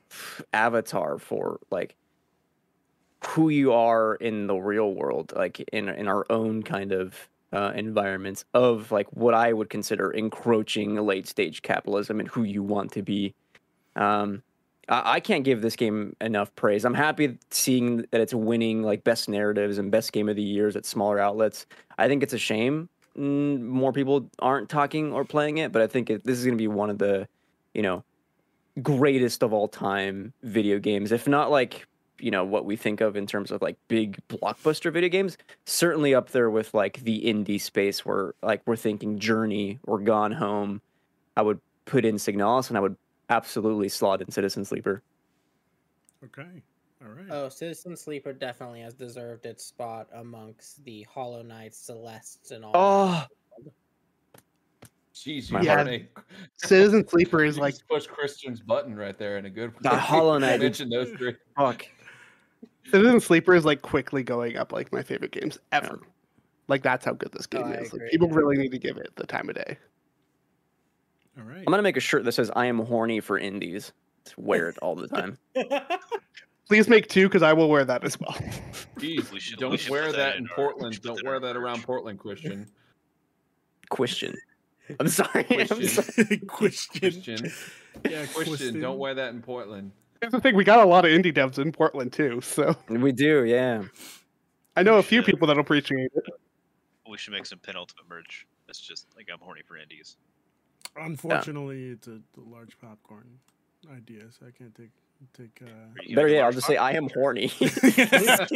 avatar 0.54 1.18
for 1.18 1.60
like 1.72 1.96
who 3.26 3.50
you 3.50 3.74
are 3.74 4.16
in 4.16 4.48
the 4.48 4.56
real 4.56 4.94
world, 4.94 5.34
like 5.36 5.60
in 5.72 5.90
in 5.90 6.08
our 6.08 6.26
own 6.30 6.62
kind 6.62 6.92
of 6.92 7.30
uh, 7.54 7.72
environments 7.76 8.46
of 8.54 8.92
like 8.92 9.08
what 9.14 9.34
I 9.34 9.54
would 9.54 9.70
consider 9.70 10.12
encroaching 10.12 10.96
late 10.96 11.28
stage 11.28 11.62
capitalism 11.62 12.20
and 12.20 12.28
who 12.28 12.44
you 12.44 12.64
want 12.64 12.92
to 12.94 13.02
be. 13.02 13.34
Um, 13.96 14.44
I, 14.90 15.22
can't 15.22 15.46
give 15.46 15.62
this 15.62 15.76
game 15.76 16.16
enough 16.20 16.54
praise. 16.56 16.84
I'm 16.84 16.94
happy 16.94 17.38
seeing 17.52 18.06
that 18.12 18.20
it's 18.20 18.34
winning 18.34 18.84
like 18.84 19.04
best 19.04 19.30
narratives 19.30 19.78
and 19.78 19.90
best 19.90 20.12
game 20.12 20.28
of 20.28 20.36
the 20.36 20.44
years 20.44 20.76
at 20.76 20.86
smaller 20.86 21.20
outlets. 21.20 21.66
I 21.98 22.10
think 22.10 22.22
it's 22.22 22.34
a 22.34 22.38
shame 22.38 22.90
mm, 23.18 23.62
more 23.62 23.94
people 23.94 24.30
aren't 24.40 24.70
talking 24.70 25.14
or 25.14 25.26
playing 25.26 25.58
it, 25.58 25.72
but 25.72 25.82
I 25.82 25.88
think 25.88 26.10
it, 26.10 26.24
this 26.24 26.38
is 26.38 26.46
going 26.46 26.58
to 26.58 26.62
be 26.62 26.68
one 26.68 26.90
of 26.90 26.98
the, 26.98 27.28
you 27.74 27.82
know, 27.82 28.04
greatest 28.82 29.44
of 29.44 29.54
all 29.54 29.68
time 29.68 30.34
video 30.44 30.80
games, 30.80 31.12
if 31.12 31.28
not 31.28 31.52
like 31.52 31.88
you 32.20 32.30
know 32.32 32.46
what 32.46 32.64
we 32.64 32.76
think 32.76 33.02
of 33.02 33.16
in 33.18 33.26
terms 33.26 33.52
of 33.52 33.62
like 33.62 33.76
big 33.88 34.18
blockbuster 34.30 34.94
video 34.94 35.10
games 35.10 35.36
certainly 35.66 36.14
up 36.14 36.30
there 36.30 36.50
with 36.50 36.72
like 36.74 37.04
the 37.04 37.22
indie 37.22 37.60
space 37.60 38.06
where 38.06 38.36
like 38.44 38.62
we're 38.68 38.76
thinking 38.76 39.18
journey 39.18 39.80
or 39.86 39.98
gone 39.98 40.32
home 40.32 40.80
i 41.36 41.42
would 41.42 41.60
put 41.86 42.06
in 42.06 42.16
signalis 42.16 42.70
and 42.70 42.78
i 42.78 42.80
would 42.80 42.96
absolutely 43.30 43.90
slot 43.90 44.22
in 44.22 44.30
citizen 44.32 44.64
sleeper 44.66 45.02
Okay, 46.26 46.62
all 47.04 47.12
right. 47.12 47.26
Oh, 47.30 47.50
Citizen 47.50 47.98
Sleeper 47.98 48.32
definitely 48.32 48.80
has 48.80 48.94
deserved 48.94 49.46
its 49.46 49.66
spot 49.66 50.08
amongst 50.14 50.82
the 50.86 51.02
Hollow 51.14 51.42
Knights, 51.42 51.78
Celestes, 51.78 52.52
and 52.52 52.64
all. 52.64 52.72
oh 52.74 53.26
Jeez, 55.14 55.52
My 55.52 55.62
you 55.62 55.68
heart- 55.68 55.80
heartache. 55.82 56.18
Citizen 56.58 57.06
Sleeper 57.08 57.44
is 57.44 57.58
You 57.58 57.62
like 57.64 57.74
just 57.74 57.88
push 57.90 58.08
Christian's 58.08 58.62
button 58.62 58.96
right 58.96 59.18
there 59.18 59.38
in 59.38 59.46
a 59.46 59.50
good 59.50 59.74
The 59.82 59.90
way. 59.90 59.96
Hollow 60.00 60.38
Knight, 60.38 60.60
You 60.62 60.68
it's- 60.68 60.80
mentioned 60.80 60.92
those 60.94 61.10
three. 61.18 61.36
fuck 61.58 61.86
Citizen 62.90 63.20
Sleeper 63.20 63.54
is 63.54 63.66
like 63.66 63.82
quickly 63.82 64.24
going 64.24 64.56
up 64.58 64.72
like 64.72 64.92
my 64.94 65.04
favorite 65.04 65.32
games 65.32 65.60
ever. 65.74 66.00
Like 66.70 66.84
that's 66.84 67.04
how 67.06 67.12
good 67.14 67.32
this 67.34 67.48
oh, 67.54 67.58
game 67.58 67.68
Oh, 67.68 67.72
I 67.74 67.82
is. 67.82 67.94
Like, 67.94 68.10
people 68.12 68.30
yeah. 68.30 68.36
really 68.36 68.58
need 68.58 68.72
to 68.72 68.80
give 68.80 68.96
it 68.98 69.12
the 69.18 69.28
time 69.28 69.50
of 69.50 69.56
day. 69.56 69.78
All 71.38 71.44
right. 71.44 71.58
i'm 71.60 71.66
gonna 71.66 71.82
make 71.82 71.98
a 71.98 72.02
shirt 72.02 72.24
that 72.26 72.32
says 72.34 72.52
i 72.56 72.66
am 72.66 72.80
horny 72.80 73.20
for 73.20 73.38
indies 73.38 73.92
to 74.26 74.34
wear 74.38 74.70
it 74.70 74.78
all 74.80 74.96
the 74.96 75.08
time 75.20 75.38
Please 76.70 76.88
make 76.88 77.08
two 77.10 77.28
because 77.28 77.44
I 77.44 77.52
will 77.52 77.68
wear 77.68 77.84
that 77.84 78.06
as 78.06 78.18
well. 78.20 78.32
Jeez, 78.98 79.30
We 79.34 79.40
should- 79.42 79.60
don't 79.60 79.78
should 79.78 79.92
wear 79.92 80.06
that 80.14 80.16
that 80.18 80.36
in 80.38 80.44
in 80.44 80.48
Portland. 80.48 80.90
we 80.92 80.94
should 80.94 81.04
put 81.04 81.16
Don't 81.18 81.26
wear 81.26 81.40
that 81.42 81.58
around. 81.58 81.84
Portland, 81.84 82.18
Christian. 82.18 82.68
Question. 83.90 84.36
I'm 85.00 85.10
sorry. 85.10 85.46
I'm 85.50 85.68
Question. 85.68 85.88
sorry. 85.88 86.38
Question. 86.40 87.00
Christian, 87.02 87.52
Yeah, 88.10 88.26
Christian, 88.28 88.80
don't 88.80 88.98
wear 88.98 89.14
that 89.14 89.34
in 89.34 89.42
Portland. 89.42 89.92
Here's 90.22 90.32
the 90.32 90.40
thing: 90.40 90.56
we 90.56 90.64
got 90.64 90.80
a 90.80 90.86
lot 90.86 91.04
of 91.04 91.12
indie 91.12 91.34
devs 91.36 91.60
in 91.60 91.74
Portland 91.74 92.14
too, 92.14 92.40
so 92.42 92.76
We 92.90 93.12
do, 93.12 93.44
yeah. 93.44 93.84
I 94.78 94.84
know 94.84 94.98
a 94.98 95.04
few 95.04 95.20
Shit. 95.20 95.28
people 95.28 95.48
that 95.50 95.58
appreciate 95.60 96.12
it. 96.16 96.24
We 97.10 97.18
should 97.18 97.34
make 97.34 97.46
some 97.46 97.60
penultimate 97.60 98.06
merch. 98.10 98.48
It's 98.70 98.80
just 98.80 99.08
like 99.18 99.28
I'm 99.32 99.40
horny 99.40 99.62
for 99.68 99.78
indies. 99.78 100.16
Unfortunately, 100.96 101.90
it's 101.90 102.08
a, 102.08 102.20
a 102.38 102.46
large 102.46 102.78
popcorn 102.80 103.40
idea, 103.92 104.24
so 104.32 104.46
I 104.48 104.52
can't 104.52 104.74
take 104.76 104.92
take. 105.34 105.62
Uh... 105.62 105.66
Are 105.66 106.04
you 106.04 106.16
Better 106.16 106.28
gonna 106.28 106.36
yet, 106.36 106.40
I'll 106.40 106.44
large 106.46 106.56
just 106.56 106.68
say 106.68 106.78
I 106.78 106.92
am 106.92 107.10
horny. 107.14 107.48
Just- 107.60 108.52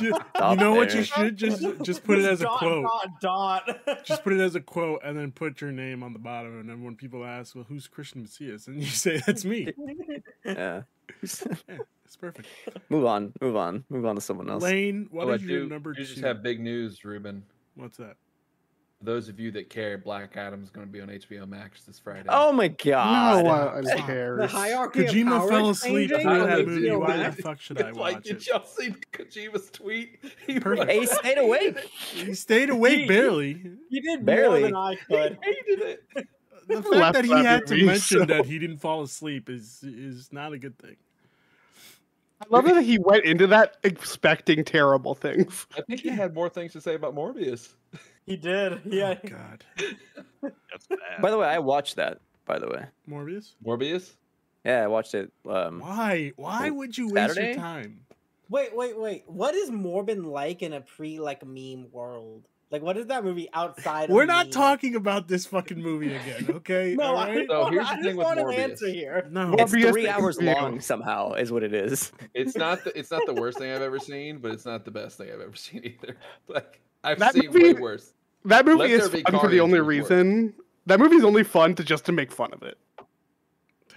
you 0.00 0.14
Stop 0.36 0.58
know 0.58 0.74
what 0.74 0.94
you 0.94 1.02
should 1.02 1.36
just 1.36 1.62
just 1.82 2.04
put 2.04 2.18
it 2.18 2.24
as 2.24 2.40
a 2.40 2.44
dot, 2.44 2.58
quote. 2.58 2.86
Dot, 3.20 3.20
dot. 3.20 4.04
Just 4.04 4.22
put 4.22 4.32
it 4.32 4.40
as 4.40 4.54
a 4.54 4.60
quote, 4.60 5.00
and 5.04 5.18
then 5.18 5.32
put 5.32 5.60
your 5.60 5.72
name 5.72 6.02
on 6.02 6.12
the 6.12 6.18
bottom. 6.18 6.60
And 6.60 6.68
then 6.68 6.82
when 6.82 6.94
people 6.94 7.24
ask, 7.24 7.54
"Well, 7.54 7.64
who's 7.68 7.88
Christian 7.88 8.22
Macias?" 8.22 8.68
and 8.68 8.80
you 8.80 8.86
say, 8.86 9.20
"That's 9.26 9.44
me," 9.44 9.72
yeah. 10.44 10.44
yeah, 10.44 10.82
it's 11.22 12.16
perfect. 12.20 12.48
Move 12.88 13.06
on. 13.06 13.32
Move 13.40 13.56
on. 13.56 13.84
Move 13.88 14.06
on 14.06 14.14
to 14.14 14.20
someone 14.20 14.48
else. 14.48 14.62
Lane, 14.62 15.08
what 15.10 15.28
oh, 15.28 15.32
is 15.32 15.42
I 15.42 15.46
your 15.46 15.60
do, 15.62 15.68
number 15.68 15.90
you 15.90 15.96
two? 15.96 16.04
just 16.04 16.20
have 16.20 16.42
big 16.42 16.60
news, 16.60 17.04
Ruben. 17.04 17.44
What's 17.74 17.96
that? 17.96 18.16
For 18.98 19.04
those 19.04 19.28
of 19.28 19.38
you 19.38 19.52
that 19.52 19.70
care, 19.70 19.96
Black 19.96 20.36
Adam's 20.36 20.70
going 20.70 20.84
to 20.86 20.92
be 20.92 21.00
on 21.00 21.06
HBO 21.08 21.48
Max 21.48 21.84
this 21.84 22.00
Friday. 22.00 22.24
Oh 22.28 22.50
my 22.50 22.66
god. 22.66 23.44
no 23.44 23.48
one 23.48 23.86
Stop. 23.86 24.06
cares. 24.06 24.38
The 24.40 24.46
hierarchy 24.48 25.04
of 25.04 25.10
Kojima 25.12 25.38
power 25.38 25.48
fell 25.48 25.70
asleep 25.70 26.10
changing? 26.10 26.20
through 26.28 26.38
How 26.40 26.46
that 26.46 26.66
movie. 26.66 26.90
Why 26.90 27.16
laugh? 27.16 27.36
the 27.36 27.42
fuck 27.42 27.60
should 27.60 27.80
I 27.80 27.88
It's 27.90 27.98
like, 27.98 28.14
watch 28.16 28.24
did 28.24 28.46
y'all 28.48 28.64
see 28.66 28.94
Kojima's 29.12 29.70
tweet? 29.70 30.18
He 30.48 30.58
Perfect. 30.58 30.90
He 30.90 31.06
stayed 31.06 31.38
awake. 31.38 31.78
He 32.12 32.34
stayed 32.34 32.70
awake 32.70 33.00
He- 33.02 33.06
barely. 33.06 33.62
You 33.88 34.02
did 34.02 34.26
Barely. 34.26 34.60
more 34.62 34.68
than 34.68 34.76
I 34.76 34.96
could. 34.96 35.38
hated 35.42 35.80
it. 35.80 36.04
The 36.66 36.74
Left 36.80 36.88
fact 36.88 37.14
that 37.14 37.24
he 37.24 37.30
that 37.30 37.44
had 37.46 37.66
to 37.68 37.74
movie, 37.74 37.86
mention 37.86 38.18
so- 38.18 38.24
that 38.26 38.46
he 38.46 38.58
didn't 38.58 38.78
fall 38.78 39.02
asleep 39.02 39.48
is 39.48 39.80
is 39.84 40.32
not 40.32 40.52
a 40.52 40.58
good 40.58 40.76
thing. 40.76 40.96
I 42.40 42.46
love 42.50 42.64
that 42.66 42.82
he 42.82 42.98
went 42.98 43.24
into 43.24 43.46
that 43.48 43.76
expecting 43.84 44.64
terrible 44.64 45.14
things. 45.14 45.66
I 45.76 45.80
think 45.82 46.00
he 46.00 46.08
had 46.08 46.34
more 46.34 46.48
things 46.48 46.72
to 46.72 46.80
say 46.80 46.94
about 46.96 47.14
Morbius. 47.14 47.74
He 48.28 48.36
did. 48.36 48.80
Yeah. 48.84 49.14
Oh, 49.24 49.28
God, 49.28 49.64
That's 50.42 50.86
bad. 50.86 50.98
By 51.22 51.30
the 51.30 51.38
way, 51.38 51.46
I 51.48 51.58
watched 51.58 51.96
that. 51.96 52.20
By 52.44 52.58
the 52.58 52.68
way, 52.68 52.84
Morbius. 53.08 53.52
Morbius? 53.64 54.12
yeah, 54.64 54.84
I 54.84 54.86
watched 54.86 55.14
it. 55.14 55.32
Um, 55.48 55.80
Why? 55.80 56.32
Why 56.36 56.70
would 56.70 56.96
you 56.96 57.08
waste 57.08 57.34
Saturday? 57.34 57.48
your 57.52 57.56
time? 57.56 58.00
Wait, 58.50 58.74
wait, 58.74 58.98
wait. 58.98 59.24
What 59.26 59.54
is 59.54 59.70
Morbin 59.70 60.24
like 60.26 60.62
in 60.62 60.72
a 60.72 60.80
pre 60.80 61.18
like 61.20 61.44
meme 61.46 61.88
world? 61.92 62.44
Like, 62.70 62.82
what 62.82 62.98
is 62.98 63.06
that 63.06 63.24
movie 63.24 63.48
outside? 63.54 64.04
Of 64.04 64.14
We're 64.14 64.22
of 64.22 64.28
not 64.28 64.46
memes? 64.46 64.54
talking 64.54 64.94
about 64.94 65.26
this 65.28 65.46
fucking 65.46 65.80
movie 65.80 66.14
again, 66.14 66.46
okay? 66.56 66.94
No, 66.98 67.04
All 67.04 67.16
I, 67.16 67.28
right? 67.28 67.46
So 67.48 67.64
here's 67.70 67.86
I 67.86 67.90
the 67.90 67.94
just 67.96 68.06
thing 68.08 68.16
with 68.18 68.26
want 68.26 68.38
an 68.40 68.44
Morbius. 68.46 68.58
answer 68.58 68.88
here. 68.88 69.26
no. 69.30 69.54
it's 69.58 69.72
Morbius 69.72 69.90
three 69.92 70.08
hours 70.08 70.36
real. 70.38 70.52
long 70.54 70.80
somehow, 70.80 71.32
is 71.32 71.50
what 71.50 71.62
it 71.62 71.72
is. 71.74 72.12
It's 72.34 72.56
not 72.56 72.84
the 72.84 72.98
it's 72.98 73.10
not 73.10 73.22
the 73.26 73.34
worst 73.34 73.58
thing 73.58 73.70
I've 73.72 73.80
ever 73.82 73.98
seen, 73.98 74.38
but 74.38 74.52
it's 74.52 74.66
not 74.66 74.84
the 74.84 74.90
best 74.90 75.16
thing 75.18 75.30
I've 75.32 75.40
ever 75.40 75.56
seen 75.56 75.82
either. 75.84 76.16
Like 76.46 76.80
I've 77.04 77.18
That 77.18 77.32
seen 77.34 77.46
movie- 77.46 77.72
way 77.74 77.80
worse. 77.80 78.12
That 78.44 78.64
movie 78.66 78.78
Let 78.78 78.90
is 78.90 79.10
There 79.10 79.22
Be 79.24 79.30
fun 79.30 79.40
for 79.40 79.48
the 79.48 79.60
only 79.60 79.80
was 79.80 79.86
worse. 79.86 80.10
reason. 80.10 80.54
That 80.86 81.00
movie's 81.00 81.24
only 81.24 81.44
fun 81.44 81.74
to 81.74 81.84
just 81.84 82.04
to 82.06 82.12
make 82.12 82.32
fun 82.32 82.52
of 82.52 82.62
it. 82.62 82.78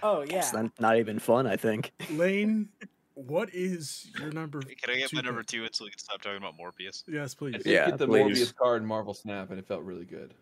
Oh 0.02 0.22
yeah. 0.22 0.38
It's 0.38 0.52
not, 0.52 0.70
not 0.80 0.98
even 0.98 1.18
fun, 1.18 1.46
I 1.46 1.56
think. 1.56 1.92
Lane, 2.10 2.68
what 3.14 3.50
is 3.54 4.10
your 4.18 4.32
number? 4.32 4.60
Can 4.60 4.94
I 4.94 4.96
get 4.98 5.08
two 5.10 5.16
my 5.16 5.22
number 5.22 5.40
pick? 5.42 5.46
two 5.48 5.64
until 5.64 5.86
we 5.86 5.90
can 5.90 5.98
stop 6.00 6.20
talking 6.20 6.38
about 6.38 6.54
Morbius? 6.58 7.04
Yes, 7.06 7.34
I 7.34 7.38
please. 7.38 7.52
did 7.62 7.66
Yeah, 7.66 7.86
get 7.90 7.98
the 7.98 8.06
please. 8.06 8.38
Morbius 8.50 8.54
card 8.56 8.82
in 8.82 8.88
Marvel 8.88 9.14
Snap, 9.14 9.50
and 9.50 9.58
it 9.58 9.66
felt 9.66 9.82
really 9.82 10.04
good. 10.04 10.34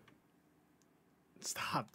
Stop. 1.39 1.89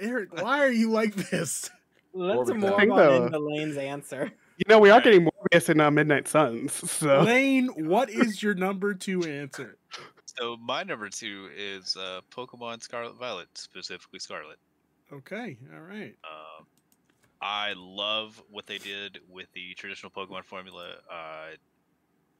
Eric. 0.00 0.40
Why 0.42 0.60
are 0.60 0.70
you 0.70 0.90
like 0.90 1.14
this? 1.14 1.70
Let's 2.12 2.50
Morbin. 2.50 2.60
move 2.60 2.72
on 2.72 2.88
the- 2.88 3.22
into 3.26 3.38
Lane's 3.38 3.76
answer. 3.76 4.32
You 4.58 4.64
know, 4.70 4.78
we 4.78 4.88
are 4.88 5.02
getting 5.02 5.28
Morbius 5.28 5.68
in 5.68 5.80
uh, 5.80 5.90
Midnight 5.90 6.26
Suns, 6.28 6.72
so 6.90 7.20
Lane, 7.20 7.68
what 7.76 8.08
is 8.08 8.42
your 8.42 8.54
number 8.54 8.94
two 8.94 9.22
answer? 9.22 9.76
So 10.38 10.56
my 10.56 10.82
number 10.82 11.08
two 11.10 11.50
is 11.54 11.96
uh, 11.96 12.20
Pokemon 12.30 12.82
Scarlet 12.82 13.14
Violet, 13.16 13.48
specifically 13.56 14.18
Scarlet. 14.18 14.58
Okay, 15.12 15.58
all 15.72 15.80
right. 15.80 16.16
Um, 16.24 16.66
I 17.40 17.74
love 17.76 18.42
what 18.48 18.66
they 18.66 18.78
did 18.78 19.20
with 19.28 19.52
the 19.52 19.74
traditional 19.74 20.10
Pokemon 20.12 20.44
formula. 20.44 20.96
Uh, 21.10 21.56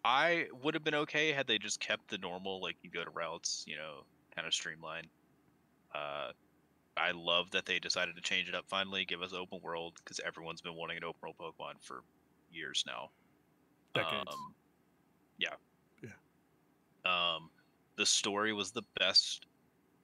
I 0.05 0.49
would 0.53 0.75
have 0.75 0.85
been 0.85 0.95
okay 0.95 1.33
had 1.33 1.47
they 1.47 1.59
just 1.59 1.81
kept 1.81 2.09
the 2.09 2.19
normal, 2.19 2.61
like 2.63 2.77
you 2.83 2.91
go 2.91 3.05
to 3.05 3.11
routes, 3.11 3.65
you 3.67 3.77
know, 3.77 4.05
kind 4.35 4.47
of 4.47 4.55
streamlined. 4.55 5.09
Uh, 5.95 6.33
I 6.97 7.13
love 7.13 7.51
that 7.53 7.67
they 7.67 7.79
decided 7.79 8.17
to 8.17 8.23
change 8.23 8.49
it 8.49 8.55
up 8.55 8.69
finally, 8.69 9.05
give 9.05 9.23
us 9.23 9.33
open 9.33 9.61
world 9.63 9.97
because 10.05 10.21
everyone's 10.21 10.63
been 10.63 10.75
wanting 10.75 10.99
an 10.99 11.05
open 11.05 11.21
world 11.23 11.37
Pokemon 11.39 11.83
for 11.83 12.05
years 12.51 12.85
now. 12.87 13.11
Decades. 13.95 14.25
Um, 14.33 14.55
yeah. 15.39 15.57
Yeah. 16.03 16.11
Um, 17.05 17.51
the 17.97 18.07
story 18.07 18.53
was 18.53 18.73
the 18.73 18.83
best, 18.99 19.47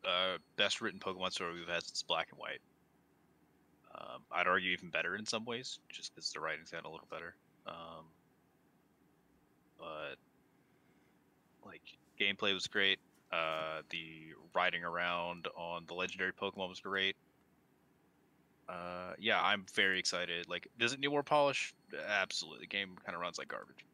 uh, 0.04 0.38
best 0.56 0.80
written 0.80 1.00
Pokemon 1.00 1.32
story 1.32 1.54
we've 1.54 1.68
had 1.68 1.82
since 1.82 2.02
Black 2.02 2.28
and 2.30 2.38
White. 2.38 2.60
Um, 3.94 4.22
I'd 4.30 4.46
argue 4.46 4.72
even 4.72 4.90
better 4.90 5.16
in 5.16 5.26
some 5.26 5.44
ways, 5.44 5.78
just 5.88 6.14
because 6.14 6.32
the 6.32 6.40
writing's 6.40 6.70
gotten 6.70 6.86
a 6.86 6.90
little 6.90 7.08
better. 7.10 7.34
Um, 7.66 8.06
but 9.78 10.16
like 11.64 11.82
gameplay 12.18 12.54
was 12.54 12.66
great. 12.66 12.98
Uh, 13.32 13.82
the 13.90 14.34
riding 14.54 14.84
around 14.84 15.48
on 15.56 15.84
the 15.86 15.94
legendary 15.94 16.32
Pokemon 16.32 16.68
was 16.68 16.80
great. 16.80 17.16
Uh, 18.68 19.12
yeah, 19.18 19.42
I'm 19.42 19.66
very 19.74 19.98
excited. 19.98 20.48
Like, 20.48 20.68
does 20.78 20.92
it 20.92 21.00
need 21.00 21.08
more 21.08 21.22
polish? 21.22 21.74
Absolutely. 22.08 22.60
The 22.60 22.66
game 22.66 22.96
kind 23.04 23.14
of 23.14 23.20
runs 23.20 23.38
like 23.38 23.48
garbage. 23.48 23.84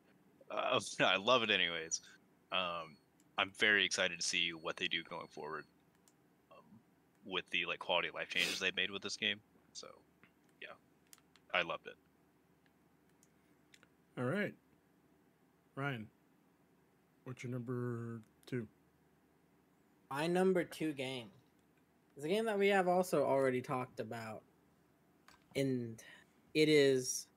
Uh, 0.51 0.80
I 1.05 1.16
love 1.16 1.42
it 1.42 1.51
anyways. 1.51 2.01
Um, 2.53 2.96
I'm 3.39 3.53
very 3.57 3.84
excited 3.84 4.18
to 4.18 4.26
see 4.26 4.51
what 4.51 4.76
they 4.76 4.89
do 4.89 5.05
going 5.09 5.28
forward 5.28 5.64
um, 6.51 6.64
with 7.24 7.49
the 7.51 7.66
like 7.66 7.78
quality 7.78 8.09
of 8.09 8.14
life 8.14 8.28
changes 8.28 8.59
they've 8.59 8.74
made 8.74 8.91
with 8.91 9.01
this 9.01 9.16
game. 9.16 9.39
So, 9.72 9.86
yeah, 10.61 10.74
I 11.55 11.62
loved 11.62 11.86
it. 11.86 11.95
All 14.18 14.24
right. 14.24 14.53
Ryan, 15.76 16.09
what's 17.22 17.45
your 17.45 17.53
number 17.53 18.20
two? 18.47 18.66
My 20.11 20.26
number 20.26 20.64
two 20.64 20.93
game 20.93 21.28
is 22.16 22.24
a 22.24 22.28
game 22.28 22.45
that 22.47 22.59
we 22.59 22.66
have 22.68 22.89
also 22.89 23.24
already 23.24 23.62
talked 23.62 24.01
about, 24.01 24.43
and 25.55 26.03
it 26.55 26.68
is 26.68 27.28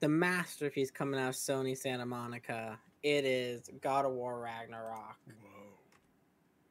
the 0.00 0.08
masterpiece 0.08 0.90
coming 0.90 1.20
out 1.20 1.28
of 1.28 1.34
Sony 1.36 1.76
Santa 1.76 2.04
Monica. 2.04 2.76
It 3.06 3.24
is 3.24 3.70
God 3.82 4.04
of 4.04 4.14
War 4.14 4.40
Ragnarok. 4.40 5.16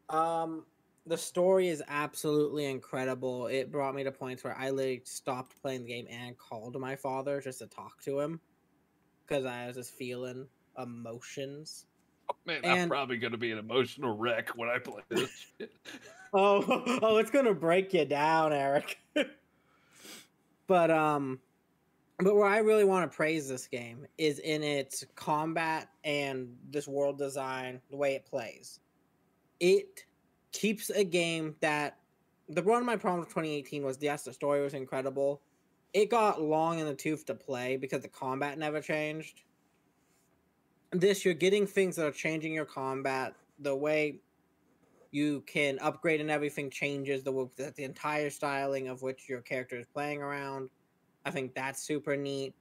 Whoa. 0.10 0.20
Um, 0.20 0.66
the 1.08 1.18
story 1.18 1.70
is 1.70 1.82
absolutely 1.88 2.66
incredible. 2.66 3.48
It 3.48 3.72
brought 3.72 3.96
me 3.96 4.04
to 4.04 4.12
points 4.12 4.44
where 4.44 4.54
I 4.60 4.70
literally 4.70 5.02
stopped 5.06 5.56
playing 5.62 5.86
the 5.86 5.88
game 5.88 6.08
and 6.12 6.38
called 6.38 6.78
my 6.78 6.98
father 6.98 7.40
just 7.40 7.60
to 7.60 7.68
talk 7.68 8.02
to 8.02 8.20
him 8.20 8.42
because 9.26 9.46
I 9.46 9.68
was 9.68 9.78
just 9.78 9.94
feeling 9.94 10.46
emotions. 10.78 11.86
Man, 12.46 12.60
I'm 12.66 12.80
I'm 12.80 12.90
probably 12.90 13.16
gonna 13.16 13.38
be 13.38 13.54
an 13.54 13.58
emotional 13.58 14.18
wreck 14.18 14.50
when 14.58 14.68
I 14.68 14.80
play 14.80 15.04
this 15.08 15.30
shit. 15.58 15.72
Oh, 16.34 17.00
oh, 17.02 17.16
it's 17.16 17.32
gonna 17.32 17.54
break 17.54 17.94
you 17.94 18.04
down, 18.04 18.52
Eric. 18.52 19.00
but 20.68 20.92
um, 20.92 21.40
but 22.20 22.36
where 22.36 22.48
I 22.48 22.60
really 22.60 22.86
want 22.86 23.10
to 23.10 23.16
praise 23.16 23.50
this 23.50 23.68
game 23.68 24.06
is 24.18 24.40
in 24.40 24.64
its 24.64 25.06
combat 25.16 25.90
and 26.04 26.56
this 26.70 26.88
world 26.88 27.18
design, 27.18 27.82
the 27.90 27.98
way 27.98 28.16
it 28.16 28.26
plays. 28.26 28.80
It 29.60 30.06
keeps 30.54 30.90
a 30.90 31.04
game 31.04 31.56
that 31.60 31.98
the 32.48 32.62
one 32.62 32.80
of 32.80 32.86
my 32.86 32.96
problems 32.96 33.26
with 33.26 33.34
2018 33.34 33.84
was 33.84 33.98
yes, 34.02 34.24
the 34.24 34.32
story 34.32 34.62
was 34.62 34.74
incredible. 34.74 35.42
It 35.94 36.10
got 36.10 36.42
long 36.42 36.80
in 36.80 36.86
the 36.86 36.94
tooth 36.94 37.26
to 37.26 37.36
play 37.36 37.78
because 37.78 38.02
the 38.02 38.08
combat 38.08 38.58
never 38.58 38.82
changed. 38.82 39.42
This 40.92 41.26
you're 41.26 41.34
getting 41.34 41.68
things 41.68 41.98
that 41.98 42.06
are 42.06 42.12
changing 42.12 42.54
your 42.54 42.66
combat. 42.66 43.36
The 43.60 43.76
way 43.76 44.20
you 45.12 45.42
can 45.48 45.80
upgrade 45.80 46.22
and 46.22 46.30
everything 46.30 46.70
changes 46.70 47.24
the 47.24 47.50
the, 47.58 47.74
the 47.76 47.84
entire 47.84 48.30
styling 48.30 48.88
of 48.88 49.02
which 49.02 49.28
your 49.28 49.42
character 49.42 49.78
is 49.78 49.86
playing 49.88 50.22
around. 50.22 50.70
I 51.26 51.32
think 51.32 51.56
that's 51.56 51.84
super 51.84 52.16
neat. 52.16 52.56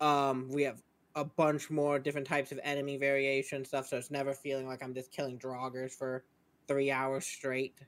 Um, 0.00 0.48
we 0.50 0.62
have 0.64 0.82
a 1.16 1.24
bunch 1.24 1.70
more 1.70 1.98
different 1.98 2.26
types 2.26 2.52
of 2.52 2.60
enemy 2.62 2.96
variation 2.98 3.64
stuff, 3.64 3.86
so 3.88 3.96
it's 3.98 4.10
never 4.10 4.32
feeling 4.34 4.66
like 4.66 4.82
I'm 4.82 4.94
just 4.94 5.12
killing 5.12 5.38
draugrs 5.38 5.92
for 5.92 6.24
three 6.68 6.90
hours 6.90 7.26
straight. 7.26 7.80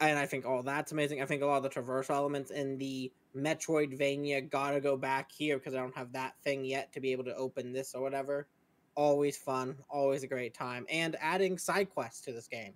and 0.00 0.18
I 0.18 0.26
think 0.26 0.44
all 0.46 0.62
that's 0.62 0.92
amazing. 0.92 1.22
I 1.22 1.26
think 1.26 1.42
a 1.42 1.46
lot 1.46 1.58
of 1.58 1.62
the 1.62 1.70
traversal 1.70 2.10
elements 2.16 2.50
in 2.50 2.76
the 2.78 3.12
Metroidvania 3.36 4.50
gotta 4.50 4.80
go 4.80 4.96
back 4.96 5.30
here 5.32 5.58
because 5.58 5.74
I 5.74 5.78
don't 5.78 5.96
have 5.96 6.12
that 6.12 6.34
thing 6.42 6.64
yet 6.64 6.92
to 6.92 7.00
be 7.00 7.12
able 7.12 7.24
to 7.24 7.36
open 7.36 7.72
this 7.72 7.94
or 7.94 8.02
whatever. 8.02 8.48
Always 8.96 9.36
fun, 9.38 9.76
always 9.88 10.22
a 10.24 10.26
great 10.26 10.54
time. 10.54 10.86
And 10.90 11.16
adding 11.20 11.56
side 11.58 11.90
quests 11.90 12.22
to 12.22 12.32
this 12.32 12.48
game 12.48 12.74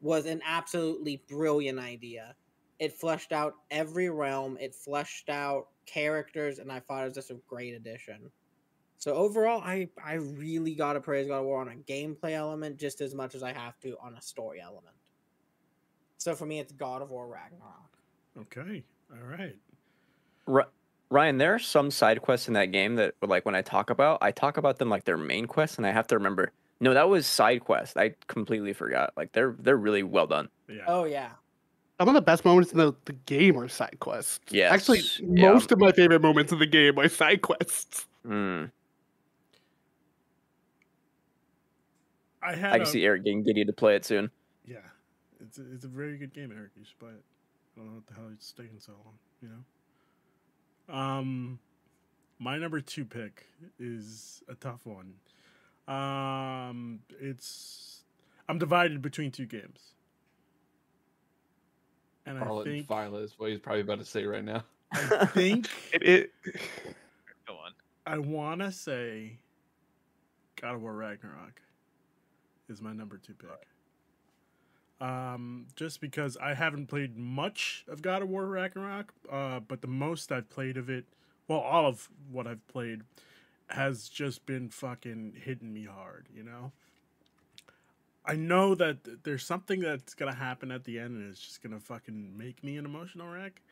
was 0.00 0.26
an 0.26 0.42
absolutely 0.46 1.22
brilliant 1.28 1.78
idea. 1.78 2.34
It 2.78 2.92
fleshed 2.92 3.32
out 3.32 3.54
every 3.70 4.10
realm, 4.10 4.58
it 4.60 4.74
fleshed 4.74 5.30
out 5.30 5.68
characters, 5.86 6.58
and 6.58 6.70
I 6.70 6.80
thought 6.80 7.02
it 7.02 7.06
was 7.06 7.14
just 7.14 7.30
a 7.30 7.38
great 7.46 7.74
addition. 7.74 8.30
So 8.98 9.14
overall, 9.14 9.60
I 9.62 9.88
I 10.02 10.14
really 10.14 10.74
gotta 10.74 11.00
praise 11.00 11.26
God 11.26 11.40
of 11.40 11.44
War 11.44 11.60
on 11.60 11.68
a 11.68 11.74
gameplay 11.74 12.32
element 12.32 12.78
just 12.78 13.00
as 13.00 13.14
much 13.14 13.34
as 13.34 13.42
I 13.42 13.52
have 13.52 13.78
to 13.80 13.96
on 14.00 14.14
a 14.14 14.22
story 14.22 14.60
element. 14.60 14.96
So 16.18 16.34
for 16.34 16.46
me, 16.46 16.58
it's 16.58 16.72
God 16.72 17.02
of 17.02 17.10
War 17.10 17.26
Ragnarok. 17.26 17.98
Okay. 18.38 18.82
All 19.12 19.26
right. 19.26 19.56
Ri- 20.46 20.64
Ryan, 21.10 21.38
there 21.38 21.54
are 21.54 21.58
some 21.58 21.90
side 21.90 22.20
quests 22.22 22.48
in 22.48 22.54
that 22.54 22.72
game 22.72 22.96
that, 22.96 23.14
like, 23.22 23.44
when 23.46 23.54
I 23.54 23.62
talk 23.62 23.90
about, 23.90 24.18
I 24.20 24.32
talk 24.32 24.56
about 24.56 24.78
them 24.78 24.88
like 24.88 25.04
they're 25.04 25.16
main 25.16 25.46
quests, 25.46 25.76
and 25.78 25.86
I 25.86 25.92
have 25.92 26.06
to 26.08 26.16
remember, 26.16 26.52
no, 26.80 26.94
that 26.94 27.08
was 27.08 27.26
side 27.26 27.60
quest. 27.60 27.96
I 27.96 28.14
completely 28.26 28.72
forgot. 28.72 29.12
Like, 29.16 29.32
they're 29.32 29.54
they're 29.58 29.76
really 29.76 30.02
well 30.02 30.26
done. 30.26 30.48
Yeah. 30.68 30.84
Oh 30.86 31.04
yeah, 31.04 31.30
Some 31.98 32.08
of 32.08 32.14
the 32.14 32.20
best 32.20 32.44
moments 32.44 32.72
in 32.72 32.78
the, 32.78 32.92
the 33.06 33.14
game 33.14 33.58
are 33.58 33.68
side 33.68 33.96
quests. 34.00 34.40
Yes, 34.52 34.70
Actually, 34.72 35.00
yeah. 35.20 35.50
most 35.50 35.72
of 35.72 35.78
my 35.78 35.92
favorite 35.92 36.20
moments 36.20 36.52
in 36.52 36.58
the 36.58 36.66
game 36.66 36.98
are 36.98 37.08
side 37.08 37.40
quests. 37.40 38.06
Mm. 38.26 38.70
I 42.42 42.54
had. 42.54 42.72
I 42.72 42.78
can 42.78 42.82
a- 42.86 42.90
see 42.90 43.04
Eric 43.04 43.24
getting 43.24 43.42
giddy 43.42 43.64
to 43.64 43.72
play 43.72 43.96
it 43.96 44.04
soon. 44.04 44.30
Yeah, 44.66 44.76
it's 45.40 45.58
a, 45.58 45.62
it's 45.72 45.84
a 45.84 45.88
very 45.88 46.16
good 46.18 46.32
game, 46.34 46.52
Eric. 46.54 46.70
You 46.76 46.84
should 46.84 46.98
play 46.98 47.10
it. 47.10 47.24
I 47.76 47.80
don't 47.80 47.88
know 47.88 47.94
what 47.96 48.06
the 48.06 48.14
hell 48.14 48.30
it's 48.32 48.52
taking 48.52 48.78
so 48.78 48.92
long. 49.04 49.14
You 49.42 49.48
know. 50.88 50.94
Um, 50.94 51.58
my 52.38 52.58
number 52.58 52.80
two 52.80 53.04
pick 53.04 53.46
is 53.80 54.42
a 54.48 54.54
tough 54.54 54.84
one. 54.84 55.14
Um, 55.88 57.00
it's 57.20 58.02
I'm 58.48 58.58
divided 58.58 59.02
between 59.02 59.30
two 59.30 59.46
games, 59.46 59.94
and 62.26 62.38
I 62.38 62.44
Harlan 62.44 62.64
think 62.64 62.86
Viola 62.86 63.20
is 63.20 63.34
what 63.38 63.50
he's 63.50 63.60
probably 63.60 63.82
about 63.82 63.98
to 64.00 64.04
say 64.04 64.24
right 64.24 64.44
now. 64.44 64.64
I 64.92 65.26
think 65.26 65.68
It, 65.92 66.02
it 66.02 66.32
Go 67.46 67.54
on. 67.54 67.72
I 68.06 68.18
want 68.18 68.60
to 68.60 68.72
say 68.72 69.38
God 70.60 70.74
of 70.74 70.82
War 70.82 70.92
Ragnarok 70.94 71.60
is 72.68 72.82
my 72.82 72.92
number 72.92 73.18
two 73.18 73.34
pick. 73.34 73.48
Um, 74.98 75.66
just 75.76 76.00
because 76.00 76.36
I 76.38 76.54
haven't 76.54 76.86
played 76.86 77.16
much 77.16 77.84
of 77.88 78.00
God 78.00 78.22
of 78.22 78.28
War 78.28 78.46
Ragnarok, 78.46 79.12
uh, 79.30 79.60
but 79.60 79.82
the 79.82 79.88
most 79.88 80.32
I've 80.32 80.48
played 80.48 80.76
of 80.76 80.88
it, 80.88 81.04
well, 81.48 81.60
all 81.60 81.86
of 81.86 82.08
what 82.30 82.46
I've 82.46 82.66
played 82.66 83.02
has 83.68 84.08
just 84.08 84.46
been 84.46 84.70
fucking 84.70 85.34
hitting 85.44 85.72
me 85.74 85.84
hard, 85.84 86.26
you 86.34 86.42
know? 86.42 86.72
I 88.26 88.34
know 88.34 88.74
that 88.74 89.24
there's 89.24 89.44
something 89.44 89.80
that's 89.80 90.14
gonna 90.14 90.34
happen 90.34 90.70
at 90.70 90.84
the 90.84 90.98
end 90.98 91.16
and 91.16 91.30
it's 91.30 91.40
just 91.40 91.62
gonna 91.62 91.80
fucking 91.80 92.36
make 92.36 92.64
me 92.64 92.76
an 92.76 92.84
emotional 92.84 93.28
wreck. 93.28 93.62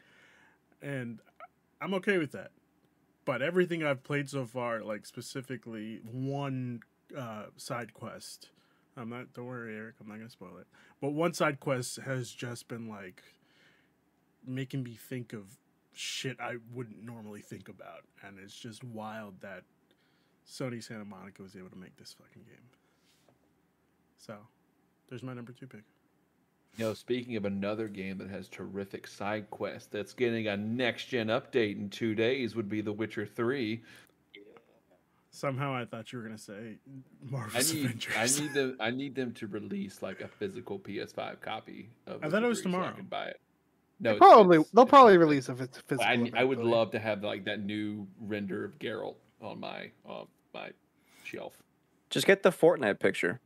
And 0.80 1.20
I'm 1.80 1.94
okay 1.94 2.18
with 2.18 2.32
that 2.32 2.50
but 3.24 3.42
everything 3.42 3.82
I've 3.82 4.02
played 4.02 4.28
so 4.28 4.44
far, 4.44 4.82
like 4.82 5.06
specifically 5.06 6.00
one 6.04 6.80
uh, 7.16 7.46
side 7.56 7.94
quest, 7.94 8.50
I'm 8.96 9.08
not. 9.08 9.32
Don't 9.32 9.46
worry, 9.46 9.74
Eric. 9.74 9.96
I'm 10.00 10.08
not 10.08 10.18
gonna 10.18 10.30
spoil 10.30 10.56
it. 10.58 10.66
But 11.00 11.10
one 11.10 11.34
side 11.34 11.60
quest 11.60 11.96
has 11.96 12.30
just 12.30 12.68
been 12.68 12.88
like 12.88 13.22
making 14.46 14.82
me 14.82 14.94
think 14.94 15.32
of 15.32 15.58
shit 15.94 16.38
I 16.40 16.56
wouldn't 16.72 17.02
normally 17.02 17.40
think 17.40 17.68
about, 17.68 18.04
and 18.22 18.38
it's 18.38 18.58
just 18.58 18.84
wild 18.84 19.40
that 19.40 19.62
Sony 20.48 20.82
Santa 20.82 21.04
Monica 21.04 21.42
was 21.42 21.56
able 21.56 21.70
to 21.70 21.78
make 21.78 21.96
this 21.96 22.14
fucking 22.18 22.42
game. 22.44 22.83
So, 24.26 24.36
there's 25.08 25.22
my 25.22 25.34
number 25.34 25.52
two 25.52 25.66
pick. 25.66 25.82
You 26.76 26.86
know, 26.86 26.94
speaking 26.94 27.36
of 27.36 27.44
another 27.44 27.88
game 27.88 28.18
that 28.18 28.30
has 28.30 28.48
terrific 28.48 29.06
side 29.06 29.48
quests 29.50 29.88
that's 29.92 30.12
getting 30.12 30.48
a 30.48 30.56
next 30.56 31.04
gen 31.06 31.28
update 31.28 31.76
in 31.78 31.88
two 31.90 32.14
days 32.14 32.56
would 32.56 32.68
be 32.68 32.80
The 32.80 32.92
Witcher 32.92 33.26
Three. 33.26 33.82
Somehow 35.30 35.74
I 35.74 35.84
thought 35.84 36.12
you 36.12 36.18
were 36.18 36.24
gonna 36.24 36.38
say 36.38 36.78
I 36.86 37.30
Marvel's 37.30 37.72
need, 37.72 37.84
Avengers. 37.84 38.14
I 38.16 38.40
need 38.40 38.54
them. 38.54 38.76
I 38.80 38.90
need 38.90 39.14
them 39.14 39.32
to 39.34 39.46
release 39.46 40.00
like 40.02 40.20
a 40.20 40.28
physical 40.28 40.78
PS5 40.78 41.40
copy 41.40 41.90
of. 42.06 42.14
I 42.22 42.26
Witcher 42.26 42.30
thought 42.30 42.42
it 42.44 42.48
was 42.48 42.58
3 42.60 42.62
so 42.62 42.70
tomorrow. 42.70 42.92
I 42.92 42.96
can 42.96 43.06
buy 43.06 43.24
it. 43.26 43.40
No, 44.00 44.10
it's- 44.10 44.18
probably 44.18 44.56
it's- 44.58 44.70
they'll 44.72 44.82
it's 44.84 44.90
probably 44.90 45.12
tomorrow. 45.14 45.28
release 45.28 45.48
if 45.48 45.60
it's 45.60 45.78
physical. 45.78 46.06
I, 46.06 46.30
I 46.40 46.44
would 46.44 46.58
love 46.58 46.90
to 46.92 46.98
have 46.98 47.22
like 47.22 47.44
that 47.44 47.60
new 47.64 48.06
render 48.20 48.64
of 48.64 48.78
Geralt 48.78 49.16
on 49.42 49.60
my 49.60 49.90
on 50.06 50.26
my 50.54 50.70
shelf. 51.24 51.62
Just 52.10 52.26
get 52.26 52.42
the 52.42 52.50
Fortnite 52.50 53.00
picture. 53.00 53.40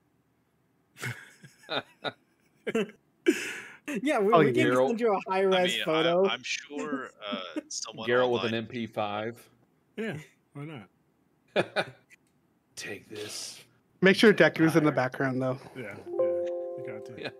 Yeah. 4.02 4.18
We, 4.18 4.32
Oh, 4.32 4.38
we 4.40 4.52
can 4.52 4.74
send 4.76 5.00
you 5.00 5.14
a 5.14 5.20
high 5.30 5.38
I 5.38 5.40
res 5.40 5.74
mean, 5.74 5.84
photo. 5.84 6.26
I, 6.26 6.32
I'm 6.34 6.42
sure 6.42 7.10
uh, 7.30 7.60
someone 7.68 8.08
Geralt 8.08 8.30
with 8.42 8.52
an 8.52 8.66
MP5. 8.66 9.36
yeah, 9.96 10.16
why 10.54 10.64
not? 10.64 11.86
Take 12.76 13.08
this. 13.08 13.62
Make 14.00 14.16
sure 14.16 14.32
Deku's 14.32 14.76
in 14.76 14.84
the 14.84 14.92
background 14.92 15.42
though. 15.42 15.58
Yeah, 15.76 15.82
yeah, 16.06 16.14
you 16.16 16.84
got 16.86 17.04
to. 17.06 17.14
Yeah. 17.20 17.30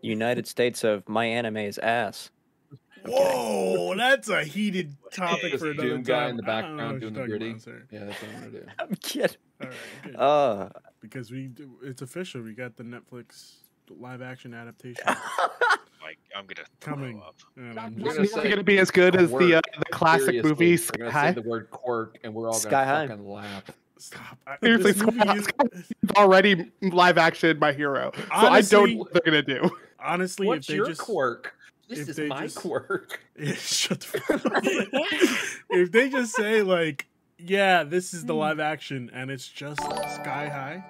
United 0.00 0.46
States 0.46 0.84
of 0.84 1.06
my 1.08 1.24
anime's 1.26 1.76
ass. 1.78 2.30
Whoa, 3.06 3.94
that's 3.96 4.28
a 4.28 4.42
heated 4.44 4.94
topic 5.12 5.52
Just 5.52 5.62
for 5.64 5.70
another 5.70 5.88
Doom 5.88 6.02
guy 6.02 6.20
time. 6.20 6.30
in 6.30 6.36
the 6.38 6.50
I 6.50 6.60
don't 6.62 6.76
know 6.76 6.82
background 6.82 7.00
doing 7.00 7.12
the 7.14 7.20
talking 7.20 7.30
gritty. 7.30 7.50
about, 7.50 7.62
sir. 7.62 7.82
Yeah, 7.90 8.04
that's 8.04 8.22
what 8.22 8.30
I'm 8.30 8.40
gonna 8.40 8.50
do. 8.52 8.66
I'm 8.78 8.94
kidding. 8.96 9.36
All 9.60 9.66
right, 9.68 9.76
good. 10.04 10.16
Uh, 10.16 10.68
because 11.00 11.30
we 11.30 11.50
it's 11.82 12.02
official. 12.02 12.42
We 12.42 12.52
got 12.54 12.76
the 12.76 12.84
Netflix 12.84 13.56
live 13.90 14.20
action 14.22 14.52
adaptation 14.54 15.02
Like, 16.02 16.18
I'm 16.34 16.46
gonna 16.46 16.66
coming. 16.80 17.18
up. 17.20 17.34
And 17.56 17.78
I'm 17.78 17.94
just, 17.96 18.06
gonna 18.06 18.22
It's 18.22 18.32
say 18.32 18.42
going 18.44 18.56
to 18.56 18.64
be 18.64 18.78
as 18.78 18.90
good 18.90 19.14
a 19.14 19.20
as 19.20 19.30
the 19.30 19.54
uh, 19.56 19.60
the 19.78 19.84
classic 19.90 20.42
movie 20.44 20.78
We're 20.78 20.98
gonna 20.98 21.10
Sky. 21.10 21.28
say 21.34 21.40
the 21.40 21.48
word 21.48 21.70
quirk, 21.70 22.18
and 22.24 22.32
we're 22.32 22.46
all 22.46 22.54
Sky 22.54 22.70
gonna 22.70 22.86
High. 22.86 23.06
fucking 23.08 23.28
laugh. 23.28 23.64
stop. 23.98 24.38
I, 24.46 24.56
Seriously, 24.62 24.92
this 24.92 25.02
movie 25.02 25.38
is- 25.38 25.48
already 26.16 26.70
live 26.80 27.18
action 27.18 27.58
my 27.58 27.72
hero, 27.72 28.12
so 28.14 28.22
I 28.30 28.62
don't 28.62 28.90
know 28.92 28.96
what 29.00 29.12
they're 29.12 29.22
gonna 29.22 29.42
do. 29.42 29.68
honestly, 30.02 30.46
What's 30.46 30.60
if 30.66 30.66
they 30.68 30.74
your 30.76 30.86
just 30.86 31.00
quirk? 31.00 31.54
This 31.88 32.08
is 32.08 32.18
my 32.20 32.42
just- 32.44 32.56
quirk. 32.56 33.20
Yeah, 33.38 33.52
shut 33.54 34.00
the 34.00 34.06
fuck 34.20 34.46
up. 34.46 34.62
if 35.70 35.92
they 35.92 36.08
just 36.08 36.34
say 36.34 36.62
like, 36.62 37.06
yeah, 37.38 37.84
this 37.84 38.14
is 38.14 38.24
the 38.24 38.34
hmm. 38.34 38.40
live 38.40 38.60
action, 38.60 39.10
and 39.12 39.30
it's 39.30 39.48
just 39.48 39.80
Sky 39.80 40.48
High, 40.48 40.84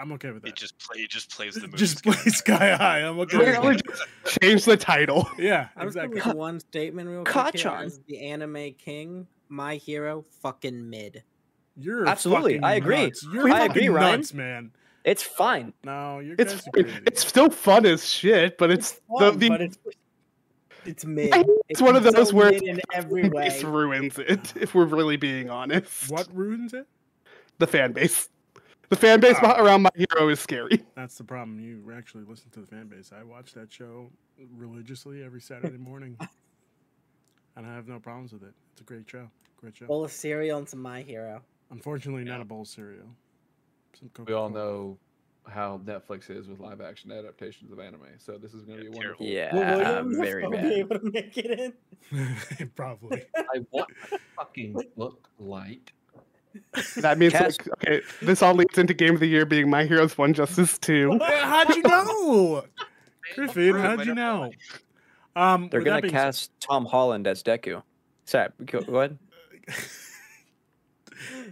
I'm 0.00 0.12
okay 0.12 0.30
with 0.30 0.42
that. 0.42 0.48
It 0.48 0.56
just 0.56 0.78
play. 0.78 1.02
It 1.02 1.10
just 1.10 1.30
plays 1.30 1.54
the 1.54 1.62
movie. 1.66 1.76
just 1.76 2.02
play 2.02 2.14
Sky 2.14 2.74
High. 2.74 3.00
I'm 3.00 3.18
okay. 3.20 3.38
Literally 3.38 3.76
with 3.76 3.98
that. 3.98 4.40
change 4.40 4.64
the 4.64 4.76
title. 4.76 5.28
Yeah, 5.38 5.68
I'm 5.76 5.86
just 5.86 5.96
exactly. 5.96 6.20
gonna 6.20 6.34
make 6.34 6.38
one 6.38 6.60
statement 6.60 7.08
real 7.08 7.24
quick. 7.24 7.56
here 7.56 7.70
Kacchan. 7.70 7.98
the 8.06 8.26
anime 8.26 8.74
king, 8.74 9.26
my 9.48 9.76
hero, 9.76 10.24
fucking 10.42 10.88
mid. 10.88 11.22
You're 11.76 12.06
Absolutely, 12.06 12.60
I 12.60 12.74
agree. 12.74 13.04
nuts. 13.04 13.26
You're 13.32 13.48
I 13.48 13.68
fucking 13.68 13.70
agree, 13.70 13.88
Ryan. 13.88 14.20
nuts, 14.20 14.34
man. 14.34 14.70
it's 15.04 15.22
fine. 15.22 15.72
No, 15.84 16.18
you're 16.18 16.36
It's 16.38 16.54
guys 16.54 16.84
are 16.84 17.02
it's 17.06 17.26
still 17.26 17.50
fun 17.50 17.86
as 17.86 18.06
shit, 18.06 18.58
but 18.58 18.70
it's, 18.70 18.92
Fun, 18.92 19.38
the, 19.38 19.48
but 19.48 19.58
the 19.58 19.64
it's 19.64 19.78
it's 20.84 21.04
mid. 21.04 21.32
it's 21.68 21.80
one 21.80 21.96
of 21.96 22.02
those 22.02 22.28
so 22.30 22.34
where 22.36 22.50
mid 22.52 22.62
in 22.62 22.80
every 22.92 23.28
way. 23.28 23.48
base 23.48 23.62
ruins 23.64 24.18
it. 24.18 24.52
If 24.60 24.74
we're 24.74 24.84
really 24.86 25.16
being 25.16 25.50
honest, 25.50 26.10
what 26.10 26.28
ruins 26.34 26.74
it? 26.74 26.86
the 27.58 27.66
fan 27.66 27.92
base, 27.92 28.28
the 28.88 28.96
fan 28.96 29.20
base 29.20 29.36
Ah. 29.42 29.60
around 29.62 29.82
my 29.82 29.90
hero 29.94 30.28
is 30.30 30.40
scary. 30.40 30.82
That's 30.96 31.16
the 31.18 31.24
problem. 31.24 31.60
You 31.60 31.92
actually 31.96 32.24
listen 32.24 32.50
to 32.52 32.60
the 32.60 32.66
fan 32.66 32.86
base. 32.88 33.10
I 33.18 33.22
watch 33.22 33.52
that 33.52 33.72
show 33.72 34.10
religiously 34.56 35.22
every 35.22 35.40
Saturday 35.40 35.76
morning, 35.90 36.16
and 37.56 37.66
I 37.66 37.74
have 37.74 37.86
no 37.88 37.98
problems 37.98 38.32
with 38.32 38.42
it. 38.42 38.54
It's 38.72 38.80
a 38.80 38.84
great 38.84 39.08
show. 39.08 39.28
Great 39.60 39.76
show. 39.76 39.86
Bowl 39.86 40.04
of 40.04 40.12
cereal 40.12 40.58
and 40.58 40.68
some 40.68 40.80
my 40.80 41.02
hero. 41.02 41.42
Unfortunately, 41.70 42.24
not 42.24 42.40
a 42.40 42.44
bowl 42.44 42.62
of 42.62 42.68
cereal. 42.68 43.06
Some 43.98 44.10
We 44.26 44.32
all 44.32 44.48
know 44.48 44.96
how 45.48 45.80
Netflix 45.84 46.30
is 46.30 46.46
with 46.48 46.60
live 46.60 46.80
action 46.80 47.10
adaptations 47.10 47.72
of 47.72 47.78
anime, 47.80 48.02
so 48.18 48.38
this 48.38 48.54
is 48.54 48.64
gonna 48.64 48.82
Yeah, 48.84 48.90
be 48.90 48.98
terrible. 48.98 49.26
wonderful. 49.26 49.26
Yeah, 49.26 49.54
Will 49.54 49.78
Williams 50.04 50.16
very 50.18 50.42
will 50.44 50.50
be 50.52 50.74
able 50.74 50.98
to 51.00 51.10
make 51.10 51.36
it 51.38 51.74
in. 52.12 52.68
Probably. 52.76 53.22
I 53.36 53.64
want 53.70 53.88
to 54.10 54.18
fucking 54.36 54.76
look 54.96 55.28
like. 55.38 55.92
That 56.96 57.16
means 57.18 57.32
Cast- 57.32 57.60
like, 57.66 57.68
okay, 57.84 58.00
this 58.22 58.42
all 58.42 58.54
leads 58.54 58.76
into 58.76 58.92
game 58.92 59.14
of 59.14 59.20
the 59.20 59.28
year 59.28 59.46
being 59.46 59.70
My 59.70 59.84
Hero's 59.84 60.18
One 60.18 60.34
Justice 60.34 60.78
Two. 60.78 61.18
how'd 61.20 61.74
you 61.76 61.82
know? 61.82 62.64
Griffin, 63.34 63.74
how'd 63.76 64.04
you 64.06 64.14
know? 64.14 64.50
Um, 65.36 65.68
They're 65.70 65.80
gonna 65.82 66.02
being 66.02 66.12
cast 66.12 66.50
Tom 66.60 66.84
Holland 66.86 67.26
as 67.28 67.42
Deku. 67.42 67.82
Sorry, 68.24 68.48
go, 68.66 68.80
go 68.80 68.98
ahead. 68.98 69.18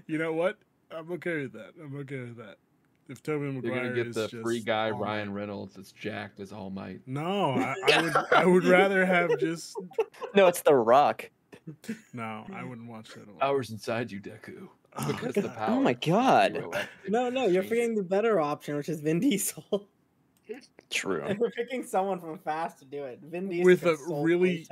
you 0.07 0.19
know 0.19 0.33
what? 0.33 0.59
I'm 0.91 1.11
okay 1.13 1.43
with 1.43 1.53
that. 1.53 1.73
I'm 1.81 1.95
okay 2.01 2.21
with 2.21 2.37
that. 2.39 2.57
If 3.09 3.23
Toby 3.23 3.47
You're 3.63 3.75
gonna 3.75 3.95
get 3.95 4.07
is 4.09 4.15
the 4.15 4.29
just 4.29 4.43
free 4.43 4.61
guy 4.61 4.91
Ryan 4.91 5.33
Reynolds 5.33 5.75
that's 5.75 5.93
jacked 5.93 6.41
as 6.41 6.53
All 6.53 6.71
Might. 6.71 7.01
No, 7.07 7.53
I, 7.53 7.75
I 7.93 8.03
would 8.03 8.17
I 8.33 8.45
would 8.47 8.65
rather 8.65 9.05
have 9.07 9.39
just 9.39 9.77
No, 10.35 10.47
it's 10.47 10.63
The 10.63 10.75
Rock. 10.75 11.31
no. 12.13 12.47
I 12.55 12.65
wouldn't 12.65 12.89
watch 12.89 13.09
that. 13.15 13.23
At 13.23 13.29
all. 13.29 13.35
Powers 13.41 13.71
inside 13.71 14.11
you, 14.11 14.21
Deku. 14.21 14.69
Oh, 14.99 15.07
Because 15.13 15.35
the 15.35 15.49
power. 15.51 15.77
Oh 15.77 15.81
my 15.81 15.93
God. 15.93 16.65
No, 17.09 17.29
no, 17.29 17.43
you're 17.43 17.63
changes. 17.63 17.69
forgetting 17.69 17.95
the 17.95 18.03
better 18.03 18.41
option, 18.41 18.75
which 18.77 18.89
is 18.89 19.01
Vin 19.01 19.21
Diesel. 19.21 19.87
True. 20.91 21.23
We're 21.39 21.51
picking 21.51 21.85
someone 21.85 22.19
from 22.21 22.39
Fast 22.39 22.79
to 22.79 22.87
do 22.87 23.05
it. 23.05 23.21
Vin 23.23 23.49
Diesel 23.51 23.67
With 23.67 23.85
a 23.85 23.97
really- 24.09 24.67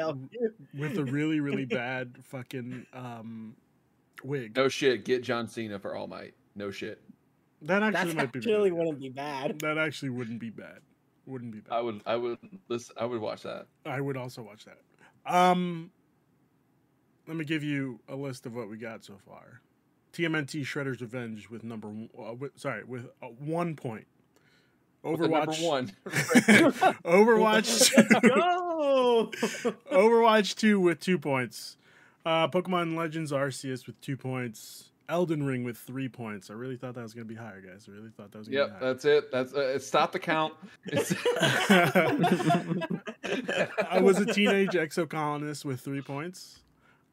with 0.79 0.97
a 0.99 1.05
really 1.05 1.41
really 1.41 1.67
bad 1.67 2.17
fucking 2.23 2.87
um 2.95 3.55
wig. 4.25 4.57
No 4.57 4.69
shit. 4.69 5.05
Get 5.05 5.23
John 5.23 5.47
Cena 5.49 5.79
for 5.79 5.95
All 5.95 6.07
Might. 6.07 6.33
No 6.55 6.71
shit. 6.71 7.03
That 7.63 7.83
actually 7.83 8.13
That 8.13 8.17
might 8.17 8.33
be 8.33 8.39
actually 8.39 8.71
wouldn't 8.71 9.01
be 9.01 9.09
bad. 9.09 9.61
That 9.61 9.79
actually 9.79 10.11
wouldn't 10.11 10.41
be 10.41 10.51
bad. 10.51 10.81
Wouldn't 11.27 11.53
be 11.53 11.61
bad. 11.61 11.75
I 11.75 11.81
would. 11.81 12.01
I 12.07 12.17
would. 12.17 12.39
Listen. 12.69 12.95
I 12.99 13.07
would 13.07 13.21
watch 13.21 13.43
that. 13.43 13.67
I 13.85 14.01
would 14.01 14.17
also 14.17 14.43
watch 14.43 14.67
that. 14.67 14.79
Um, 15.27 15.91
let 17.27 17.37
me 17.37 17.45
give 17.45 17.65
you 17.65 18.01
a 18.09 18.15
list 18.15 18.47
of 18.47 18.55
what 18.55 18.69
we 18.69 18.77
got 18.77 19.05
so 19.05 19.15
far. 19.27 19.61
TMNT 20.13 20.63
Shredder's 20.63 21.01
Revenge 21.01 21.51
with 21.51 21.65
number 21.65 21.89
one, 21.89 22.09
uh, 22.19 22.33
with, 22.35 22.59
sorry 22.59 22.85
with 22.85 23.07
uh, 23.23 23.27
one 23.27 23.75
point. 23.75 24.07
With 25.03 25.21
number 25.21 25.37
Overwatch 25.37 25.67
one. 25.67 25.93
Overwatch 27.05 27.91
two, 28.23 28.29
Go! 28.29 29.31
Overwatch 29.93 30.55
two 30.55 30.81
with 30.81 31.01
two 31.01 31.19
points. 31.19 31.77
Uh, 32.25 32.49
Pokemon 32.49 32.97
Legends 32.97 33.31
Arceus 33.31 33.87
with 33.87 34.01
two 34.01 34.17
points. 34.17 34.91
Elden 35.09 35.45
Ring 35.45 35.63
with 35.65 35.77
three 35.79 36.09
points. 36.09 36.51
I 36.51 36.55
really 36.55 36.77
thought 36.77 36.95
that 36.95 37.03
was 37.03 37.15
gonna 37.15 37.25
be 37.25 37.35
higher, 37.35 37.61
guys. 37.61 37.87
I 37.89 37.93
really 37.93 38.11
thought 38.11 38.33
that 38.33 38.39
was 38.39 38.49
gonna 38.49 38.59
Yep. 38.61 38.67
be 38.69 38.73
higher. 38.73 38.93
That's 38.93 39.05
it. 39.05 39.31
That's 39.33 39.55
uh, 39.55 39.79
stop 39.79 40.13
the 40.13 40.19
count. 40.19 40.55
I 43.91 44.01
was 44.01 44.19
a 44.19 44.27
teenage 44.27 44.73
exocolonist 44.73 45.65
with 45.65 45.81
three 45.81 46.03
points. 46.03 46.61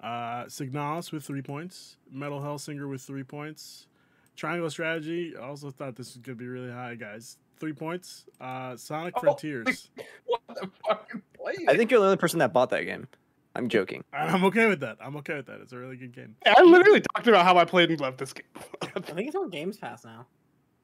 Uh, 0.01 0.45
Signalis 0.45 1.11
with 1.11 1.23
three 1.23 1.41
points. 1.41 1.97
Metal 2.11 2.39
Hellsinger 2.41 2.89
with 2.89 3.01
three 3.01 3.23
points. 3.23 3.87
Triangle 4.35 4.69
Strategy. 4.69 5.33
I 5.37 5.41
also 5.41 5.69
thought 5.71 5.95
this 5.95 6.13
was 6.15 6.17
gonna 6.23 6.35
be 6.35 6.47
really 6.47 6.71
high, 6.71 6.95
guys. 6.95 7.37
Three 7.59 7.73
points. 7.73 8.25
Uh, 8.41 8.75
Sonic 8.75 9.13
Oh, 9.17 9.21
Frontiers. 9.21 9.89
what 10.25 10.41
the 10.49 10.69
fucking 10.87 11.21
play? 11.37 11.53
I 11.67 11.77
think 11.77 11.91
you're 11.91 11.99
the 11.99 12.07
only 12.07 12.17
person 12.17 12.39
that 12.39 12.51
bought 12.51 12.69
that 12.71 12.83
game. 12.83 13.07
I'm 13.55 13.69
joking. 13.69 14.03
I'm 14.11 14.43
okay 14.45 14.65
with 14.67 14.79
that. 14.79 14.97
I'm 14.99 15.15
okay 15.17 15.35
with 15.35 15.45
that. 15.45 15.59
It's 15.61 15.73
a 15.73 15.77
really 15.77 15.95
good 15.95 16.13
game. 16.13 16.35
I 16.45 16.61
literally 16.63 17.01
talked 17.13 17.27
about 17.27 17.45
how 17.45 17.57
I 17.57 17.65
played 17.65 17.89
and 17.91 17.99
loved 18.01 18.17
this 18.19 18.33
game. 18.33 18.45
I 18.81 18.99
think 18.99 19.27
it's 19.27 19.35
on 19.35 19.49
Games 19.49 19.77
Pass 19.77 20.03
now. 20.03 20.25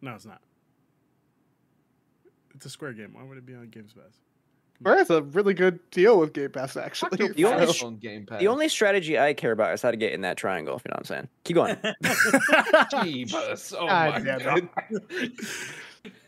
No, 0.01 0.13
it's 0.13 0.25
not. 0.25 0.41
It's 2.53 2.65
a 2.65 2.69
Square 2.69 2.93
game. 2.93 3.13
Why 3.13 3.23
would 3.23 3.37
it 3.37 3.45
be 3.45 3.55
on 3.55 3.69
Games 3.69 3.93
Pass? 3.93 4.19
Square 4.81 4.97
has 4.97 5.09
a 5.09 5.23
really 5.23 5.53
good 5.53 5.79
deal 5.91 6.19
with 6.19 6.31
Game 6.31 6.51
Pass, 6.51 6.77
actually. 6.77 7.17
The 7.27 7.45
only 7.45 7.73
sh- 7.73 7.83
on 7.83 7.97
Game 7.97 8.25
Pass. 8.25 8.39
The 8.39 8.47
only 8.47 8.69
strategy 8.69 9.17
I 9.19 9.33
care 9.33 9.51
about 9.51 9.73
is 9.73 9.81
how 9.81 9.91
to 9.91 9.97
get 9.97 10.13
in 10.13 10.21
that 10.21 10.37
triangle, 10.37 10.75
if 10.77 10.83
you 10.85 10.89
know 10.89 10.93
what 10.93 10.99
I'm 10.99 11.05
saying. 11.05 11.27
Keep 11.43 11.55
going. 11.55 11.75
Jeebus. 12.93 13.73
Oh 13.77 13.87
God 13.87 14.23
my 14.23 14.37
god. 14.39 14.69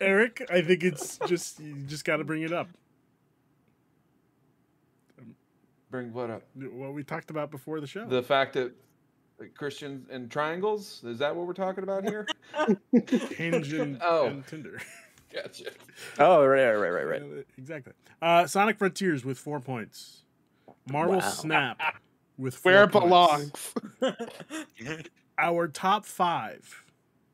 Eric, 0.02 0.46
I 0.50 0.62
think 0.62 0.84
it's 0.84 1.18
just 1.28 1.60
you 1.62 1.76
just 1.88 2.04
got 2.04 2.18
to 2.18 2.24
bring 2.26 2.42
it 2.42 2.52
up. 2.52 2.68
Bring 5.92 6.14
what 6.14 6.30
up? 6.30 6.44
What 6.56 6.94
we 6.94 7.04
talked 7.04 7.30
about 7.30 7.52
before 7.52 7.82
the 7.82 7.88
show. 7.88 8.06
The 8.06 8.24
fact 8.24 8.54
that 8.54 8.72
Christians 9.56 10.08
and 10.10 10.32
triangles. 10.32 11.04
Is 11.04 11.20
that 11.20 11.36
what 11.36 11.46
we're 11.46 11.54
talking 11.54 11.84
about 11.84 12.06
here? 12.08 12.26
Hinge 13.36 13.74
and, 13.74 14.00
Oh. 14.04 14.28
and 14.28 14.48
Tinder. 14.48 14.80
gotcha. 15.34 15.66
Oh, 16.18 16.46
right, 16.46 16.72
right, 16.74 16.90
right, 16.90 17.06
right. 17.22 17.46
Exactly. 17.58 17.92
Uh, 18.22 18.48
Sonic 18.48 18.78
Frontiers 18.78 19.26
with 19.26 19.38
four 19.38 19.60
points. 19.60 20.24
Marvel 20.90 21.16
Wow. 21.16 21.30
Snap 21.30 21.82
with 22.38 22.56
four 22.56 22.72
Where 22.72 22.84
it 22.86 22.92
points. 22.92 23.74
belongs. 24.02 24.94
Our 25.38 25.68
top 25.68 26.06
five. 26.06 26.84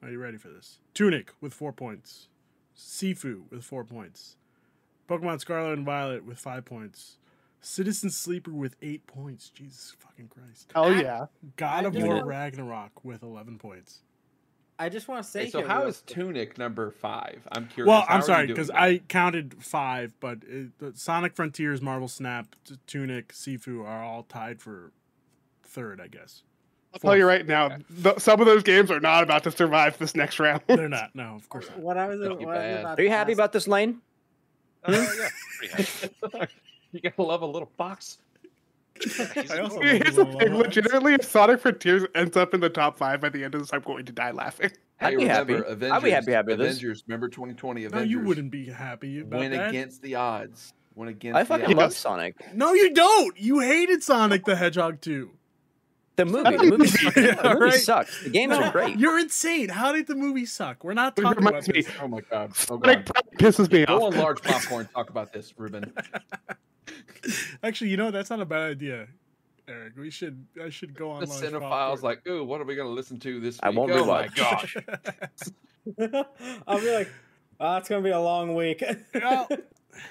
Are 0.02 0.10
you 0.10 0.20
ready 0.20 0.38
for 0.38 0.48
this? 0.50 0.80
Tunic 0.96 1.32
with 1.42 1.54
four 1.54 1.72
points. 1.74 2.28
Sifu 2.76 3.42
with 3.52 3.64
four 3.64 3.84
points. 3.84 4.36
Pokemon 5.10 5.40
Scarlet 5.42 5.74
and 5.74 5.86
Violet 5.86 6.26
with 6.26 6.40
five 6.40 6.66
points. 6.66 7.18
Citizen 7.62 8.10
Sleeper 8.10 8.52
with 8.52 8.76
eight 8.82 9.06
points. 9.08 9.50
Jesus 9.50 9.96
fucking 10.00 10.28
Christ. 10.30 10.72
Oh 10.76 10.90
yeah. 10.90 11.26
God 11.56 11.86
I 11.86 11.88
of 11.88 11.96
War 11.96 12.24
Ragnarok 12.26 13.04
with 13.04 13.24
11 13.24 13.58
points. 13.58 14.02
I 14.80 14.90
just 14.90 15.08
want 15.08 15.24
to 15.24 15.30
say 15.30 15.46
Hey, 15.46 15.50
so 15.50 15.60
here, 15.60 15.68
how 15.68 15.80
real 15.80 15.88
is 15.90 16.02
quick- 16.06 16.16
Tunic 16.16 16.58
number 16.60 16.92
five? 16.92 17.48
I'm 17.52 17.68
curious. 17.68 17.90
Well, 17.90 18.06
I'm 18.08 18.22
sorry 18.22 18.46
because? 18.46 18.70
I 18.70 19.00
counted 19.00 19.56
five, 19.64 20.14
but 20.20 20.40
it, 20.48 20.78
the 20.78 20.94
Sonic 20.96 21.36
Frontiers, 21.36 21.82
Marvel 21.82 22.08
Snap, 22.08 22.56
T- 22.64 22.76
Tunic, 22.86 23.30
Sifu 23.34 23.84
are 23.86 24.04
all 24.04 24.22
tied 24.24 24.62
for 24.62 24.92
third, 25.64 26.00
I 26.00 26.08
guess. 26.08 26.44
I'll 26.94 27.00
tell 27.00 27.18
you 27.18 27.26
right 27.26 27.46
now, 27.46 27.78
th- 28.04 28.20
some 28.20 28.40
of 28.40 28.46
those 28.46 28.62
games 28.64 28.92
are 28.92 29.00
not 29.00 29.24
about 29.24 29.44
to 29.46 29.52
survive 29.52 29.98
this 29.98 30.16
next 30.16 30.40
round. 30.40 30.62
They're 30.68 30.88
not. 30.88 31.16
No, 31.16 31.34
of 31.36 31.50
course 31.50 31.68
not. 31.70 31.80
What 31.80 31.98
I 31.98 32.08
was, 32.08 32.20
what 32.20 32.32
I 32.32 32.34
was 32.36 32.80
about 32.80 33.00
Are 33.00 33.04
you 33.04 33.10
happy 33.10 33.32
ask- 33.32 33.38
about 33.40 33.52
this 33.54 33.68
lane? 33.68 34.00
Uh, 34.84 34.92
yeah, 35.20 35.30
pretty 35.58 35.74
happy. 35.74 36.54
you 36.92 37.02
gotta 37.02 37.22
love 37.24 37.42
a 37.42 37.46
little 37.46 37.70
fox. 37.78 38.18
Also 39.62 39.80
Here's 39.82 40.16
the 40.16 40.26
thing, 40.26 40.56
legitimately, 40.56 41.14
if 41.14 41.24
Sonic 41.24 41.60
Frontiers 41.62 42.04
ends 42.16 42.36
up 42.36 42.54
in 42.56 42.60
the 42.62 42.70
top 42.70 42.98
five 42.98 43.22
by 43.22 43.30
the 43.30 43.44
end 43.44 43.54
of 43.54 43.62
this, 43.62 43.72
I'm 43.72 43.82
going 43.82 44.06
to 44.06 44.12
die 44.12 44.32
laughing. 44.32 44.72
I'd 45.00 45.12
Hey, 45.12 45.16
be 45.18 45.26
happy. 45.28 45.54
Avengers, 45.54 45.92
I'd 45.92 46.04
be 46.04 46.10
happy 46.10 46.32
happy 46.32 46.56
this. 46.56 46.78
Avengers, 46.78 47.04
remember 47.08 47.30
2020 47.30 47.88
No, 47.90 48.00
you 48.00 48.22
wouldn't 48.22 48.50
be 48.50 48.66
happy 48.66 49.20
about 49.20 49.40
went 49.40 49.54
that. 49.54 49.70
against 49.70 50.02
the 50.02 50.16
odds. 50.16 50.74
Went 50.96 51.12
against 51.12 51.36
I 51.38 51.44
the 51.44 51.46
fucking 51.46 51.66
odds. 51.68 51.76
love 51.76 51.94
Sonic. 51.94 52.56
No, 52.56 52.74
you 52.74 52.92
don't. 52.92 53.40
You 53.40 53.60
hated 53.60 54.02
Sonic 54.02 54.46
the 54.46 54.56
Hedgehog 54.56 55.00
2. 55.02 55.30
The 56.24 56.26
movie, 56.26 56.58
the 56.58 56.64
movie, 56.78 56.88
sucks. 56.88 57.14
the 57.14 57.22
movie 57.22 57.38
Alright. 57.48 57.74
sucks. 57.76 58.24
The 58.24 58.30
games 58.32 58.50
No, 58.50 58.64
are 58.64 58.72
great. 58.72 58.98
You're 58.98 59.20
insane. 59.20 59.70
How 59.70 59.92
did 59.92 60.08
the 60.08 60.16
movie 60.16 60.48
suck? 60.48 60.84
We're 60.84 60.96
not 60.96 61.16
talking 61.16 61.38
about 61.44 61.46
reminds 61.46 61.68
me- 61.70 61.82
this. 61.84 61.92
Oh 62.02 62.08
my 62.08 62.22
god. 62.22 62.50
Oh 62.72 62.80
Sonic 62.80 63.06
god. 63.06 63.24
pisses 63.38 63.72
me 63.72 63.86
Go 63.86 63.98
off. 64.08 64.14
on 64.16 64.20
large 64.20 64.42
popcorn. 64.42 64.90
Talk 64.96 65.12
about 65.12 65.32
this, 65.32 65.54
Ruben. 65.58 65.94
Actually, 67.64 67.92
you 67.92 67.98
know 67.98 68.10
that's 68.10 68.32
not 68.32 68.40
a 68.42 68.46
bad 68.46 68.64
idea, 68.72 69.08
Eric. 69.68 69.94
We 69.96 70.10
should. 70.10 70.44
I 70.64 70.70
should 70.70 70.96
go 70.96 71.12
on. 71.12 71.20
The 71.20 71.28
Launch 71.28 71.42
cinephiles 71.44 71.62
Popcorn. 71.70 72.02
like, 72.02 72.28
ooh, 72.28 72.44
what 72.44 72.62
are 72.62 72.66
we 72.66 72.76
gonna 72.76 72.90
listen 72.90 73.20
to 73.20 73.40
this 73.40 73.56
week? 73.58 73.60
I 73.64 73.70
won't 73.70 73.92
oh 73.92 74.06
my 74.06 74.28
gosh. 74.30 74.76
I'll 76.68 76.80
be 76.80 76.92
like, 76.96 77.12
oh, 77.60 77.78
it's 77.78 77.90
gonna 77.90 78.02
be 78.02 78.10
a 78.10 78.20
long 78.20 78.56
week. 78.56 78.84
Well, 79.14 79.48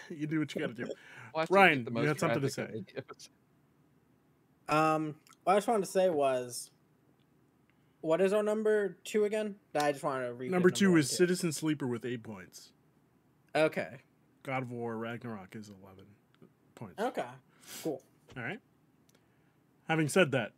you 0.08 0.26
do 0.28 0.38
what 0.38 0.54
you 0.54 0.60
got 0.60 0.76
to 0.76 0.84
do. 0.84 0.90
Watch 1.34 1.50
it 1.50 1.52
Ryan, 1.54 1.78
get 1.78 1.84
the 1.86 1.90
you 1.90 1.94
most 1.94 2.06
had 2.08 2.20
something 2.20 2.40
to 2.42 2.48
say. 2.50 2.84
on 4.68 4.94
um, 4.94 5.14
what 5.46 5.52
I 5.52 5.56
just 5.58 5.68
wanted 5.68 5.84
to 5.84 5.90
say 5.92 6.10
was, 6.10 6.70
what 8.00 8.20
is 8.20 8.32
our 8.32 8.42
number 8.42 8.96
two 9.04 9.24
again? 9.24 9.54
I 9.80 9.92
just 9.92 10.02
wanted 10.02 10.26
to 10.26 10.34
read. 10.34 10.50
Number 10.50 10.70
two 10.70 10.90
one, 10.90 10.98
is 11.00 11.08
too. 11.08 11.14
Citizen 11.16 11.52
Sleeper 11.52 11.86
with 11.86 12.04
eight 12.04 12.24
points. 12.24 12.72
Okay. 13.54 13.98
God 14.42 14.64
of 14.64 14.72
War 14.72 14.96
Ragnarok 14.96 15.54
is 15.54 15.70
eleven 15.82 16.04
points. 16.74 17.00
Okay. 17.00 17.24
Cool. 17.84 18.02
All 18.36 18.42
right. 18.42 18.58
Having 19.88 20.08
said 20.08 20.32
that, 20.32 20.50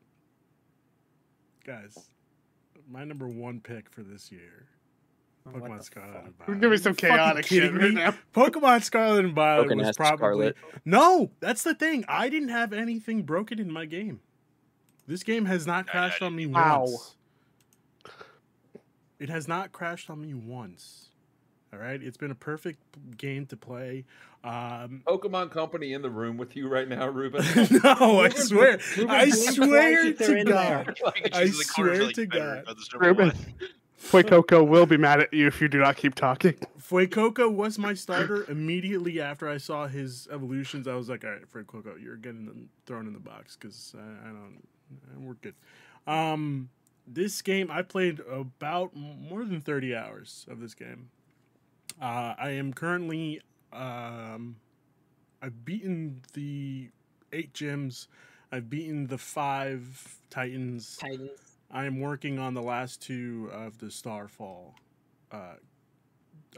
guys, 1.67 2.09
my 2.91 3.05
number 3.05 3.29
one 3.29 3.61
pick 3.61 3.91
for 3.91 4.03
this 4.03 4.33
year, 4.33 4.67
Oh, 5.47 5.51
Pokemon 5.51 5.83
Scarlet 5.83 6.13
fuck? 6.15 6.25
and 6.25 6.35
We're 6.41 6.47
Violet. 6.55 6.61
giving 6.61 6.79
some 6.79 6.91
Are 6.91 6.93
you 6.93 6.97
fucking 6.97 7.17
chaotic 7.17 7.47
shit 7.47 7.63
kidding 7.63 7.77
right 7.79 7.89
me? 7.91 7.95
now. 7.95 8.15
Pokemon 8.35 8.83
Scarlet 8.85 9.25
and 9.27 9.35
Violet 9.35 9.67
Broken 9.69 9.79
was 9.87 9.97
probably 9.97 10.49
Scarlet. 10.51 10.57
no. 10.87 11.31
That's 11.41 11.63
the 11.63 11.75
thing. 11.75 12.05
I 12.09 12.29
didn't 12.31 12.49
have 12.51 12.73
anything 12.73 13.23
broken 13.25 13.59
in 13.59 13.71
my 13.71 13.85
game. 13.85 14.21
This 15.09 15.23
game 15.25 15.47
has 15.47 15.67
not 15.67 15.87
I- 15.87 15.89
I 15.89 15.93
crashed 15.93 16.23
on 16.23 16.37
me 16.37 16.47
Wow. 16.47 16.81
once. 16.83 17.17
It 19.19 19.31
has 19.31 19.49
not 19.49 19.73
crashed 19.73 20.11
on 20.11 20.21
me 20.21 20.35
once. 20.35 21.07
All 21.73 21.79
right, 21.79 22.01
it's 22.03 22.17
been 22.17 22.31
a 22.31 22.35
perfect 22.37 22.79
game 23.19 23.45
to 23.47 23.57
play. 23.57 24.05
Um, 24.45 25.03
Pokemon 25.07 25.51
Company 25.51 25.93
in 25.93 26.01
the 26.03 26.09
room 26.11 26.37
with 26.39 26.57
you 26.57 26.69
right 26.69 26.89
now, 26.89 27.09
Ruben. 27.09 27.43
no, 27.85 28.21
I 28.21 28.29
swear, 28.31 28.79
Ruben 28.97 29.11
I 29.11 29.29
swear 29.29 29.93
twice 30.05 30.07
if 30.13 30.19
they're 30.19 30.37
to 30.39 30.45
God, 30.45 30.87
there. 30.87 30.95
Like, 31.05 31.31
I 31.35 31.45
she's 31.47 31.53
in 31.53 31.59
the 31.59 31.65
corner, 31.65 31.95
swear 31.95 32.07
like, 32.07 32.15
to 32.15 32.27
God. 32.27 32.59
about 32.61 32.77
this 32.77 32.95
Ruben. 32.95 33.33
Fuecoco 34.01 34.67
will 34.67 34.87
be 34.87 34.97
mad 34.97 35.21
at 35.21 35.35
you 35.35 35.47
if 35.49 35.61
you 35.61 35.69
do 35.69 35.79
not 35.81 35.97
keep 35.97 36.15
talking. 36.15 36.55
Fuecoco 36.81 37.53
was 37.53 37.79
my 37.79 37.93
starter 37.95 38.49
immediately 38.49 39.21
after 39.21 39.49
I 39.49 39.59
saw 39.59 39.89
his 39.89 40.29
evolutions. 40.31 40.87
I 40.87 40.95
was 40.95 41.09
like, 41.11 41.25
all 41.25 41.31
right, 41.31 41.51
Fuecoco, 41.51 42.01
you're 42.03 42.17
getting 42.17 42.69
thrown 42.87 43.07
in 43.09 43.13
the 43.13 43.19
box 43.19 43.57
because 43.57 43.95
I, 43.99 44.29
I 44.29 44.31
don't, 44.31 44.63
we're 45.17 45.35
good. 45.35 45.55
Um, 46.07 46.71
this 47.07 47.43
game, 47.43 47.71
I 47.71 47.83
played 47.83 48.21
about 48.21 48.95
more 48.95 49.45
than 49.45 49.61
30 49.61 49.95
hours 49.95 50.47
of 50.51 50.61
this 50.61 50.75
game. 50.75 51.11
Uh, 52.01 52.35
I 52.39 52.51
am 52.51 52.73
currently, 52.73 53.41
um, 53.73 54.57
I've 55.43 55.65
beaten 55.65 56.23
the 56.35 56.91
eight 57.33 57.53
gyms. 57.53 58.07
I've 58.53 58.71
beaten 58.71 59.07
the 59.07 59.19
five 59.19 60.17
titans. 60.31 60.97
Titans. 60.97 61.31
I 61.71 61.85
am 61.85 62.01
working 62.01 62.39
on 62.39 62.55
the 62.55 62.63
last 62.63 63.03
two 63.03 63.51
of 63.53 63.79
the 63.79 63.91
Starfall 63.91 64.75
uh, 65.31 65.55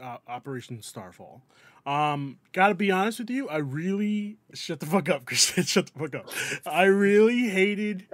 uh, 0.01 0.17
Operation 0.27 0.81
Starfall. 0.81 1.41
Um, 1.85 2.37
gotta 2.53 2.75
be 2.75 2.91
honest 2.91 3.19
with 3.19 3.29
you, 3.29 3.49
I 3.49 3.57
really 3.57 4.37
shut 4.53 4.79
the 4.79 4.85
fuck 4.85 5.09
up. 5.09 5.27
Shut 5.29 5.65
the 5.65 5.99
fuck 5.99 6.15
up. 6.15 6.29
I 6.65 6.83
really 6.83 7.49
hated 7.49 8.07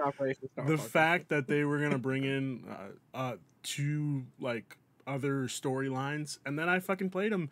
the 0.56 0.78
fact 0.78 1.28
that 1.28 1.48
they 1.48 1.64
were 1.64 1.78
gonna 1.78 1.98
bring 1.98 2.24
in 2.24 2.64
uh, 2.70 3.16
uh 3.16 3.36
two 3.62 4.24
like 4.40 4.78
other 5.06 5.44
storylines, 5.44 6.38
and 6.46 6.58
then 6.58 6.68
I 6.68 6.80
fucking 6.80 7.10
played 7.10 7.32
them. 7.32 7.50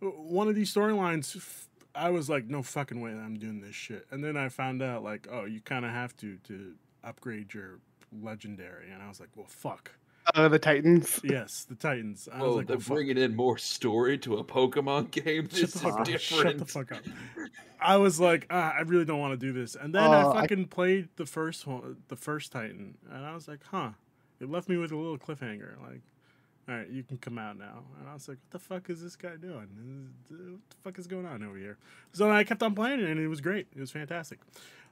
One 0.00 0.48
of 0.48 0.54
these 0.54 0.74
storylines, 0.74 1.66
I 1.94 2.10
was 2.10 2.28
like, 2.28 2.46
no 2.46 2.62
fucking 2.62 3.00
way, 3.00 3.12
I'm 3.12 3.38
doing 3.38 3.60
this 3.60 3.74
shit. 3.74 4.06
And 4.10 4.24
then 4.24 4.36
I 4.36 4.48
found 4.48 4.82
out 4.82 5.04
like, 5.04 5.28
oh, 5.30 5.44
you 5.44 5.60
kind 5.60 5.84
of 5.84 5.92
have 5.92 6.16
to 6.18 6.38
to 6.48 6.74
upgrade 7.04 7.54
your 7.54 7.78
legendary, 8.22 8.90
and 8.90 9.02
I 9.02 9.08
was 9.08 9.20
like, 9.20 9.30
well, 9.36 9.46
fuck. 9.48 9.92
Uh, 10.34 10.48
the 10.48 10.58
Titans. 10.58 11.20
Yes, 11.24 11.64
the 11.68 11.74
Titans. 11.74 12.28
I 12.32 12.42
was 12.42 12.52
Oh, 12.52 12.56
like, 12.56 12.66
they're 12.66 12.76
well, 12.76 12.82
fuck. 12.82 12.94
bringing 12.96 13.18
in 13.18 13.36
more 13.36 13.58
story 13.58 14.16
to 14.18 14.36
a 14.36 14.44
Pokemon 14.44 15.10
game. 15.10 15.48
Shut 15.48 15.50
This 15.50 15.60
the 15.72 15.76
is 15.78 15.82
fuck 15.82 16.00
up. 16.00 16.04
different. 16.06 16.42
Shut 16.42 16.58
the 16.58 16.64
fuck 16.64 16.92
up. 16.92 16.98
I 17.80 17.96
was 17.98 18.18
like, 18.18 18.46
ah, 18.50 18.72
I 18.76 18.80
really 18.82 19.04
don't 19.04 19.18
want 19.20 19.38
to 19.38 19.46
do 19.46 19.52
this. 19.52 19.74
And 19.76 19.94
then 19.94 20.02
Uh, 20.04 20.08
I 20.10 20.30
I- 20.30 20.40
fucking 20.42 20.68
played 20.68 21.08
the 21.16 21.26
first 21.26 21.66
one, 21.66 21.96
the 22.08 22.16
first 22.16 22.52
Titan, 22.52 22.96
and 23.10 23.24
I 23.26 23.34
was 23.34 23.48
like, 23.48 23.60
huh. 23.70 23.90
It 24.40 24.50
left 24.50 24.68
me 24.68 24.76
with 24.76 24.90
a 24.92 24.96
little 24.96 25.16
cliffhanger. 25.18 25.80
Like, 25.82 26.00
all 26.68 26.74
right, 26.74 26.88
you 26.88 27.02
can 27.04 27.18
come 27.18 27.38
out 27.38 27.56
now. 27.58 27.84
And 28.00 28.08
I 28.08 28.14
was 28.14 28.26
like, 28.26 28.38
what 28.38 28.50
the 28.50 28.58
fuck 28.58 28.90
is 28.90 29.02
this 29.02 29.16
guy 29.16 29.36
doing? 29.36 29.68
What 30.28 30.38
the 30.70 30.76
fuck 30.82 30.98
is 30.98 31.06
going 31.06 31.24
on 31.26 31.42
over 31.44 31.56
here? 31.56 31.76
So 32.12 32.30
I 32.30 32.42
kept 32.44 32.62
on 32.62 32.74
playing 32.74 33.00
it, 33.00 33.08
and 33.10 33.20
it 33.20 33.28
was 33.28 33.40
great. 33.40 33.68
It 33.76 33.80
was 33.80 33.90
fantastic. 33.90 34.40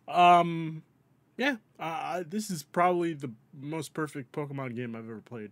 Um, 0.07 0.83
yeah, 1.37 1.57
uh, 1.79 2.23
this 2.27 2.51
is 2.51 2.63
probably 2.63 3.15
the 3.15 3.31
most 3.59 3.95
perfect 3.95 4.33
Pokemon 4.33 4.77
game 4.77 4.95
I've 4.95 5.09
ever 5.09 5.21
played. 5.21 5.51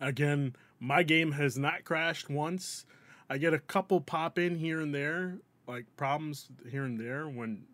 Again, 0.00 0.54
my 0.80 1.02
game 1.02 1.32
has 1.32 1.56
not 1.56 1.84
crashed 1.84 2.28
once. 2.28 2.84
I 3.28 3.38
get 3.38 3.54
a 3.54 3.58
couple 3.58 4.00
pop 4.00 4.38
in 4.38 4.58
here 4.58 4.80
and 4.80 4.94
there, 4.94 5.38
like 5.66 5.86
problems 5.96 6.48
here 6.70 6.84
and 6.84 6.98
there 7.00 7.26
when 7.26 7.64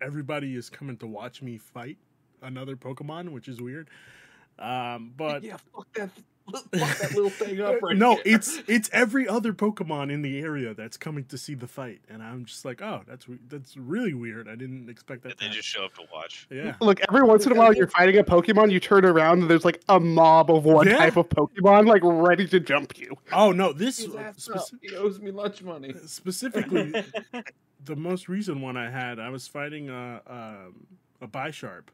everybody 0.00 0.54
is 0.54 0.70
coming 0.70 0.96
to 0.98 1.06
watch 1.06 1.42
me 1.42 1.58
fight 1.58 1.98
another 2.42 2.76
Pokemon, 2.76 3.30
which 3.30 3.48
is 3.48 3.60
weird. 3.60 3.88
Um, 4.58 5.12
but 5.16 5.42
yeah, 5.42 5.56
fuck 5.74 5.90
that, 5.94 6.10
fuck 6.78 6.98
that 6.98 7.12
little 7.14 7.30
thing 7.30 7.60
up 7.60 7.80
right 7.82 7.96
no, 7.96 8.14
there. 8.14 8.22
it's 8.26 8.62
it's 8.66 8.90
every 8.92 9.26
other 9.28 9.52
Pokemon 9.52 10.12
in 10.12 10.22
the 10.22 10.40
area 10.40 10.74
that's 10.74 10.96
coming 10.96 11.24
to 11.26 11.38
see 11.38 11.54
the 11.54 11.66
fight, 11.66 12.00
and 12.08 12.22
I'm 12.22 12.44
just 12.44 12.64
like, 12.64 12.80
oh, 12.82 13.02
that's 13.06 13.26
that's 13.48 13.76
really 13.76 14.14
weird. 14.14 14.48
I 14.48 14.54
didn't 14.54 14.88
expect 14.88 15.22
that. 15.22 15.30
And 15.32 15.38
to 15.38 15.44
they 15.44 15.46
happen. 15.46 15.56
just 15.56 15.68
show 15.68 15.84
up 15.84 15.94
to 15.94 16.02
watch. 16.12 16.46
yeah. 16.50 16.74
Look, 16.80 17.00
every 17.08 17.22
once 17.22 17.46
in 17.46 17.52
a 17.52 17.54
while, 17.54 17.72
you're 17.74 17.86
fighting 17.88 18.18
a 18.18 18.24
Pokemon, 18.24 18.70
you 18.70 18.80
turn 18.80 19.04
around, 19.04 19.42
and 19.42 19.50
there's 19.50 19.64
like 19.64 19.80
a 19.88 19.98
mob 20.00 20.50
of 20.50 20.64
one 20.64 20.86
Yeah. 20.86 20.98
type 20.98 21.16
of 21.16 21.28
Pokemon, 21.28 21.86
like 21.86 22.02
ready 22.04 22.46
to 22.48 22.60
jump 22.60 22.98
you. 22.98 23.16
Oh 23.32 23.52
no, 23.52 23.72
this 23.72 23.98
His 23.98 24.14
ass 24.14 24.48
speci- 24.48 24.78
he 24.82 24.94
owes 24.96 25.20
me 25.20 25.30
lunch 25.30 25.62
money. 25.62 25.94
specifically 26.06 26.92
the 27.84 27.96
most 27.96 28.28
recent 28.28 28.60
one 28.60 28.76
I 28.76 28.90
had, 28.90 29.18
I 29.18 29.30
was 29.30 29.46
fighting 29.48 29.88
a 29.88 30.20
um, 30.26 30.86
a 31.22 31.28
Bisharp, 31.28 31.84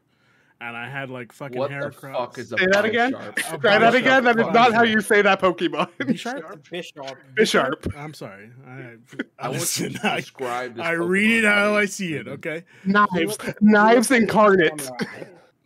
and 0.59 0.75
I 0.75 0.89
had 0.89 1.09
like 1.09 1.31
fucking 1.31 1.57
What 1.57 1.71
hair 1.71 1.89
the 1.89 1.91
fuck 1.91 2.37
is 2.37 2.51
a 2.51 2.57
Say 2.57 2.67
that 2.67 2.85
again? 2.85 3.11
Try 3.11 3.77
that 3.79 3.95
again. 3.95 4.23
That 4.23 4.39
is 4.39 4.47
not 4.47 4.73
how 4.73 4.83
you 4.83 5.01
say 5.01 5.21
that 5.21 5.41
Pokemon. 5.41 5.89
Bisharp? 5.99 6.69
Bishop. 6.69 7.17
Bisharp. 7.35 7.95
I'm 7.97 8.13
sorry. 8.13 8.49
I, 8.65 8.71
I 8.71 8.95
I, 9.39 9.49
listen, 9.49 9.93
to 9.93 10.07
I, 10.11 10.15
describe 10.17 10.75
this 10.75 10.85
I 10.85 10.91
read 10.91 11.43
it 11.43 11.45
how. 11.45 11.75
I 11.75 11.85
see 11.85 12.13
it. 12.13 12.27
Okay, 12.27 12.63
Knives. 12.85 13.37
Knives 13.61 14.11
incarnate. 14.11 14.89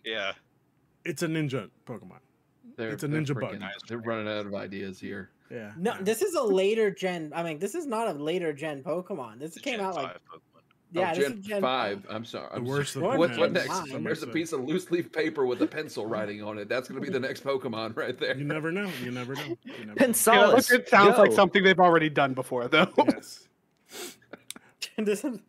Yeah. 0.03 0.33
it's 1.05 1.23
a 1.23 1.27
ninja 1.27 1.69
Pokemon. 1.85 2.19
They're, 2.75 2.89
It's 2.89 3.03
a 3.03 3.07
ninja 3.07 3.39
bug. 3.39 3.61
They're 3.87 3.99
running 3.99 4.27
out 4.27 4.45
of 4.45 4.55
ideas 4.55 4.99
here. 4.99 5.29
Yeah. 5.51 5.71
No, 5.77 5.93
yeah. 5.93 6.01
this 6.01 6.21
is 6.21 6.33
a 6.35 6.43
later 6.43 6.89
gen. 6.91 7.31
I 7.35 7.43
mean, 7.43 7.59
this 7.59 7.75
is 7.75 7.85
not 7.85 8.07
a 8.07 8.13
later 8.13 8.53
gen 8.53 8.83
Pokemon. 8.83 9.39
This 9.39 9.55
It's 9.55 9.61
came 9.61 9.77
Gen 9.77 9.85
out 9.85 9.95
like 9.95 10.15
Pokemon. 10.15 10.50
Oh, 10.93 10.99
yeah, 10.99 11.13
oh, 11.15 11.19
Gen, 11.19 11.41
Gen 11.41 11.61
five. 11.61 12.05
I'm 12.09 12.25
sorry. 12.25 12.49
The 12.51 12.55
I'm 12.57 12.65
worst 12.65 12.93
sorry. 12.93 13.17
What, 13.17 13.37
what 13.37 13.51
next? 13.53 13.67
five. 13.67 13.87
Some 13.87 14.03
There's 14.03 14.23
a 14.23 14.27
piece 14.27 14.51
of 14.51 14.61
loose 14.65 14.91
leaf 14.91 15.11
paper 15.11 15.45
with 15.45 15.61
a 15.61 15.67
pencil 15.67 16.05
writing 16.05 16.43
on 16.43 16.57
it. 16.57 16.67
That's 16.67 16.89
going 16.89 17.01
to 17.01 17.05
be 17.05 17.11
the 17.11 17.19
next 17.19 17.43
Pokemon 17.45 17.95
right 17.95 18.17
there. 18.17 18.35
You 18.37 18.43
never 18.43 18.71
know. 18.73 18.89
You 19.01 19.11
never 19.11 19.35
know. 19.35 19.41
You 19.65 19.85
never 19.85 19.87
know. 19.87 19.95
Pensalis. 19.95 20.69
look, 20.69 20.79
it 20.81 20.89
sounds 20.89 21.17
like 21.17 21.31
something 21.31 21.63
they've 21.63 21.79
already 21.79 22.09
done 22.09 22.33
before, 22.33 22.67
though. 22.67 22.87
Yes. 22.97 23.47
this 24.97 25.23
is 25.23 25.39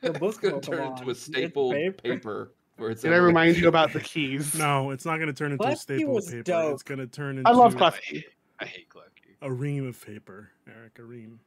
the 0.00 0.12
book 0.12 0.30
It's 0.30 0.38
going 0.38 0.60
to 0.60 0.70
turn 0.70 0.78
Pokemon. 0.78 0.98
into 0.98 1.10
a 1.10 1.14
staple 1.14 1.72
paper. 1.72 2.02
paper. 2.02 2.52
where 2.76 2.90
it's 2.90 3.02
Did 3.02 3.12
I 3.12 3.16
remind 3.16 3.56
you 3.58 3.68
about 3.68 3.92
the 3.92 4.00
keys? 4.00 4.54
No, 4.54 4.90
it's 4.90 5.04
not 5.04 5.16
going 5.16 5.28
to 5.28 5.34
turn 5.34 5.52
into 5.52 5.64
a 5.66 5.76
staple 5.76 6.14
was 6.14 6.30
paper. 6.30 6.42
dope. 6.42 6.72
It's 6.74 6.82
going 6.82 7.00
to 7.00 7.06
turn 7.06 7.38
into 7.38 7.50
I 7.50 7.52
love 7.52 7.76
I 7.76 7.90
Klefki. 7.90 8.00
hate, 8.02 8.24
I 8.60 8.64
hate 8.64 8.88
Klefki. 8.88 9.34
a 9.42 9.52
ream 9.52 9.86
of 9.86 10.04
paper, 10.04 10.50
Eric. 10.66 10.98
A 10.98 11.02
ream. 11.02 11.38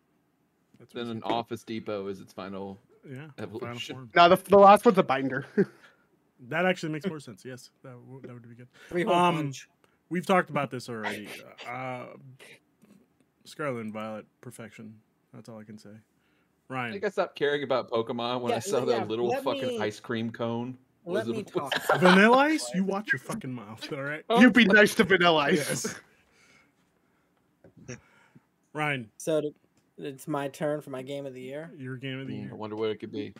That's 0.79 0.93
Then 0.93 1.07
an 1.07 1.21
Office 1.23 1.63
Depot 1.63 2.07
is 2.07 2.21
its 2.21 2.31
final. 2.31 2.79
Yeah. 3.07 3.27
Final 3.37 3.57
evolution. 3.57 3.95
form. 3.95 4.09
No, 4.15 4.29
the, 4.29 4.35
the 4.35 4.57
last 4.57 4.85
one's 4.85 4.97
a 4.97 5.03
binder. 5.03 5.45
That 6.47 6.65
actually 6.65 6.93
makes 6.93 7.05
more 7.05 7.19
sense. 7.19 7.43
Yes, 7.43 7.69
that, 7.83 7.91
w- 8.05 8.21
that 8.21 8.31
would 8.31 8.47
be 8.47 8.55
good. 8.55 8.69
Three 8.87 9.03
Um, 9.03 9.35
punch. 9.35 9.67
We've 10.09 10.25
talked 10.25 10.49
about 10.49 10.71
this 10.71 10.87
already. 10.87 11.27
Uh, 11.69 12.05
Scarlet 13.43 13.81
and 13.81 13.91
Violet, 13.91 14.25
perfection. 14.39 14.95
That's 15.33 15.49
all 15.49 15.59
I 15.59 15.65
can 15.65 15.77
say. 15.77 15.89
Ryan. 16.69 16.87
I 16.87 16.91
think 16.93 17.03
I 17.03 17.09
stopped 17.09 17.35
caring 17.35 17.63
about 17.63 17.91
Pokemon 17.91 18.39
when 18.39 18.53
I 18.53 18.59
saw 18.59 18.79
yeah, 18.87 18.99
that 18.99 19.09
little 19.09 19.35
fucking 19.43 19.67
me- 19.67 19.79
ice 19.81 19.99
cream 19.99 20.31
cone. 20.31 20.77
Let 21.03 21.27
me 21.27 21.39
it- 21.39 21.47
talk. 21.51 21.73
Vanilla 21.99 22.37
Ice, 22.37 22.71
you 22.73 22.85
watch 22.85 23.11
your 23.11 23.19
fucking 23.19 23.51
mouth, 23.51 23.91
all 23.91 24.01
right? 24.01 24.23
you 24.39 24.49
be 24.49 24.63
nice 24.63 24.95
to 24.95 25.03
Vanilla 25.03 25.39
Ice. 25.41 25.93
Yes. 27.89 27.95
Ryan, 28.71 29.09
So 29.17 29.41
th- 29.41 29.53
it's 29.99 30.27
my 30.27 30.47
turn 30.47 30.81
for 30.81 30.89
my 30.89 31.01
game 31.01 31.25
of 31.25 31.33
the 31.33 31.41
year. 31.41 31.71
your 31.77 31.97
game 31.97 32.19
of 32.19 32.27
the 32.27 32.33
Mm, 32.33 32.51
I 32.51 32.55
wonder 32.55 32.75
what 32.75 32.89
it 32.89 32.99
could 32.99 33.11
be. 33.11 33.33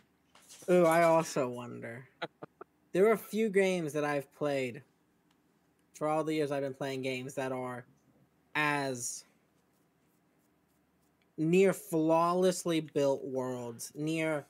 Oh, 0.68 0.84
I 0.84 1.04
also 1.04 1.48
wonder. 1.48 2.08
there 2.94 3.08
are 3.08 3.14
a 3.14 3.18
few 3.18 3.50
games 3.50 3.94
that 3.94 4.04
I've 4.04 4.34
played 4.34 4.84
for 5.96 6.08
all 6.08 6.24
the 6.24 6.34
years 6.34 6.52
I've 6.52 6.64
been 6.64 6.74
playing 6.74 7.02
games 7.02 7.34
that 7.36 7.52
are 7.52 7.86
as 8.56 9.26
near 11.38 11.74
flawlessly 11.74 12.82
built 12.82 13.24
worlds, 13.24 13.92
near 13.96 14.46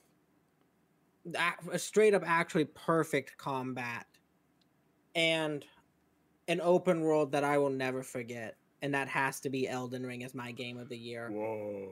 a 1.70 1.78
straight 1.78 2.14
up 2.14 2.22
actually 2.26 2.64
perfect 2.64 3.36
combat, 3.36 4.06
and 5.14 5.64
an 6.48 6.60
open 6.62 7.00
world 7.02 7.32
that 7.32 7.44
I 7.44 7.58
will 7.58 7.70
never 7.70 8.02
forget. 8.02 8.56
And 8.82 8.94
that 8.94 9.08
has 9.08 9.40
to 9.40 9.50
be 9.50 9.68
Elden 9.68 10.06
Ring 10.06 10.24
as 10.24 10.34
my 10.34 10.52
game 10.52 10.78
of 10.78 10.88
the 10.88 10.96
year. 10.96 11.30
Whoa. 11.30 11.88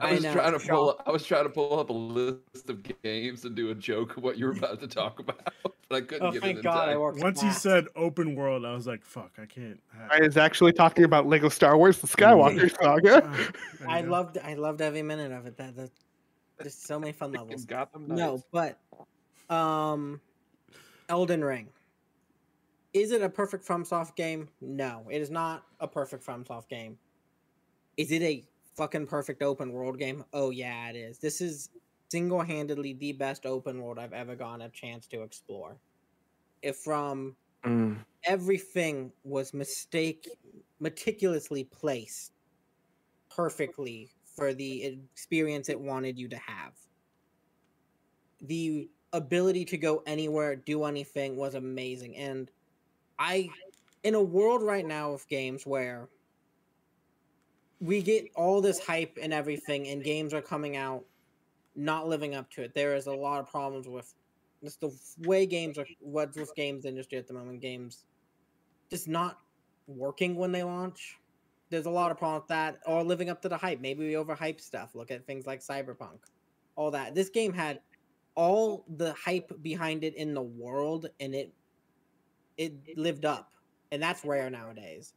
I 0.00 0.08
I 0.08 0.12
was 0.14 0.24
know, 0.24 0.32
trying 0.32 0.52
to 0.52 0.58
pull. 0.58 0.88
shock. 0.96 1.02
I 1.06 1.12
was 1.12 1.24
trying 1.24 1.44
to 1.44 1.50
pull 1.50 1.78
up 1.78 1.90
a 1.90 1.92
list 1.92 2.68
of 2.68 2.82
games 3.04 3.44
and 3.44 3.54
do 3.54 3.70
a 3.70 3.74
joke 3.76 4.16
of 4.16 4.24
what 4.24 4.36
you 4.36 4.46
were 4.46 4.50
about 4.58 4.80
to 4.80 4.88
talk 4.88 5.20
about, 5.20 5.52
but 5.62 5.72
I 5.92 6.00
couldn't 6.00 6.26
Oh, 6.26 6.30
get 6.32 6.38
it 6.38 6.40
thank 6.42 6.56
in 6.58 6.62
God 6.64 6.86
time. 6.86 6.98
worked 6.98 7.22
Once 7.22 7.44
you 7.44 7.52
said 7.52 7.86
open 7.94 8.34
world, 8.34 8.66
I 8.66 8.74
was 8.74 8.88
like, 8.88 9.04
fuck, 9.04 9.30
I 9.40 9.46
can't. 9.46 9.78
have- 9.96 10.10
I 10.10 10.16
is 10.24 10.36
actually 10.36 10.72
talking 10.72 11.04
about 11.04 11.28
Lego 11.28 11.48
Star 11.48 11.78
Wars: 11.78 12.00
The 12.00 12.08
Skywalker 12.08 12.76
Saga. 12.76 13.22
Ah, 13.24 13.48
I 13.88 14.02
go. 14.02 14.10
loved 14.10 14.38
I 14.38 14.54
loved 14.54 14.80
every 14.80 15.02
minute 15.02 15.30
of 15.30 15.46
it. 15.46 15.56
That, 15.56 15.76
that 15.76 15.90
there's 16.58 16.74
so 16.74 16.98
many 16.98 17.12
fun 17.12 17.30
levels. 17.30 17.64
Gotham 17.64 18.06
No, 18.08 18.42
but 18.50 18.80
um 19.48 20.20
Elden 21.08 21.44
Ring. 21.44 21.68
Is 22.92 23.12
it 23.12 23.22
a 23.22 23.30
perfect 23.30 23.64
FromSoft 23.66 24.14
game? 24.16 24.50
No, 24.60 25.08
it 25.10 25.20
is 25.20 25.30
not 25.30 25.66
a 25.80 25.88
perfect 25.88 26.24
FromSoft 26.24 26.68
game. 26.68 26.98
Is 27.96 28.12
it 28.12 28.22
a 28.22 28.48
fucking 28.76 29.06
perfect 29.08 29.42
open 29.42 29.72
world 29.72 29.98
game? 29.98 30.24
Oh 30.32 30.50
yeah, 30.50 30.90
it 30.90 30.96
is. 30.96 31.18
This 31.20 31.40
is 31.40 31.70
single-handedly 32.10 32.94
the 32.94 33.12
best 33.12 33.46
open 33.46 33.82
world 33.82 33.98
I've 33.98 34.12
ever 34.12 34.36
gotten 34.36 34.62
a 34.62 34.70
chance 34.70 35.06
to 35.08 35.22
explore. 35.22 35.80
If 36.62 36.78
from 36.78 37.36
Mm. 37.64 38.02
everything 38.24 39.12
was 39.24 39.54
mistake 39.54 40.28
meticulously 40.80 41.64
placed 41.64 42.32
perfectly 43.30 44.12
for 44.24 44.54
the 44.54 44.84
experience 44.84 45.68
it 45.68 45.80
wanted 45.80 46.18
you 46.18 46.28
to 46.28 46.38
have 46.38 46.76
the 48.40 48.90
ability 49.12 49.64
to 49.64 49.78
go 49.78 50.02
anywhere 50.06 50.54
do 50.56 50.84
anything 50.84 51.36
was 51.36 51.54
amazing 51.54 52.16
and 52.16 52.50
i 53.18 53.48
in 54.04 54.14
a 54.14 54.22
world 54.22 54.62
right 54.62 54.86
now 54.86 55.12
of 55.12 55.26
games 55.28 55.66
where 55.66 56.08
we 57.80 58.02
get 58.02 58.26
all 58.34 58.60
this 58.60 58.78
hype 58.84 59.16
and 59.20 59.32
everything 59.32 59.88
and 59.88 60.02
games 60.02 60.34
are 60.34 60.42
coming 60.42 60.76
out 60.76 61.04
not 61.76 62.08
living 62.08 62.34
up 62.34 62.50
to 62.50 62.62
it 62.62 62.74
there 62.74 62.94
is 62.94 63.06
a 63.06 63.12
lot 63.12 63.40
of 63.40 63.48
problems 63.48 63.88
with 63.88 64.14
just 64.62 64.80
the 64.80 64.90
way 65.26 65.46
games 65.46 65.78
are 65.78 65.86
what's 66.00 66.36
with 66.36 66.52
games 66.54 66.84
industry 66.84 67.18
at 67.18 67.28
the 67.28 67.34
moment 67.34 67.60
games 67.60 68.04
just 68.90 69.08
not 69.08 69.38
working 69.86 70.36
when 70.36 70.52
they 70.52 70.62
launch. 70.62 71.18
There's 71.70 71.86
a 71.86 71.90
lot 71.90 72.10
of 72.10 72.18
problems 72.18 72.44
with 72.44 72.48
that 72.48 72.78
or 72.86 73.02
living 73.04 73.30
up 73.30 73.42
to 73.42 73.48
the 73.48 73.56
hype. 73.56 73.80
Maybe 73.80 74.06
we 74.06 74.14
overhype 74.14 74.60
stuff 74.60 74.94
look 74.94 75.10
at 75.10 75.26
things 75.26 75.46
like 75.46 75.60
cyberpunk 75.60 76.18
all 76.76 76.90
that. 76.92 77.14
This 77.14 77.28
game 77.28 77.52
had 77.52 77.80
all 78.34 78.84
the 78.96 79.12
hype 79.14 79.50
behind 79.62 80.04
it 80.04 80.14
in 80.14 80.32
the 80.32 80.42
world 80.42 81.08
and 81.20 81.34
it 81.34 81.52
it 82.58 82.98
lived 82.98 83.24
up 83.24 83.52
and 83.92 84.02
that's 84.02 84.24
rare 84.24 84.50
nowadays 84.50 85.14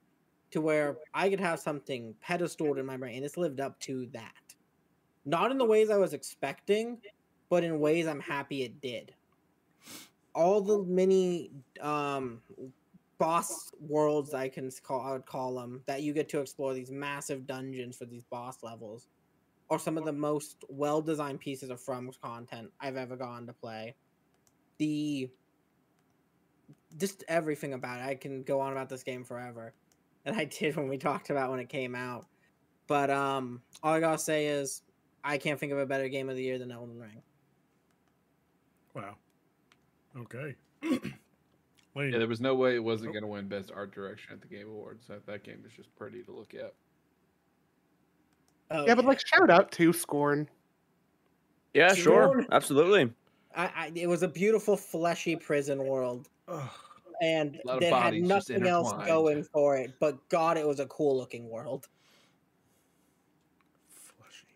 to 0.52 0.62
where 0.62 0.98
I 1.14 1.30
could 1.30 1.40
have 1.40 1.60
something 1.60 2.14
pedestaled 2.22 2.78
in 2.78 2.86
my 2.86 2.98
brain, 2.98 3.16
and 3.16 3.26
it's 3.26 3.38
lived 3.38 3.60
up 3.62 3.80
to 3.82 4.08
that. 4.14 4.34
Not 5.26 5.52
in 5.52 5.58
the 5.58 5.66
ways 5.66 5.90
I 5.90 5.98
was 5.98 6.14
expecting, 6.14 6.98
but 7.50 7.64
in 7.64 7.80
ways 7.80 8.08
I'm 8.08 8.20
happy 8.20 8.64
it 8.64 8.82
did. 8.82 9.14
All 10.36 10.62
the 10.62 10.84
mini 10.84 11.52
um, 11.80 12.42
boss 13.18 13.72
worlds 13.80 14.34
I 14.34 14.50
can 14.50 14.72
call 14.84 15.02
I 15.02 15.12
would 15.14 15.26
call 15.26 15.56
them 15.56 15.82
that 15.86 16.02
you 16.02 16.14
get 16.14 16.30
to 16.30 16.40
explore 16.40 16.74
these 16.74 16.92
massive 16.92 17.46
dungeons 17.46 17.98
for 17.98 18.06
these 18.06 18.24
boss 18.24 18.64
levels 18.64 19.08
are 19.70 19.80
some 19.80 19.98
of 19.98 20.06
the 20.06 20.14
most 20.14 20.64
well 20.70 21.02
designed 21.02 21.40
pieces 21.40 21.70
of 21.70 21.80
From 21.80 22.10
content 22.22 22.72
I've 22.80 22.98
ever 22.98 23.16
gone 23.16 23.46
to 23.48 23.54
play. 23.54 23.96
The 24.80 25.30
just 26.98 27.24
everything 27.28 27.74
about 27.74 28.00
it. 28.00 28.06
I 28.06 28.16
can 28.16 28.44
go 28.44 28.60
on 28.60 28.72
about 28.72 28.90
this 28.90 29.04
game 29.04 29.24
forever. 29.24 29.74
And 30.26 30.36
I 30.36 30.46
did 30.60 30.76
when 30.76 30.88
we 30.90 30.98
talked 30.98 31.30
about 31.30 31.50
when 31.52 31.60
it 31.60 31.70
came 31.70 31.96
out. 31.96 32.26
But 32.88 33.10
um 33.10 33.62
all 33.84 33.94
I 33.94 34.00
gotta 34.00 34.18
say 34.18 34.48
is 34.48 34.82
I 35.24 35.38
can't 35.38 35.60
think 35.60 35.72
of 35.72 35.78
a 35.78 35.86
better 35.86 36.10
game 36.10 36.30
of 36.30 36.36
the 36.36 36.44
year 36.44 36.58
than 36.58 36.72
Elden 36.72 37.00
Ring. 37.00 37.22
Wow. 38.94 39.16
Okay. 40.18 40.56
Yeah, 41.94 42.20
there 42.20 42.28
was 42.28 42.40
no 42.40 42.56
way 42.56 42.76
it 42.76 42.84
wasn't 42.84 43.12
going 43.12 43.24
to 43.24 43.28
win 43.28 43.50
Best 43.50 43.70
Art 43.76 43.94
Direction 43.94 44.32
at 44.34 44.42
the 44.42 44.48
Game 44.48 44.68
Awards. 44.70 45.08
That, 45.08 45.26
that 45.26 45.44
game 45.44 45.62
is 45.68 45.74
just 45.74 45.94
pretty 45.98 46.24
to 46.24 46.32
look 46.32 46.54
at. 46.54 46.74
Oh, 48.72 48.86
yeah, 48.88 48.96
but 48.96 49.04
like 49.04 49.20
shout 49.28 49.50
out 49.50 49.72
to 49.74 49.92
Scorn. 49.92 50.50
Yeah, 51.74 51.94
sure, 51.94 52.32
Sure. 52.34 52.46
absolutely. 52.52 53.14
I, 53.56 53.66
I 53.76 53.92
it 53.94 54.08
was 54.08 54.24
a 54.24 54.28
beautiful 54.30 54.78
fleshy 54.78 55.36
prison 55.36 55.86
world. 55.86 56.30
Ugh, 56.52 56.70
and 57.22 57.60
A 57.64 57.68
lot 57.68 57.78
of 57.78 57.84
it 57.84 57.94
had 57.94 58.14
nothing 58.16 58.66
else 58.66 58.92
going 59.06 59.44
for 59.44 59.78
it. 59.78 59.94
But 60.00 60.28
God, 60.30 60.58
it 60.58 60.68
was 60.68 60.80
a 60.80 60.86
cool 60.88 61.16
looking 61.18 61.48
world. 61.50 61.88
fleshy. 63.90 64.48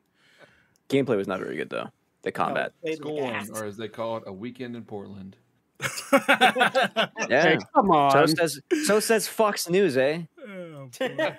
Gameplay 0.89 1.17
was 1.17 1.27
not 1.27 1.39
very 1.39 1.55
good 1.55 1.69
though. 1.69 1.89
The 2.23 2.31
combat. 2.31 2.73
No, 2.83 2.93
Scorn, 2.93 3.49
or 3.53 3.65
as 3.65 3.77
they 3.77 3.87
call 3.87 4.17
it, 4.17 4.23
a 4.25 4.33
weekend 4.33 4.75
in 4.75 4.83
Portland. 4.83 5.37
Yeah. 5.79 7.07
Hey, 7.29 7.57
come 7.73 7.91
on. 7.91 8.11
So 8.11 8.25
says 8.25 8.59
so 8.85 8.99
says 8.99 9.27
Fox 9.27 9.69
News, 9.69 9.97
eh? 9.97 10.21
Oh. 10.47 10.89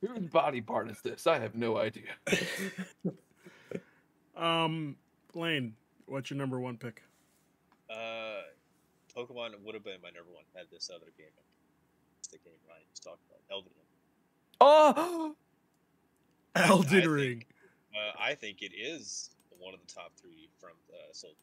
Whose 0.00 0.28
body 0.28 0.60
part 0.60 0.90
is 0.90 1.00
this? 1.00 1.26
I 1.26 1.38
have 1.38 1.54
no 1.54 1.78
idea. 1.78 2.10
um, 4.36 4.96
Lane, 5.34 5.74
what's 6.06 6.30
your 6.30 6.38
number 6.38 6.60
one 6.60 6.76
pick? 6.76 7.02
Uh, 7.90 8.42
Pokemon 9.16 9.52
would 9.62 9.74
have 9.74 9.84
been 9.84 10.00
my 10.02 10.10
number 10.10 10.30
one 10.32 10.44
had 10.54 10.66
this 10.72 10.90
other 10.94 11.10
game. 11.16 11.26
It's 12.18 12.28
the 12.28 12.38
game 12.38 12.58
Ryan 12.68 12.82
just 12.90 13.04
talked 13.04 13.22
about, 13.28 13.40
Elden 13.50 13.70
Ring. 13.76 13.86
Oh, 14.60 15.34
Elden 16.56 16.88
think- 16.90 17.06
Ring. 17.10 17.44
Uh, 17.94 18.10
I 18.18 18.34
think 18.34 18.60
it 18.62 18.72
is 18.74 19.30
one 19.60 19.72
of 19.72 19.80
the 19.80 19.92
top 19.92 20.10
three 20.16 20.48
from 20.58 20.74
uh, 20.90 21.12
Soul 21.12 21.36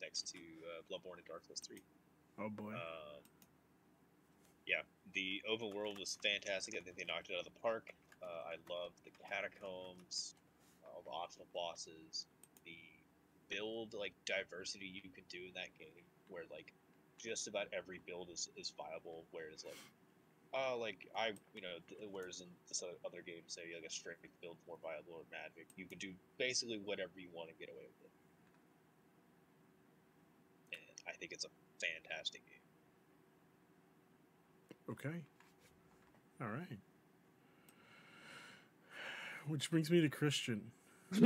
next 0.00 0.26
to 0.32 0.38
uh, 0.38 0.80
Bloodborne 0.90 1.18
and 1.18 1.26
Dark 1.28 1.44
Souls 1.44 1.60
3. 1.60 1.78
Oh 2.40 2.48
boy. 2.48 2.72
Um, 2.72 3.20
yeah, 4.66 4.80
the 5.12 5.42
overworld 5.50 5.98
was 5.98 6.18
fantastic. 6.24 6.74
I 6.74 6.80
think 6.80 6.96
they 6.96 7.04
knocked 7.04 7.28
it 7.28 7.34
out 7.34 7.46
of 7.46 7.52
the 7.52 7.60
park. 7.60 7.92
Uh, 8.22 8.50
I 8.50 8.56
love 8.72 8.92
the 9.04 9.10
catacombs, 9.28 10.34
all 10.82 11.02
the 11.04 11.10
optional 11.10 11.46
bosses, 11.52 12.26
the 12.64 12.78
build 13.48 13.94
like 13.94 14.12
diversity 14.26 14.86
you 14.86 15.10
can 15.10 15.24
do 15.28 15.38
in 15.46 15.54
that 15.54 15.70
game, 15.78 16.04
where 16.28 16.44
like 16.50 16.72
just 17.18 17.46
about 17.46 17.66
every 17.76 18.00
build 18.06 18.28
is, 18.30 18.48
is 18.56 18.72
viable. 18.76 19.24
Whereas 19.30 19.64
like, 19.64 19.78
uh, 20.54 20.76
like 20.76 21.08
I 21.16 21.32
you 21.54 21.62
know, 21.62 21.78
whereas 22.10 22.40
in 22.40 22.48
this 22.68 22.82
other 23.04 23.22
game, 23.22 23.42
say 23.46 23.62
like 23.74 23.86
a 23.86 23.90
strength 23.90 24.20
build 24.40 24.56
more 24.66 24.78
viable 24.82 25.14
or 25.14 25.24
magic, 25.30 25.66
you 25.76 25.86
can 25.86 25.98
do 25.98 26.12
basically 26.38 26.80
whatever 26.84 27.12
you 27.16 27.28
want 27.32 27.48
to 27.48 27.54
get 27.54 27.68
away 27.68 27.86
with 27.86 28.02
it. 28.04 28.10
And 30.72 30.82
I 31.08 31.12
think 31.18 31.32
it's 31.32 31.44
a 31.44 31.52
fantastic 31.80 32.42
game. 32.46 32.58
Okay. 34.90 35.22
All 36.40 36.48
right. 36.48 36.78
Which 39.46 39.70
brings 39.70 39.90
me 39.90 40.00
to 40.00 40.08
Christian. 40.08 40.72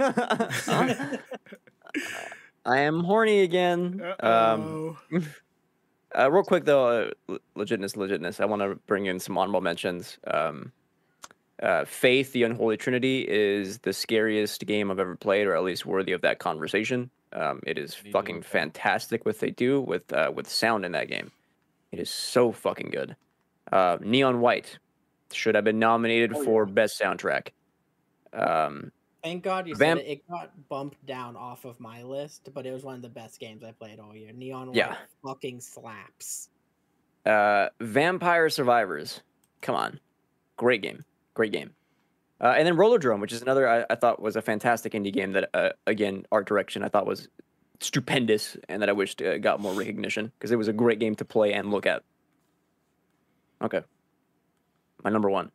I 2.64 2.78
am 2.80 3.04
horny 3.04 3.40
again. 3.42 4.02
Um, 4.20 4.96
Uh-oh. 5.12 5.20
Uh, 6.16 6.30
real 6.30 6.44
quick 6.44 6.64
though, 6.64 6.86
uh, 6.88 7.10
le- 7.28 7.38
legitness, 7.58 7.94
legitness. 7.94 8.40
I 8.40 8.46
want 8.46 8.62
to 8.62 8.76
bring 8.86 9.04
in 9.04 9.18
some 9.20 9.36
honorable 9.36 9.60
mentions. 9.60 10.16
Um, 10.26 10.72
uh, 11.62 11.84
Faith, 11.84 12.32
the 12.32 12.44
Unholy 12.44 12.78
Trinity, 12.78 13.26
is 13.28 13.80
the 13.80 13.92
scariest 13.92 14.64
game 14.64 14.90
I've 14.90 15.00
ever 15.00 15.14
played, 15.16 15.46
or 15.46 15.54
at 15.54 15.62
least 15.62 15.84
worthy 15.84 16.12
of 16.12 16.22
that 16.22 16.38
conversation. 16.38 17.10
Um, 17.34 17.60
it 17.66 17.76
is 17.76 17.94
fucking 17.94 18.42
fantastic 18.42 19.26
what 19.26 19.40
they 19.40 19.50
do 19.50 19.78
with 19.80 20.10
uh, 20.10 20.32
with 20.34 20.48
sound 20.48 20.86
in 20.86 20.92
that 20.92 21.08
game. 21.08 21.32
It 21.92 21.98
is 21.98 22.08
so 22.08 22.50
fucking 22.50 22.90
good. 22.92 23.14
Uh, 23.70 23.98
Neon 24.00 24.40
White 24.40 24.78
should 25.32 25.54
have 25.54 25.64
been 25.64 25.80
nominated 25.80 26.32
Oh, 26.34 26.44
for 26.44 26.64
best 26.64 26.98
soundtrack. 26.98 27.48
Um, 28.32 28.90
Thank 29.26 29.42
God 29.42 29.66
you 29.66 29.74
Vamp- 29.74 29.98
said 29.98 30.06
it. 30.06 30.10
It 30.12 30.28
got 30.28 30.52
bumped 30.68 31.04
down 31.04 31.36
off 31.36 31.64
of 31.64 31.80
my 31.80 32.00
list, 32.04 32.48
but 32.54 32.64
it 32.64 32.70
was 32.72 32.84
one 32.84 32.94
of 32.94 33.02
the 33.02 33.08
best 33.08 33.40
games 33.40 33.64
I 33.64 33.72
played 33.72 33.98
all 33.98 34.14
year. 34.14 34.30
Neon 34.32 34.68
White 34.68 34.76
Yeah. 34.76 34.96
fucking 35.24 35.60
slaps. 35.60 36.50
uh, 37.24 37.68
Vampire 37.80 38.48
Survivors. 38.48 39.22
Come 39.62 39.74
on, 39.74 39.98
great 40.56 40.80
game, 40.80 41.04
great 41.34 41.50
game. 41.50 41.74
Uh, 42.40 42.54
and 42.56 42.64
then 42.64 42.76
Rollerdrome, 42.76 43.20
which 43.20 43.32
is 43.32 43.42
another 43.42 43.68
I, 43.68 43.84
I 43.90 43.96
thought 43.96 44.22
was 44.22 44.36
a 44.36 44.42
fantastic 44.42 44.92
indie 44.92 45.12
game 45.12 45.32
that 45.32 45.50
uh, 45.52 45.70
again 45.88 46.24
art 46.30 46.46
direction 46.46 46.84
I 46.84 46.88
thought 46.88 47.04
was 47.04 47.26
stupendous 47.80 48.56
and 48.68 48.80
that 48.80 48.88
I 48.88 48.92
wished 48.92 49.20
uh, 49.22 49.38
got 49.38 49.58
more 49.58 49.74
recognition 49.74 50.30
because 50.38 50.52
it 50.52 50.56
was 50.56 50.68
a 50.68 50.72
great 50.72 51.00
game 51.00 51.16
to 51.16 51.24
play 51.24 51.52
and 51.52 51.72
look 51.72 51.84
at. 51.84 52.04
Okay, 53.60 53.80
my 55.02 55.10
number 55.10 55.28
one. 55.28 55.50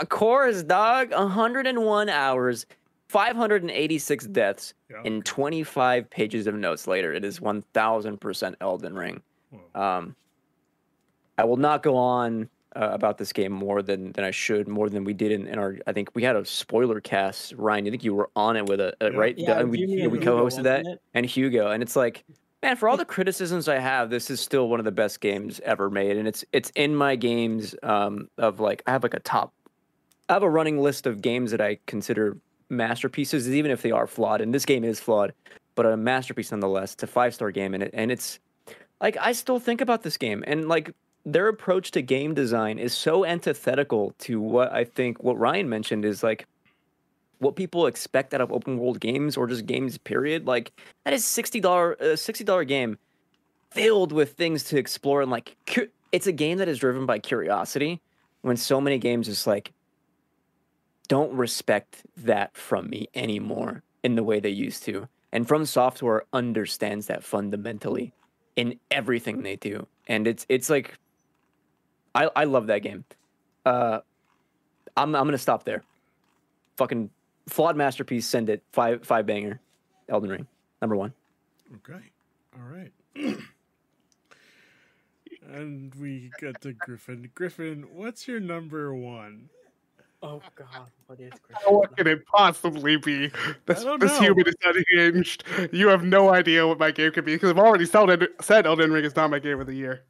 Of 0.00 0.08
course, 0.08 0.62
dog. 0.62 1.12
101 1.12 2.08
hours, 2.08 2.66
586 3.08 4.26
deaths, 4.28 4.74
Yeah. 4.90 5.02
and 5.04 5.24
25 5.24 6.10
pages 6.10 6.46
of 6.46 6.54
notes 6.56 6.86
later. 6.86 7.12
It 7.12 7.24
is 7.24 7.38
1000% 7.40 8.54
Elden 8.60 8.94
Ring. 8.94 9.22
Um, 9.74 10.16
I 11.38 11.44
will 11.44 11.56
not 11.56 11.82
go 11.82 11.96
on 11.96 12.48
uh, 12.74 12.88
about 12.92 13.18
this 13.18 13.32
game 13.32 13.52
more 13.52 13.82
than, 13.82 14.10
than 14.12 14.24
I 14.24 14.32
should, 14.32 14.66
more 14.66 14.88
than 14.90 15.04
we 15.04 15.12
did 15.14 15.30
in, 15.30 15.46
in 15.46 15.58
our. 15.60 15.76
I 15.86 15.92
think 15.92 16.10
we 16.14 16.24
had 16.24 16.34
a 16.34 16.44
spoiler 16.44 17.00
cast. 17.00 17.52
Ryan, 17.56 17.86
I 17.86 17.90
think 17.90 18.02
you 18.02 18.14
were 18.14 18.30
on 18.34 18.56
it 18.56 18.66
with 18.66 18.80
it, 18.80 18.96
uh, 19.00 19.10
Yeah. 19.12 19.16
right? 19.18 19.38
Yeah, 19.38 19.60
and 19.60 19.70
we, 19.70 19.78
you, 19.78 19.86
me, 19.86 19.96
yeah, 19.98 20.02
and 20.04 20.12
we 20.12 20.18
co-hosted 20.18 20.64
that, 20.64 20.84
it? 20.84 21.00
and 21.14 21.24
Hugo, 21.24 21.70
and 21.70 21.84
it's 21.84 21.94
like, 21.94 22.24
man, 22.64 22.74
for 22.74 22.88
all 22.88 22.96
the 22.96 23.04
criticisms 23.16 23.68
I 23.68 23.78
have, 23.78 24.10
this 24.10 24.28
is 24.28 24.40
still 24.40 24.68
one 24.68 24.80
of 24.80 24.84
the 24.84 24.92
best 24.92 25.20
games 25.20 25.60
ever 25.64 25.88
made, 25.88 26.16
and 26.16 26.26
it's 26.26 26.44
it's 26.52 26.70
in 26.74 26.96
my 26.96 27.14
games 27.14 27.76
um, 27.84 28.28
of 28.38 28.58
like 28.58 28.82
I 28.88 28.90
have 28.92 29.04
like 29.04 29.14
a 29.14 29.20
top. 29.20 29.52
I 30.28 30.34
have 30.34 30.42
a 30.42 30.50
running 30.50 30.78
list 30.78 31.06
of 31.06 31.22
games 31.22 31.50
that 31.50 31.60
I 31.60 31.78
consider 31.86 32.36
masterpieces, 32.70 33.48
even 33.50 33.70
if 33.70 33.82
they 33.82 33.90
are 33.90 34.06
flawed, 34.06 34.40
and 34.40 34.54
this 34.54 34.64
game 34.64 34.84
is 34.84 35.00
flawed, 35.00 35.34
but 35.74 35.86
a 35.86 35.96
masterpiece 35.96 36.50
nonetheless. 36.50 36.94
It's 36.94 37.02
a 37.02 37.06
five 37.06 37.34
star 37.34 37.50
game, 37.50 37.74
and 37.74 37.82
it 37.82 37.90
and 37.92 38.10
it's 38.10 38.38
like 39.00 39.16
I 39.20 39.32
still 39.32 39.58
think 39.60 39.80
about 39.80 40.02
this 40.02 40.16
game 40.16 40.42
and 40.46 40.68
like 40.68 40.94
their 41.26 41.48
approach 41.48 41.90
to 41.92 42.02
game 42.02 42.34
design 42.34 42.78
is 42.78 42.92
so 42.94 43.24
antithetical 43.24 44.14
to 44.18 44.40
what 44.40 44.72
I 44.72 44.84
think 44.84 45.22
what 45.22 45.38
Ryan 45.38 45.68
mentioned 45.68 46.04
is 46.04 46.22
like 46.22 46.46
what 47.38 47.56
people 47.56 47.86
expect 47.86 48.32
out 48.34 48.40
of 48.40 48.52
open 48.52 48.78
world 48.78 49.00
games 49.00 49.36
or 49.36 49.46
just 49.46 49.66
games 49.66 49.98
period 49.98 50.46
like 50.46 50.72
that 51.04 51.12
is 51.12 51.24
$60 51.24 51.64
a 52.00 52.12
uh, 52.12 52.16
$60 52.16 52.68
game 52.68 52.98
filled 53.70 54.12
with 54.12 54.32
things 54.32 54.64
to 54.64 54.78
explore 54.78 55.22
and 55.22 55.30
like 55.30 55.56
cu- 55.66 55.88
it's 56.12 56.26
a 56.26 56.32
game 56.32 56.58
that 56.58 56.68
is 56.68 56.78
driven 56.78 57.06
by 57.06 57.18
curiosity 57.18 58.00
when 58.42 58.56
so 58.56 58.80
many 58.80 58.98
games 58.98 59.26
just 59.26 59.46
like 59.46 59.72
don't 61.08 61.32
respect 61.32 62.02
that 62.16 62.56
from 62.56 62.88
me 62.88 63.08
anymore 63.14 63.82
in 64.02 64.14
the 64.14 64.22
way 64.22 64.40
they 64.40 64.50
used 64.50 64.82
to 64.84 65.08
and 65.32 65.46
from 65.48 65.64
software 65.64 66.24
understands 66.32 67.06
that 67.06 67.22
fundamentally 67.24 68.12
in 68.56 68.78
everything 68.90 69.42
they 69.42 69.56
do 69.56 69.86
and 70.06 70.26
it's 70.26 70.46
it's 70.48 70.70
like 70.70 70.98
i 72.14 72.28
i 72.36 72.44
love 72.44 72.66
that 72.68 72.80
game 72.80 73.04
uh 73.66 73.98
i'm 74.96 75.14
i'm 75.14 75.26
gonna 75.26 75.38
stop 75.38 75.64
there 75.64 75.82
fucking 76.76 77.10
flawed 77.48 77.76
masterpiece 77.76 78.26
send 78.26 78.48
it 78.48 78.62
five 78.72 79.04
five 79.04 79.26
banger 79.26 79.60
elden 80.08 80.30
ring 80.30 80.46
number 80.80 80.96
one 80.96 81.12
Okay. 81.76 82.12
All 82.54 82.68
right. 82.68 82.92
and 85.42 85.94
we 85.96 86.30
get 86.38 86.60
to 86.62 86.72
Griffin. 86.72 87.30
Griffin, 87.34 87.86
what's 87.92 88.28
your 88.28 88.40
number 88.40 88.94
one? 88.94 89.48
Oh 90.24 90.40
God, 90.54 90.88
what 91.06 91.20
is 91.20 91.32
What 91.66 91.94
can 91.98 92.06
it 92.06 92.24
possibly 92.26 92.96
be? 92.96 93.30
This, 93.66 93.84
this 94.00 94.18
human 94.18 94.46
is 94.48 94.54
unhinged. 94.64 95.44
You 95.70 95.88
have 95.88 96.02
no 96.02 96.30
idea 96.30 96.66
what 96.66 96.78
my 96.78 96.90
game 96.90 97.12
could 97.12 97.26
be 97.26 97.34
because 97.34 97.50
I've 97.50 97.58
already 97.58 97.84
said, 97.84 98.08
it, 98.08 98.30
said 98.40 98.66
Elden 98.66 98.90
Ring 98.90 99.04
is 99.04 99.14
not 99.16 99.30
my 99.30 99.38
game 99.38 99.60
of 99.60 99.66
the 99.66 99.74
year. 99.74 100.02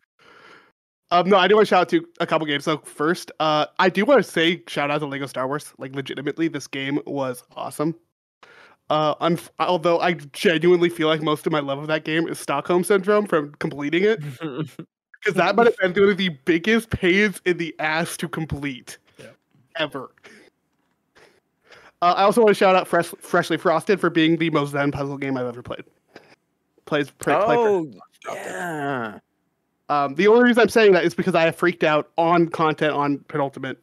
Um, 1.11 1.29
no, 1.29 1.37
I 1.37 1.49
do 1.49 1.57
want 1.57 1.67
to 1.67 1.71
shout 1.71 1.81
out 1.83 1.89
to 1.89 2.07
a 2.21 2.27
couple 2.29 2.47
games. 2.47 2.63
So 2.63 2.79
first, 2.79 3.33
uh, 3.41 3.67
I 3.81 3.89
do 3.89 4.05
want 4.05 4.25
to 4.25 4.31
say 4.31 4.63
shout 4.69 4.89
out 4.89 4.99
to 4.99 5.07
Lego 5.07 5.27
Star 5.27 5.49
Wars. 5.49 5.73
Like 5.79 5.97
legitimately, 5.97 6.47
this 6.47 6.69
game 6.69 7.01
was 7.07 7.43
awesome. 7.57 7.97
Uh, 8.91 9.17
unf- 9.17 9.51
although 9.59 9.99
I 9.99 10.13
genuinely 10.15 10.91
feel 10.91 11.09
like 11.09 11.23
most 11.23 11.45
of 11.45 11.53
my 11.53 11.61
love 11.61 11.81
of 11.81 11.89
that 11.89 12.05
game 12.05 12.29
is 12.29 12.39
Stockholm 12.39 12.85
syndrome 12.85 13.27
from 13.27 13.53
completing 13.59 14.05
it, 14.05 14.21
because 14.41 15.35
that 15.35 15.57
might 15.57 15.67
have 15.67 15.77
been 15.79 16.03
one 16.03 16.13
of 16.13 16.19
the 16.19 16.29
biggest 16.45 16.91
pains 16.91 17.41
in 17.45 17.57
the 17.57 17.75
ass 17.81 18.17
to 18.19 18.29
complete 18.29 18.99
Yep. 18.99 19.04
Ever. 19.77 20.11
Uh, 22.03 22.15
I 22.17 22.23
also 22.25 22.43
want 22.43 22.51
to 22.51 22.55
shout 22.55 22.75
out 22.75 22.87
Fresh- 22.87 23.15
Freshly 23.19 23.57
Frosted 23.57 24.01
for 24.01 24.11
being 24.11 24.37
the 24.37 24.51
most 24.51 24.73
Zen 24.73 24.93
puzzle 24.93 25.17
game 25.17 25.37
I've 25.37 25.47
ever 25.47 25.63
played. 25.63 25.85
Plays 26.85 27.11
play, 27.11 27.35
play 27.35 27.57
oh 27.57 27.91
yeah. 28.27 29.19
um, 29.89 30.15
the 30.17 30.29
only 30.29 30.45
reason 30.45 30.61
I'm 30.61 30.69
saying 30.69 30.93
that 30.93 31.05
is 31.05 31.15
because 31.15 31.35
I 31.35 31.45
have 31.45 31.57
freaked 31.57 31.83
out 31.83 32.11
on 32.19 32.49
content 32.49 32.93
on 32.93 33.19
Penultimate 33.29 33.79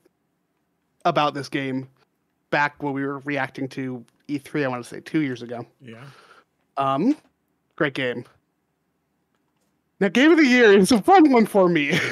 about 1.03 1.33
this 1.33 1.49
game 1.49 1.89
back 2.51 2.83
when 2.83 2.93
we 2.93 3.03
were 3.03 3.19
reacting 3.19 3.67
to 3.69 4.05
E3, 4.27 4.65
I 4.65 4.67
want 4.67 4.83
to 4.83 4.89
say 4.89 4.99
two 5.01 5.21
years 5.21 5.41
ago. 5.41 5.65
Yeah. 5.81 6.03
Um, 6.77 7.17
great 7.75 7.95
game. 7.95 8.23
Now, 9.99 10.09
game 10.09 10.31
of 10.31 10.37
the 10.37 10.45
year 10.45 10.71
is 10.77 10.91
a 10.91 11.01
fun 11.01 11.31
one 11.31 11.45
for 11.45 11.69
me. 11.69 11.99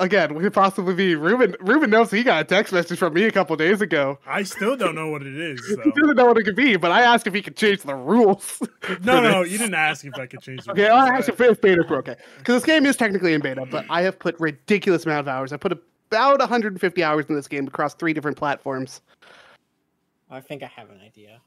Again, 0.00 0.34
we 0.34 0.42
could 0.42 0.52
possibly 0.52 0.92
be 0.94 1.14
Ruben. 1.14 1.54
Ruben 1.60 1.88
knows 1.90 2.10
he 2.10 2.22
got 2.24 2.40
a 2.40 2.44
text 2.44 2.72
message 2.72 2.98
from 2.98 3.14
me 3.14 3.24
a 3.24 3.30
couple 3.30 3.54
days 3.56 3.80
ago. 3.80 4.18
I 4.26 4.42
still 4.42 4.76
don't 4.76 4.94
know 4.94 5.08
what 5.08 5.22
it 5.22 5.36
is. 5.36 5.60
He 5.68 5.74
So. 5.74 5.82
doesn't 5.92 6.16
know 6.16 6.26
what 6.26 6.36
it 6.38 6.42
could 6.44 6.56
be, 6.56 6.76
but 6.76 6.90
I 6.90 7.02
asked 7.02 7.26
if 7.26 7.34
he 7.34 7.42
could 7.42 7.56
change 7.56 7.82
the 7.82 7.94
rules. 7.94 8.60
No, 9.02 9.20
no, 9.22 9.42
this. 9.42 9.52
you 9.52 9.58
didn't 9.58 9.74
ask 9.74 10.04
if 10.04 10.14
I 10.18 10.26
could 10.26 10.40
change 10.42 10.64
the 10.64 10.72
Okay, 10.72 10.88
rules. 10.88 10.92
I'll 10.92 11.12
ask 11.12 11.28
if 11.28 11.40
it's 11.40 11.60
beta 11.60 11.84
for 11.84 11.96
okay. 11.98 12.16
Because 12.38 12.56
this 12.56 12.64
game 12.64 12.84
is 12.86 12.96
technically 12.96 13.34
in 13.34 13.40
beta, 13.40 13.64
but 13.70 13.86
I 13.88 14.02
have 14.02 14.18
put 14.18 14.38
ridiculous 14.40 15.06
amount 15.06 15.20
of 15.20 15.28
hours. 15.28 15.52
I 15.52 15.56
put 15.56 15.72
about 15.72 16.38
150 16.40 17.02
hours 17.04 17.26
in 17.28 17.34
this 17.36 17.48
game 17.48 17.66
across 17.66 17.94
three 17.94 18.12
different 18.12 18.36
platforms. 18.36 19.00
I 20.30 20.40
think 20.40 20.62
I 20.62 20.66
have 20.66 20.90
an 20.90 21.00
idea. 21.00 21.40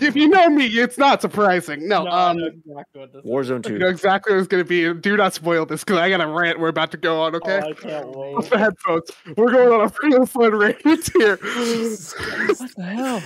If 0.00 0.16
you 0.16 0.28
know 0.28 0.48
me, 0.48 0.66
it's 0.66 0.98
not 0.98 1.20
surprising. 1.22 1.86
No, 1.88 2.06
I 2.06 2.30
um, 2.30 2.36
know 2.38 2.46
exactly 2.46 3.00
what 3.00 3.12
this. 3.12 3.24
Warzone 3.24 3.64
you 3.68 3.72
2. 3.74 3.78
know 3.78 3.88
exactly 3.88 4.32
what 4.34 4.38
it's 4.40 4.48
going 4.48 4.64
to 4.64 4.68
be. 4.68 5.00
Do 5.00 5.16
not 5.16 5.34
spoil 5.34 5.66
this 5.66 5.84
because 5.84 5.98
I 5.98 6.08
got 6.08 6.20
a 6.20 6.26
rant 6.26 6.58
we're 6.58 6.68
about 6.68 6.90
to 6.92 6.96
go 6.96 7.20
on. 7.22 7.34
Okay, 7.36 7.60
Oh, 7.62 7.68
I 7.70 7.72
can't 7.74 8.06
Off 8.06 8.42
wait. 8.44 8.50
the 8.50 8.58
headphones. 8.58 9.10
We're 9.36 9.52
going 9.52 9.80
on 9.80 9.86
a 9.88 9.92
real 10.02 10.26
fun 10.26 10.54
rant 10.56 10.76
here. 10.82 11.36
What 11.36 12.70
the 12.76 12.82
hell? 12.82 13.22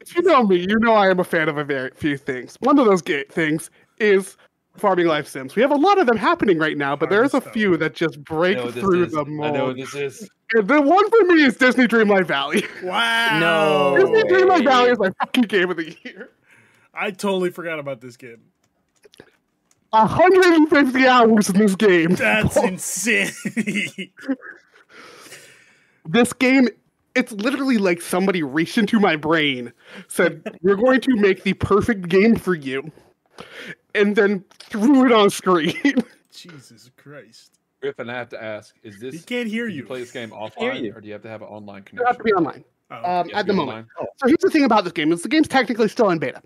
if 0.00 0.14
you 0.16 0.22
know 0.22 0.42
me, 0.44 0.58
you 0.68 0.78
know 0.80 0.92
I 0.92 1.08
am 1.10 1.20
a 1.20 1.24
fan 1.24 1.48
of 1.48 1.58
a 1.58 1.64
very 1.64 1.90
few 1.94 2.16
things. 2.16 2.56
One 2.60 2.78
of 2.78 2.86
those 2.86 3.02
ga- 3.02 3.24
things 3.30 3.70
is 3.98 4.36
farming 4.78 5.06
life 5.06 5.28
sims. 5.28 5.56
We 5.56 5.62
have 5.62 5.70
a 5.70 5.76
lot 5.76 5.98
of 5.98 6.06
them 6.06 6.16
happening 6.16 6.58
right 6.58 6.76
now, 6.76 6.96
but 6.96 7.10
there's 7.10 7.34
a 7.34 7.40
few 7.40 7.76
that 7.78 7.94
just 7.94 8.22
break 8.24 8.56
know 8.56 8.66
what 8.66 8.74
this 8.74 8.82
through 8.82 9.04
is. 9.04 9.12
the 9.12 9.20
I 9.20 9.24
know 9.24 9.52
mold. 9.52 9.68
what 9.68 9.76
this 9.76 9.94
is. 9.94 10.30
And 10.54 10.68
the 10.68 10.80
one 10.80 11.10
for 11.10 11.22
me 11.34 11.44
is 11.44 11.56
Disney 11.56 11.86
Dreamlight 11.86 12.26
Valley. 12.26 12.64
Wow. 12.82 13.38
No. 13.40 13.96
Disney 13.98 14.22
Dreamlight 14.30 14.60
way. 14.60 14.64
Valley 14.64 14.90
is 14.90 14.98
my 14.98 15.10
fucking 15.20 15.44
game 15.44 15.70
of 15.70 15.76
the 15.76 15.96
year. 16.04 16.30
I 16.94 17.10
totally 17.10 17.50
forgot 17.50 17.78
about 17.78 18.00
this 18.00 18.16
game. 18.16 18.42
150 19.90 21.06
hours 21.06 21.50
in 21.50 21.58
this 21.58 21.74
game. 21.74 22.14
That's 22.14 22.56
insanity. 22.62 24.12
this 26.04 26.32
game 26.32 26.68
it's 27.16 27.32
literally 27.32 27.78
like 27.78 28.02
somebody 28.02 28.42
reached 28.42 28.76
into 28.76 29.00
my 29.00 29.16
brain 29.16 29.72
said 30.06 30.42
we're 30.60 30.76
going 30.76 31.00
to 31.00 31.16
make 31.16 31.42
the 31.42 31.54
perfect 31.54 32.08
game 32.08 32.36
for 32.36 32.54
you 32.54 32.92
and 33.96 34.14
then 34.16 34.44
threw 34.58 35.06
it 35.06 35.12
on 35.12 35.30
screen 35.30 35.74
Jesus 36.32 36.90
Christ. 36.96 37.58
Griffin, 37.80 38.08
I 38.10 38.14
have 38.14 38.28
to 38.30 38.42
ask: 38.42 38.74
Is 38.82 38.98
this? 39.00 39.14
He 39.14 39.20
can't 39.20 39.48
hear 39.48 39.68
you 39.68 39.78
you. 39.78 39.84
play 39.84 40.00
this 40.00 40.10
game 40.12 40.30
offline, 40.30 40.82
you. 40.82 40.92
or 40.94 41.00
do 41.00 41.06
you 41.06 41.12
have 41.12 41.22
to 41.22 41.28
have 41.28 41.42
an 41.42 41.48
online 41.48 41.82
connection? 41.82 41.98
you 42.00 42.06
have 42.06 42.18
to 42.18 42.24
be 42.24 42.32
online 42.32 42.64
Oh, 42.90 42.96
um, 42.96 43.02
You 43.02 43.12
have 43.12 43.26
to 43.30 43.36
at 43.36 43.46
the 43.46 43.52
moment 43.52 43.88
online? 43.96 44.08
so 44.16 44.26
here's 44.28 44.38
the 44.40 44.50
thing 44.50 44.64
about 44.64 44.84
this 44.84 44.92
game 44.92 45.12
is 45.12 45.22
the 45.22 45.28
game's 45.28 45.48
technically 45.48 45.88
still 45.88 46.08
in 46.10 46.18
beta 46.18 46.40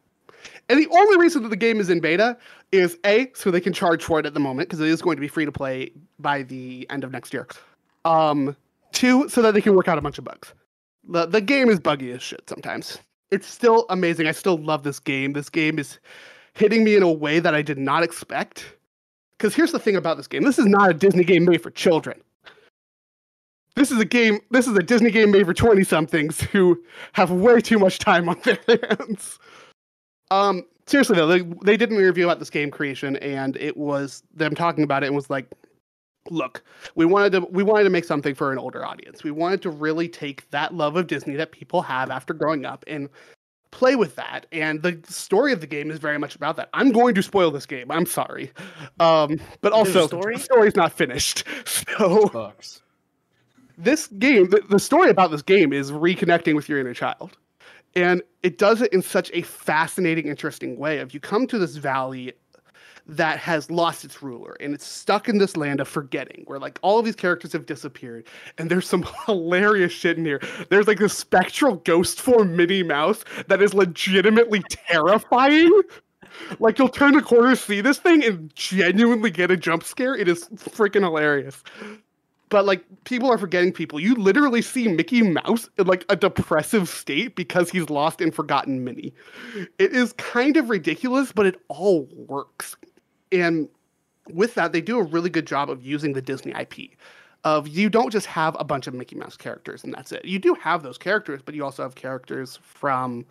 and 0.70 0.78
the 0.78 0.88
only 0.90 1.18
reason 1.18 1.42
that 1.42 1.50
the 1.50 1.56
game 1.56 1.80
is 1.80 1.90
in 1.90 2.00
beta 2.00 2.36
is 2.72 2.98
a 3.04 3.30
so 3.34 3.50
they 3.50 3.60
can 3.60 3.72
charge 3.74 4.02
for 4.02 4.18
it 4.18 4.24
at 4.26 4.32
the 4.34 4.40
moment 4.40 4.68
because 4.68 4.80
it 4.80 4.88
is 4.88 5.02
going 5.02 5.16
to 5.16 5.20
be 5.20 5.28
free 5.28 5.44
to 5.44 5.52
play 5.52 5.90
by 6.18 6.42
the 6.44 6.86
end 6.90 7.04
of 7.04 7.10
next 7.12 7.32
year 7.34 7.46
um 8.06 8.56
two 8.92 9.28
so 9.28 9.42
that 9.42 9.52
they 9.54 9.60
can 9.60 9.74
work 9.74 9.86
out 9.86 9.98
a 9.98 10.00
bunch 10.00 10.16
of 10.18 10.24
bugs 10.24 10.54
the, 11.08 11.26
the 11.26 11.40
game 11.42 11.68
is 11.68 11.78
buggy 11.78 12.10
as 12.12 12.22
shit 12.22 12.42
sometimes 12.48 12.98
it's 13.30 13.46
still 13.46 13.84
amazing 13.90 14.26
i 14.26 14.32
still 14.32 14.56
love 14.56 14.82
this 14.82 14.98
game 14.98 15.32
this 15.34 15.50
game 15.50 15.78
is 15.78 15.98
hitting 16.60 16.84
me 16.84 16.94
in 16.94 17.02
a 17.02 17.10
way 17.10 17.40
that 17.40 17.54
i 17.54 17.62
did 17.62 17.78
not 17.78 18.02
expect. 18.04 18.76
Because 19.36 19.54
here's 19.54 19.72
the 19.72 19.78
thing 19.78 19.96
about 19.96 20.18
this 20.18 20.26
game. 20.26 20.42
This 20.42 20.58
is 20.58 20.66
not 20.66 20.90
a 20.90 20.94
disney 20.94 21.24
game 21.24 21.46
made 21.46 21.62
for 21.62 21.70
children. 21.70 22.20
This 23.74 23.90
is 23.90 23.98
a 23.98 24.04
game 24.04 24.40
this 24.50 24.68
is 24.68 24.76
a 24.76 24.82
disney 24.82 25.10
game 25.10 25.30
made 25.30 25.46
for 25.46 25.54
20 25.54 25.82
somethings 25.84 26.42
who 26.42 26.80
have 27.14 27.30
way 27.30 27.60
too 27.60 27.78
much 27.78 27.98
time 27.98 28.28
on 28.28 28.38
their 28.44 28.58
hands. 28.66 29.38
Um 30.30 30.64
seriously 30.86 31.16
though 31.16 31.26
they, 31.26 31.40
they 31.64 31.76
did 31.76 31.90
an 31.90 31.96
interview 31.96 32.24
about 32.24 32.38
this 32.40 32.50
game 32.50 32.70
creation 32.70 33.16
and 33.16 33.56
it 33.56 33.76
was 33.76 34.22
them 34.34 34.54
talking 34.54 34.84
about 34.84 35.02
it 35.02 35.06
and 35.06 35.16
was 35.16 35.30
like 35.30 35.46
look 36.30 36.62
we 36.96 37.06
wanted 37.06 37.32
to 37.32 37.40
we 37.50 37.62
wanted 37.62 37.84
to 37.84 37.90
make 37.90 38.04
something 38.04 38.34
for 38.34 38.52
an 38.52 38.58
older 38.58 38.84
audience. 38.84 39.24
We 39.24 39.30
wanted 39.30 39.62
to 39.62 39.70
really 39.70 40.08
take 40.08 40.50
that 40.50 40.74
love 40.74 40.96
of 40.96 41.06
disney 41.06 41.36
that 41.36 41.52
people 41.52 41.80
have 41.80 42.10
after 42.10 42.34
growing 42.34 42.66
up 42.66 42.84
and 42.86 43.08
play 43.70 43.94
with 43.96 44.16
that 44.16 44.46
and 44.52 44.82
the 44.82 44.98
story 45.08 45.52
of 45.52 45.60
the 45.60 45.66
game 45.66 45.90
is 45.90 45.98
very 45.98 46.18
much 46.18 46.34
about 46.34 46.56
that. 46.56 46.68
I'm 46.74 46.90
going 46.92 47.14
to 47.14 47.22
spoil 47.22 47.50
this 47.50 47.66
game. 47.66 47.90
I'm 47.90 48.06
sorry. 48.06 48.52
Um 48.98 49.40
but 49.60 49.72
There's 49.72 49.72
a 49.72 49.76
also 49.76 50.06
story? 50.08 50.34
the 50.36 50.40
story's 50.42 50.76
not 50.76 50.92
finished. 50.92 51.44
So 51.66 52.28
Bucks. 52.28 52.82
this 53.78 54.06
game 54.08 54.50
the, 54.50 54.60
the 54.68 54.78
story 54.78 55.10
about 55.10 55.30
this 55.30 55.42
game 55.42 55.72
is 55.72 55.90
reconnecting 55.92 56.54
with 56.56 56.68
your 56.68 56.78
inner 56.80 56.94
child. 56.94 57.36
And 57.96 58.22
it 58.42 58.58
does 58.58 58.80
it 58.82 58.92
in 58.92 59.02
such 59.02 59.30
a 59.34 59.42
fascinating 59.42 60.26
interesting 60.28 60.76
way 60.78 60.98
of 60.98 61.12
you 61.14 61.20
come 61.20 61.46
to 61.48 61.58
this 61.58 61.76
valley 61.76 62.32
that 63.10 63.38
has 63.38 63.70
lost 63.70 64.04
its 64.04 64.22
ruler 64.22 64.56
and 64.60 64.72
it's 64.72 64.86
stuck 64.86 65.28
in 65.28 65.38
this 65.38 65.56
land 65.56 65.80
of 65.80 65.88
forgetting 65.88 66.44
where 66.46 66.60
like 66.60 66.78
all 66.82 66.98
of 66.98 67.04
these 67.04 67.16
characters 67.16 67.52
have 67.52 67.66
disappeared 67.66 68.24
and 68.56 68.70
there's 68.70 68.88
some 68.88 69.04
hilarious 69.26 69.92
shit 69.92 70.16
in 70.16 70.24
here 70.24 70.40
there's 70.68 70.86
like 70.86 70.98
this 70.98 71.16
spectral 71.16 71.76
ghost 71.76 72.20
form 72.20 72.56
minnie 72.56 72.84
mouse 72.84 73.24
that 73.48 73.60
is 73.60 73.74
legitimately 73.74 74.62
terrifying 74.70 75.82
like 76.60 76.78
you'll 76.78 76.88
turn 76.88 77.14
the 77.14 77.22
corner 77.22 77.56
see 77.56 77.80
this 77.80 77.98
thing 77.98 78.22
and 78.24 78.54
genuinely 78.54 79.30
get 79.30 79.50
a 79.50 79.56
jump 79.56 79.82
scare 79.82 80.14
it 80.14 80.28
is 80.28 80.44
freaking 80.50 81.02
hilarious 81.02 81.64
but 82.50 82.66
like 82.66 82.84
people 83.04 83.30
are 83.30 83.38
forgetting 83.38 83.72
people. 83.72 83.98
You 83.98 84.14
literally 84.16 84.60
see 84.60 84.88
Mickey 84.88 85.22
Mouse 85.22 85.68
in 85.78 85.86
like 85.86 86.04
a 86.08 86.16
depressive 86.16 86.88
state 86.88 87.36
because 87.36 87.70
he's 87.70 87.88
lost 87.88 88.20
and 88.20 88.34
forgotten 88.34 88.84
Minnie. 88.84 89.14
It 89.78 89.92
is 89.92 90.12
kind 90.14 90.56
of 90.56 90.68
ridiculous, 90.68 91.32
but 91.32 91.46
it 91.46 91.60
all 91.68 92.08
works. 92.12 92.76
And 93.32 93.68
with 94.32 94.54
that, 94.54 94.72
they 94.72 94.80
do 94.80 94.98
a 94.98 95.02
really 95.02 95.30
good 95.30 95.46
job 95.46 95.70
of 95.70 95.82
using 95.84 96.12
the 96.12 96.22
Disney 96.22 96.52
IP. 96.52 96.90
Of 97.42 97.68
you 97.68 97.88
don't 97.88 98.10
just 98.10 98.26
have 98.26 98.54
a 98.60 98.64
bunch 98.64 98.86
of 98.86 98.92
Mickey 98.92 99.16
Mouse 99.16 99.36
characters 99.36 99.82
and 99.82 99.94
that's 99.94 100.12
it. 100.12 100.26
You 100.26 100.38
do 100.38 100.52
have 100.54 100.82
those 100.82 100.98
characters, 100.98 101.40
but 101.42 101.54
you 101.54 101.64
also 101.64 101.82
have 101.82 101.94
characters 101.94 102.58
from 102.62 103.24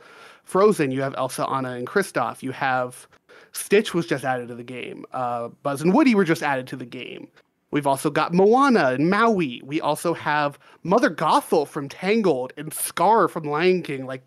Frozen. 0.44 0.90
You 0.90 1.02
have 1.04 1.14
Elsa, 1.16 1.48
Anna, 1.48 1.74
and 1.74 1.86
Kristoff. 1.86 2.42
You 2.42 2.52
have 2.52 3.08
Stitch 3.52 3.94
was 3.94 4.08
just 4.08 4.24
added 4.24 4.48
to 4.48 4.56
the 4.56 4.64
game. 4.64 5.06
Uh, 5.12 5.50
Buzz 5.62 5.82
and 5.82 5.94
Woody 5.94 6.16
were 6.16 6.24
just 6.24 6.42
added 6.42 6.66
to 6.68 6.76
the 6.76 6.86
game. 6.86 7.28
We've 7.72 7.88
also 7.88 8.10
got 8.10 8.34
Moana 8.34 8.88
and 8.94 9.10
Maui. 9.10 9.62
We 9.64 9.80
also 9.80 10.14
have 10.16 10.58
Mother 10.84 11.10
Gothel 11.10 11.68
from 11.68 11.88
Tangled 11.88 12.52
and 12.58 12.74
Scar 12.74 13.28
from 13.28 13.44
Lion 13.44 13.84
King. 13.84 14.08
Like 14.08 14.26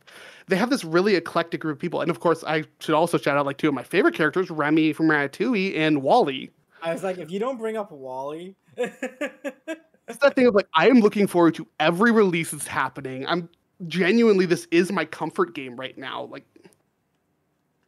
they 0.53 0.57
have 0.57 0.71
this 0.71 0.85
really 0.85 1.15
eclectic 1.17 1.61
group 1.61 1.77
of 1.77 1.81
people. 1.81 2.01
And 2.01 2.11
of 2.11 2.21
course, 2.21 2.45
I 2.45 2.65
should 2.79 2.95
also 2.95 3.19
shout 3.19 3.37
out 3.37 3.47
like 3.47 3.59
two 3.59 3.69
of 3.69 3.75
my 3.75 3.83
favorite 3.83 4.15
characters, 4.15 4.51
Remy 4.51 4.93
from 4.93 5.07
Ratatouille 5.09 5.77
and 5.77 6.03
Wally. 6.03 6.51
I 6.83 6.93
was 6.93 7.03
like, 7.03 7.19
if 7.19 7.31
you 7.31 7.39
don't 7.39 7.59
bring 7.59 7.77
up 7.77 7.91
Wally, 7.91 8.57
It's 10.09 10.19
that 10.19 10.35
thing 10.35 10.47
of 10.47 10.55
like 10.55 10.69
I 10.75 10.89
am 10.89 11.01
looking 11.01 11.27
forward 11.27 11.55
to 11.55 11.67
every 11.81 12.11
release 12.11 12.51
that's 12.51 12.67
happening. 12.67 13.27
I'm 13.27 13.49
genuinely 13.87 14.47
this 14.47 14.67
is 14.71 14.93
my 14.93 15.05
comfort 15.05 15.55
game 15.55 15.77
right 15.77 15.97
now. 15.97 16.25
Like 16.25 16.45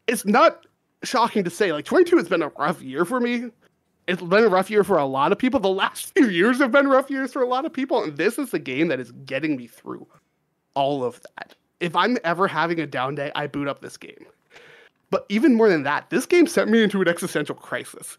it's 0.06 0.24
not 0.24 0.66
shocking 1.02 1.44
to 1.44 1.50
say 1.50 1.72
like 1.72 1.84
22 1.84 2.16
has 2.16 2.28
been 2.28 2.42
a 2.42 2.48
rough 2.48 2.80
year 2.82 3.04
for 3.04 3.20
me. 3.20 3.50
It's 4.06 4.22
been 4.22 4.44
a 4.44 4.48
rough 4.48 4.70
year 4.70 4.84
for 4.84 4.98
a 4.98 5.06
lot 5.06 5.32
of 5.32 5.38
people. 5.38 5.60
The 5.60 5.68
last 5.68 6.14
few 6.16 6.28
years 6.28 6.58
have 6.58 6.72
been 6.72 6.88
rough 6.88 7.10
years 7.10 7.32
for 7.32 7.42
a 7.42 7.48
lot 7.48 7.64
of 7.64 7.72
people, 7.72 8.04
and 8.04 8.16
this 8.16 8.38
is 8.38 8.50
the 8.50 8.58
game 8.58 8.88
that 8.88 9.00
is 9.00 9.12
getting 9.24 9.56
me 9.56 9.66
through 9.66 10.06
all 10.74 11.02
of 11.04 11.20
that. 11.36 11.54
If 11.80 11.96
I'm 11.96 12.18
ever 12.24 12.46
having 12.46 12.80
a 12.80 12.86
down 12.86 13.14
day, 13.14 13.30
I 13.34 13.46
boot 13.46 13.68
up 13.68 13.80
this 13.80 13.96
game. 13.96 14.26
But 15.10 15.26
even 15.28 15.55
more 15.55 15.68
than 15.68 15.82
that, 15.84 16.10
this 16.10 16.26
game 16.26 16.46
sent 16.46 16.70
me 16.70 16.82
into 16.82 17.01
an 17.01 17.09
existential 17.09 17.55
crisis. 17.55 18.18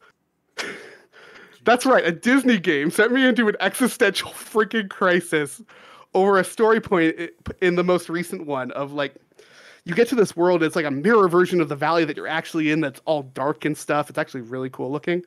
That's 1.66 1.86
right, 1.86 2.06
a 2.06 2.12
Disney 2.12 2.60
game 2.60 2.92
sent 2.92 3.12
me 3.12 3.26
into 3.26 3.48
an 3.48 3.56
existential 3.60 4.30
freaking 4.32 4.90
crisis 4.90 5.62
over 6.14 6.40
a 6.40 6.44
story 6.44 6.80
point 6.80 7.16
eh, 7.18 7.28
in 7.62 7.76
the 7.76 7.84
most 7.84 8.08
recent 8.08 8.46
one 8.46 8.72
of 8.72 8.94
like 8.94 9.16
you 9.86 9.94
get 9.94 10.08
to 10.10 10.16
this 10.16 10.36
world, 10.36 10.64
it's 10.64 10.76
like 10.76 10.86
a 10.86 10.92
mirror 10.92 11.30
version 11.30 11.62
of 11.62 11.70
the 11.70 11.76
valley 11.76 12.06
that 12.06 12.18
you're 12.18 12.28
actually 12.28 12.72
in 12.72 12.82
that's 12.82 13.00
all 13.06 13.22
dark 13.22 13.66
and 13.66 13.78
stuff. 13.78 14.10
It's 14.10 14.18
actually 14.18 14.42
really 14.42 14.70
cool 14.70 14.92
looking. 14.92 15.24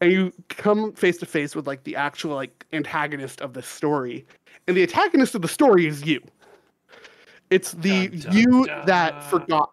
And 0.00 0.12
you 0.12 0.32
come 0.48 0.92
face 0.92 1.16
to 1.18 1.26
face 1.26 1.56
with 1.56 1.66
like 1.66 1.82
the 1.82 1.96
actual 1.96 2.34
like 2.36 2.66
antagonist 2.72 3.40
of 3.40 3.54
the 3.54 3.62
story. 3.62 4.24
And 4.68 4.76
the 4.76 4.82
antagonist 4.82 5.34
of 5.34 5.42
the 5.42 5.48
story 5.48 5.86
is 5.86 6.04
you. 6.04 6.20
It's 7.50 7.72
the 7.72 8.08
Dun, 8.08 8.18
dun, 8.20 8.36
you 8.36 8.66
dun. 8.66 8.86
that 8.86 9.24
forgot 9.30 9.70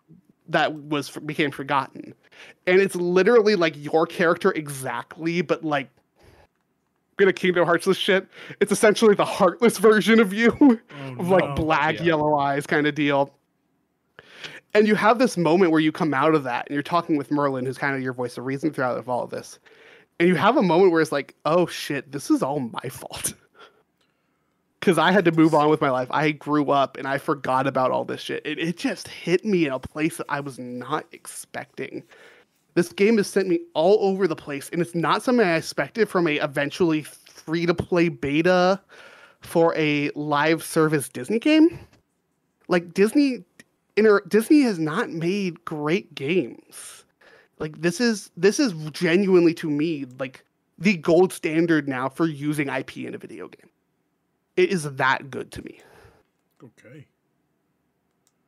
that 0.50 0.74
was 0.74 1.10
became 1.26 1.52
forgotten. 1.52 2.14
And 2.68 2.80
it's 2.82 2.96
literally 2.96 3.56
like 3.56 3.74
your 3.78 4.06
character 4.06 4.52
exactly, 4.52 5.42
but 5.42 5.64
like 5.64 5.90
gonna 7.18 7.34
Kingdom 7.34 7.66
Hearts 7.66 7.86
this 7.86 7.98
shit. 7.98 8.28
It's 8.60 8.72
essentially 8.72 9.16
the 9.16 9.26
heartless 9.26 9.78
version 9.78 10.20
of 10.20 10.34
you 10.34 10.56
Oh, 10.62 10.80
of 11.20 11.30
like 11.30 11.46
no. 11.46 11.56
black 11.56 11.96
Yeah. 12.00 12.04
yellow 12.04 12.36
eyes 12.38 12.66
kind 12.68 12.88
of 12.88 12.96
deal. 12.96 13.34
And 14.76 14.88
you 14.88 14.96
have 14.96 15.20
this 15.20 15.38
moment 15.38 15.72
where 15.72 15.80
you 15.80 15.92
come 15.92 16.14
out 16.16 16.34
of 16.34 16.44
that 16.46 16.66
and 16.68 16.74
you're 16.74 16.82
talking 16.82 17.16
with 17.16 17.30
Merlin, 17.30 17.66
who's 17.66 17.78
kind 17.78 17.96
of 17.96 18.02
your 18.02 18.14
voice 18.14 18.38
of 18.40 18.46
reason 18.46 18.74
throughout 18.74 19.08
all 19.08 19.24
of 19.24 19.30
this. 19.30 19.60
And 20.20 20.28
you 20.28 20.36
have 20.36 20.58
a 20.58 20.64
moment 20.64 20.92
where 20.92 21.02
it's 21.02 21.12
like, 21.12 21.36
oh 21.46 21.68
shit, 21.68 22.12
this 22.12 22.32
is 22.32 22.42
all 22.42 22.60
my 22.60 22.90
fault. 22.90 23.34
Because 24.84 24.98
I 24.98 25.14
had 25.14 25.24
to 25.24 25.32
move 25.32 25.54
on 25.54 25.70
with 25.70 25.80
my 25.80 25.90
life. 25.90 26.10
I 26.12 26.32
grew 26.32 26.70
up 26.70 26.98
and 26.98 27.08
I 27.08 27.18
forgot 27.18 27.68
about 27.68 27.92
all 27.92 28.04
this 28.04 28.20
shit. 28.20 28.46
It, 28.46 28.60
it 28.60 28.76
just 28.76 29.08
hit 29.08 29.46
me 29.46 29.66
in 29.66 29.72
a 29.72 29.80
place 29.80 30.18
that 30.18 30.26
I 30.28 30.42
was 30.42 30.60
not 30.60 31.06
expecting. 31.14 32.04
This 32.74 32.92
game 32.92 33.16
has 33.16 33.28
sent 33.28 33.48
me 33.48 33.62
all 33.76 33.98
over 34.02 34.28
the 34.28 34.36
place, 34.36 34.70
and 34.74 34.82
it's 34.82 34.94
not 34.94 35.24
something 35.24 35.48
I 35.48 35.56
expected 35.56 36.10
from 36.10 36.28
a 36.28 36.36
eventually 36.36 37.04
free 37.04 37.66
to 37.66 37.74
play 37.74 38.10
beta 38.10 38.82
for 39.40 39.74
a 39.78 40.12
live 40.16 40.62
service 40.62 41.08
Disney 41.08 41.40
game. 41.40 41.80
Like 42.68 42.94
Disney, 42.94 43.46
inter, 43.96 44.22
Disney 44.28 44.64
has 44.64 44.80
not 44.80 45.12
made 45.12 45.64
great 45.64 46.14
games. 46.14 47.06
Like 47.58 47.80
this 47.80 48.02
is 48.02 48.32
this 48.36 48.60
is 48.60 48.74
genuinely 48.92 49.54
to 49.54 49.70
me 49.70 50.08
like 50.20 50.44
the 50.78 50.98
gold 50.98 51.32
standard 51.32 51.88
now 51.88 52.10
for 52.10 52.28
using 52.28 52.68
IP 52.68 52.98
in 52.98 53.16
a 53.16 53.18
video 53.18 53.48
game. 53.48 53.70
It 54.56 54.70
is 54.70 54.84
that 54.84 55.30
good 55.30 55.52
to 55.52 55.64
me. 55.64 55.80
Okay. 56.64 57.08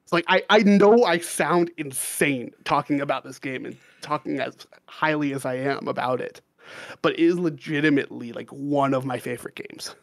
It's 0.03 0.13
like 0.13 0.25
I, 0.27 0.43
I 0.49 0.59
know 0.59 1.03
I 1.03 1.17
sound 1.17 1.71
insane 1.77 2.51
talking 2.63 3.01
about 3.01 3.23
this 3.23 3.39
game 3.39 3.65
and 3.65 3.75
talking 4.01 4.39
as 4.39 4.55
highly 4.87 5.33
as 5.33 5.45
I 5.45 5.55
am 5.55 5.87
about 5.87 6.21
it, 6.21 6.41
but 7.01 7.13
it 7.13 7.19
is 7.19 7.39
legitimately 7.39 8.31
like 8.31 8.49
one 8.51 8.93
of 8.93 9.03
my 9.03 9.17
favorite 9.17 9.55
games. 9.55 9.95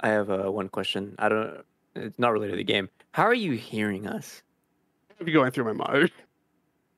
I 0.00 0.08
have 0.08 0.30
uh, 0.30 0.50
one 0.50 0.68
question. 0.68 1.14
I 1.20 1.28
don't. 1.28 1.64
It's 1.94 2.18
not 2.18 2.32
related 2.32 2.52
to 2.52 2.56
the 2.56 2.64
game. 2.64 2.88
How 3.12 3.22
are 3.22 3.34
you 3.34 3.52
hearing 3.52 4.08
us? 4.08 4.42
If 5.20 5.28
you're 5.28 5.40
going 5.40 5.52
through 5.52 5.66
my 5.66 5.72
monitor, 5.72 6.12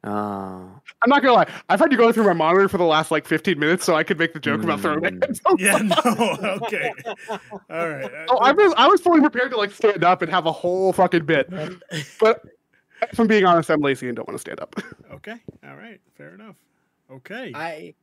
Oh, 0.06 0.80
I'm 1.02 1.08
not 1.08 1.22
gonna 1.22 1.32
lie. 1.32 1.50
I've 1.70 1.80
had 1.80 1.90
you 1.90 1.96
going 1.96 2.12
through 2.12 2.24
my 2.24 2.34
monitor 2.34 2.68
for 2.68 2.76
the 2.76 2.84
last 2.84 3.10
like 3.10 3.26
15 3.26 3.58
minutes, 3.58 3.84
so 3.84 3.94
I 3.94 4.04
could 4.04 4.18
make 4.18 4.34
the 4.34 4.40
joke 4.40 4.62
about 4.62 4.80
throwing 4.80 5.00
my 5.00 5.10
Mm. 5.10 5.58
Yeah, 5.58 5.78
no, 6.42 6.58
okay. 6.62 6.92
All 7.70 7.88
right. 7.88 8.10
Oh, 8.28 8.36
I 8.38 8.52
was 8.52 8.74
I 8.76 8.86
was 8.86 9.00
fully 9.00 9.20
prepared 9.20 9.50
to 9.52 9.56
like 9.56 9.70
stand 9.70 10.04
up 10.04 10.20
and 10.20 10.30
have 10.30 10.44
a 10.46 10.52
whole 10.52 10.92
fucking 10.92 11.24
bit, 11.24 11.48
but 12.20 12.42
if 13.10 13.18
I'm 13.18 13.26
being 13.26 13.44
honest, 13.46 13.70
I'm 13.70 13.80
lazy 13.80 14.08
and 14.08 14.16
don't 14.16 14.28
want 14.28 14.36
to 14.36 14.40
stand 14.40 14.60
up. 14.60 14.74
Okay. 15.14 15.36
All 15.66 15.76
right. 15.76 16.00
Fair 16.18 16.34
enough. 16.34 16.56
Okay. 17.10 17.52
I, 17.54 17.94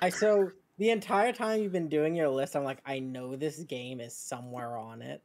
I 0.00 0.08
so 0.08 0.50
the 0.78 0.90
entire 0.90 1.32
time 1.32 1.60
you've 1.60 1.72
been 1.72 1.88
doing 1.88 2.14
your 2.14 2.28
list, 2.28 2.54
I'm 2.56 2.64
like, 2.64 2.78
I 2.86 3.00
know 3.00 3.36
this 3.36 3.58
game 3.64 4.00
is 4.00 4.14
somewhere 4.16 4.78
on 4.78 5.02
it. 5.02 5.20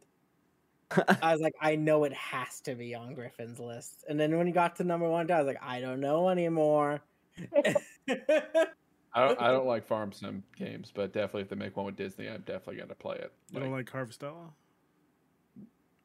I 0.91 1.32
was 1.32 1.41
like, 1.41 1.56
I 1.60 1.76
know 1.76 2.03
it 2.03 2.14
has 2.14 2.62
to 2.62 2.76
be 2.76 2.95
on 2.95 3.14
Griffin's 3.14 3.60
list. 3.60 4.06
And 4.07 4.20
then 4.20 4.38
when 4.38 4.48
he 4.48 4.53
got 4.53 4.76
to 4.78 4.84
number 4.84 5.10
one, 5.10 5.30
I 5.32 5.38
was 5.40 5.48
like, 5.48 5.62
I 5.62 5.82
don't 5.82 5.99
know 5.99 6.30
anymore. 6.30 7.02
I 7.66 7.78
don't, 9.16 9.41
I 9.41 9.48
don't 9.52 9.66
like 9.66 9.86
farm 9.86 10.12
sim 10.12 10.44
games, 10.56 10.91
but 10.94 11.14
definitely 11.14 11.41
if 11.44 11.49
they 11.49 11.56
make 11.56 11.76
one 11.76 11.86
with 11.86 11.95
Disney, 11.95 12.28
I'm 12.30 12.41
definitely 12.41 12.78
gonna 12.78 12.95
play 12.95 13.18
it. 13.18 13.34
you 13.52 13.60
don't 13.60 13.72
like 13.72 13.90
Harvestella? 13.90 14.49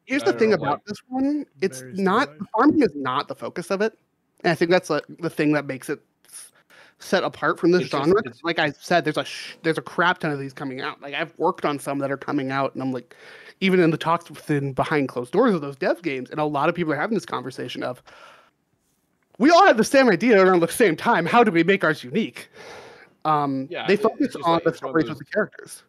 Here's 0.05 0.23
the 0.23 0.33
thing 0.33 0.53
about 0.53 0.71
like, 0.71 0.85
this 0.85 0.97
one: 1.07 1.45
it's 1.61 1.83
not 1.93 2.29
life. 2.29 2.47
farming 2.55 2.81
is 2.81 2.95
not 2.95 3.27
the 3.27 3.35
focus 3.35 3.69
of 3.71 3.81
it, 3.81 3.97
and 4.43 4.51
I 4.51 4.55
think 4.55 4.71
that's 4.71 4.89
like 4.89 5.03
the 5.19 5.29
thing 5.29 5.53
that 5.53 5.65
makes 5.65 5.89
it 5.89 5.99
s- 5.99 6.05
set 7.01 7.23
apart 7.23 7.59
from 7.59 7.71
this 7.71 7.81
It's 7.83 7.91
genre. 7.91 8.19
it's- 8.19 8.41
like 8.43 8.59
I 8.59 8.71
said, 8.71 9.03
there's 9.03 9.17
a 9.17 9.25
sh- 9.25 9.55
there's 9.63 9.77
a 9.77 9.81
crap 9.81 10.19
ton 10.19 10.31
of 10.31 10.39
these 10.39 10.53
coming 10.53 10.81
out. 10.81 11.01
Like 11.01 11.13
I've 11.13 11.37
worked 11.37 11.65
on 11.65 11.79
some 11.79 11.99
that 11.99 12.11
are 12.11 12.17
coming 12.17 12.51
out, 12.51 12.73
and 12.73 12.81
I'm 12.83 12.91
like, 12.91 13.15
even 13.59 13.79
in 13.79 13.91
the 13.91 13.97
talks 13.97 14.29
within 14.29 14.73
behind 14.73 15.09
closed 15.09 15.31
doors 15.31 15.53
of 15.53 15.61
those 15.61 15.75
dev 15.75 16.01
games, 16.01 16.29
and 16.29 16.39
a 16.39 16.45
lot 16.45 16.69
of 16.69 16.75
people 16.75 16.93
are 16.93 16.97
having 16.97 17.15
this 17.15 17.25
conversation 17.25 17.83
of, 17.83 18.01
we 19.37 19.49
all 19.49 19.65
have 19.65 19.77
the 19.77 19.83
same 19.83 20.09
idea 20.09 20.43
around 20.43 20.59
the 20.61 20.67
same 20.67 20.95
time. 20.95 21.25
How 21.25 21.43
do 21.43 21.51
we 21.51 21.63
make 21.63 21.83
ours 21.83 22.03
unique? 22.03 22.49
Um, 23.25 23.67
Yeah, 23.69 23.85
they 23.87 23.95
focus 23.97 24.35
on 24.35 24.53
like- 24.53 24.63
the 24.63 24.69
it's 24.69 24.81
one 24.81 24.89
of 24.89 24.91
stories 24.91 25.09
with 25.09 25.19
the 25.19 25.25
characters. 25.25 25.83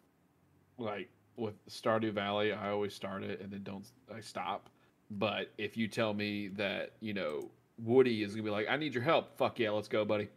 like 0.77 1.09
with 1.35 1.53
Stardew 1.67 2.13
Valley, 2.13 2.53
I 2.53 2.69
always 2.69 2.93
start 2.93 3.23
it 3.23 3.41
and 3.41 3.51
then 3.51 3.63
don't 3.63 3.85
I 4.13 4.19
stop. 4.21 4.69
But 5.11 5.51
if 5.57 5.75
you 5.77 5.87
tell 5.87 6.13
me 6.13 6.47
that 6.49 6.91
you 6.99 7.13
know 7.13 7.49
Woody 7.79 8.21
is 8.23 8.33
gonna 8.33 8.43
be 8.43 8.49
like, 8.51 8.67
I 8.69 8.75
need 8.77 8.93
your 8.93 9.03
help, 9.03 9.35
fuck 9.37 9.57
yeah, 9.59 9.71
let's 9.71 9.87
go, 9.87 10.05
buddy, 10.05 10.27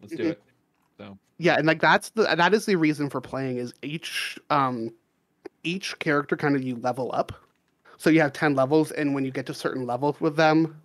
let's 0.00 0.14
do 0.14 0.28
it. 0.30 0.42
So 0.98 1.18
yeah 1.38 1.56
and 1.56 1.66
like 1.66 1.80
that's 1.80 2.10
the 2.10 2.22
that 2.22 2.54
is 2.54 2.64
the 2.66 2.76
reason 2.76 3.10
for 3.10 3.20
playing 3.20 3.58
is 3.58 3.74
each 3.82 4.38
um 4.50 4.90
each 5.64 5.98
character 5.98 6.36
kind 6.36 6.56
of 6.56 6.62
you 6.62 6.76
level 6.76 7.10
up 7.12 7.32
so 7.98 8.08
you 8.08 8.20
have 8.20 8.32
10 8.32 8.54
levels 8.54 8.90
and 8.92 9.14
when 9.14 9.24
you 9.24 9.30
get 9.30 9.44
to 9.46 9.54
certain 9.54 9.84
levels 9.86 10.18
with 10.20 10.36
them 10.36 10.80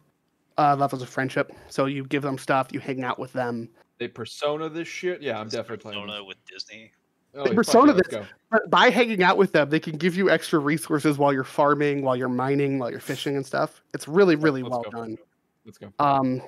uh 0.57 0.75
levels 0.75 1.01
of 1.01 1.07
friendship 1.09 1.53
so 1.69 1.85
you 1.85 2.03
give 2.03 2.21
them 2.23 2.37
stuff 2.37 2.67
you 2.71 2.79
hang 2.79 3.03
out 3.03 3.17
with 3.19 3.31
them 3.33 3.69
they 3.99 4.07
persona 4.07 4.67
this 4.67 4.87
shit. 4.87 5.21
Yeah, 5.21 5.39
I'm 5.39 5.47
definitely 5.47 5.77
playing. 5.77 6.01
Persona 6.01 6.17
this. 6.17 6.27
with 6.27 6.37
Disney. 6.51 6.91
Oh, 7.35 7.43
They 7.43 7.53
persona 7.53 7.93
yeah, 8.11 8.23
this- 8.51 8.61
by 8.69 8.89
hanging 8.89 9.21
out 9.21 9.37
with 9.37 9.51
them 9.51 9.69
they 9.69 9.79
can 9.79 9.95
give 9.95 10.15
you 10.17 10.29
extra 10.31 10.57
resources 10.59 11.17
while 11.19 11.31
you're 11.31 11.43
farming 11.43 12.01
while 12.01 12.15
you're 12.15 12.27
mining 12.27 12.79
while 12.79 12.89
you're 12.89 12.99
fishing 12.99 13.35
and 13.35 13.45
stuff 13.45 13.81
it's 13.93 14.07
really 14.07 14.35
really 14.35 14.63
Let's 14.63 14.71
well 14.71 14.81
go. 14.83 14.89
done 14.89 15.17
Let's 15.65 15.77
go. 15.77 15.93
Um, 15.99 16.41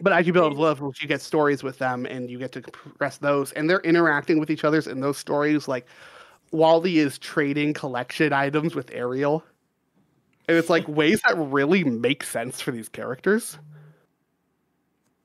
but 0.00 0.12
as 0.12 0.26
you 0.26 0.32
build 0.32 0.56
levels, 0.56 1.00
you 1.00 1.08
get 1.08 1.22
stories 1.22 1.62
with 1.62 1.78
them, 1.78 2.06
and 2.06 2.30
you 2.30 2.38
get 2.38 2.52
to 2.52 2.60
progress 2.60 3.18
those, 3.18 3.52
and 3.52 3.68
they're 3.68 3.80
interacting 3.80 4.38
with 4.38 4.50
each 4.50 4.64
other's 4.64 4.86
in 4.86 5.00
those 5.00 5.16
stories. 5.16 5.68
Like 5.68 5.86
Wally 6.50 6.98
is 6.98 7.18
trading 7.18 7.72
collection 7.72 8.32
items 8.32 8.74
with 8.74 8.90
Ariel, 8.92 9.42
and 10.48 10.56
it's 10.56 10.70
like 10.70 10.86
ways 10.86 11.20
that 11.26 11.36
really 11.36 11.84
make 11.84 12.22
sense 12.22 12.60
for 12.60 12.72
these 12.72 12.88
characters. 12.88 13.58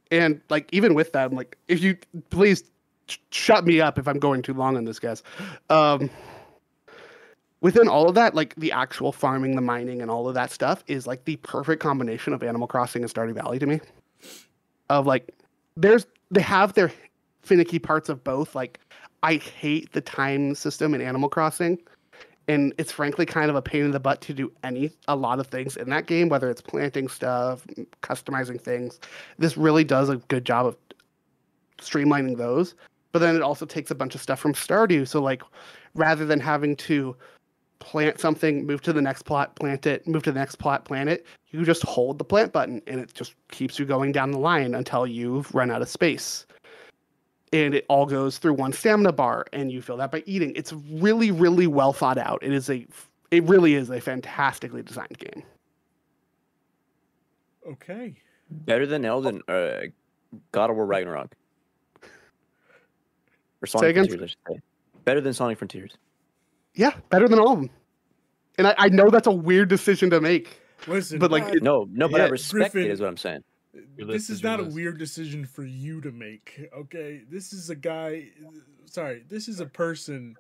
And 0.10 0.42
like 0.50 0.70
even 0.72 0.94
with 0.94 1.12
them, 1.12 1.34
like 1.34 1.58
if 1.68 1.82
you 1.82 1.98
please 2.30 2.64
sh- 3.08 3.18
shut 3.30 3.66
me 3.66 3.82
up 3.82 3.98
if 3.98 4.08
I'm 4.08 4.20
going 4.20 4.42
too 4.42 4.54
long 4.54 4.78
on 4.78 4.86
this, 4.86 5.00
guys. 5.00 5.24
Um, 5.70 6.10
within 7.62 7.88
all 7.88 8.10
of 8.10 8.16
that, 8.16 8.36
like 8.36 8.56
the 8.56 8.72
actual 8.72 9.12
farming, 9.12 9.56
the 9.56 9.62
mining, 9.62 10.02
and 10.02 10.10
all 10.10 10.28
of 10.28 10.34
that 10.36 10.52
stuff 10.52 10.84
is 10.88 11.08
like 11.08 11.26
the 11.26 11.38
perfect 11.38 11.82
combination 11.82 12.34
of 12.34 12.44
Animal 12.44 12.68
Crossing 12.68 13.04
and 13.04 13.14
Stardew 13.14 13.34
Valley 13.34 13.60
to 13.60 13.66
me. 13.66 13.80
Of 14.92 15.08
like, 15.08 15.34
there's 15.78 16.06
they 16.32 16.42
have 16.42 16.74
their 16.74 16.92
finicky 17.42 17.80
parts 17.80 18.10
of 18.10 18.24
both. 18.24 18.56
Like, 18.56 18.80
I 19.24 19.36
hate 19.36 19.94
the 19.94 20.02
time 20.02 20.54
system 20.54 20.94
in 20.94 21.02
Animal 21.02 21.30
Crossing, 21.30 21.80
and 22.48 22.74
it's 22.78 22.92
frankly 22.92 23.26
kind 23.26 23.50
of 23.50 23.56
a 23.56 23.62
pain 23.62 23.86
in 23.86 23.92
the 23.92 24.00
butt 24.00 24.22
to 24.22 24.34
do 24.34 24.52
any 24.64 24.92
a 25.08 25.16
lot 25.16 25.40
of 25.40 25.48
things 25.48 25.78
in 25.78 25.90
that 25.90 26.08
game, 26.08 26.28
whether 26.28 26.50
it's 26.50 26.62
planting 26.62 27.08
stuff, 27.08 27.66
customizing 28.02 28.60
things. 28.60 29.00
This 29.38 29.58
really 29.58 29.84
does 29.84 30.10
a 30.10 30.18
good 30.18 30.46
job 30.46 30.66
of 30.66 30.76
streamlining 31.78 32.38
those. 32.38 32.76
But 33.14 33.20
then 33.20 33.36
it 33.36 33.42
also 33.42 33.66
takes 33.66 33.92
a 33.92 33.96
bunch 33.96 34.16
of 34.16 34.22
stuff 34.22 34.40
from 34.40 34.54
Stardew. 34.54 35.08
So 35.08 35.22
like, 35.22 35.42
rather 35.96 36.26
than 36.26 36.40
having 36.40 36.76
to 36.78 37.16
plant 37.82 38.20
something, 38.20 38.66
move 38.66 38.82
to 38.84 38.94
the 38.94 39.02
next 39.02 39.24
plot, 39.24 39.56
plant 39.56 39.86
it, 39.86 40.08
move 40.08 40.24
to 40.24 40.32
the 40.32 40.40
next 40.40 40.56
plot, 40.56 40.86
plant 40.86 41.10
it. 41.10 41.26
You 41.50 41.66
just 41.66 41.84
hold 41.84 42.18
the 42.18 42.24
plant 42.24 42.54
button 42.54 42.82
and 42.88 43.02
it 43.02 43.14
just 43.14 43.36
keeps 43.50 43.78
you 43.78 43.86
going 43.86 44.14
down 44.14 44.32
the 44.32 44.40
line 44.40 44.76
until 44.76 45.06
you've 45.06 45.54
run 45.54 45.70
out 45.70 45.82
of 45.82 45.90
space. 45.90 46.46
And 47.52 47.74
it 47.76 47.86
all 47.90 48.06
goes 48.06 48.38
through 48.38 48.54
one 48.54 48.72
stamina 48.72 49.12
bar 49.12 49.46
and 49.52 49.70
you 49.70 49.82
fill 49.82 49.98
that 49.98 50.12
by 50.12 50.24
eating. 50.26 50.54
It's 50.56 50.72
really, 50.90 51.32
really 51.32 51.68
well 51.68 51.92
thought 51.92 52.18
out. 52.18 52.40
It 52.42 52.54
is 52.54 52.70
a 52.70 52.88
it 53.32 53.44
really 53.44 53.76
is 53.76 53.90
a 53.90 54.00
fantastically 54.00 54.84
designed 54.84 55.18
game. 55.18 55.44
Okay. 57.68 58.16
better 58.50 58.86
than 58.86 59.06
Elden, 59.06 59.42
uh, 59.48 59.82
God 60.52 60.70
of 60.70 60.76
War 60.76 60.86
Ragnarok, 60.86 61.36
or 63.62 63.68
Say 63.68 63.80
Sonic 63.80 63.90
again? 63.90 64.08
Frontiers. 64.08 64.22
I 64.22 64.28
should 64.28 64.58
say. 64.58 64.62
Better 65.06 65.22
than 65.22 65.34
Sonic 65.34 65.58
Frontiers. 65.58 65.98
Yeah, 66.74 66.92
better 67.10 67.28
than 67.28 67.40
all 67.40 67.54
of 67.54 67.60
them. 67.62 67.70
And 68.58 68.68
I, 68.68 68.76
I 68.78 68.90
know 68.90 69.10
that's 69.10 69.28
a 69.28 69.32
weird 69.32 69.70
decision 69.70 70.10
to 70.12 70.22
make. 70.22 70.60
Listen, 70.88 71.20
But, 71.20 71.32
like, 71.32 71.44
uh, 71.44 71.54
it- 71.56 71.64
No, 71.64 71.88
no, 71.92 72.08
but 72.10 72.22
I 72.22 72.26
Yeah, 72.26 72.30
respect 72.32 72.74
Griffin- 72.74 72.90
it. 72.90 72.94
Is 72.94 73.00
what 73.02 73.08
I'm 73.08 73.18
saying. 73.18 73.44
This 73.98 74.24
is 74.24 74.30
is 74.38 74.44
not 74.44 74.60
a 74.60 74.64
list. 74.64 74.76
weird 74.76 74.98
decision 74.98 75.46
for 75.46 75.64
you 75.64 76.02
to 76.02 76.12
make. 76.12 76.70
Okay, 76.78 77.22
this 77.30 77.54
is 77.54 77.70
a 77.70 77.76
guy. 77.76 78.30
Sorry, 78.86 79.24
this 79.30 79.48
is 79.48 79.62
a 79.62 79.66
person 79.66 80.36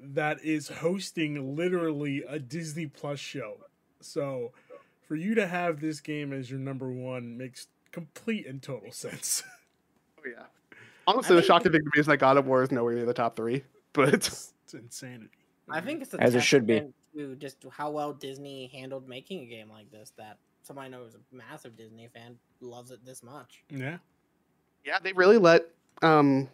that 0.00 0.42
is 0.42 0.68
hosting 0.68 1.56
literally 1.56 2.24
a 2.26 2.38
Disney 2.38 2.86
Plus 2.86 3.18
show. 3.20 3.56
So 4.00 4.52
for 5.06 5.14
you 5.16 5.34
to 5.34 5.46
have 5.46 5.80
this 5.80 6.00
game 6.00 6.32
as 6.32 6.50
your 6.50 6.58
number 6.58 6.90
one 6.90 7.36
makes 7.36 7.66
complete 7.92 8.46
and 8.46 8.62
total 8.62 8.92
sense. 8.92 9.42
Oh, 10.26 10.30
yeah. 10.30 10.44
Honestly, 11.06 11.36
the 11.36 11.42
shocking 11.42 11.70
thing 11.70 11.82
to 11.82 11.90
me 11.94 12.00
is 12.00 12.06
that 12.06 12.16
God 12.16 12.38
of 12.38 12.46
War 12.46 12.62
is 12.62 12.70
nowhere 12.72 12.94
near 12.94 13.04
the 13.04 13.12
top 13.12 13.36
three. 13.36 13.62
But 13.92 14.14
it's, 14.14 14.54
it's 14.64 14.72
insanity. 14.72 15.28
I 15.68 15.80
think 15.80 16.02
it's 16.02 16.14
a 16.14 16.20
As 16.22 16.34
it 16.34 16.42
should 16.42 16.66
be. 16.66 16.82
to 17.16 17.36
just 17.36 17.64
how 17.70 17.90
well 17.90 18.12
Disney 18.12 18.66
handled 18.72 19.08
making 19.08 19.40
a 19.42 19.46
game 19.46 19.70
like 19.70 19.90
this. 19.90 20.12
That 20.18 20.38
somebody 20.62 20.86
I 20.86 20.90
know 20.90 21.04
who's 21.04 21.14
a 21.14 21.18
massive 21.34 21.76
Disney 21.76 22.08
fan 22.14 22.36
loves 22.60 22.90
it 22.90 23.04
this 23.04 23.22
much. 23.22 23.62
Yeah. 23.70 23.98
yeah, 24.84 24.98
they 25.02 25.12
really 25.12 25.38
let 25.38 25.66
um 26.02 26.48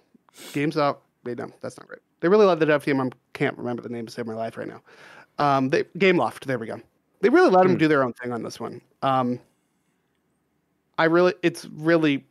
GameStop. 0.53 0.99
Wait, 1.25 1.39
no, 1.39 1.51
that's 1.61 1.79
not 1.79 1.89
right. 1.91 1.99
They 2.21 2.29
really 2.29 2.47
let 2.47 2.59
the 2.61 2.67
dev 2.67 2.85
team. 2.85 3.01
I 3.01 3.09
can't 3.33 3.57
remember 3.59 3.83
the 3.83 3.89
name 3.89 4.07
to 4.07 4.13
save 4.13 4.27
my 4.27 4.35
life 4.35 4.57
right 4.57 4.69
now. 4.69 4.83
Um, 5.39 5.69
they 5.71 5.85
Gameloft. 5.99 6.45
There 6.45 6.59
we 6.59 6.67
go. 6.67 6.81
They 7.21 7.29
really 7.29 7.51
let 7.51 7.63
them 7.63 7.73
Hmm. 7.73 7.79
do 7.79 7.89
their 7.89 8.03
own 8.03 8.13
thing 8.15 8.33
on 8.33 8.43
this 8.43 8.59
one. 8.61 8.81
Um, 9.03 9.41
I 10.99 11.05
really, 11.05 11.35
it's 11.43 11.65
really, 11.67 12.25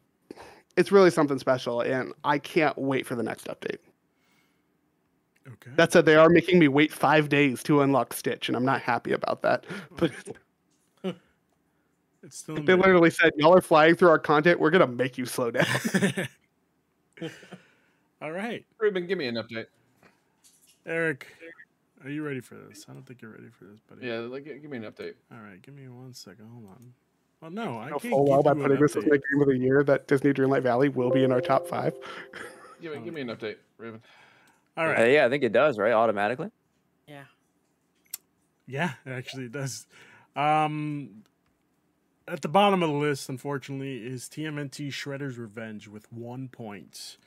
it's 0.77 0.91
really 0.91 1.09
something 1.09 1.39
special, 1.39 1.81
and 1.81 2.13
I 2.23 2.37
can't 2.37 2.77
wait 2.77 3.05
for 3.07 3.15
the 3.15 3.23
next 3.23 3.47
update. 3.47 3.77
Okay. 5.53 5.71
That 5.75 5.91
said, 5.91 6.05
they 6.05 6.15
are 6.15 6.29
making 6.29 6.59
me 6.59 6.67
wait 6.67 6.91
five 6.93 7.29
days 7.29 7.63
to 7.63 7.81
unlock 7.81 8.13
Stitch, 8.13 8.47
and 8.49 8.55
I'm 8.55 8.65
not 8.65 8.81
happy 8.81 9.11
about 9.13 9.41
that. 9.41 9.65
But 9.97 10.11
it's 12.21 12.37
still 12.39 12.55
they 12.55 12.73
in 12.73 12.79
literally 12.81 13.09
said, 13.09 13.31
"Y'all 13.37 13.55
are 13.55 13.61
flying 13.61 13.95
through 13.95 14.09
our 14.09 14.19
content. 14.19 14.59
We're 14.59 14.71
gonna 14.71 14.87
make 14.87 15.17
you 15.17 15.25
slow 15.25 15.51
down." 15.51 15.65
All 18.21 18.31
right, 18.31 18.65
Ruben, 18.77 19.07
give 19.07 19.17
me 19.17 19.27
an 19.27 19.35
update. 19.35 19.67
Eric, 20.85 21.27
are 22.03 22.09
you 22.09 22.23
ready 22.23 22.41
for 22.41 22.55
this? 22.55 22.85
I 22.89 22.93
don't 22.93 23.05
think 23.05 23.21
you're 23.21 23.31
ready 23.31 23.47
for 23.49 23.65
this, 23.65 23.79
buddy. 23.89 24.05
Yeah, 24.05 24.19
like, 24.19 24.43
give 24.43 24.69
me 24.69 24.77
an 24.77 24.83
update. 24.83 25.13
All 25.31 25.39
right, 25.39 25.61
give 25.61 25.73
me 25.73 25.87
one 25.87 26.13
second. 26.13 26.49
Hold 26.51 26.65
on. 26.67 26.93
Well, 27.41 27.51
no, 27.51 27.77
I 27.77 27.89
Know 27.89 27.99
can't 27.99 28.11
full 28.13 28.25
well 28.25 28.43
give 28.43 28.51
by 28.53 28.57
you 28.57 28.63
putting 28.67 28.81
this 28.81 28.95
as 28.97 29.03
update. 29.05 29.11
my 29.11 29.15
game 29.31 29.41
of 29.41 29.47
the 29.47 29.57
year 29.57 29.83
that 29.85 30.07
Disney 30.07 30.33
Dreamlight 30.33 30.63
Valley 30.63 30.89
will 30.89 31.11
be 31.11 31.23
in 31.23 31.31
our 31.31 31.39
top 31.39 31.67
five. 31.67 31.93
Give 32.81 32.93
me, 32.93 32.99
give 32.99 33.13
me 33.13 33.21
an 33.21 33.29
update, 33.29 33.55
Ruben. 33.77 34.01
All 34.79 34.87
Uh, 34.87 35.03
yeah, 35.03 35.25
I 35.25 35.29
think 35.29 35.43
it 35.43 35.51
does, 35.51 35.77
right? 35.77 35.91
Automatically. 35.91 36.51
Yeah. 37.05 37.25
Yeah, 38.65 38.93
it 39.05 39.11
actually 39.11 39.45
it 39.45 39.51
does. 39.51 39.87
Um, 40.37 41.23
at 42.29 42.41
the 42.41 42.47
bottom 42.47 42.81
of 42.81 42.89
the 42.89 42.95
list, 42.95 43.27
unfortunately, 43.27 43.97
is 43.97 44.29
TMNT 44.29 44.87
Shredder's 44.87 45.37
Revenge 45.37 45.89
with 45.89 46.09
one 46.13 46.47
point. 46.47 47.17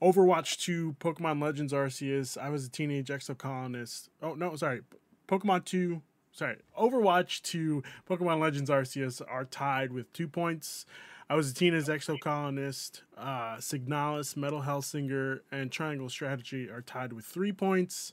Overwatch 0.00 0.58
2, 0.60 0.96
Pokemon 1.00 1.42
Legends 1.42 1.72
Arceus, 1.72 2.38
I 2.40 2.50
was 2.50 2.66
a 2.66 2.70
teenage 2.70 3.08
exocolonist. 3.08 4.08
Oh, 4.22 4.34
no, 4.34 4.54
sorry. 4.54 4.82
Pokemon 5.26 5.64
2, 5.64 6.02
sorry. 6.30 6.58
Overwatch 6.78 7.42
2, 7.42 7.82
Pokemon 8.08 8.38
Legends 8.38 8.70
Arceus 8.70 9.20
are 9.26 9.44
tied 9.44 9.92
with 9.92 10.12
two 10.12 10.28
points. 10.28 10.86
I 11.32 11.34
was 11.34 11.50
a 11.50 11.54
teenage 11.54 11.86
exocolonist. 11.86 13.00
Uh, 13.16 13.56
Signalis, 13.56 14.36
Metal 14.36 14.60
Hellsinger, 14.60 15.40
and 15.50 15.72
Triangle 15.72 16.10
Strategy 16.10 16.68
are 16.68 16.82
tied 16.82 17.14
with 17.14 17.24
three 17.24 17.52
points. 17.52 18.12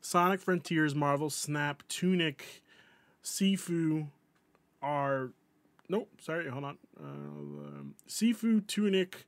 Sonic 0.00 0.40
Frontiers, 0.40 0.94
Marvel 0.94 1.30
Snap, 1.30 1.82
Tunic, 1.88 2.62
Sifu 3.24 4.06
are. 4.80 5.30
Nope, 5.88 6.10
sorry, 6.20 6.48
hold 6.48 6.62
on. 6.62 6.78
Uh, 6.96 7.06
um, 7.06 7.94
Sifu, 8.08 8.64
Tunic, 8.68 9.26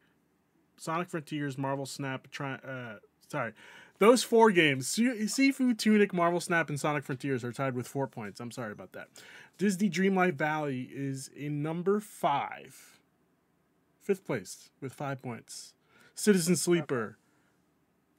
Sonic 0.76 1.08
Frontiers, 1.08 1.58
Marvel 1.58 1.84
Snap, 1.84 2.30
tri- 2.30 2.60
uh, 2.64 2.98
sorry. 3.26 3.54
Those 3.98 4.22
four 4.22 4.52
games, 4.52 4.86
Sifu, 4.94 5.76
Tunic, 5.76 6.12
Marvel 6.14 6.38
Snap, 6.38 6.68
and 6.68 6.78
Sonic 6.78 7.02
Frontiers, 7.02 7.42
are 7.42 7.52
tied 7.52 7.74
with 7.74 7.88
four 7.88 8.06
points. 8.06 8.38
I'm 8.38 8.52
sorry 8.52 8.70
about 8.70 8.92
that. 8.92 9.08
Disney 9.58 9.90
Dreamlight 9.90 10.34
Valley 10.34 10.88
is 10.94 11.28
in 11.34 11.60
number 11.60 11.98
five, 11.98 12.91
fifth 14.02 14.24
place 14.24 14.70
with 14.80 14.92
five 14.92 15.22
points. 15.22 15.74
Citizen 16.14 16.56
Sleeper 16.56 17.16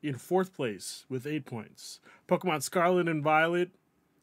in 0.01 0.15
fourth 0.15 0.53
place 0.53 1.05
with 1.09 1.27
eight 1.27 1.45
points. 1.45 1.99
Pokemon 2.27 2.63
Scarlet 2.63 3.07
and 3.07 3.23
Violet, 3.23 3.71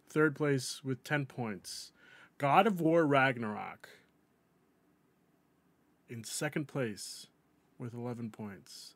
third 0.09 0.35
place 0.35 0.83
with 0.85 1.05
10 1.05 1.27
points. 1.27 1.93
God 2.39 2.67
of 2.67 2.81
War 2.81 3.07
Ragnarok 3.07 3.89
in 6.09 6.25
second 6.25 6.67
place 6.67 7.29
with 7.79 7.95
11 7.95 8.31
points. 8.31 8.95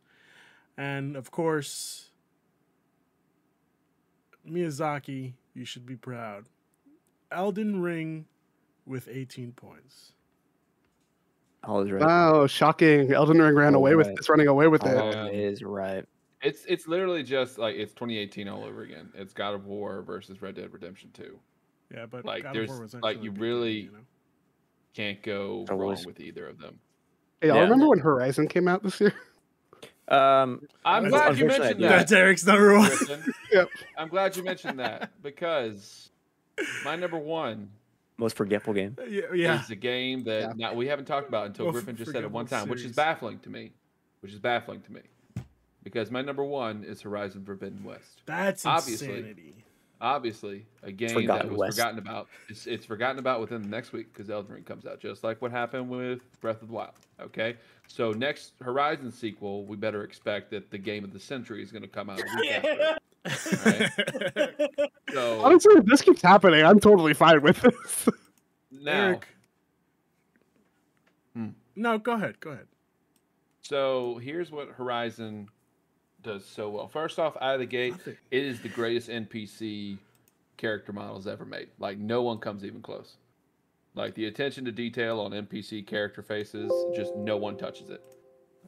And 0.77 1.17
of 1.17 1.31
course, 1.31 2.11
Miyazaki, 4.49 5.35
you 5.55 5.65
should 5.65 5.87
be 5.87 5.97
proud. 5.97 6.47
Elden 7.31 7.81
Ring 7.81 8.27
with 8.87 9.09
18 9.11 9.53
points. 9.53 10.13
All 11.67 11.81
is 11.81 11.91
right. 11.91 12.03
Wow, 12.03 12.47
shocking! 12.47 13.13
Elden 13.13 13.41
Ring 13.41 13.55
ran 13.55 13.75
Oh, 13.75 13.79
away 13.79 13.95
with 13.95 14.07
right. 14.09 14.17
it's 14.19 14.29
running 14.29 14.49
away 14.49 14.69
with 14.69 14.85
it. 14.85 14.97
All 14.97 15.27
is 15.29 15.63
right. 15.63 16.05
It's 16.43 16.65
it's 16.67 16.87
literally 16.87 17.23
just 17.23 17.57
like 17.59 17.75
it's 17.77 17.93
2018 17.95 18.49
all 18.49 18.65
over 18.65 18.83
again. 18.83 19.09
It's 19.15 19.33
God 19.33 19.55
of 19.55 19.65
War 19.67 20.03
versus 20.03 20.43
Red 20.43 20.57
Dead 20.57 20.71
Redemption 20.73 21.11
2. 21.15 21.39
Yeah, 21.95 22.07
but 22.07 22.25
Like, 22.25 22.43
God 22.43 22.49
of 22.51 22.55
there's- 22.55 22.69
War 22.71 22.81
was 22.83 22.95
like, 22.95 23.23
you 23.23 23.31
really- 23.31 23.83
game, 23.83 23.91
you 23.93 23.93
know? 23.99 24.05
Can't 24.95 25.23
go 25.23 25.65
It 25.69 25.73
wrong 25.73 25.89
was- 25.91 26.07
with 26.07 26.21
either 26.21 26.47
of 26.49 26.59
them. 26.59 26.79
Hey, 27.41 27.49
y'all 27.49 27.57
Yeah. 27.57 27.63
remember 27.63 27.89
when 27.89 27.99
Horizon 27.99 28.47
came 28.49 28.69
out 28.69 28.83
this 28.83 29.01
year? 29.01 29.15
Um, 30.07 30.69
I'm 30.85 31.09
glad 31.09 31.39
you 31.39 31.47
mentioned 31.47 31.83
that. 31.83 31.89
That's 31.89 32.13
Eric's 32.13 32.45
number 32.45 32.77
one. 32.79 32.91
Yep. 33.53 33.69
I'm 33.97 34.09
glad 34.09 34.37
you 34.37 34.43
mentioned 34.45 34.79
that 34.79 35.11
because 35.23 36.11
my 36.85 36.95
number 36.95 37.17
one 37.17 37.71
most 38.17 38.37
forgetful 38.37 38.75
game. 38.75 38.97
yeah, 39.09 39.23
yeah. 39.35 39.63
is 39.63 39.71
a 39.71 39.77
game 39.77 40.25
that 40.25 40.41
Yeah. 40.41 40.53
now 40.57 40.75
we 40.75 40.87
haven't 40.87 41.07
talked 41.07 41.29
about 41.29 41.47
until 41.47 41.67
Well, 41.67 41.73
Griffin 41.73 41.97
just 41.97 42.13
said 42.13 42.23
it 42.23 42.31
one 42.31 42.47
forgettable 42.47 42.67
time, 42.67 42.71
which 42.71 42.85
is 42.85 42.95
baffling 42.95 43.39
to 43.41 43.51
me. 43.51 43.73
Which 44.21 44.33
is 44.33 44.39
baffling 44.39 44.81
to 44.83 44.93
me. 44.93 45.01
Because 45.83 46.11
my 46.11 46.23
number 46.23 46.43
one 46.45 46.83
is 46.85 47.03
Horizon 47.03 47.45
Forbidden 47.45 47.85
West. 47.85 48.23
That's 48.25 48.65
Obviously. 48.65 49.09
insanity. 49.09 49.55
Obviously, 50.01 50.67
a 50.83 50.91
game 50.93 51.27
that 51.27 51.49
was 51.49 51.59
West. 51.59 51.77
forgotten 51.79 51.99
about. 51.99 52.29
It's, 52.49 52.67
it's 52.67 52.85
forgotten 52.85 53.19
about 53.19 53.41
within 53.41 53.63
the 53.63 53.69
next 53.69 53.93
week 53.93 54.13
because 54.13 54.29
Elden 54.29 54.53
Ring 54.53 54.63
comes 54.65 54.87
out, 54.87 55.01
just 55.01 55.25
like 55.25 55.41
what 55.41 55.51
happened 55.51 55.89
with 55.89 56.21
Breath 56.41 56.61
of 56.63 56.69
the 56.69 56.75
Wild. 56.75 56.93
Okay, 57.21 57.57
so 57.87 58.11
next 58.13 58.53
Horizon 58.61 59.11
sequel, 59.11 59.65
we 59.65 59.77
better 59.77 60.03
expect 60.05 60.51
that 60.51 60.71
the 60.71 60.79
game 60.79 61.05
of 61.05 61.13
the 61.13 61.21
century 61.21 61.63
is 61.63 61.71
going 61.71 61.83
to 61.83 61.89
come 61.89 62.11
out. 62.11 62.21
A 63.25 63.31
week 63.65 63.81
after. 63.81 64.31
Right. 64.37 64.91
So 65.13 65.41
Honestly, 65.45 65.75
if 65.77 65.85
this 65.85 66.03
keeps 66.03 66.21
happening, 66.23 66.65
I'm 66.65 66.81
totally 66.81 67.15
fine 67.15 67.41
with 67.41 67.61
this. 67.61 68.09
now, 68.73 68.93
Eric. 68.93 69.29
Hmm. 71.37 71.49
No, 71.77 71.99
go 71.99 72.13
ahead. 72.15 72.41
Go 72.41 72.51
ahead. 72.51 72.67
so 73.63 74.19
here's 74.23 74.51
what 74.51 74.71
Horizon 74.71 75.49
does 76.23 76.45
so 76.45 76.69
well. 76.71 76.89
First 76.89 77.21
off, 77.21 77.37
out 77.41 77.55
of 77.55 77.61
the 77.61 77.67
gate, 77.67 77.95
it 78.07 78.17
is 78.45 78.61
the 78.61 78.69
greatest 78.69 79.09
NPC 79.09 79.99
character 80.57 80.93
models 80.93 81.27
ever 81.29 81.45
made. 81.45 81.69
Like 81.79 81.99
no 81.99 82.23
one 82.23 82.39
comes 82.39 82.65
even 82.65 82.83
close. 82.83 83.17
Like 83.95 84.15
the 84.17 84.27
attention 84.27 84.65
to 84.65 84.73
detail 84.73 85.21
on 85.21 85.31
NPC 85.31 85.87
character 85.87 86.23
faces, 86.23 86.73
just 86.97 87.15
no 87.15 87.37
one 87.37 87.57
touches 87.57 87.91
it. 87.91 88.03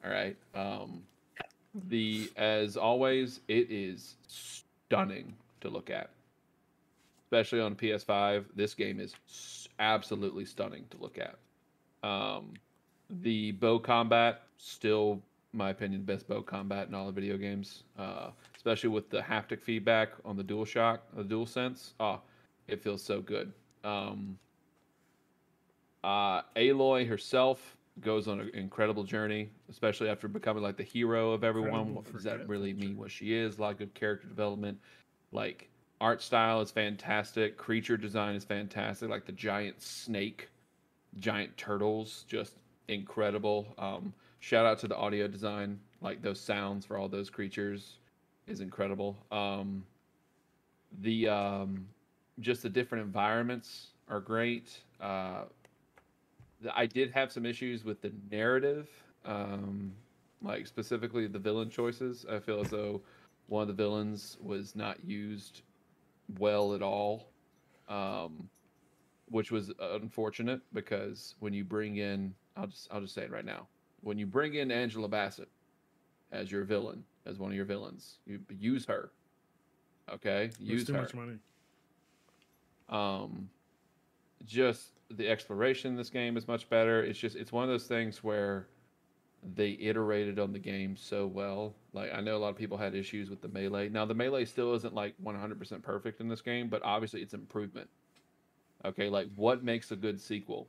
All 0.04 0.10
right. 0.12 0.36
Um, 0.54 1.02
the 1.88 2.30
as 2.36 2.76
always, 2.76 3.40
it 3.48 3.70
is 3.70 4.16
stunning 4.26 5.34
to 5.60 5.68
look 5.68 5.90
at, 5.90 6.10
especially 7.24 7.60
on 7.60 7.74
PS5. 7.74 8.44
This 8.54 8.74
game 8.74 9.00
is 9.00 9.14
absolutely 9.78 10.44
stunning 10.44 10.84
to 10.90 10.96
look 10.98 11.18
at. 11.18 11.36
Um, 12.08 12.54
the 13.22 13.52
bow 13.52 13.78
combat 13.78 14.42
still 14.58 15.22
my 15.56 15.70
opinion, 15.70 16.04
the 16.04 16.12
best 16.12 16.28
bow 16.28 16.42
combat 16.42 16.88
in 16.88 16.94
all 16.94 17.06
the 17.06 17.12
video 17.12 17.36
games, 17.36 17.84
uh, 17.98 18.30
especially 18.54 18.90
with 18.90 19.08
the 19.10 19.20
haptic 19.20 19.62
feedback 19.62 20.10
on 20.24 20.36
the 20.36 20.44
DualShock, 20.44 20.98
the 21.16 21.24
DualSense. 21.24 21.92
Oh, 21.98 22.20
it 22.68 22.82
feels 22.82 23.02
so 23.02 23.20
good. 23.20 23.52
Um, 23.82 24.38
uh, 26.04 26.42
Aloy 26.56 27.08
herself 27.08 27.75
goes 28.00 28.28
on 28.28 28.40
an 28.40 28.50
incredible 28.54 29.04
journey, 29.04 29.50
especially 29.70 30.08
after 30.08 30.28
becoming 30.28 30.62
like 30.62 30.76
the 30.76 30.82
hero 30.82 31.32
of 31.32 31.44
everyone. 31.44 31.94
What 31.94 32.12
does 32.12 32.24
that 32.24 32.46
really 32.48 32.72
mean? 32.72 32.96
What 32.96 33.10
she 33.10 33.34
is? 33.34 33.58
A 33.58 33.60
lot 33.60 33.72
of 33.72 33.78
good 33.78 33.94
character 33.94 34.28
development. 34.28 34.78
Like 35.32 35.68
art 36.00 36.22
style 36.22 36.60
is 36.60 36.70
fantastic. 36.70 37.56
Creature 37.56 37.96
design 37.98 38.34
is 38.34 38.44
fantastic. 38.44 39.08
Like 39.08 39.26
the 39.26 39.32
giant 39.32 39.80
snake, 39.82 40.48
giant 41.18 41.56
turtles, 41.56 42.24
just 42.28 42.54
incredible. 42.88 43.66
Um, 43.78 44.12
shout 44.40 44.66
out 44.66 44.78
to 44.80 44.88
the 44.88 44.96
audio 44.96 45.26
design 45.26 45.78
like 46.00 46.22
those 46.22 46.40
sounds 46.40 46.84
for 46.86 46.96
all 46.96 47.08
those 47.08 47.30
creatures 47.30 47.98
is 48.46 48.60
incredible 48.60 49.16
um 49.32 49.84
the 51.00 51.28
um 51.28 51.86
just 52.40 52.62
the 52.62 52.68
different 52.68 53.04
environments 53.04 53.88
are 54.08 54.20
great 54.20 54.78
uh 55.00 55.42
i 56.74 56.86
did 56.86 57.10
have 57.10 57.30
some 57.32 57.46
issues 57.46 57.84
with 57.84 58.00
the 58.02 58.12
narrative 58.30 58.88
um 59.24 59.92
like 60.42 60.66
specifically 60.66 61.26
the 61.26 61.38
villain 61.38 61.70
choices 61.70 62.26
i 62.30 62.38
feel 62.38 62.60
as 62.60 62.70
though 62.70 63.00
one 63.48 63.62
of 63.62 63.68
the 63.68 63.74
villains 63.74 64.36
was 64.40 64.74
not 64.74 65.02
used 65.04 65.62
well 66.38 66.74
at 66.74 66.82
all 66.82 67.28
um 67.88 68.48
which 69.28 69.50
was 69.50 69.72
unfortunate 69.80 70.60
because 70.72 71.34
when 71.40 71.52
you 71.52 71.64
bring 71.64 71.96
in, 71.96 72.34
I'll 72.56 72.66
just 72.66 72.88
I'll 72.92 73.00
just 73.00 73.14
say 73.14 73.22
it 73.22 73.30
right 73.30 73.44
now, 73.44 73.66
when 74.02 74.18
you 74.18 74.26
bring 74.26 74.54
in 74.54 74.70
Angela 74.70 75.08
Bassett 75.08 75.48
as 76.32 76.50
your 76.50 76.64
villain, 76.64 77.04
as 77.24 77.38
one 77.38 77.50
of 77.50 77.56
your 77.56 77.64
villains, 77.64 78.18
you 78.26 78.40
use 78.58 78.84
her. 78.86 79.10
Okay, 80.12 80.50
use 80.60 80.84
too 80.84 80.94
her. 80.94 81.02
much 81.02 81.14
money. 81.14 81.38
Um, 82.88 83.50
just 84.46 84.92
the 85.10 85.28
exploration 85.28 85.92
in 85.92 85.96
this 85.96 86.10
game 86.10 86.36
is 86.36 86.48
much 86.48 86.68
better. 86.68 87.02
It's 87.02 87.18
just 87.18 87.36
it's 87.36 87.52
one 87.52 87.64
of 87.64 87.70
those 87.70 87.86
things 87.86 88.24
where 88.24 88.68
they 89.54 89.76
iterated 89.80 90.38
on 90.38 90.52
the 90.52 90.58
game 90.58 90.96
so 90.96 91.26
well. 91.26 91.74
Like 91.92 92.12
I 92.12 92.20
know 92.20 92.36
a 92.36 92.38
lot 92.38 92.48
of 92.48 92.56
people 92.56 92.76
had 92.76 92.94
issues 92.94 93.30
with 93.30 93.40
the 93.40 93.48
melee. 93.48 93.88
Now 93.88 94.04
the 94.04 94.14
melee 94.14 94.44
still 94.44 94.74
isn't 94.74 94.94
like 94.94 95.14
100% 95.22 95.82
perfect 95.82 96.20
in 96.20 96.28
this 96.28 96.40
game, 96.40 96.68
but 96.68 96.82
obviously 96.82 97.22
it's 97.22 97.34
improvement. 97.34 97.88
Okay, 98.84 99.08
like 99.08 99.28
what 99.36 99.62
makes 99.62 99.90
a 99.90 99.96
good 99.96 100.20
sequel? 100.20 100.68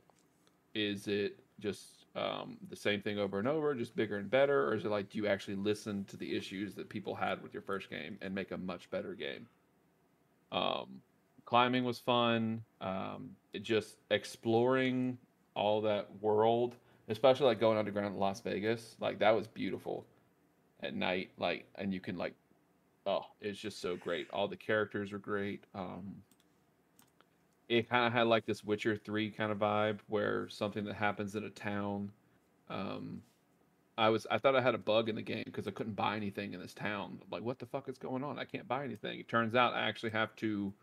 Is 0.74 1.08
it 1.08 1.40
just 1.60 2.06
um, 2.14 2.56
the 2.68 2.76
same 2.76 3.00
thing 3.00 3.18
over 3.18 3.38
and 3.38 3.48
over, 3.48 3.74
just 3.74 3.96
bigger 3.96 4.18
and 4.18 4.30
better, 4.30 4.68
or 4.68 4.74
is 4.74 4.84
it 4.84 4.90
like 4.90 5.10
do 5.10 5.18
you 5.18 5.26
actually 5.26 5.56
listen 5.56 6.04
to 6.04 6.16
the 6.16 6.36
issues 6.36 6.74
that 6.74 6.88
people 6.88 7.14
had 7.14 7.42
with 7.42 7.52
your 7.52 7.62
first 7.62 7.90
game 7.90 8.18
and 8.22 8.34
make 8.34 8.50
a 8.52 8.56
much 8.56 8.90
better 8.90 9.14
game? 9.14 9.46
Um, 10.52 11.02
climbing 11.48 11.82
was 11.82 11.98
fun. 11.98 12.62
Um, 12.82 13.30
just 13.62 13.96
exploring 14.10 15.16
all 15.54 15.80
that 15.80 16.06
world, 16.20 16.76
especially 17.08 17.46
like 17.46 17.58
going 17.58 17.78
underground 17.78 18.14
in 18.14 18.20
Las 18.20 18.42
Vegas, 18.42 18.96
like 19.00 19.18
that 19.20 19.34
was 19.34 19.46
beautiful 19.46 20.04
at 20.82 20.94
night. 20.94 21.30
Like, 21.38 21.64
and 21.76 21.94
you 21.94 22.00
can 22.00 22.18
like, 22.18 22.34
oh, 23.06 23.24
it's 23.40 23.58
just 23.58 23.80
so 23.80 23.96
great. 23.96 24.28
All 24.30 24.46
the 24.46 24.58
characters 24.58 25.10
are 25.10 25.18
great. 25.18 25.64
Um, 25.74 26.16
it 27.70 27.88
kind 27.88 28.06
of 28.06 28.12
had 28.12 28.26
like 28.26 28.44
this 28.44 28.62
Witcher 28.62 28.98
Three 28.98 29.30
kind 29.30 29.50
of 29.50 29.56
vibe, 29.56 30.00
where 30.06 30.50
something 30.50 30.84
that 30.84 30.96
happens 30.96 31.34
in 31.34 31.44
a 31.44 31.50
town. 31.50 32.10
Um, 32.68 33.22
I 33.96 34.10
was 34.10 34.26
I 34.30 34.36
thought 34.36 34.54
I 34.54 34.60
had 34.60 34.74
a 34.74 34.78
bug 34.78 35.08
in 35.08 35.16
the 35.16 35.22
game 35.22 35.44
because 35.46 35.66
I 35.66 35.70
couldn't 35.70 35.96
buy 35.96 36.14
anything 36.14 36.52
in 36.52 36.60
this 36.60 36.74
town. 36.74 37.20
Like, 37.30 37.42
what 37.42 37.58
the 37.58 37.64
fuck 37.64 37.88
is 37.88 37.96
going 37.96 38.22
on? 38.22 38.38
I 38.38 38.44
can't 38.44 38.68
buy 38.68 38.84
anything. 38.84 39.18
It 39.18 39.28
turns 39.28 39.54
out 39.54 39.72
I 39.72 39.88
actually 39.88 40.10
have 40.10 40.36
to 40.36 40.74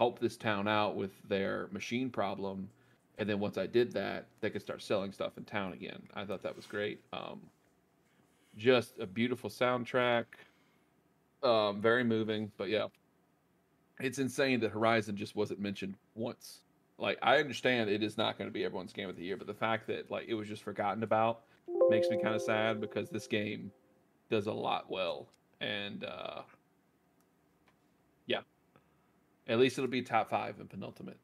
help 0.00 0.18
this 0.18 0.38
town 0.38 0.66
out 0.66 0.96
with 0.96 1.10
their 1.28 1.68
machine 1.72 2.08
problem, 2.08 2.70
and 3.18 3.28
then 3.28 3.38
once 3.38 3.58
I 3.58 3.66
did 3.66 3.92
that, 3.92 4.28
they 4.40 4.48
could 4.48 4.62
start 4.62 4.80
selling 4.80 5.12
stuff 5.12 5.36
in 5.36 5.44
town 5.44 5.74
again. 5.74 6.02
I 6.14 6.24
thought 6.24 6.42
that 6.42 6.56
was 6.56 6.64
great. 6.64 7.02
Um, 7.12 7.38
just 8.56 8.98
a 8.98 9.04
beautiful 9.04 9.50
soundtrack, 9.50 10.24
um, 11.42 11.82
very 11.82 12.02
moving. 12.02 12.50
But 12.56 12.70
yeah, 12.70 12.86
it's 14.00 14.18
insane 14.18 14.60
that 14.60 14.70
Horizon 14.70 15.16
just 15.16 15.36
wasn't 15.36 15.60
mentioned 15.60 15.96
once. 16.14 16.60
Like 16.96 17.18
I 17.20 17.36
understand 17.36 17.90
it 17.90 18.02
is 18.02 18.16
not 18.16 18.38
going 18.38 18.48
to 18.48 18.54
be 18.54 18.64
everyone's 18.64 18.94
game 18.94 19.10
of 19.10 19.16
the 19.16 19.22
year, 19.22 19.36
but 19.36 19.46
the 19.46 19.52
fact 19.52 19.86
that 19.88 20.10
like 20.10 20.28
it 20.28 20.34
was 20.34 20.48
just 20.48 20.62
forgotten 20.62 21.02
about 21.02 21.40
makes 21.90 22.08
me 22.08 22.16
kind 22.16 22.34
of 22.34 22.40
sad 22.40 22.80
because 22.80 23.10
this 23.10 23.26
game 23.26 23.70
does 24.30 24.46
a 24.46 24.52
lot 24.52 24.90
well, 24.90 25.26
and 25.60 26.04
uh, 26.04 26.40
at 29.50 29.58
least 29.58 29.76
it'll 29.76 29.90
be 29.90 30.00
top 30.00 30.30
five 30.30 30.58
and 30.60 30.70
penultimate 30.70 31.18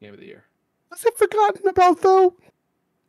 game 0.00 0.12
of 0.14 0.20
the 0.20 0.26
year. 0.26 0.44
Was 0.90 1.04
it 1.04 1.16
forgotten 1.16 1.66
about 1.66 2.00
though? 2.02 2.34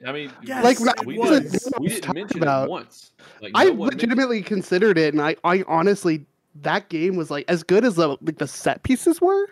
I 0.06 0.12
mean, 0.12 0.32
Yes, 0.44 0.64
Like, 0.64 0.80
it 1.00 1.06
we, 1.06 1.18
was. 1.18 1.30
didn't, 1.52 1.80
we 1.80 1.88
didn't 1.88 2.04
talking 2.04 2.22
mention 2.24 2.42
about- 2.44 2.66
it 2.66 2.70
once. 2.72 3.12
Like, 3.42 3.52
I 3.56 3.66
no 3.66 3.72
one 3.72 3.80
mentioned- 3.90 4.02
legitimately 4.02 4.42
considered 4.42 4.98
it, 4.98 5.14
and 5.14 5.22
I, 5.22 5.36
I 5.46 5.64
honestly, 5.68 6.26
that 6.62 6.90
game 6.90 7.16
was 7.16 7.32
like 7.32 7.46
as 7.48 7.64
good 7.64 7.86
as 7.86 7.96
the 7.96 8.10
like 8.22 8.38
the 8.38 8.48
set 8.48 8.84
pieces 8.84 9.22
were. 9.22 9.48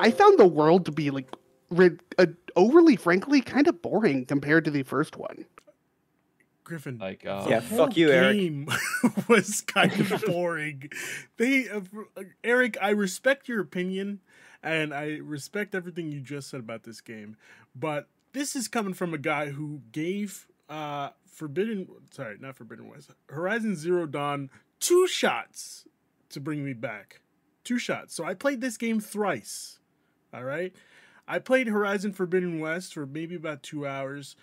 I 0.00 0.10
found 0.10 0.38
the 0.38 0.46
world 0.46 0.86
to 0.86 0.92
be 0.92 1.10
like 1.10 1.28
rid, 1.70 2.00
uh, 2.18 2.26
overly, 2.56 2.96
frankly, 2.96 3.40
kind 3.42 3.68
of 3.68 3.80
boring 3.82 4.24
compared 4.24 4.64
to 4.64 4.70
the 4.70 4.82
first 4.82 5.16
one. 5.16 5.44
Griffin. 6.70 6.96
like 6.98 7.26
uh, 7.26 7.44
Yeah, 7.48 7.60
fuck 7.60 7.78
whole 7.78 7.90
you, 7.98 8.10
Eric. 8.10 8.36
game 8.38 8.68
was 9.28 9.60
kind 9.60 9.92
of 9.92 10.22
boring. 10.26 10.90
they, 11.36 11.68
uh, 11.68 11.80
Eric, 12.42 12.78
I 12.80 12.90
respect 12.90 13.48
your 13.48 13.60
opinion, 13.60 14.20
and 14.62 14.94
I 14.94 15.18
respect 15.22 15.74
everything 15.74 16.10
you 16.10 16.20
just 16.20 16.48
said 16.48 16.60
about 16.60 16.84
this 16.84 17.00
game, 17.02 17.36
but 17.74 18.08
this 18.32 18.56
is 18.56 18.68
coming 18.68 18.94
from 18.94 19.12
a 19.12 19.18
guy 19.18 19.50
who 19.50 19.82
gave 19.92 20.46
uh 20.68 21.10
Forbidden, 21.26 21.88
sorry, 22.10 22.36
not 22.40 22.54
Forbidden 22.56 22.88
West, 22.88 23.10
Horizon 23.28 23.74
Zero 23.76 24.06
Dawn 24.06 24.50
two 24.78 25.06
shots 25.06 25.86
to 26.30 26.40
bring 26.40 26.64
me 26.64 26.72
back, 26.72 27.20
two 27.64 27.78
shots. 27.78 28.14
So 28.14 28.24
I 28.24 28.34
played 28.34 28.60
this 28.60 28.76
game 28.76 29.00
thrice. 29.00 29.78
All 30.32 30.44
right, 30.44 30.72
I 31.26 31.38
played 31.38 31.66
Horizon 31.68 32.12
Forbidden 32.12 32.60
West 32.60 32.94
for 32.94 33.04
maybe 33.06 33.34
about 33.34 33.62
two 33.62 33.86
hours 33.86 34.36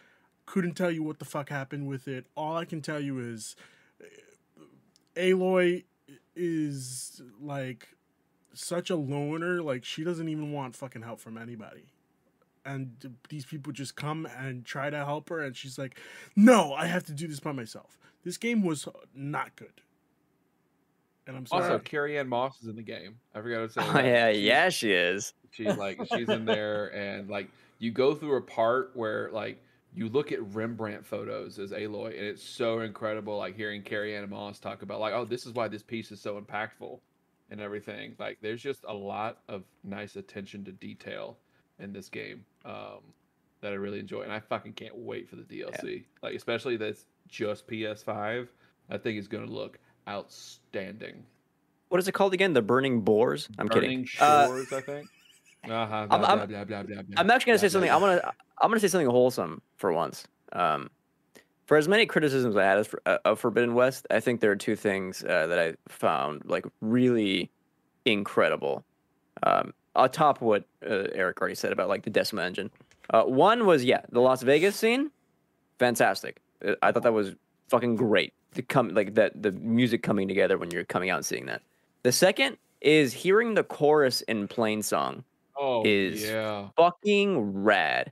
couldn't 0.48 0.74
tell 0.74 0.90
you 0.90 1.04
what 1.04 1.20
the 1.20 1.26
fuck 1.26 1.50
happened 1.50 1.88
with 1.88 2.08
it. 2.08 2.26
All 2.36 2.58
I 2.58 2.66
can 2.66 2.82
tell 2.82 3.00
you 3.00 3.20
is 3.20 3.56
uh, 4.02 4.64
Aloy 5.16 5.84
is 6.36 7.22
like 7.40 7.90
such 8.54 8.90
a 8.90 8.96
loner. 8.96 9.62
Like 9.62 9.86
she 9.86 10.04
doesn't 10.04 10.28
even 10.28 10.52
want 10.52 10.76
fucking 10.76 11.04
help 11.04 11.20
from 11.20 11.38
anybody. 11.38 11.86
And 12.66 13.16
these 13.30 13.46
people 13.46 13.72
just 13.72 13.96
come 13.96 14.26
and 14.38 14.66
try 14.66 14.90
to 14.90 14.98
help 15.06 15.30
her, 15.30 15.40
and 15.42 15.56
she's 15.56 15.78
like, 15.78 15.98
"No, 16.36 16.74
I 16.74 16.88
have 16.88 17.06
to 17.06 17.14
do 17.14 17.26
this 17.28 17.40
by 17.40 17.54
myself." 17.54 17.98
This 18.26 18.36
game 18.38 18.62
was 18.62 18.90
not 19.16 19.56
good, 19.56 19.72
and 21.26 21.38
I'm 21.38 21.46
sorry. 21.46 21.64
Also, 21.64 21.80
Carrie 21.80 22.18
Ann 22.20 22.28
Moss 22.28 22.62
is 22.62 22.68
in 22.68 22.76
the 22.76 22.82
game. 22.82 23.20
I 23.34 23.40
forgot 23.42 23.60
to 23.62 23.70
say. 23.70 23.82
Oh 23.82 23.94
that. 23.94 24.06
yeah, 24.06 24.32
She's- 24.34 24.44
yeah, 24.44 24.70
she 24.70 24.92
is. 24.92 25.34
She's 25.52 25.78
like 25.78 26.02
she's 26.14 26.28
in 26.28 26.44
there, 26.44 26.94
and 26.94 27.30
like 27.30 27.48
you 27.80 27.90
go 27.92 28.14
through 28.14 28.36
a 28.36 28.42
part 28.42 28.92
where 28.96 29.30
like 29.32 29.64
you 29.94 30.10
look 30.10 30.32
at 30.32 30.42
Rembrandt 30.54 31.06
photos 31.06 31.60
as 31.60 31.72
Aloy, 31.72 32.18
and 32.18 32.26
it's 32.26 32.44
so 32.44 32.82
incredible. 32.82 33.38
Like 33.38 33.56
hearing 33.56 33.82
Carrie 33.82 34.16
Ann 34.16 34.30
Moss 34.30 34.60
talk 34.60 34.82
about 34.82 35.00
like, 35.00 35.14
oh, 35.14 35.26
this 35.26 35.46
is 35.46 35.54
why 35.54 35.68
this 35.68 35.84
piece 35.84 36.12
is 36.12 36.22
so 36.22 36.40
impactful, 36.40 37.00
and 37.50 37.62
everything. 37.62 38.16
Like 38.20 38.38
there's 38.42 38.62
just 38.62 38.84
a 38.88 38.94
lot 38.94 39.40
of 39.48 39.64
nice 39.84 40.16
attention 40.16 40.64
to 40.66 40.72
detail 40.72 41.38
in 41.80 41.94
this 41.94 42.10
game 42.10 42.46
um, 42.66 43.00
that 43.62 43.72
I 43.72 43.76
really 43.76 44.00
enjoy, 44.00 44.22
and 44.22 44.32
I 44.32 44.40
fucking 44.40 44.74
can't 44.74 44.96
wait 44.98 45.30
for 45.30 45.36
the 45.36 45.44
DLC. 45.44 46.04
Like 46.22 46.36
especially 46.36 46.78
that's 46.78 47.06
just 47.28 47.68
PS5. 47.68 48.48
I 48.90 48.98
think 48.98 49.18
it's 49.18 49.28
gonna 49.28 49.46
look 49.46 49.80
outstanding. 50.08 51.24
What 51.90 52.00
is 52.00 52.08
it 52.08 52.14
called 52.14 52.34
again? 52.34 52.54
The 52.54 52.62
Burning 52.62 53.02
Boars? 53.02 53.48
I'm 53.58 53.68
Burning 53.68 54.04
kidding. 54.04 54.08
Uh, 54.20 54.48
Shores, 54.48 54.74
I 54.74 54.82
think. 54.82 55.08
Uh-huh, 55.64 55.74
I'm- 55.74 56.08
blah, 56.08 56.18
I'm- 56.20 56.38
blah, 56.38 56.46
blah, 56.46 56.64
blah, 56.66 56.84
blah, 56.84 57.02
blah, 57.02 57.14
I'm 57.18 57.30
actually 57.32 57.52
gonna 57.52 57.60
say 57.60 57.70
something. 57.70 57.92
I'm 57.92 58.00
gonna 58.00 58.34
I'm 58.62 58.70
gonna 58.70 58.80
say 58.80 58.88
something 58.88 59.10
wholesome 59.10 59.62
for 59.78 59.92
once. 59.92 60.26
Um, 60.54 60.90
for 61.66 61.76
as 61.78 61.88
many 61.88 62.06
criticisms 62.06 62.56
I 62.56 62.64
had 62.64 62.78
of, 62.78 62.96
uh, 63.06 63.18
of 63.26 63.40
Forbidden 63.40 63.74
West, 63.74 64.08
I 64.10 64.22
think 64.22 64.40
there 64.40 64.52
are 64.52 64.56
two 64.56 64.76
things 64.78 65.24
uh, 65.24 65.48
that 65.48 65.60
I 65.60 65.74
found 65.90 66.44
like 66.46 66.66
really 66.82 67.52
incredible. 68.06 68.86
Um, 69.44 69.74
on 69.96 70.10
top 70.12 70.38
of 70.38 70.44
what 70.44 70.64
uh, 70.90 71.08
Eric 71.14 71.42
already 71.42 71.56
said 71.56 71.72
about 71.72 71.90
like 71.90 72.04
the 72.04 72.10
Decima 72.10 72.44
engine. 72.44 72.70
Uh, 73.14 73.24
one 73.24 73.66
was 73.66 73.84
yeah, 73.84 74.02
the 74.12 74.22
Las 74.22 74.42
Vegas 74.44 74.76
scene, 74.76 75.12
fantastic. 75.80 76.40
Uh, 76.66 76.74
I 76.82 76.92
thought 76.92 77.04
that 77.04 77.14
was 77.14 77.36
fucking 77.70 77.96
great. 77.96 78.34
To 78.54 78.62
come 78.62 78.90
like 78.94 79.14
that, 79.16 79.40
the 79.42 79.52
music 79.52 80.02
coming 80.04 80.28
together 80.28 80.58
when 80.58 80.72
you're 80.72 80.86
coming 80.86 81.10
out 81.10 81.18
and 81.18 81.26
seeing 81.26 81.46
that. 81.48 81.62
The 82.04 82.12
second 82.12 82.58
is 82.82 83.12
hearing 83.14 83.54
the 83.54 83.64
chorus 83.64 84.22
in 84.22 84.48
Plainsong 84.48 85.24
Oh, 85.58 85.84
is 85.86 86.24
yeah. 86.24 86.70
fucking 86.76 87.64
rad. 87.64 88.12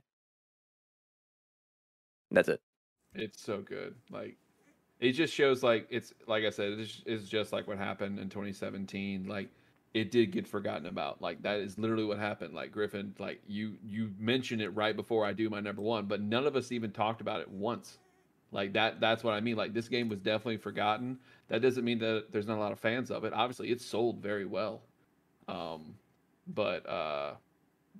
That's 2.30 2.48
it. 2.48 2.60
It's 3.14 3.40
so 3.40 3.60
good. 3.60 3.94
Like 4.10 4.36
it 5.00 5.12
just 5.12 5.32
shows 5.32 5.62
like 5.62 5.86
it's 5.90 6.12
like 6.26 6.44
I 6.44 6.50
said, 6.50 6.72
it's, 6.78 7.02
it's 7.06 7.28
just 7.28 7.52
like 7.52 7.66
what 7.66 7.78
happened 7.78 8.18
in 8.18 8.28
2017. 8.28 9.26
Like 9.26 9.48
it 9.94 10.10
did 10.10 10.30
get 10.30 10.46
forgotten 10.46 10.86
about. 10.86 11.22
Like 11.22 11.42
that 11.42 11.60
is 11.60 11.78
literally 11.78 12.04
what 12.04 12.18
happened. 12.18 12.54
Like 12.54 12.72
Griffin, 12.72 13.14
like 13.18 13.40
you 13.46 13.76
you 13.84 14.10
mentioned 14.18 14.60
it 14.60 14.70
right 14.70 14.96
before 14.96 15.24
I 15.24 15.32
do 15.32 15.48
my 15.48 15.60
number 15.60 15.82
one, 15.82 16.06
but 16.06 16.20
none 16.20 16.46
of 16.46 16.56
us 16.56 16.72
even 16.72 16.90
talked 16.90 17.20
about 17.20 17.40
it 17.40 17.48
once. 17.48 17.98
Like 18.52 18.72
that 18.74 19.00
that's 19.00 19.24
what 19.24 19.34
I 19.34 19.40
mean. 19.40 19.56
Like 19.56 19.72
this 19.72 19.88
game 19.88 20.08
was 20.08 20.20
definitely 20.20 20.58
forgotten. 20.58 21.18
That 21.48 21.62
doesn't 21.62 21.84
mean 21.84 21.98
that 22.00 22.26
there's 22.32 22.46
not 22.46 22.58
a 22.58 22.60
lot 22.60 22.72
of 22.72 22.80
fans 22.80 23.10
of 23.10 23.24
it. 23.24 23.32
Obviously, 23.32 23.70
it's 23.70 23.84
sold 23.84 24.18
very 24.18 24.44
well. 24.46 24.82
Um 25.48 25.94
but 26.46 26.88
uh 26.88 27.34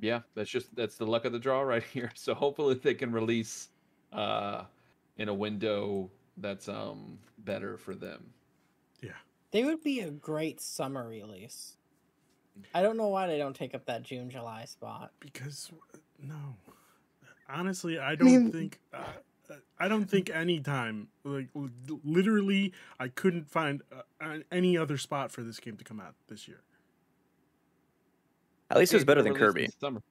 yeah, 0.00 0.20
that's 0.34 0.50
just 0.50 0.74
that's 0.76 0.96
the 0.96 1.06
luck 1.06 1.24
of 1.24 1.32
the 1.32 1.38
draw 1.38 1.60
right 1.62 1.82
here. 1.82 2.10
So 2.14 2.34
hopefully 2.34 2.74
they 2.74 2.94
can 2.94 3.12
release 3.12 3.68
uh 4.12 4.64
in 5.16 5.28
a 5.28 5.34
window 5.34 6.10
that's 6.38 6.68
um 6.68 7.18
better 7.38 7.76
for 7.78 7.94
them. 7.94 8.32
Yeah, 9.02 9.10
they 9.50 9.64
would 9.64 9.82
be 9.82 10.00
a 10.00 10.10
great 10.10 10.60
summer 10.60 11.08
release. 11.08 11.76
I 12.74 12.80
don't 12.82 12.96
know 12.96 13.08
why 13.08 13.26
they 13.26 13.36
don't 13.38 13.54
take 13.56 13.74
up 13.74 13.84
that 13.86 14.02
June 14.02 14.30
July 14.30 14.64
spot. 14.64 15.12
because 15.20 15.70
no 16.18 16.56
honestly 17.48 17.98
i 17.98 18.14
don't 18.16 18.26
mean- 18.26 18.50
think 18.50 18.80
uh, 18.92 19.02
uh, 19.50 19.54
i 19.78 19.86
don't 19.86 20.06
think 20.10 20.30
any 20.30 20.58
time 20.58 21.08
like 21.24 21.48
literally 22.02 22.72
i 22.98 23.06
couldn't 23.06 23.48
find 23.48 23.82
uh, 23.94 24.00
uh, 24.20 24.38
any 24.50 24.76
other 24.76 24.96
spot 24.96 25.30
for 25.30 25.42
this 25.42 25.60
game 25.60 25.76
to 25.76 25.84
come 25.84 26.00
out 26.00 26.14
this 26.28 26.48
year 26.48 26.62
At 28.70 28.78
least 28.78 28.92
it 28.92 28.96
was 28.96 29.04
better 29.04 29.22
than 29.22 29.34
Kirby. 29.34 29.68
Summer. 29.80 30.02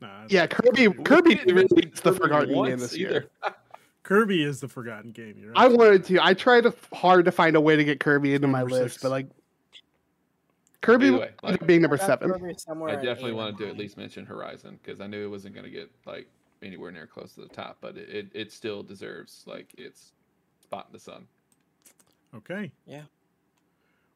Nah, 0.00 0.24
Yeah, 0.28 0.46
Kirby. 0.46 0.88
Kirby 1.04 1.34
didn't 1.36 1.54
really 1.54 1.82
is 1.92 2.00
the 2.00 2.10
Kirby 2.12 2.18
forgotten 2.18 2.64
game 2.64 2.78
this 2.78 2.94
either. 2.96 3.10
year. 3.10 3.28
Kirby 4.02 4.42
is 4.42 4.60
the 4.60 4.68
forgotten 4.68 5.10
game. 5.12 5.36
You're 5.38 5.52
I 5.54 5.66
wanted 5.68 6.04
to. 6.04 6.18
I 6.24 6.32
tried 6.34 6.62
to, 6.62 6.74
hard 6.94 7.26
to 7.26 7.32
find 7.32 7.56
a 7.56 7.60
way 7.60 7.76
to 7.76 7.84
get 7.84 8.00
Kirby 8.00 8.34
into 8.34 8.48
my 8.48 8.60
Number 8.60 8.74
list, 8.76 8.94
six. 8.94 9.02
but 9.02 9.10
like 9.10 9.26
Kirby 10.80 11.08
Either 11.08 11.18
way, 11.18 11.30
ended 11.44 11.60
like, 11.60 11.66
being 11.66 11.82
number 11.82 11.98
seven. 11.98 12.32
I 12.32 12.94
definitely 12.96 13.32
wanted 13.32 13.58
to 13.58 13.68
at 13.68 13.76
least 13.76 13.96
mention 13.98 14.24
Horizon 14.24 14.78
because 14.82 15.00
I 15.00 15.06
knew 15.06 15.22
it 15.24 15.28
wasn't 15.28 15.54
going 15.54 15.64
to 15.64 15.70
get 15.70 15.90
like 16.06 16.26
anywhere 16.62 16.90
near 16.90 17.06
close 17.06 17.34
to 17.34 17.40
the 17.42 17.48
top, 17.48 17.78
but 17.80 17.96
it, 17.98 18.08
it, 18.08 18.26
it 18.32 18.52
still 18.52 18.82
deserves 18.82 19.42
like 19.46 19.74
its 19.76 20.12
spot 20.62 20.86
in 20.88 20.92
the 20.94 21.00
sun. 21.00 21.26
Okay. 22.34 22.70
Yeah. 22.86 23.02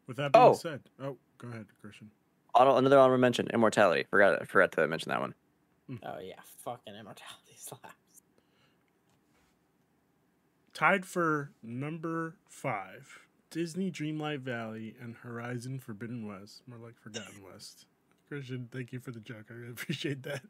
With 0.07 0.17
that 0.19 0.33
being 0.33 0.45
Oh. 0.45 0.55
said, 0.55 0.81
oh, 1.03 1.17
go 1.39 1.49
ahead, 1.49 1.67
Christian. 1.81 2.11
Auto, 2.55 2.77
another 2.77 2.99
honorable 2.99 3.21
mention, 3.21 3.47
Immortality. 3.53 4.05
Forgot 4.11 4.47
forgot 4.49 4.73
to 4.73 4.87
mention 4.87 5.11
that 5.11 5.21
one. 5.21 5.35
Hmm. 5.89 5.97
Oh 6.05 6.19
yeah, 6.21 6.41
fucking 6.65 6.95
immortality 6.95 7.55
slaps. 7.57 7.95
Tied 10.75 11.05
for 11.05 11.51
number 11.63 12.37
five, 12.49 13.21
Disney 13.51 13.91
Dreamlight 13.91 14.41
Valley 14.41 14.95
and 15.01 15.17
Horizon 15.17 15.79
Forbidden 15.79 16.27
West, 16.27 16.63
more 16.67 16.79
like 16.79 16.99
Forgotten 17.01 17.43
West. 17.53 17.87
Christian, 18.29 18.69
thank 18.73 18.93
you 18.93 19.01
for 19.01 19.11
the 19.11 19.21
joke. 19.21 19.47
I 19.51 19.69
appreciate 19.71 20.23
that. 20.23 20.43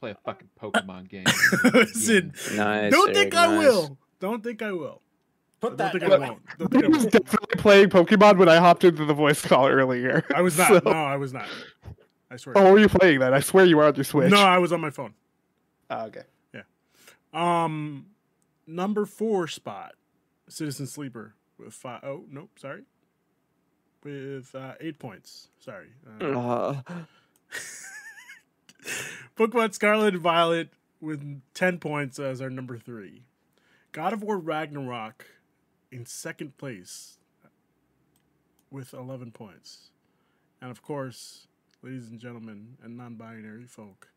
Play 0.00 0.10
a 0.12 0.14
fucking 0.24 0.48
Pokemon 0.60 1.08
game. 1.08 1.24
Listen, 1.74 2.32
Nice. 2.56 2.90
don't 2.92 3.08
Eric, 3.08 3.16
think 3.16 3.34
I 3.34 3.46
nice. 3.46 3.58
will. 3.58 3.98
Don't 4.18 4.42
think 4.42 4.62
I 4.62 4.72
will. 4.72 5.02
Put 5.60 5.76
don't 5.76 5.76
that. 5.78 5.92
think 5.92 6.04
in 6.04 6.12
I 6.12 6.18
won't. 6.28 6.42
Don't 6.58 6.70
think 6.70 6.84
I 6.84 6.86
I 6.86 6.90
was 6.90 7.06
definitely 7.06 7.56
playing 7.60 7.88
Pokemon 7.90 8.38
when 8.38 8.48
I 8.48 8.56
hopped 8.56 8.82
into 8.84 9.04
the 9.04 9.14
voice 9.14 9.42
call 9.44 9.68
earlier. 9.68 10.24
I 10.34 10.40
was 10.42 10.56
not. 10.58 10.68
So- 10.68 10.80
No, 10.84 10.90
I 10.92 11.16
was 11.16 11.32
not. 11.32 11.48
I 12.30 12.36
swear. 12.36 12.56
Oh, 12.56 12.64
what 12.64 12.72
were 12.74 12.78
you 12.78 12.88
playing 12.88 13.18
that? 13.20 13.34
I 13.34 13.40
swear 13.40 13.64
you 13.64 13.76
were 13.76 13.84
on 13.84 13.94
your 13.96 14.04
Switch. 14.04 14.30
no, 14.30 14.38
I 14.40 14.58
was 14.58 14.72
on 14.72 14.80
my 14.80 14.90
phone. 14.90 15.14
Oh, 15.90 16.06
okay. 16.06 16.22
Yeah. 16.54 16.62
Um, 17.34 18.06
number 18.66 19.04
four 19.04 19.48
spot, 19.48 19.94
Citizen 20.48 20.86
Sleeper 20.86 21.34
with 21.58 21.74
five 21.74 22.04
oh 22.04 22.24
nope, 22.30 22.50
sorry, 22.56 22.82
with 24.04 24.54
uh, 24.54 24.74
eight 24.80 24.98
points. 25.00 25.48
Sorry. 25.58 25.88
Uh, 26.20 26.24
Uh, 26.24 26.82
Pokemon 29.36 29.74
Scarlet 29.74 30.14
and 30.14 30.22
Violet 30.22 30.70
with 31.00 31.42
ten 31.54 31.78
points 31.78 32.18
as 32.18 32.40
our 32.40 32.50
number 32.50 32.78
three. 32.78 33.24
God 33.92 34.12
of 34.12 34.22
War 34.22 34.38
Ragnarok 34.38 35.26
in 35.92 36.06
second 36.06 36.56
place 36.58 37.18
with 38.70 38.94
eleven 38.94 39.30
points, 39.30 39.90
and 40.60 40.70
of 40.70 40.82
course, 40.82 41.46
ladies 41.82 42.08
and 42.08 42.18
gentlemen 42.20 42.76
and 42.82 42.96
non-binary 42.96 43.66
folk, 43.66 44.08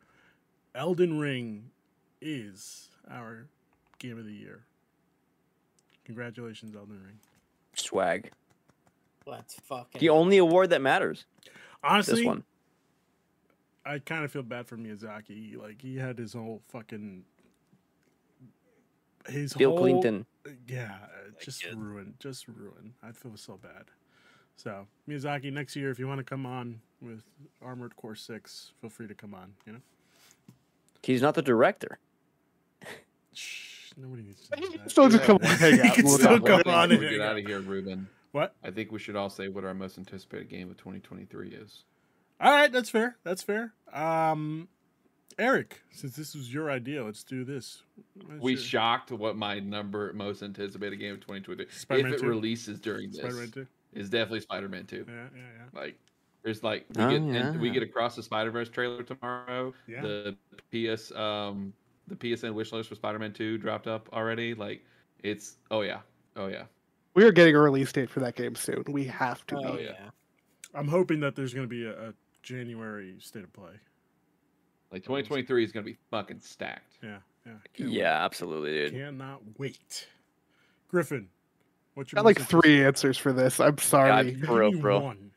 Elden 0.75 1.19
Ring 1.19 1.71
is 2.21 2.89
our 3.09 3.47
game 3.99 4.17
of 4.17 4.25
the 4.25 4.33
year. 4.33 4.63
Congratulations, 6.05 6.75
Elden 6.75 7.01
Ring. 7.03 7.19
swag. 7.75 8.31
Let's 9.25 9.55
fucking. 9.55 9.99
The 9.99 10.09
only 10.09 10.37
award 10.37 10.69
that 10.71 10.81
matters. 10.81 11.25
Honestly, 11.83 12.15
This 12.17 12.25
one. 12.25 12.43
I 13.85 13.99
kind 13.99 14.23
of 14.23 14.31
feel 14.31 14.43
bad 14.43 14.67
for 14.67 14.77
Miyazaki. 14.77 15.57
Like 15.57 15.81
he 15.81 15.97
had 15.97 16.17
his 16.17 16.33
whole 16.33 16.61
fucking 16.69 17.23
his 19.27 19.53
Bill 19.53 19.71
whole 19.71 19.79
Clinton. 19.79 20.25
Yeah, 20.67 20.97
uh, 21.03 21.31
just 21.41 21.63
kid. 21.63 21.75
ruined, 21.77 22.15
just 22.19 22.47
ruined. 22.47 22.93
I 23.01 23.11
feel 23.11 23.35
so 23.37 23.57
bad. 23.61 23.85
So 24.55 24.87
Miyazaki, 25.09 25.51
next 25.51 25.75
year, 25.75 25.89
if 25.89 25.99
you 25.99 26.07
want 26.07 26.19
to 26.19 26.23
come 26.23 26.45
on 26.45 26.81
with 27.01 27.23
Armored 27.61 27.95
Core 27.95 28.15
Six, 28.15 28.71
feel 28.81 28.89
free 28.89 29.07
to 29.07 29.15
come 29.15 29.33
on. 29.33 29.53
You 29.65 29.73
know, 29.73 29.79
He's 31.01 31.21
not 31.21 31.35
the 31.35 31.41
director. 31.41 31.97
Shh, 33.33 33.91
nobody 33.97 34.23
needs 34.23 34.47
to 34.49 34.59
know 34.59 34.67
that. 34.77 34.91
Still 34.91 35.09
just 35.09 35.23
come 35.23 35.37
on, 35.37 35.43
hang 35.43 35.75
You 35.77 35.83
out. 35.83 35.93
can 35.95 36.05
We'll 36.05 36.17
still 36.17 36.39
come 36.39 36.61
on 36.67 36.89
we 36.89 36.97
get 36.97 37.21
out 37.21 37.31
out. 37.31 37.39
of 37.39 37.45
here, 37.45 37.59
Ruben. 37.61 38.07
What? 38.31 38.55
I 38.63 38.71
think 38.71 38.91
we 38.91 38.99
should 38.99 39.15
all 39.15 39.29
say 39.29 39.47
what 39.47 39.63
our 39.63 39.73
most 39.73 39.97
anticipated 39.97 40.49
game 40.49 40.69
of 40.69 40.77
2023 40.77 41.49
is. 41.49 41.83
All 42.39 42.51
right, 42.51 42.71
that's 42.71 42.89
fair. 42.89 43.15
That's 43.23 43.41
fair. 43.43 43.73
Um, 43.91 44.67
Eric, 45.39 45.81
since 45.91 46.15
this 46.15 46.35
was 46.35 46.53
your 46.53 46.69
idea, 46.71 47.03
let's 47.03 47.23
do 47.23 47.43
this. 47.43 47.83
What's 48.27 48.41
We 48.41 48.51
your- 48.53 48.61
shocked 48.61 49.11
what 49.11 49.35
my 49.35 49.59
number 49.59 50.11
most 50.13 50.43
anticipated 50.43 50.97
game 50.97 51.13
of 51.15 51.19
2023 51.21 51.67
Spider-Man 51.71 52.13
if 52.13 52.19
it 52.19 52.23
2? 52.23 52.29
releases 52.29 52.79
during 52.79 53.09
this 53.09 53.19
Spider-Man 53.19 53.51
2? 53.51 53.67
is 53.93 54.09
definitely 54.09 54.41
Spider-Man 54.41 54.85
2. 54.85 55.05
Yeah, 55.07 55.13
yeah, 55.13 55.41
yeah. 55.41 55.79
Like 55.79 55.97
there's 56.43 56.63
like 56.63 56.85
we 56.95 57.03
Oh, 57.03 57.09
get 57.09 57.21
and 57.21 57.59
we 57.59 57.69
get 57.71 57.83
across 57.83 58.15
the 58.15 58.23
Spider 58.23 58.51
Verse 58.51 58.69
trailer 58.69 59.03
tomorrow. 59.03 59.73
Yeah. 59.87 60.01
The 60.01 60.35
PS 60.71 61.11
um 61.13 61.73
the 62.07 62.15
PSN 62.15 62.53
wish 62.53 62.71
list 62.73 62.89
for 62.89 62.95
Spider 62.95 63.17
Man 63.19 63.31
Two 63.31 63.57
dropped 63.57 63.87
up 63.87 64.09
already. 64.11 64.53
Like 64.53 64.83
it's 65.23 65.55
oh 65.71 65.81
yeah 65.81 66.01
oh 66.35 66.47
yeah 66.47 66.63
We 67.15 67.23
are 67.23 67.31
getting 67.31 67.55
a 67.55 67.59
release 67.59 67.91
date 67.93 68.09
for 68.09 68.19
that 68.19 68.35
game 68.35 68.55
soon. 68.55 68.83
We 68.89 69.05
have 69.05 69.45
to. 69.47 69.55
Oh 69.57 69.61
Oh, 69.65 69.77
be. 69.77 69.83
yeah. 69.83 69.91
yeah. 69.91 70.09
I'm 70.75 70.87
hoping 70.89 71.19
that 71.21 71.35
there's 71.35 71.53
going 71.53 71.65
to 71.65 71.69
be 71.69 71.85
a, 71.85 72.09
a 72.09 72.13
January 72.41 73.15
state 73.19 73.43
of 73.43 73.53
play. 73.53 73.73
Like 74.93 75.01
2023 75.03 75.63
is 75.63 75.71
gonna 75.71 75.83
be 75.83 75.97
fucking 76.11 76.39
stacked. 76.39 76.93
Yeah, 77.01 77.17
yeah. 77.45 77.53
Can't 77.73 77.89
Yeah, 77.89 78.23
absolutely, 78.23 78.71
dude. 78.71 78.93
Cannot 78.93 79.41
wait. 79.57 80.07
Griffin, 80.89 81.27
what's 81.95 82.11
your 82.11 82.19
I 82.19 82.21
got 82.21 82.25
like 82.27 82.39
most 82.39 82.49
three 82.49 82.85
answers 82.85 83.17
for 83.17 83.33
this. 83.33 83.59
I'm 83.59 83.77
sorry. 83.79 84.11
anticipated- 84.11 84.41
God. 84.41 84.47
For 84.47 84.59
real, 84.59 84.79
bro. 84.79 84.99
One. 84.99 85.31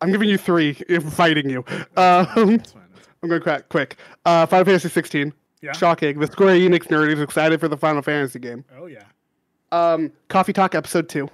I'm 0.00 0.10
giving 0.10 0.28
you 0.28 0.38
three. 0.38 0.76
I'm 0.88 1.00
fighting 1.10 1.50
you. 1.50 1.58
Um, 1.68 1.84
That's 1.96 2.32
fine. 2.34 2.56
That's 2.56 2.72
fine. 2.72 2.82
I'm 3.22 3.28
going 3.28 3.42
quick. 3.42 3.68
Quick. 3.68 3.96
Uh, 4.24 4.46
Final 4.46 4.64
Fantasy 4.64 4.88
16. 4.88 5.32
Yeah. 5.60 5.72
Shocking. 5.72 6.18
The 6.18 6.26
Square 6.26 6.56
Enix 6.56 6.88
nerd 6.88 7.12
is 7.12 7.20
excited 7.20 7.60
for 7.60 7.68
the 7.68 7.76
Final 7.76 8.02
Fantasy 8.02 8.38
game. 8.40 8.64
Oh 8.76 8.86
yeah. 8.86 9.04
Um, 9.70 10.12
Coffee 10.28 10.52
Talk 10.52 10.74
episode 10.74 11.08
two. 11.08 11.28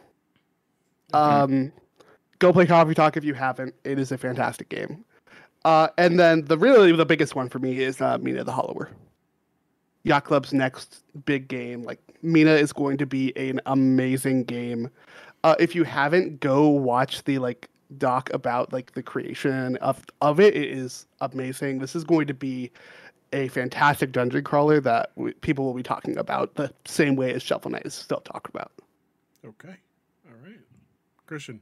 Um, 1.15 1.73
go 2.39 2.53
play 2.53 2.67
Coffee 2.67 2.95
Talk 2.95 3.17
if 3.17 3.25
you 3.25 3.35
haven't. 3.35 3.75
It 3.85 3.99
is 3.99 4.13
a 4.13 4.19
fantastic 4.19 4.69
game. 4.69 5.05
Uh, 5.69 5.91
and 5.99 6.19
then 6.19 6.47
the 6.47 6.57
really 6.57 6.93
the 6.93 7.05
biggest 7.05 7.35
one 7.35 7.47
for 7.47 7.59
me 7.59 7.81
is 7.81 8.01
uh, 8.01 8.17
Mina 8.17 8.43
the 8.43 8.53
Hollower. 8.53 8.89
Yacht 10.03 10.25
Club's 10.25 10.55
next 10.55 11.05
big 11.27 11.47
game. 11.47 11.83
Like 11.83 12.01
Mina 12.23 12.53
is 12.53 12.73
going 12.73 12.97
to 12.97 13.05
be 13.05 13.37
an 13.37 13.61
amazing 13.67 14.45
game. 14.45 14.89
Uh, 15.45 15.57
if 15.59 15.75
you 15.75 15.85
haven't, 15.85 16.41
go 16.41 16.69
watch 16.69 17.23
the 17.25 17.39
like 17.39 17.69
doc 17.99 18.31
about 18.33 18.73
like 18.73 18.93
the 18.93 19.03
creation 19.03 19.77
of 19.77 20.03
of 20.23 20.41
it. 20.41 20.57
It 20.57 20.71
is 20.71 21.07
amazing. 21.21 21.81
This 21.81 21.95
is 21.95 22.03
going 22.03 22.29
to 22.29 22.35
be 22.35 22.71
a 23.35 23.49
fantastic 23.49 24.11
dungeon 24.11 24.45
crawler 24.45 24.81
that 24.81 25.15
w- 25.17 25.35
people 25.43 25.67
will 25.67 25.75
be 25.75 25.83
talking 25.83 26.17
about 26.17 26.55
the 26.55 26.73
same 26.87 27.15
way 27.15 27.35
as 27.35 27.43
Shovel 27.43 27.73
Knight 27.73 27.85
is 27.85 27.93
still 27.93 28.21
talked 28.21 28.49
about. 28.49 28.73
Okay. 29.45 29.77
All 30.27 30.35
right. 30.43 30.61
Christian. 31.27 31.61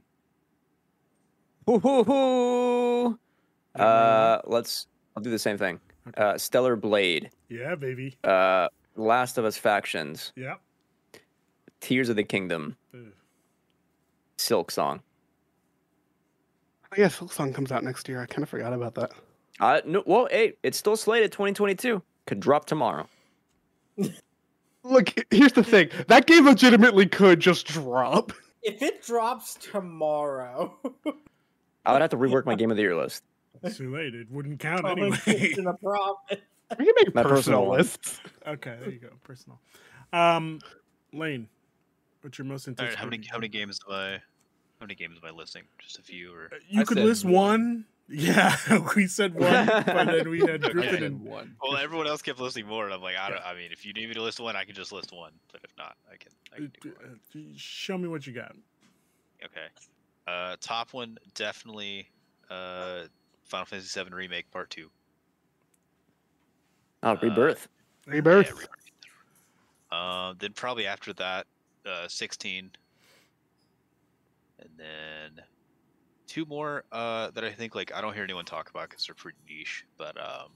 Woo-hoo-hoo. 1.65 3.19
Uh, 3.79 4.41
let's. 4.45 4.87
I'll 5.15 5.23
do 5.23 5.29
the 5.31 5.39
same 5.39 5.57
thing. 5.57 5.79
Okay. 6.09 6.21
Uh, 6.21 6.37
Stellar 6.37 6.75
Blade. 6.75 7.29
Yeah, 7.49 7.75
baby. 7.75 8.17
Uh, 8.23 8.67
Last 8.95 9.37
of 9.37 9.45
Us 9.45 9.57
factions. 9.57 10.31
Yeah. 10.35 10.55
Tears 11.79 12.09
of 12.09 12.15
the 12.15 12.23
Kingdom. 12.23 12.75
Ugh. 12.93 13.11
Silksong. 14.37 14.99
I 16.91 16.95
guess 16.95 17.17
Silksong 17.19 17.53
comes 17.53 17.71
out 17.71 17.83
next 17.83 18.07
year. 18.07 18.21
I 18.21 18.25
kind 18.25 18.43
of 18.43 18.49
forgot 18.49 18.73
about 18.73 18.95
that. 18.95 19.11
Uh, 19.59 19.81
no, 19.85 20.03
well, 20.05 20.27
hey, 20.31 20.53
it's 20.63 20.77
still 20.77 20.95
slated 20.95 21.31
2022. 21.31 22.01
Could 22.25 22.39
drop 22.39 22.65
tomorrow. 22.65 23.07
Look, 24.83 25.13
here's 25.31 25.53
the 25.53 25.63
thing. 25.63 25.89
That 26.07 26.27
game 26.27 26.45
legitimately 26.45 27.07
could 27.07 27.39
just 27.39 27.67
drop. 27.67 28.31
If 28.63 28.81
it 28.81 29.01
drops 29.01 29.53
tomorrow, 29.53 30.75
I 31.85 31.93
would 31.93 32.01
have 32.01 32.09
to 32.09 32.17
rework 32.17 32.45
my 32.45 32.55
game 32.55 32.69
of 32.69 32.75
the 32.75 32.83
year 32.83 32.97
list. 32.97 33.23
It's 33.63 33.77
too 33.77 33.93
late. 33.93 34.13
It 34.15 34.29
wouldn't 34.31 34.59
count 34.59 34.81
probably 34.81 35.03
anyway. 35.25 35.53
in 35.57 35.67
a 35.67 35.73
profit. 35.73 36.43
We 36.77 36.83
can 36.83 36.93
make 36.97 37.13
personal 37.13 37.29
personal 37.29 37.69
lists. 37.69 38.19
okay, 38.45 38.75
there 38.81 38.89
you 38.91 38.99
go. 38.99 39.07
Personal. 39.23 39.57
Um, 40.11 40.59
Lane, 41.13 41.47
what's 42.21 42.37
your 42.37 42.43
most 42.45 42.67
All 42.67 42.73
right, 42.73 42.81
anticipated? 42.81 42.99
how 42.99 43.05
many 43.09 43.27
how 43.31 43.37
many 43.37 43.47
games 43.47 43.79
do 43.87 43.93
I? 43.93 44.11
How 44.79 44.81
many 44.81 44.95
games 44.95 45.17
am 45.23 45.29
I 45.29 45.31
listing? 45.31 45.63
Just 45.79 45.97
a 45.97 46.01
few, 46.01 46.33
or 46.33 46.49
Uh, 46.51 46.57
You 46.67 46.81
I 46.81 46.83
could 46.83 46.97
list 46.97 47.23
one. 47.23 47.33
one. 47.33 47.85
Yeah, 48.09 48.55
we 48.97 49.07
said 49.07 49.33
one, 49.33 49.65
but 49.67 50.05
then 50.07 50.29
we 50.29 50.39
had 50.45 50.61
Okay. 50.63 50.73
Griffin 50.73 51.03
I 51.03 51.05
and 51.07 51.21
one. 51.23 51.55
well, 51.63 51.77
everyone 51.77 52.05
else 52.07 52.21
kept 52.21 52.39
listing 52.39 52.65
more, 52.67 52.83
and 52.83 52.93
I'm 52.93 53.01
like, 53.01 53.15
I 53.17 53.29
don't. 53.29 53.41
I 53.45 53.53
mean, 53.53 53.71
if 53.71 53.85
you 53.85 53.93
need 53.93 54.09
me 54.09 54.13
to 54.15 54.21
list 54.21 54.39
one, 54.41 54.57
I 54.57 54.65
can 54.65 54.75
just 54.75 54.91
list 54.91 55.13
one. 55.13 55.31
But 55.53 55.61
if 55.63 55.71
not, 55.77 55.95
I 56.11 56.17
can. 56.17 56.31
I 56.53 56.55
can 56.57 56.71
do 56.81 56.89
more. 57.01 57.11
Uh, 57.45 57.47
show 57.55 57.97
me 57.97 58.09
what 58.09 58.27
you 58.27 58.33
got. 58.33 58.53
Okay. 59.43 59.67
Uh, 60.27 60.57
top 60.59 60.93
one 60.93 61.17
definitely. 61.33 62.09
Uh, 62.49 63.03
Final 63.47 63.65
Fantasy 63.65 64.03
VII 64.03 64.09
Remake 64.13 64.49
Part 64.51 64.69
Two. 64.69 64.89
Oh, 67.03 67.11
Uh, 67.11 67.17
Rebirth. 67.21 67.67
Rebirth. 68.05 68.47
Yeah, 68.47 68.53
Rebirth. 68.53 68.69
Um, 69.91 70.35
then 70.39 70.51
probably 70.53 70.85
after 70.85 71.13
that, 71.13 71.47
uh, 71.85 72.07
16. 72.07 72.71
And 74.59 74.69
then 74.77 75.43
two 76.25 76.45
more 76.45 76.83
uh, 76.91 77.29
that 77.31 77.43
I 77.45 77.51
think 77.51 77.73
like 77.75 77.93
I 77.93 78.01
don't 78.01 78.13
hear 78.13 78.23
anyone 78.23 78.43
talk 78.45 78.69
about 78.69 78.89
because 78.89 79.05
they're 79.05 79.15
pretty 79.15 79.37
niche, 79.47 79.85
but 79.97 80.17
um, 80.19 80.49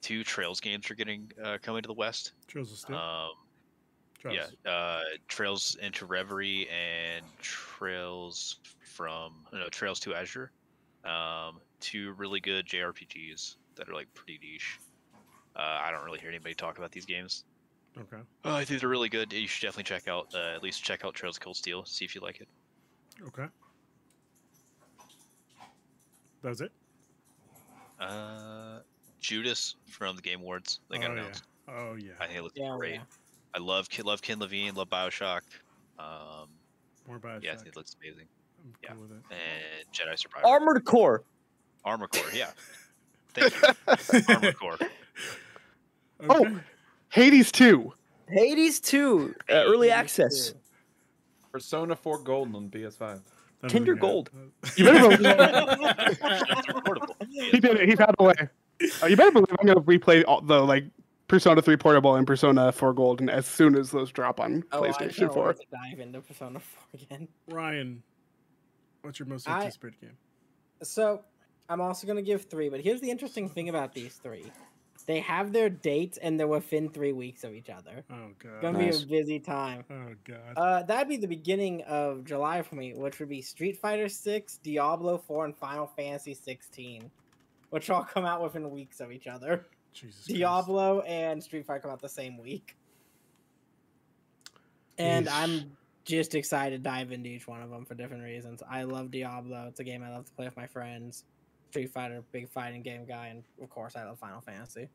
two 0.00 0.24
Trails 0.24 0.60
games 0.60 0.90
are 0.90 0.94
getting 0.94 1.30
uh, 1.44 1.58
coming 1.60 1.82
to 1.82 1.86
the 1.86 1.92
West. 1.94 2.32
Trails 2.46 2.72
of 2.72 2.78
Steel. 2.78 2.96
Um, 2.96 3.30
Trails. 4.20 4.52
yeah, 4.64 4.70
uh, 4.70 5.00
Trails 5.26 5.76
into 5.82 6.06
Reverie 6.06 6.68
and 6.70 7.24
Trails 7.40 8.60
from 8.80 9.32
no 9.52 9.68
Trails 9.68 10.00
to 10.00 10.14
Azure. 10.14 10.50
Um, 11.04 11.60
two 11.80 12.12
really 12.14 12.40
good 12.40 12.66
JRPGs 12.66 13.56
that 13.76 13.88
are 13.88 13.94
like 13.94 14.12
pretty 14.14 14.38
niche. 14.42 14.78
Uh, 15.56 15.60
I 15.82 15.90
don't 15.90 16.04
really 16.04 16.18
hear 16.20 16.28
anybody 16.28 16.54
talk 16.54 16.78
about 16.78 16.92
these 16.92 17.06
games. 17.06 17.44
Okay. 17.96 18.22
Uh, 18.44 18.54
I 18.54 18.64
think 18.64 18.80
they're 18.80 18.88
really 18.88 19.08
good. 19.08 19.32
You 19.32 19.48
should 19.48 19.66
definitely 19.66 19.84
check 19.84 20.06
out 20.08 20.28
uh, 20.34 20.54
at 20.54 20.62
least 20.62 20.84
check 20.84 21.04
out 21.04 21.14
Trails 21.14 21.36
of 21.36 21.42
Cold 21.42 21.56
Steel. 21.56 21.84
See 21.84 22.04
if 22.04 22.14
you 22.14 22.20
like 22.20 22.40
it. 22.40 22.48
Okay. 23.26 23.46
That's 26.42 26.60
it. 26.60 26.70
Uh, 28.00 28.78
Judas 29.20 29.74
from 29.86 30.14
the 30.16 30.22
Game 30.22 30.40
Awards. 30.40 30.80
They 30.90 30.98
got 30.98 31.10
oh, 31.10 31.14
yeah. 31.14 31.20
announced. 31.20 31.44
Oh 31.68 31.94
yeah. 31.98 32.12
I 32.20 32.26
think 32.26 32.38
it 32.38 32.42
looks 32.42 32.56
Yeah, 32.56 32.76
great. 32.78 32.94
yeah. 32.94 33.00
I 33.54 33.58
love 33.58 33.88
Ki- 33.88 34.02
love 34.02 34.22
Ken 34.22 34.38
Levine, 34.38 34.74
love 34.74 34.88
Bioshock. 34.88 35.40
Um, 35.98 36.48
More 37.06 37.18
Bioshock. 37.18 37.42
yeah, 37.42 37.52
I 37.52 37.56
think 37.56 37.68
it 37.68 37.76
looks 37.76 37.96
amazing. 38.00 38.26
I'm 38.68 38.74
yeah. 38.82 38.90
cool 38.92 39.02
with 39.02 39.10
it. 39.12 39.22
And 39.30 39.92
Jedi 39.92 40.18
Survivor. 40.18 40.46
Armored 40.46 40.84
Core. 40.84 41.22
Armor 41.84 42.08
Core, 42.08 42.30
yeah. 42.34 42.50
Thank 43.34 43.54
you. 44.28 44.34
Armor 44.34 44.52
Core. 44.52 44.78
Oh. 46.28 46.58
Hades 47.10 47.52
2. 47.52 47.92
Hades 48.28 48.80
2. 48.80 49.34
Uh, 49.48 49.52
early 49.54 49.92
access. 49.92 50.52
Persona 51.52 51.94
4 51.94 52.18
Golden 52.18 52.56
on 52.56 52.68
PS5. 52.70 53.20
That 53.60 53.70
Tinder 53.70 53.94
Gold. 53.94 54.30
You 54.76 54.84
better 54.84 55.00
believe 55.16 55.20
That's 55.36 56.66
portable. 56.84 57.16
he 57.30 57.60
did 57.60 57.76
it. 57.76 57.88
He 57.88 57.94
found 57.94 58.16
a 58.18 58.24
way. 58.24 58.34
Uh, 59.00 59.06
you 59.06 59.16
better 59.16 59.30
believe 59.30 59.46
I'm 59.60 59.66
gonna 59.66 59.80
replay 59.82 60.24
all 60.26 60.40
the 60.40 60.60
like 60.60 60.84
Persona 61.28 61.62
3 61.62 61.76
Portable 61.76 62.16
and 62.16 62.26
Persona 62.26 62.72
4 62.72 62.92
Golden 62.94 63.28
as 63.28 63.46
soon 63.46 63.76
as 63.76 63.92
those 63.92 64.10
drop 64.10 64.40
on 64.40 64.64
Oh, 64.72 64.82
PlayStation 64.82 65.16
can't 65.18 65.34
4. 65.34 65.46
wait 65.46 65.56
to 65.56 65.66
dive 65.70 66.00
into 66.00 66.20
Persona 66.20 66.58
4 66.58 66.82
again. 67.00 67.28
Ryan, 67.48 68.02
what's 69.08 69.18
your 69.18 69.26
most 69.28 69.48
I- 69.48 69.60
anticipated 69.60 70.00
game? 70.00 70.16
So 70.82 71.24
I'm 71.68 71.80
also 71.80 72.06
gonna 72.06 72.22
give 72.22 72.44
three, 72.44 72.68
but 72.68 72.80
here's 72.80 73.00
the 73.00 73.10
interesting 73.10 73.48
thing 73.48 73.68
about 73.68 73.94
these 73.94 74.14
three. 74.16 74.52
They 75.06 75.20
have 75.20 75.52
their 75.54 75.70
dates 75.70 76.18
and 76.18 76.38
they're 76.38 76.46
within 76.46 76.90
three 76.90 77.12
weeks 77.12 77.42
of 77.42 77.54
each 77.54 77.70
other. 77.70 78.04
Oh 78.10 78.28
god. 78.38 78.60
Gonna 78.60 78.78
Nice. 78.78 79.02
be 79.04 79.16
a 79.16 79.20
busy 79.20 79.40
time. 79.40 79.84
Oh 79.90 80.14
god. 80.24 80.52
Uh, 80.56 80.82
that'd 80.82 81.08
be 81.08 81.16
the 81.16 81.26
beginning 81.26 81.82
of 81.84 82.24
July 82.24 82.60
for 82.62 82.74
me, 82.74 82.92
which 82.94 83.18
would 83.18 83.30
be 83.30 83.40
Street 83.40 83.78
Fighter 83.78 84.08
6, 84.10 84.58
Diablo 84.58 85.16
4, 85.16 85.46
and 85.46 85.56
Final 85.56 85.86
Fantasy 85.86 86.34
16, 86.34 87.10
which 87.70 87.88
all 87.88 88.04
come 88.04 88.26
out 88.26 88.42
within 88.42 88.70
weeks 88.70 89.00
of 89.00 89.10
each 89.10 89.26
other. 89.26 89.66
Jesus. 89.94 90.26
Christ. 90.26 90.38
Diablo 90.38 91.00
and 91.00 91.42
Street 91.42 91.64
Fighter 91.64 91.80
come 91.80 91.90
out 91.90 92.02
the 92.02 92.08
same 92.10 92.36
week. 92.36 92.76
And 94.98 95.26
Yeesh. 95.26 95.32
I'm 95.32 95.76
just 96.08 96.34
excited 96.34 96.82
to 96.82 96.90
dive 96.90 97.12
into 97.12 97.28
each 97.28 97.46
one 97.46 97.60
of 97.60 97.68
them 97.70 97.84
for 97.84 97.94
different 97.94 98.24
reasons. 98.24 98.62
I 98.68 98.82
love 98.84 99.10
Diablo. 99.10 99.66
It's 99.68 99.78
a 99.80 99.84
game 99.84 100.02
I 100.02 100.10
love 100.10 100.24
to 100.24 100.32
play 100.32 100.46
with 100.46 100.56
my 100.56 100.66
friends. 100.66 101.24
Street 101.70 101.90
Fighter, 101.90 102.24
big 102.32 102.48
fighting 102.48 102.80
game 102.82 103.04
guy, 103.04 103.26
and 103.26 103.44
of 103.62 103.68
course 103.68 103.94
I 103.94 104.04
love 104.04 104.18
Final 104.18 104.40
Fantasy. 104.40 104.88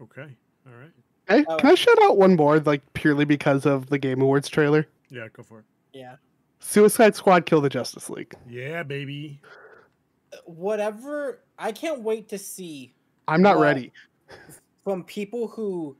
Okay. 0.00 0.28
All 0.66 0.72
right. 0.80 0.92
Hey, 1.28 1.44
Oh. 1.48 1.56
can 1.56 1.70
I 1.70 1.74
shout 1.74 2.00
out 2.02 2.16
one 2.16 2.36
more, 2.36 2.60
like 2.60 2.80
purely 2.92 3.24
because 3.24 3.66
of 3.66 3.88
the 3.88 3.98
Game 3.98 4.22
Awards 4.22 4.48
trailer? 4.48 4.86
Yeah, 5.10 5.26
go 5.32 5.42
for 5.42 5.58
it. 5.60 5.64
Yeah. 5.92 6.16
Suicide 6.60 7.16
Squad 7.16 7.46
Kill 7.46 7.60
the 7.60 7.68
Justice 7.68 8.08
League. 8.08 8.32
Yeah, 8.48 8.84
baby. 8.84 9.40
Whatever 10.44 11.40
I 11.58 11.72
can't 11.72 12.02
wait 12.02 12.28
to 12.28 12.38
see 12.38 12.94
I'm 13.26 13.42
not 13.42 13.58
ready. 13.58 13.92
from 14.84 15.02
people 15.04 15.48
who 15.48 15.96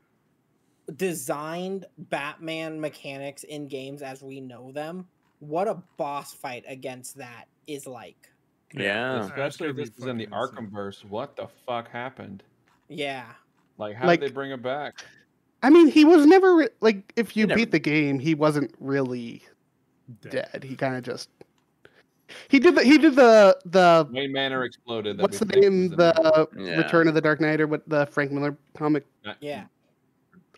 designed 0.95 1.85
Batman 1.97 2.79
mechanics 2.79 3.43
in 3.43 3.67
games 3.67 4.01
as 4.01 4.21
we 4.23 4.39
know 4.41 4.71
them, 4.71 5.07
what 5.39 5.67
a 5.67 5.75
boss 5.97 6.33
fight 6.33 6.63
against 6.67 7.17
that 7.17 7.45
is 7.67 7.85
like. 7.87 8.29
Yeah. 8.73 9.13
that's 9.15 9.27
Especially 9.27 9.69
if 9.69 9.75
this 9.75 9.89
is 9.97 10.05
in 10.05 10.17
the. 10.17 10.27
Arkhamverse. 10.27 11.03
What 11.05 11.35
the 11.35 11.47
fuck 11.65 11.89
happened? 11.89 12.43
Yeah. 12.87 13.25
Like, 13.77 13.95
how 13.95 14.07
Like- 14.07 14.19
did 14.19 14.29
they 14.29 14.33
bring 14.33 14.51
him 14.51 14.61
back? 14.61 15.03
I 15.61 15.69
mean, 15.69 15.87
he 15.87 16.05
was 16.05 16.25
never 16.25 16.55
re- 16.55 16.69
like 16.79 17.11
if 17.17 17.35
you 17.35 17.43
He 17.43 17.47
never- 17.47 17.57
beat 17.59 17.71
the 17.71 17.79
game, 17.79 18.17
he 18.19 18.33
wasn't 18.33 18.73
really 18.79 19.43
Dead. 20.21 20.47
dead. 20.53 20.63
He 20.63 20.75
kind 20.75 20.95
of 20.95 21.03
just 21.03 21.29
he 22.47 22.59
did 22.59 22.75
the 22.75 22.83
he 22.83 22.97
did 22.97 23.15
the 23.15 23.57
the 23.65 24.07
Wayne 24.11 24.31
Manor 24.31 24.63
exploded. 24.63 25.19
what's 25.19 25.39
the 25.39 25.45
name 25.45 25.59
was 25.59 25.65
in 25.65 25.89
the 25.97 26.47
Yeah. 26.57 26.77
Return 26.77 27.07
of 27.09 27.13
the 27.13 27.21
Dark 27.21 27.41
Knight 27.41 27.59
or 27.59 27.67
what 27.67 27.87
the 27.89 28.05
Frank 28.05 28.31
Miller 28.31 28.55
comic. 28.77 29.05
Yeah. 29.41 29.65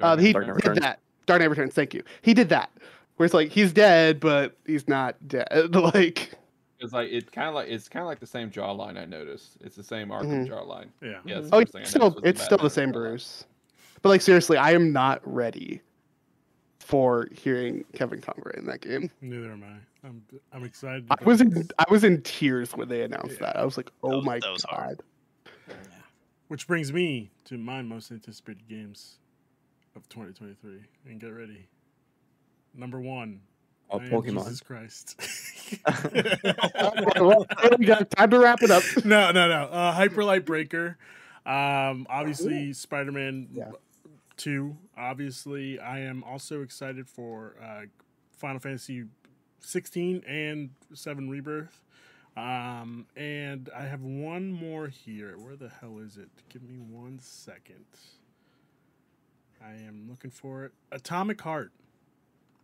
Uh, 0.04 0.18
he 0.18 0.34
Dark 0.34 0.48
Knight 0.48 0.54
did 0.56 0.56
Returns. 0.68 0.80
that. 0.80 1.00
Dark 1.26 1.40
Knight 1.42 1.50
Returns. 1.50 1.74
Thank 1.74 1.94
you. 1.94 2.04
He 2.22 2.34
did 2.34 2.50
that. 2.50 2.70
Where 3.18 3.26
it's 3.26 3.34
like 3.34 3.50
he's 3.50 3.72
dead, 3.74 4.20
but 4.20 4.58
he's 4.66 4.88
not 4.88 5.16
dead. 5.28 5.48
Like 5.76 6.32
It's 6.80 6.94
like 6.94 7.12
it 7.12 7.32
kind 7.32 7.48
of 7.48 7.54
like 7.56 7.68
it's 7.70 7.88
kind 7.88 8.02
of 8.02 8.08
like 8.08 8.20
the 8.20 8.26
same 8.26 8.50
jawline. 8.50 8.98
I 8.98 9.06
noticed 9.06 9.58
it's 9.62 9.76
the 9.76 9.84
same 9.84 10.10
Arkham 10.10 10.48
Mhm. 10.48 10.50
jawline. 10.50 10.88
Yeah. 11.02 11.20
Yeah, 11.26 11.38
it's 11.40 11.50
oh, 11.52 11.60
first 11.60 11.74
thing 11.74 11.80
I 11.80 11.82
it's 11.84 11.90
still 11.92 12.02
noticed 12.10 12.22
was 12.24 12.30
it's 12.30 12.44
still 12.44 12.58
the 12.58 12.70
same 12.70 12.90
jawline. 12.90 12.94
Bruce. 12.94 13.46
But 14.02 14.10
like 14.10 14.22
seriously, 14.22 14.58
I 14.58 14.72
am 14.72 14.92
not 14.92 15.22
ready 15.24 15.82
for 16.80 17.28
hearing 17.32 17.86
Kevin 17.94 18.20
Conroy 18.22 18.58
in 18.58 18.66
that 18.66 18.82
game. 18.82 19.12
Neither 19.22 19.52
am 19.52 19.64
I. 19.64 20.08
I'm 20.08 20.24
I'm 20.52 20.64
excited. 20.64 21.06
I 21.12 21.24
was 21.24 21.40
in. 21.42 21.70
I 21.78 21.86
was 21.92 22.04
in 22.04 22.24
tears 22.24 22.76
when 22.76 22.88
they 22.90 23.04
announced 23.04 23.36
Yeah. 23.40 23.48
that. 23.54 23.58
I 23.58 23.64
was 23.66 23.78
like, 23.78 23.92
oh 24.02 24.18
was- 24.18 24.26
my 24.26 24.40
that 24.40 24.52
was 24.52 24.64
god. 24.64 24.76
hard. 24.76 25.04
Which 26.48 26.68
brings 26.68 26.92
me 26.92 27.32
to 27.46 27.58
my 27.58 27.82
most 27.82 28.12
anticipated 28.12 28.68
games 28.68 29.20
of 29.96 30.08
2023. 30.10 30.80
And 31.10 31.20
get 31.20 31.28
ready. 31.28 31.68
Number 32.74 33.00
one. 33.00 33.42
Oh, 33.90 34.00
I 34.00 34.04
am 34.06 34.10
Pokemon. 34.10 34.44
Jesus 34.46 34.62
Christ. 34.62 35.20
well, 37.20 37.46
we 37.78 37.86
got 37.86 38.10
time 38.12 38.30
to 38.30 38.40
wrap 38.40 38.64
it 38.64 38.72
up. 38.72 38.84
no, 39.06 39.32
no, 39.32 39.50
no. 39.50 39.64
Uh, 39.66 39.92
Hyper 39.92 40.24
Light 40.24 40.46
Breaker. 40.46 40.98
Um, 41.46 42.08
obviously, 42.10 42.72
Spider 42.74 43.12
Man 43.12 43.50
Yeah. 43.54 43.72
2. 44.38 44.78
Obviously, 44.98 45.80
I 45.80 46.00
am 46.00 46.24
also 46.24 46.62
excited 46.62 47.10
for 47.10 47.56
uh, 47.62 47.82
Final 48.38 48.60
Fantasy 48.60 49.06
16 49.60 50.24
and 50.26 50.70
7 50.94 51.30
Rebirth. 51.30 51.82
Um, 52.38 53.08
and 53.18 53.70
I 53.76 53.84
have 53.84 54.02
one 54.02 54.52
more 54.52 54.88
here. 54.88 55.36
Where 55.38 55.58
the 55.58 55.70
hell 55.70 56.00
is 56.00 56.18
it? 56.18 56.30
Give 56.50 56.64
me 56.64 56.78
one 56.78 57.20
second. 57.20 57.86
I 59.64 59.74
am 59.88 60.08
looking 60.10 60.32
for 60.32 60.66
it. 60.66 60.72
Atomic 60.92 61.40
Heart. 61.42 61.72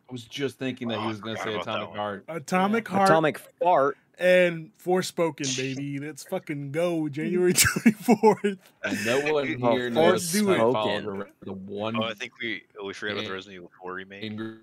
I 0.09 0.11
was 0.13 0.23
just 0.23 0.57
thinking 0.57 0.87
that 0.89 0.99
Oh, 0.99 1.01
he 1.01 1.07
was 1.07 1.19
going 1.21 1.35
to 1.35 1.41
say 1.41 1.55
Atomic. 1.55 1.89
Heart. 1.95 2.25
Atomic 2.29 2.87
Heart 2.87 3.09
Atomic 3.09 3.37
Fart. 3.61 3.97
and 4.17 4.71
Forspoken, 4.83 5.55
baby. 5.57 5.99
Let's 5.99 6.23
fucking 6.23 6.71
go. 6.71 7.09
January 7.09 7.53
24th. 7.53 8.57
And 8.83 9.05
no 9.05 9.33
one 9.33 9.47
here 9.47 9.89
knows 9.89 10.31
do 10.31 10.49
it. 10.51 10.57
The, 10.57 11.27
the 11.43 11.53
one 11.53 11.97
Oh, 11.97 12.03
I 12.03 12.13
think 12.13 12.33
we 12.41 12.63
we 12.83 12.93
forgot 12.93 13.13
about 13.17 13.25
the 13.25 13.31
Resident 13.33 13.55
Evil 13.57 13.71
4 13.81 13.93
remake. 13.93 14.23
angry. 14.23 14.57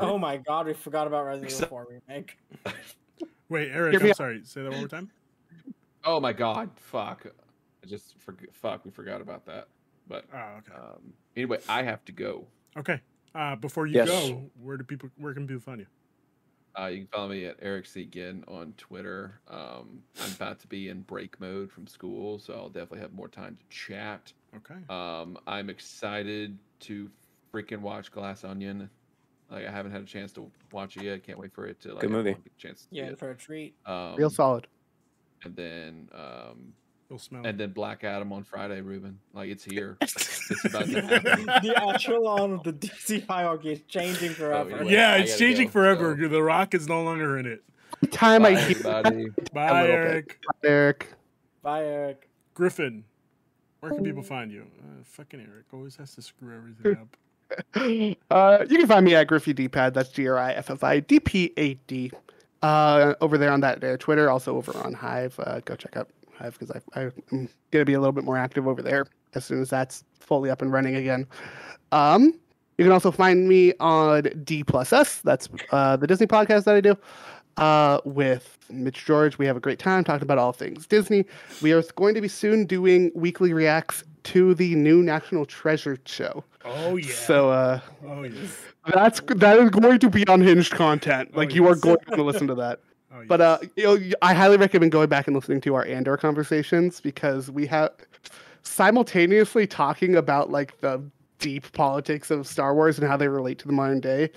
Oh 0.00 0.18
my 0.18 0.38
god, 0.38 0.66
we 0.66 0.72
forgot 0.72 1.06
about 1.06 1.24
Resident 1.26 1.52
Evil 1.52 1.68
4 1.68 1.86
remake. 2.08 2.38
Wait, 3.50 3.70
Eric, 3.70 4.02
I'm 4.02 4.14
sorry. 4.14 4.40
Say 4.44 4.62
that 4.62 4.70
one 4.70 4.80
more 4.80 4.88
time. 4.88 5.10
Oh 6.04 6.18
my 6.20 6.32
god, 6.32 6.70
fuck! 6.76 7.26
I 7.82 7.86
just 7.86 8.14
forg 8.26 8.38
fuck. 8.52 8.84
We 8.84 8.90
forgot 8.90 9.20
about 9.20 9.44
that. 9.46 9.68
But 10.06 10.24
Oh, 10.32 10.58
okay. 10.58 10.72
um, 10.74 11.12
anyway, 11.36 11.58
I 11.68 11.82
have 11.82 12.04
to 12.06 12.12
go. 12.12 12.46
Okay. 12.76 13.00
Uh, 13.34 13.56
before 13.56 13.86
you 13.86 13.94
Yes. 13.94 14.06
go, 14.08 14.50
where 14.60 14.76
do 14.76 14.84
people? 14.84 15.10
Where 15.16 15.34
can 15.34 15.46
people 15.46 15.60
find 15.62 15.80
you? 15.80 15.86
Uh, 16.78 16.86
you 16.86 16.98
can 16.98 17.06
follow 17.08 17.28
me 17.28 17.44
at 17.46 17.56
Eric 17.62 17.84
Segan 17.86 18.42
on 18.48 18.74
Twitter. 18.76 19.40
Um, 19.48 20.02
I'm 20.20 20.32
about 20.32 20.58
to 20.60 20.66
be 20.66 20.88
in 20.88 21.02
break 21.02 21.38
mode 21.40 21.70
from 21.70 21.86
school, 21.86 22.38
so 22.38 22.54
I'll 22.54 22.68
definitely 22.68 22.98
have 23.00 23.12
more 23.12 23.28
time 23.28 23.56
to 23.56 23.76
chat. 23.76 24.32
Okay. 24.56 24.74
Um, 24.88 25.38
I'm 25.46 25.70
excited 25.70 26.58
to 26.80 27.08
freaking 27.52 27.80
watch 27.80 28.10
Glass 28.10 28.42
Onion. 28.44 28.90
Like 29.50 29.66
I 29.66 29.70
haven't 29.70 29.92
had 29.92 30.02
a 30.02 30.06
chance 30.06 30.32
to 30.32 30.50
watch 30.72 30.96
it 30.96 31.04
yet. 31.04 31.22
Can't 31.22 31.38
wait 31.38 31.52
for 31.54 31.66
it 31.66 31.80
to 31.82 31.92
like 31.92 32.00
Good 32.00 32.10
movie. 32.10 32.32
get 32.32 32.40
a 32.46 32.60
chance 32.60 32.80
to 32.82 32.88
see 32.88 32.96
Yeah, 32.96 33.04
it. 33.10 33.18
for 33.18 33.30
a 33.30 33.36
treat. 33.36 33.74
Um, 33.86 34.16
Real 34.16 34.30
solid. 34.30 34.66
and 35.44 35.54
then 35.54 36.08
um, 36.12 36.72
You'll 37.14 37.20
smell. 37.20 37.42
and 37.46 37.50
it. 37.50 37.58
then 37.58 37.70
Black 37.70 38.02
Adam 38.02 38.32
on 38.32 38.42
Friday, 38.42 38.80
Ruben. 38.80 39.20
Like 39.32 39.48
it's 39.48 39.62
here. 39.62 39.96
it's 40.00 40.64
about 40.64 40.86
to 40.86 41.00
happen. 41.00 41.46
the 41.62 41.80
echelon 41.94 42.54
of 42.54 42.64
the 42.64 42.72
DC 42.72 43.24
hierarchy 43.28 43.70
is 43.70 43.82
changing 43.86 44.30
forever. 44.32 44.78
anyway. 44.78 44.92
yeah, 44.92 45.12
I 45.12 45.16
it's 45.18 45.38
changing 45.38 45.68
go, 45.68 45.72
forever. 45.74 46.18
so- 46.20 46.26
The 46.26 46.42
Rock 46.42 46.74
is 46.74 46.88
no 46.88 47.04
longer 47.04 47.38
in 47.38 47.46
it. 47.46 47.62
Time 48.10 48.42
Bye, 48.42 48.48
I 48.48 48.54
hear 48.62 48.76
everybody. 48.78 49.26
Bye, 49.52 49.82
little 49.82 49.86
bit. 49.86 49.94
Eric. 49.94 50.38
Eric. 50.64 51.08
Bye, 51.62 51.84
Eric. 51.84 52.28
Griffin. 52.54 53.04
Where 53.78 53.92
can 53.92 54.02
people 54.02 54.24
find 54.24 54.50
you? 54.50 54.66
Uh, 54.80 55.04
fucking 55.04 55.38
Eric 55.38 55.66
always 55.72 55.94
has 55.94 56.16
to 56.16 56.22
screw 56.22 56.52
everything 56.56 56.96
up. 57.00 57.16
Uh, 58.30 58.64
you 58.68 58.78
can 58.78 58.86
find 58.88 59.04
me 59.04 59.14
at 59.14 59.28
Griffy 59.28 59.52
D 59.52 59.68
Pad. 59.68 59.94
That's 59.94 60.08
G 60.08 60.26
R 60.26 60.36
I 60.36 60.52
F 60.54 60.70
F 60.70 60.82
I 60.82 60.98
D 60.98 61.20
P 61.20 61.52
A 61.56 61.74
D. 61.86 62.10
uh, 62.62 63.14
over 63.20 63.38
there 63.38 63.52
on 63.52 63.60
that 63.60 63.80
their 63.80 63.96
Twitter, 63.96 64.28
also 64.30 64.56
over 64.56 64.76
on 64.78 64.92
Hive. 64.94 65.38
Uh, 65.38 65.60
go 65.60 65.76
check 65.76 65.96
out 65.96 66.08
Hive 66.08 66.23
because 66.40 66.70
I'm 66.94 67.48
gonna 67.70 67.84
be 67.84 67.94
a 67.94 68.00
little 68.00 68.12
bit 68.12 68.24
more 68.24 68.36
active 68.36 68.66
over 68.66 68.82
there 68.82 69.06
as 69.34 69.44
soon 69.44 69.62
as 69.62 69.70
that's 69.70 70.04
fully 70.18 70.50
up 70.50 70.62
and 70.62 70.72
running 70.72 70.96
again. 70.96 71.26
Um, 71.92 72.34
you 72.78 72.84
can 72.84 72.92
also 72.92 73.10
find 73.10 73.48
me 73.48 73.72
on 73.80 74.24
D 74.44 74.64
plus 74.64 74.92
S. 74.92 75.20
That's 75.20 75.48
uh, 75.70 75.96
the 75.96 76.06
Disney 76.06 76.26
podcast 76.26 76.64
that 76.64 76.74
I 76.74 76.80
do 76.80 76.96
uh, 77.56 78.00
with 78.04 78.58
Mitch 78.70 79.04
George. 79.04 79.38
We 79.38 79.46
have 79.46 79.56
a 79.56 79.60
great 79.60 79.78
time 79.78 80.04
talking 80.04 80.22
about 80.22 80.38
all 80.38 80.52
things 80.52 80.86
Disney. 80.86 81.24
We 81.62 81.72
are 81.72 81.82
going 81.94 82.14
to 82.14 82.20
be 82.20 82.28
soon 82.28 82.66
doing 82.66 83.12
weekly 83.14 83.52
reacts 83.52 84.04
to 84.24 84.54
the 84.54 84.74
new 84.74 85.02
National 85.02 85.44
Treasure 85.44 85.98
show. 86.06 86.44
Oh 86.64 86.96
yeah. 86.96 87.12
So 87.12 87.50
uh, 87.50 87.80
oh 88.06 88.22
yes. 88.22 88.58
that's 88.92 89.20
that 89.20 89.58
is 89.58 89.70
going 89.70 89.98
to 90.00 90.10
be 90.10 90.24
unhinged 90.28 90.72
content. 90.72 91.30
Oh, 91.34 91.38
Like 91.38 91.54
you 91.54 91.68
are 91.68 91.76
going 91.76 91.98
to 92.14 92.22
listen 92.22 92.46
to 92.48 92.54
that. 92.56 92.80
Oh, 93.14 93.20
yes. 93.20 93.28
But 93.28 93.40
uh, 93.40 93.58
you 93.76 93.84
know, 93.84 94.16
I 94.22 94.34
highly 94.34 94.56
recommend 94.56 94.90
going 94.92 95.08
back 95.08 95.26
and 95.28 95.36
listening 95.36 95.60
to 95.62 95.74
our 95.74 95.84
Andor 95.86 96.16
conversations 96.16 97.00
because 97.00 97.50
we 97.50 97.64
have 97.66 97.92
simultaneously 98.62 99.66
talking 99.66 100.16
about 100.16 100.50
like 100.50 100.80
the 100.80 101.02
deep 101.38 101.70
politics 101.72 102.30
of 102.30 102.46
Star 102.46 102.74
Wars 102.74 102.98
and 102.98 103.06
how 103.06 103.16
they 103.16 103.28
relate 103.28 103.58
to 103.60 103.66
the 103.66 103.72
modern 103.72 104.00
day, 104.00 104.30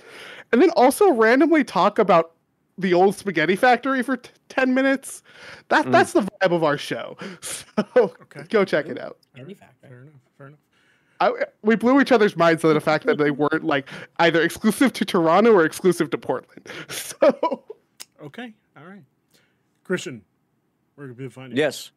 and 0.52 0.60
then 0.62 0.70
also 0.76 1.10
randomly 1.12 1.64
talk 1.64 1.98
about 1.98 2.32
the 2.76 2.94
old 2.94 3.16
spaghetti 3.16 3.56
factory 3.56 4.02
for 4.04 4.16
t- 4.18 4.30
10 4.50 4.72
minutes 4.72 5.22
that 5.68 5.84
Mm. 5.86 5.90
that's 5.92 6.12
the 6.12 6.20
vibe 6.22 6.52
of 6.54 6.62
our 6.62 6.78
show 6.78 7.16
so 7.40 7.74
Okay. 7.96 8.44
go 8.50 8.64
check 8.64 8.86
it 8.86 9.00
out 9.00 9.16
Candy 9.34 9.54
Factor. 9.54 9.88
Fair 9.88 10.00
enough. 10.02 10.12
Fair 10.36 10.46
enough. 10.48 10.60
I, 11.20 11.32
we 11.62 11.74
blew 11.74 12.00
each 12.00 12.12
other's 12.12 12.36
minds 12.36 12.64
on 12.64 12.74
the 12.74 12.80
fact 12.80 13.04
that 13.06 13.18
they 13.18 13.32
weren't 13.32 13.64
like 13.64 13.88
either 14.20 14.40
exclusive 14.40 14.92
to 14.92 15.04
Toronto 15.04 15.52
or 15.52 15.64
exclusive 15.64 16.10
to 16.10 16.18
Portland. 16.18 16.68
So 16.88 17.64
Okay. 18.22 18.54
All 18.78 18.86
right. 18.86 19.02
Christian, 19.84 20.22
where 20.94 21.08
can 21.08 21.16
people 21.16 21.30
find 21.30 21.52
you? 21.52 21.58
Yes. 21.58 21.90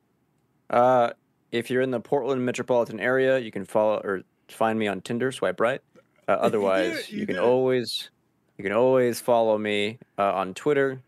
Uh, 0.69 1.11
if 1.51 1.69
you're 1.69 1.81
in 1.81 1.91
the 1.91 1.99
Portland 1.99 2.45
metropolitan 2.45 2.99
area, 2.99 3.37
you 3.37 3.51
can 3.51 3.65
follow 3.65 3.97
or 4.03 4.21
find 4.47 4.79
me 4.79 4.87
on 4.87 5.01
Tinder. 5.01 5.31
Swipe 5.31 5.59
right. 5.59 5.81
Uh, 6.27 6.31
otherwise, 6.39 7.11
you 7.11 7.19
you 7.19 7.25
can 7.25 7.35
did. 7.35 7.43
always 7.43 8.09
you 8.57 8.63
can 8.63 8.73
always 8.73 9.19
follow 9.19 9.57
me 9.57 9.99
uh, 10.17 10.33
on 10.33 10.53
Twitter 10.53 11.01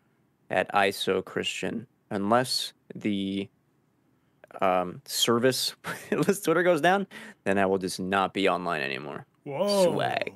at 0.49 0.71
ISO 0.73 1.23
Christian, 1.23 1.87
unless 2.09 2.73
the 2.93 3.47
um, 4.61 5.01
service 5.05 5.75
unless 6.11 6.41
Twitter 6.41 6.63
goes 6.63 6.81
down, 6.81 7.07
then 7.45 7.57
I 7.57 7.65
will 7.65 7.79
just 7.79 7.99
not 7.99 8.33
be 8.33 8.49
online 8.49 8.81
anymore. 8.81 9.25
Whoa. 9.43 9.91
Swag. 9.91 10.33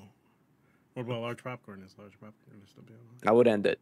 What 0.93 1.03
about 1.03 1.21
large 1.21 1.43
popcorn? 1.43 1.83
Is 1.85 1.93
large 1.99 2.13
popcorn 2.13 2.61
still 2.65 2.83
be 2.83 2.93
online? 2.93 3.27
I 3.27 3.31
would 3.31 3.47
end 3.47 3.67
it. 3.67 3.79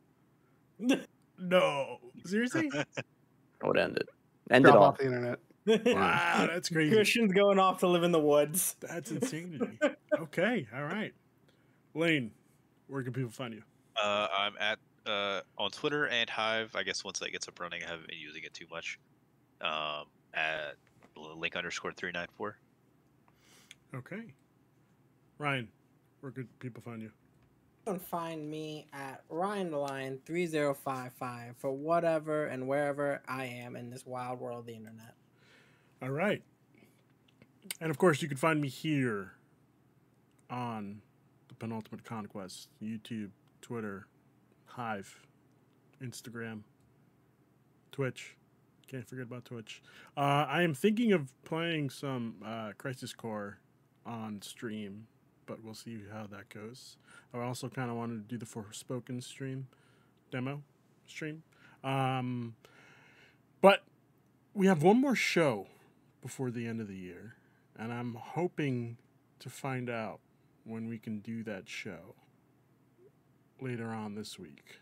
No. 1.39 1.97
Seriously? 2.25 2.69
I 3.63 3.67
would 3.67 3.77
end 3.77 3.97
it. 3.97 4.09
End 4.51 4.65
drop 4.65 4.75
it 4.75 4.77
all. 4.77 4.83
off 4.83 4.97
the 4.97 5.05
internet. 5.05 5.39
wow, 5.95 6.47
that's 6.51 6.69
crazy. 6.69 6.95
Christian's 6.95 7.33
going 7.33 7.57
off 7.57 7.79
to 7.79 7.87
live 7.87 8.03
in 8.03 8.11
the 8.11 8.19
woods. 8.19 8.75
That's 8.79 9.11
insanity. 9.11 9.79
okay. 10.19 10.67
All 10.75 10.83
right. 10.83 11.13
Lane, 11.95 12.31
where 12.87 13.01
can 13.03 13.13
people 13.13 13.31
find 13.31 13.53
you? 13.53 13.63
Uh, 14.01 14.27
I'm 14.37 14.53
at 14.59 14.77
uh, 15.07 15.41
on 15.57 15.71
Twitter 15.71 16.07
and 16.07 16.29
Hive. 16.29 16.75
I 16.75 16.83
guess 16.83 17.03
once 17.03 17.19
that 17.19 17.31
gets 17.31 17.47
up 17.47 17.59
running, 17.59 17.83
I 17.83 17.87
haven't 17.87 18.07
been 18.07 18.19
using 18.19 18.43
it 18.43 18.53
too 18.53 18.65
much. 18.69 18.99
Um, 19.61 20.05
at 20.33 20.75
link 21.15 21.55
underscore 21.55 21.93
three 21.93 22.11
nine 22.11 22.27
four. 22.37 22.57
Okay. 23.95 24.33
Ryan, 25.37 25.67
where 26.21 26.31
can 26.31 26.47
people 26.59 26.81
find 26.83 27.01
you? 27.01 27.11
Can 27.85 27.99
find 27.99 28.49
me 28.49 28.87
at 28.93 29.21
Ryan 29.29 29.69
the 29.69 29.77
Lion 29.77 30.19
3055 30.25 31.55
for 31.57 31.71
whatever 31.71 32.47
and 32.47 32.67
wherever 32.67 33.21
I 33.27 33.45
am 33.45 33.75
in 33.75 33.91
this 33.91 34.05
wild 34.07 34.39
world 34.39 34.61
of 34.61 34.65
the 34.65 34.73
internet. 34.73 35.13
All 36.01 36.09
right. 36.09 36.41
And 37.79 37.91
of 37.91 37.97
course, 37.99 38.21
you 38.21 38.27
can 38.27 38.37
find 38.37 38.59
me 38.59 38.69
here 38.69 39.33
on 40.49 41.01
the 41.47 41.53
Penultimate 41.53 42.03
Conquest 42.03 42.69
YouTube, 42.81 43.29
Twitter, 43.61 44.07
Hive, 44.65 45.27
Instagram, 46.01 46.61
Twitch. 47.91 48.35
Can't 48.87 49.07
forget 49.07 49.25
about 49.25 49.45
Twitch. 49.45 49.81
Uh, 50.17 50.45
I 50.47 50.63
am 50.63 50.73
thinking 50.73 51.11
of 51.11 51.31
playing 51.43 51.89
some 51.89 52.35
uh, 52.45 52.71
Crisis 52.77 53.13
Core 53.13 53.59
on 54.05 54.41
stream, 54.41 55.07
but 55.45 55.63
we'll 55.63 55.73
see 55.73 55.99
how 56.11 56.27
that 56.27 56.49
goes. 56.49 56.97
I 57.33 57.39
also 57.39 57.69
kind 57.69 57.89
of 57.89 57.97
wanted 57.97 58.27
to 58.27 58.35
do 58.35 58.37
the 58.37 58.45
Forspoken 58.45 59.23
stream 59.23 59.67
demo 60.31 60.61
stream. 61.07 61.43
Um, 61.83 62.55
but 63.61 63.83
we 64.53 64.67
have 64.67 64.83
one 64.83 64.99
more 64.99 65.15
show 65.15 65.67
before 66.21 66.51
the 66.51 66.67
end 66.67 66.81
of 66.81 66.87
the 66.87 66.95
year, 66.95 67.35
and 67.77 67.93
I'm 67.93 68.15
hoping 68.15 68.97
to 69.39 69.49
find 69.49 69.89
out 69.89 70.19
when 70.63 70.87
we 70.87 70.97
can 70.97 71.19
do 71.19 71.43
that 71.43 71.69
show 71.69 72.15
later 73.61 73.89
on 73.89 74.15
this 74.15 74.39
week. 74.39 74.79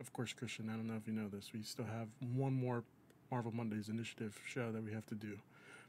Of 0.00 0.12
course, 0.12 0.32
Christian, 0.32 0.68
I 0.68 0.72
don't 0.72 0.86
know 0.86 0.96
if 0.96 1.06
you 1.06 1.12
know 1.12 1.28
this, 1.28 1.52
we 1.52 1.62
still 1.62 1.86
have 1.86 2.08
one 2.20 2.52
more 2.52 2.84
Marvel 3.30 3.52
Mondays 3.52 3.88
initiative 3.88 4.38
show 4.46 4.70
that 4.72 4.82
we 4.82 4.92
have 4.92 5.06
to 5.06 5.14
do 5.14 5.38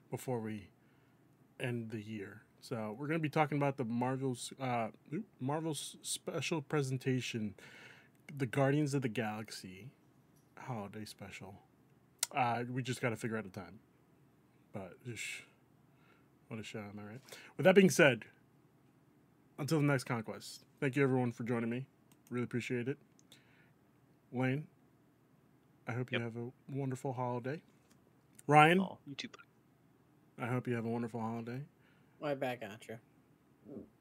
before 0.10 0.40
we 0.40 0.70
end 1.60 1.92
the 1.92 2.02
year. 2.02 2.42
So 2.62 2.96
we're 2.98 3.08
going 3.08 3.20
to 3.20 3.24
be 3.24 3.30
talking 3.30 3.58
about 3.58 3.78
the 3.78 3.84
Marvel's 3.86 4.52
uh, 4.60 4.88
Marvel's 5.40 5.98
special 6.02 6.62
presentation, 6.62 7.54
the 8.36 8.46
Guardians 8.48 8.94
of 8.94 9.02
the 9.04 9.10
Galaxy 9.10 9.90
holiday 10.58 11.06
special. 11.06 11.56
Uh, 12.36 12.64
we 12.70 12.82
just 12.82 13.02
got 13.02 13.10
to 13.10 13.16
figure 13.16 13.38
out 13.38 13.46
a 13.46 13.50
time. 13.50 13.80
But 14.74 14.94
ish, 15.12 15.44
what 16.48 16.60
a 16.60 16.64
show, 16.64 16.80
am 16.80 17.00
I 17.00 17.04
right? 17.12 17.22
With 17.56 17.66
that 17.66 17.76
being 17.76 17.90
said, 17.92 18.26
until 19.60 19.78
the 19.80 19.86
next 19.86 20.06
conquest, 20.06 20.66
thank 20.80 20.96
you 20.96 21.04
everyone 21.04 21.32
for 21.32 21.44
joining 21.44 21.70
me. 21.70 21.86
Really 22.30 22.44
appreciate 22.44 22.88
it. 22.88 22.98
Lane, 24.34 24.66
I 25.88 25.94
hope 25.94 26.12
you 26.12 26.20
have 26.20 26.36
a 26.36 26.50
wonderful 26.68 27.14
holiday. 27.14 27.62
Ryan, 28.48 28.80
Oh, 28.82 28.98
YouTube. 29.10 29.36
I 30.40 30.48
hope 30.48 30.68
you 30.68 30.76
have 30.76 30.86
a 30.86 30.90
wonderful 30.90 31.22
holiday. 31.22 31.62
Right 32.22 32.40
back 32.40 32.62
at 32.62 32.88
you. 32.88 32.98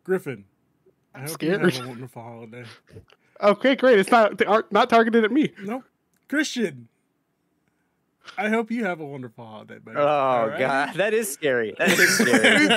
Griffin, 0.02 0.44
I 1.14 1.18
I'm 1.20 1.28
hope 1.28 1.42
you 1.42 1.54
scared. 1.54 1.72
have 1.74 1.84
a 1.84 1.88
wonderful 1.88 2.22
holiday. 2.22 2.64
Okay, 3.42 3.74
great. 3.74 3.98
It's 3.98 4.12
not 4.12 4.38
they 4.38 4.44
aren't 4.44 4.70
targeted 4.70 5.24
at 5.24 5.32
me. 5.32 5.52
Nope. 5.64 5.82
Christian, 6.28 6.88
I 8.38 8.48
hope 8.48 8.70
you 8.70 8.84
have 8.84 9.00
a 9.00 9.04
wonderful 9.04 9.44
holiday, 9.44 9.78
buddy. 9.78 9.96
Oh 9.98 10.06
All 10.06 10.48
right? 10.48 10.58
god, 10.58 10.94
that 10.94 11.12
is 11.12 11.30
scary. 11.32 11.74
That 11.76 11.90
is 11.90 12.16
scary. 12.16 12.68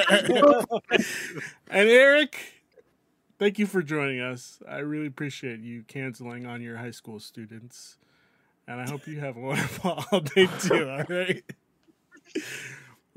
and 1.70 1.88
Eric, 1.90 2.38
thank 3.38 3.60
you 3.60 3.68
for 3.68 3.84
joining 3.84 4.20
us. 4.20 4.60
I 4.68 4.80
really 4.80 5.06
appreciate 5.06 5.60
you 5.60 5.84
canceling 5.88 6.48
on 6.48 6.62
your 6.62 6.78
high 6.78 6.92
school 6.92 7.20
students. 7.20 7.98
And 8.68 8.82
I 8.82 8.90
hope 8.90 9.08
you 9.08 9.20
have 9.20 9.38
a 9.38 9.40
wonderful 9.40 9.92
holiday 9.96 10.48
too, 10.60 10.90
all 10.90 11.04
right? 11.08 11.44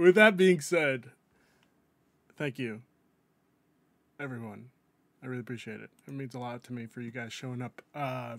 With 0.01 0.15
that 0.15 0.35
being 0.39 0.63
said, 0.63 1.11
thank 2.39 2.59
you, 2.59 2.81
everyone. 4.19 4.71
I 5.23 5.27
really 5.27 5.43
appreciate 5.43 5.83
it. 5.83 5.91
It 6.09 6.15
means 6.15 6.35
a 6.35 6.39
lot 6.39 6.65
to 6.65 6.73
me 6.73 6.87
for 6.87 7.03
you 7.03 7.11
guys 7.11 7.35
showing 7.35 7.61
up 7.61 7.83
uh, 7.95 8.39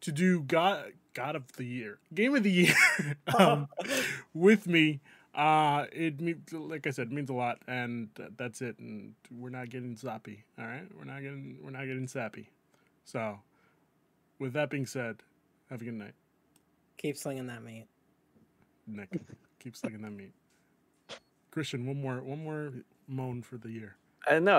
to 0.00 0.10
do 0.10 0.40
God 0.42 0.94
God 1.14 1.36
of 1.36 1.52
the 1.52 1.64
Year, 1.64 2.00
Game 2.12 2.34
of 2.34 2.42
the 2.42 2.50
Year 2.50 2.74
um, 3.38 3.68
with 4.34 4.66
me. 4.66 4.98
Uh, 5.32 5.86
it 5.92 6.20
me- 6.20 6.34
like 6.50 6.88
I 6.88 6.90
said, 6.90 7.12
means 7.12 7.30
a 7.30 7.34
lot, 7.34 7.60
and 7.68 8.08
that's 8.36 8.60
it. 8.60 8.76
And 8.80 9.14
we're 9.30 9.50
not 9.50 9.70
getting 9.70 9.94
zappy. 9.94 10.38
All 10.58 10.66
right, 10.66 10.88
we're 10.98 11.04
not 11.04 11.22
getting 11.22 11.58
we're 11.62 11.70
not 11.70 11.86
getting 11.86 12.08
sappy. 12.08 12.50
So, 13.04 13.38
with 14.40 14.54
that 14.54 14.70
being 14.70 14.86
said, 14.86 15.18
have 15.70 15.80
a 15.80 15.84
good 15.84 15.94
night, 15.94 16.14
Keep 16.98 17.16
slinging 17.16 17.46
that 17.46 17.62
meat. 17.62 17.86
Nick. 18.88 19.10
Keep 19.60 19.76
slinging 19.76 20.02
that 20.02 20.10
meat. 20.10 20.32
Christian, 21.56 21.86
one 21.86 22.02
more 22.02 22.22
one 22.22 22.44
more 22.44 22.70
moan 23.08 23.40
for 23.40 23.56
the 23.56 23.70
year. 23.70 23.96
I 24.28 24.40
know. 24.40 24.54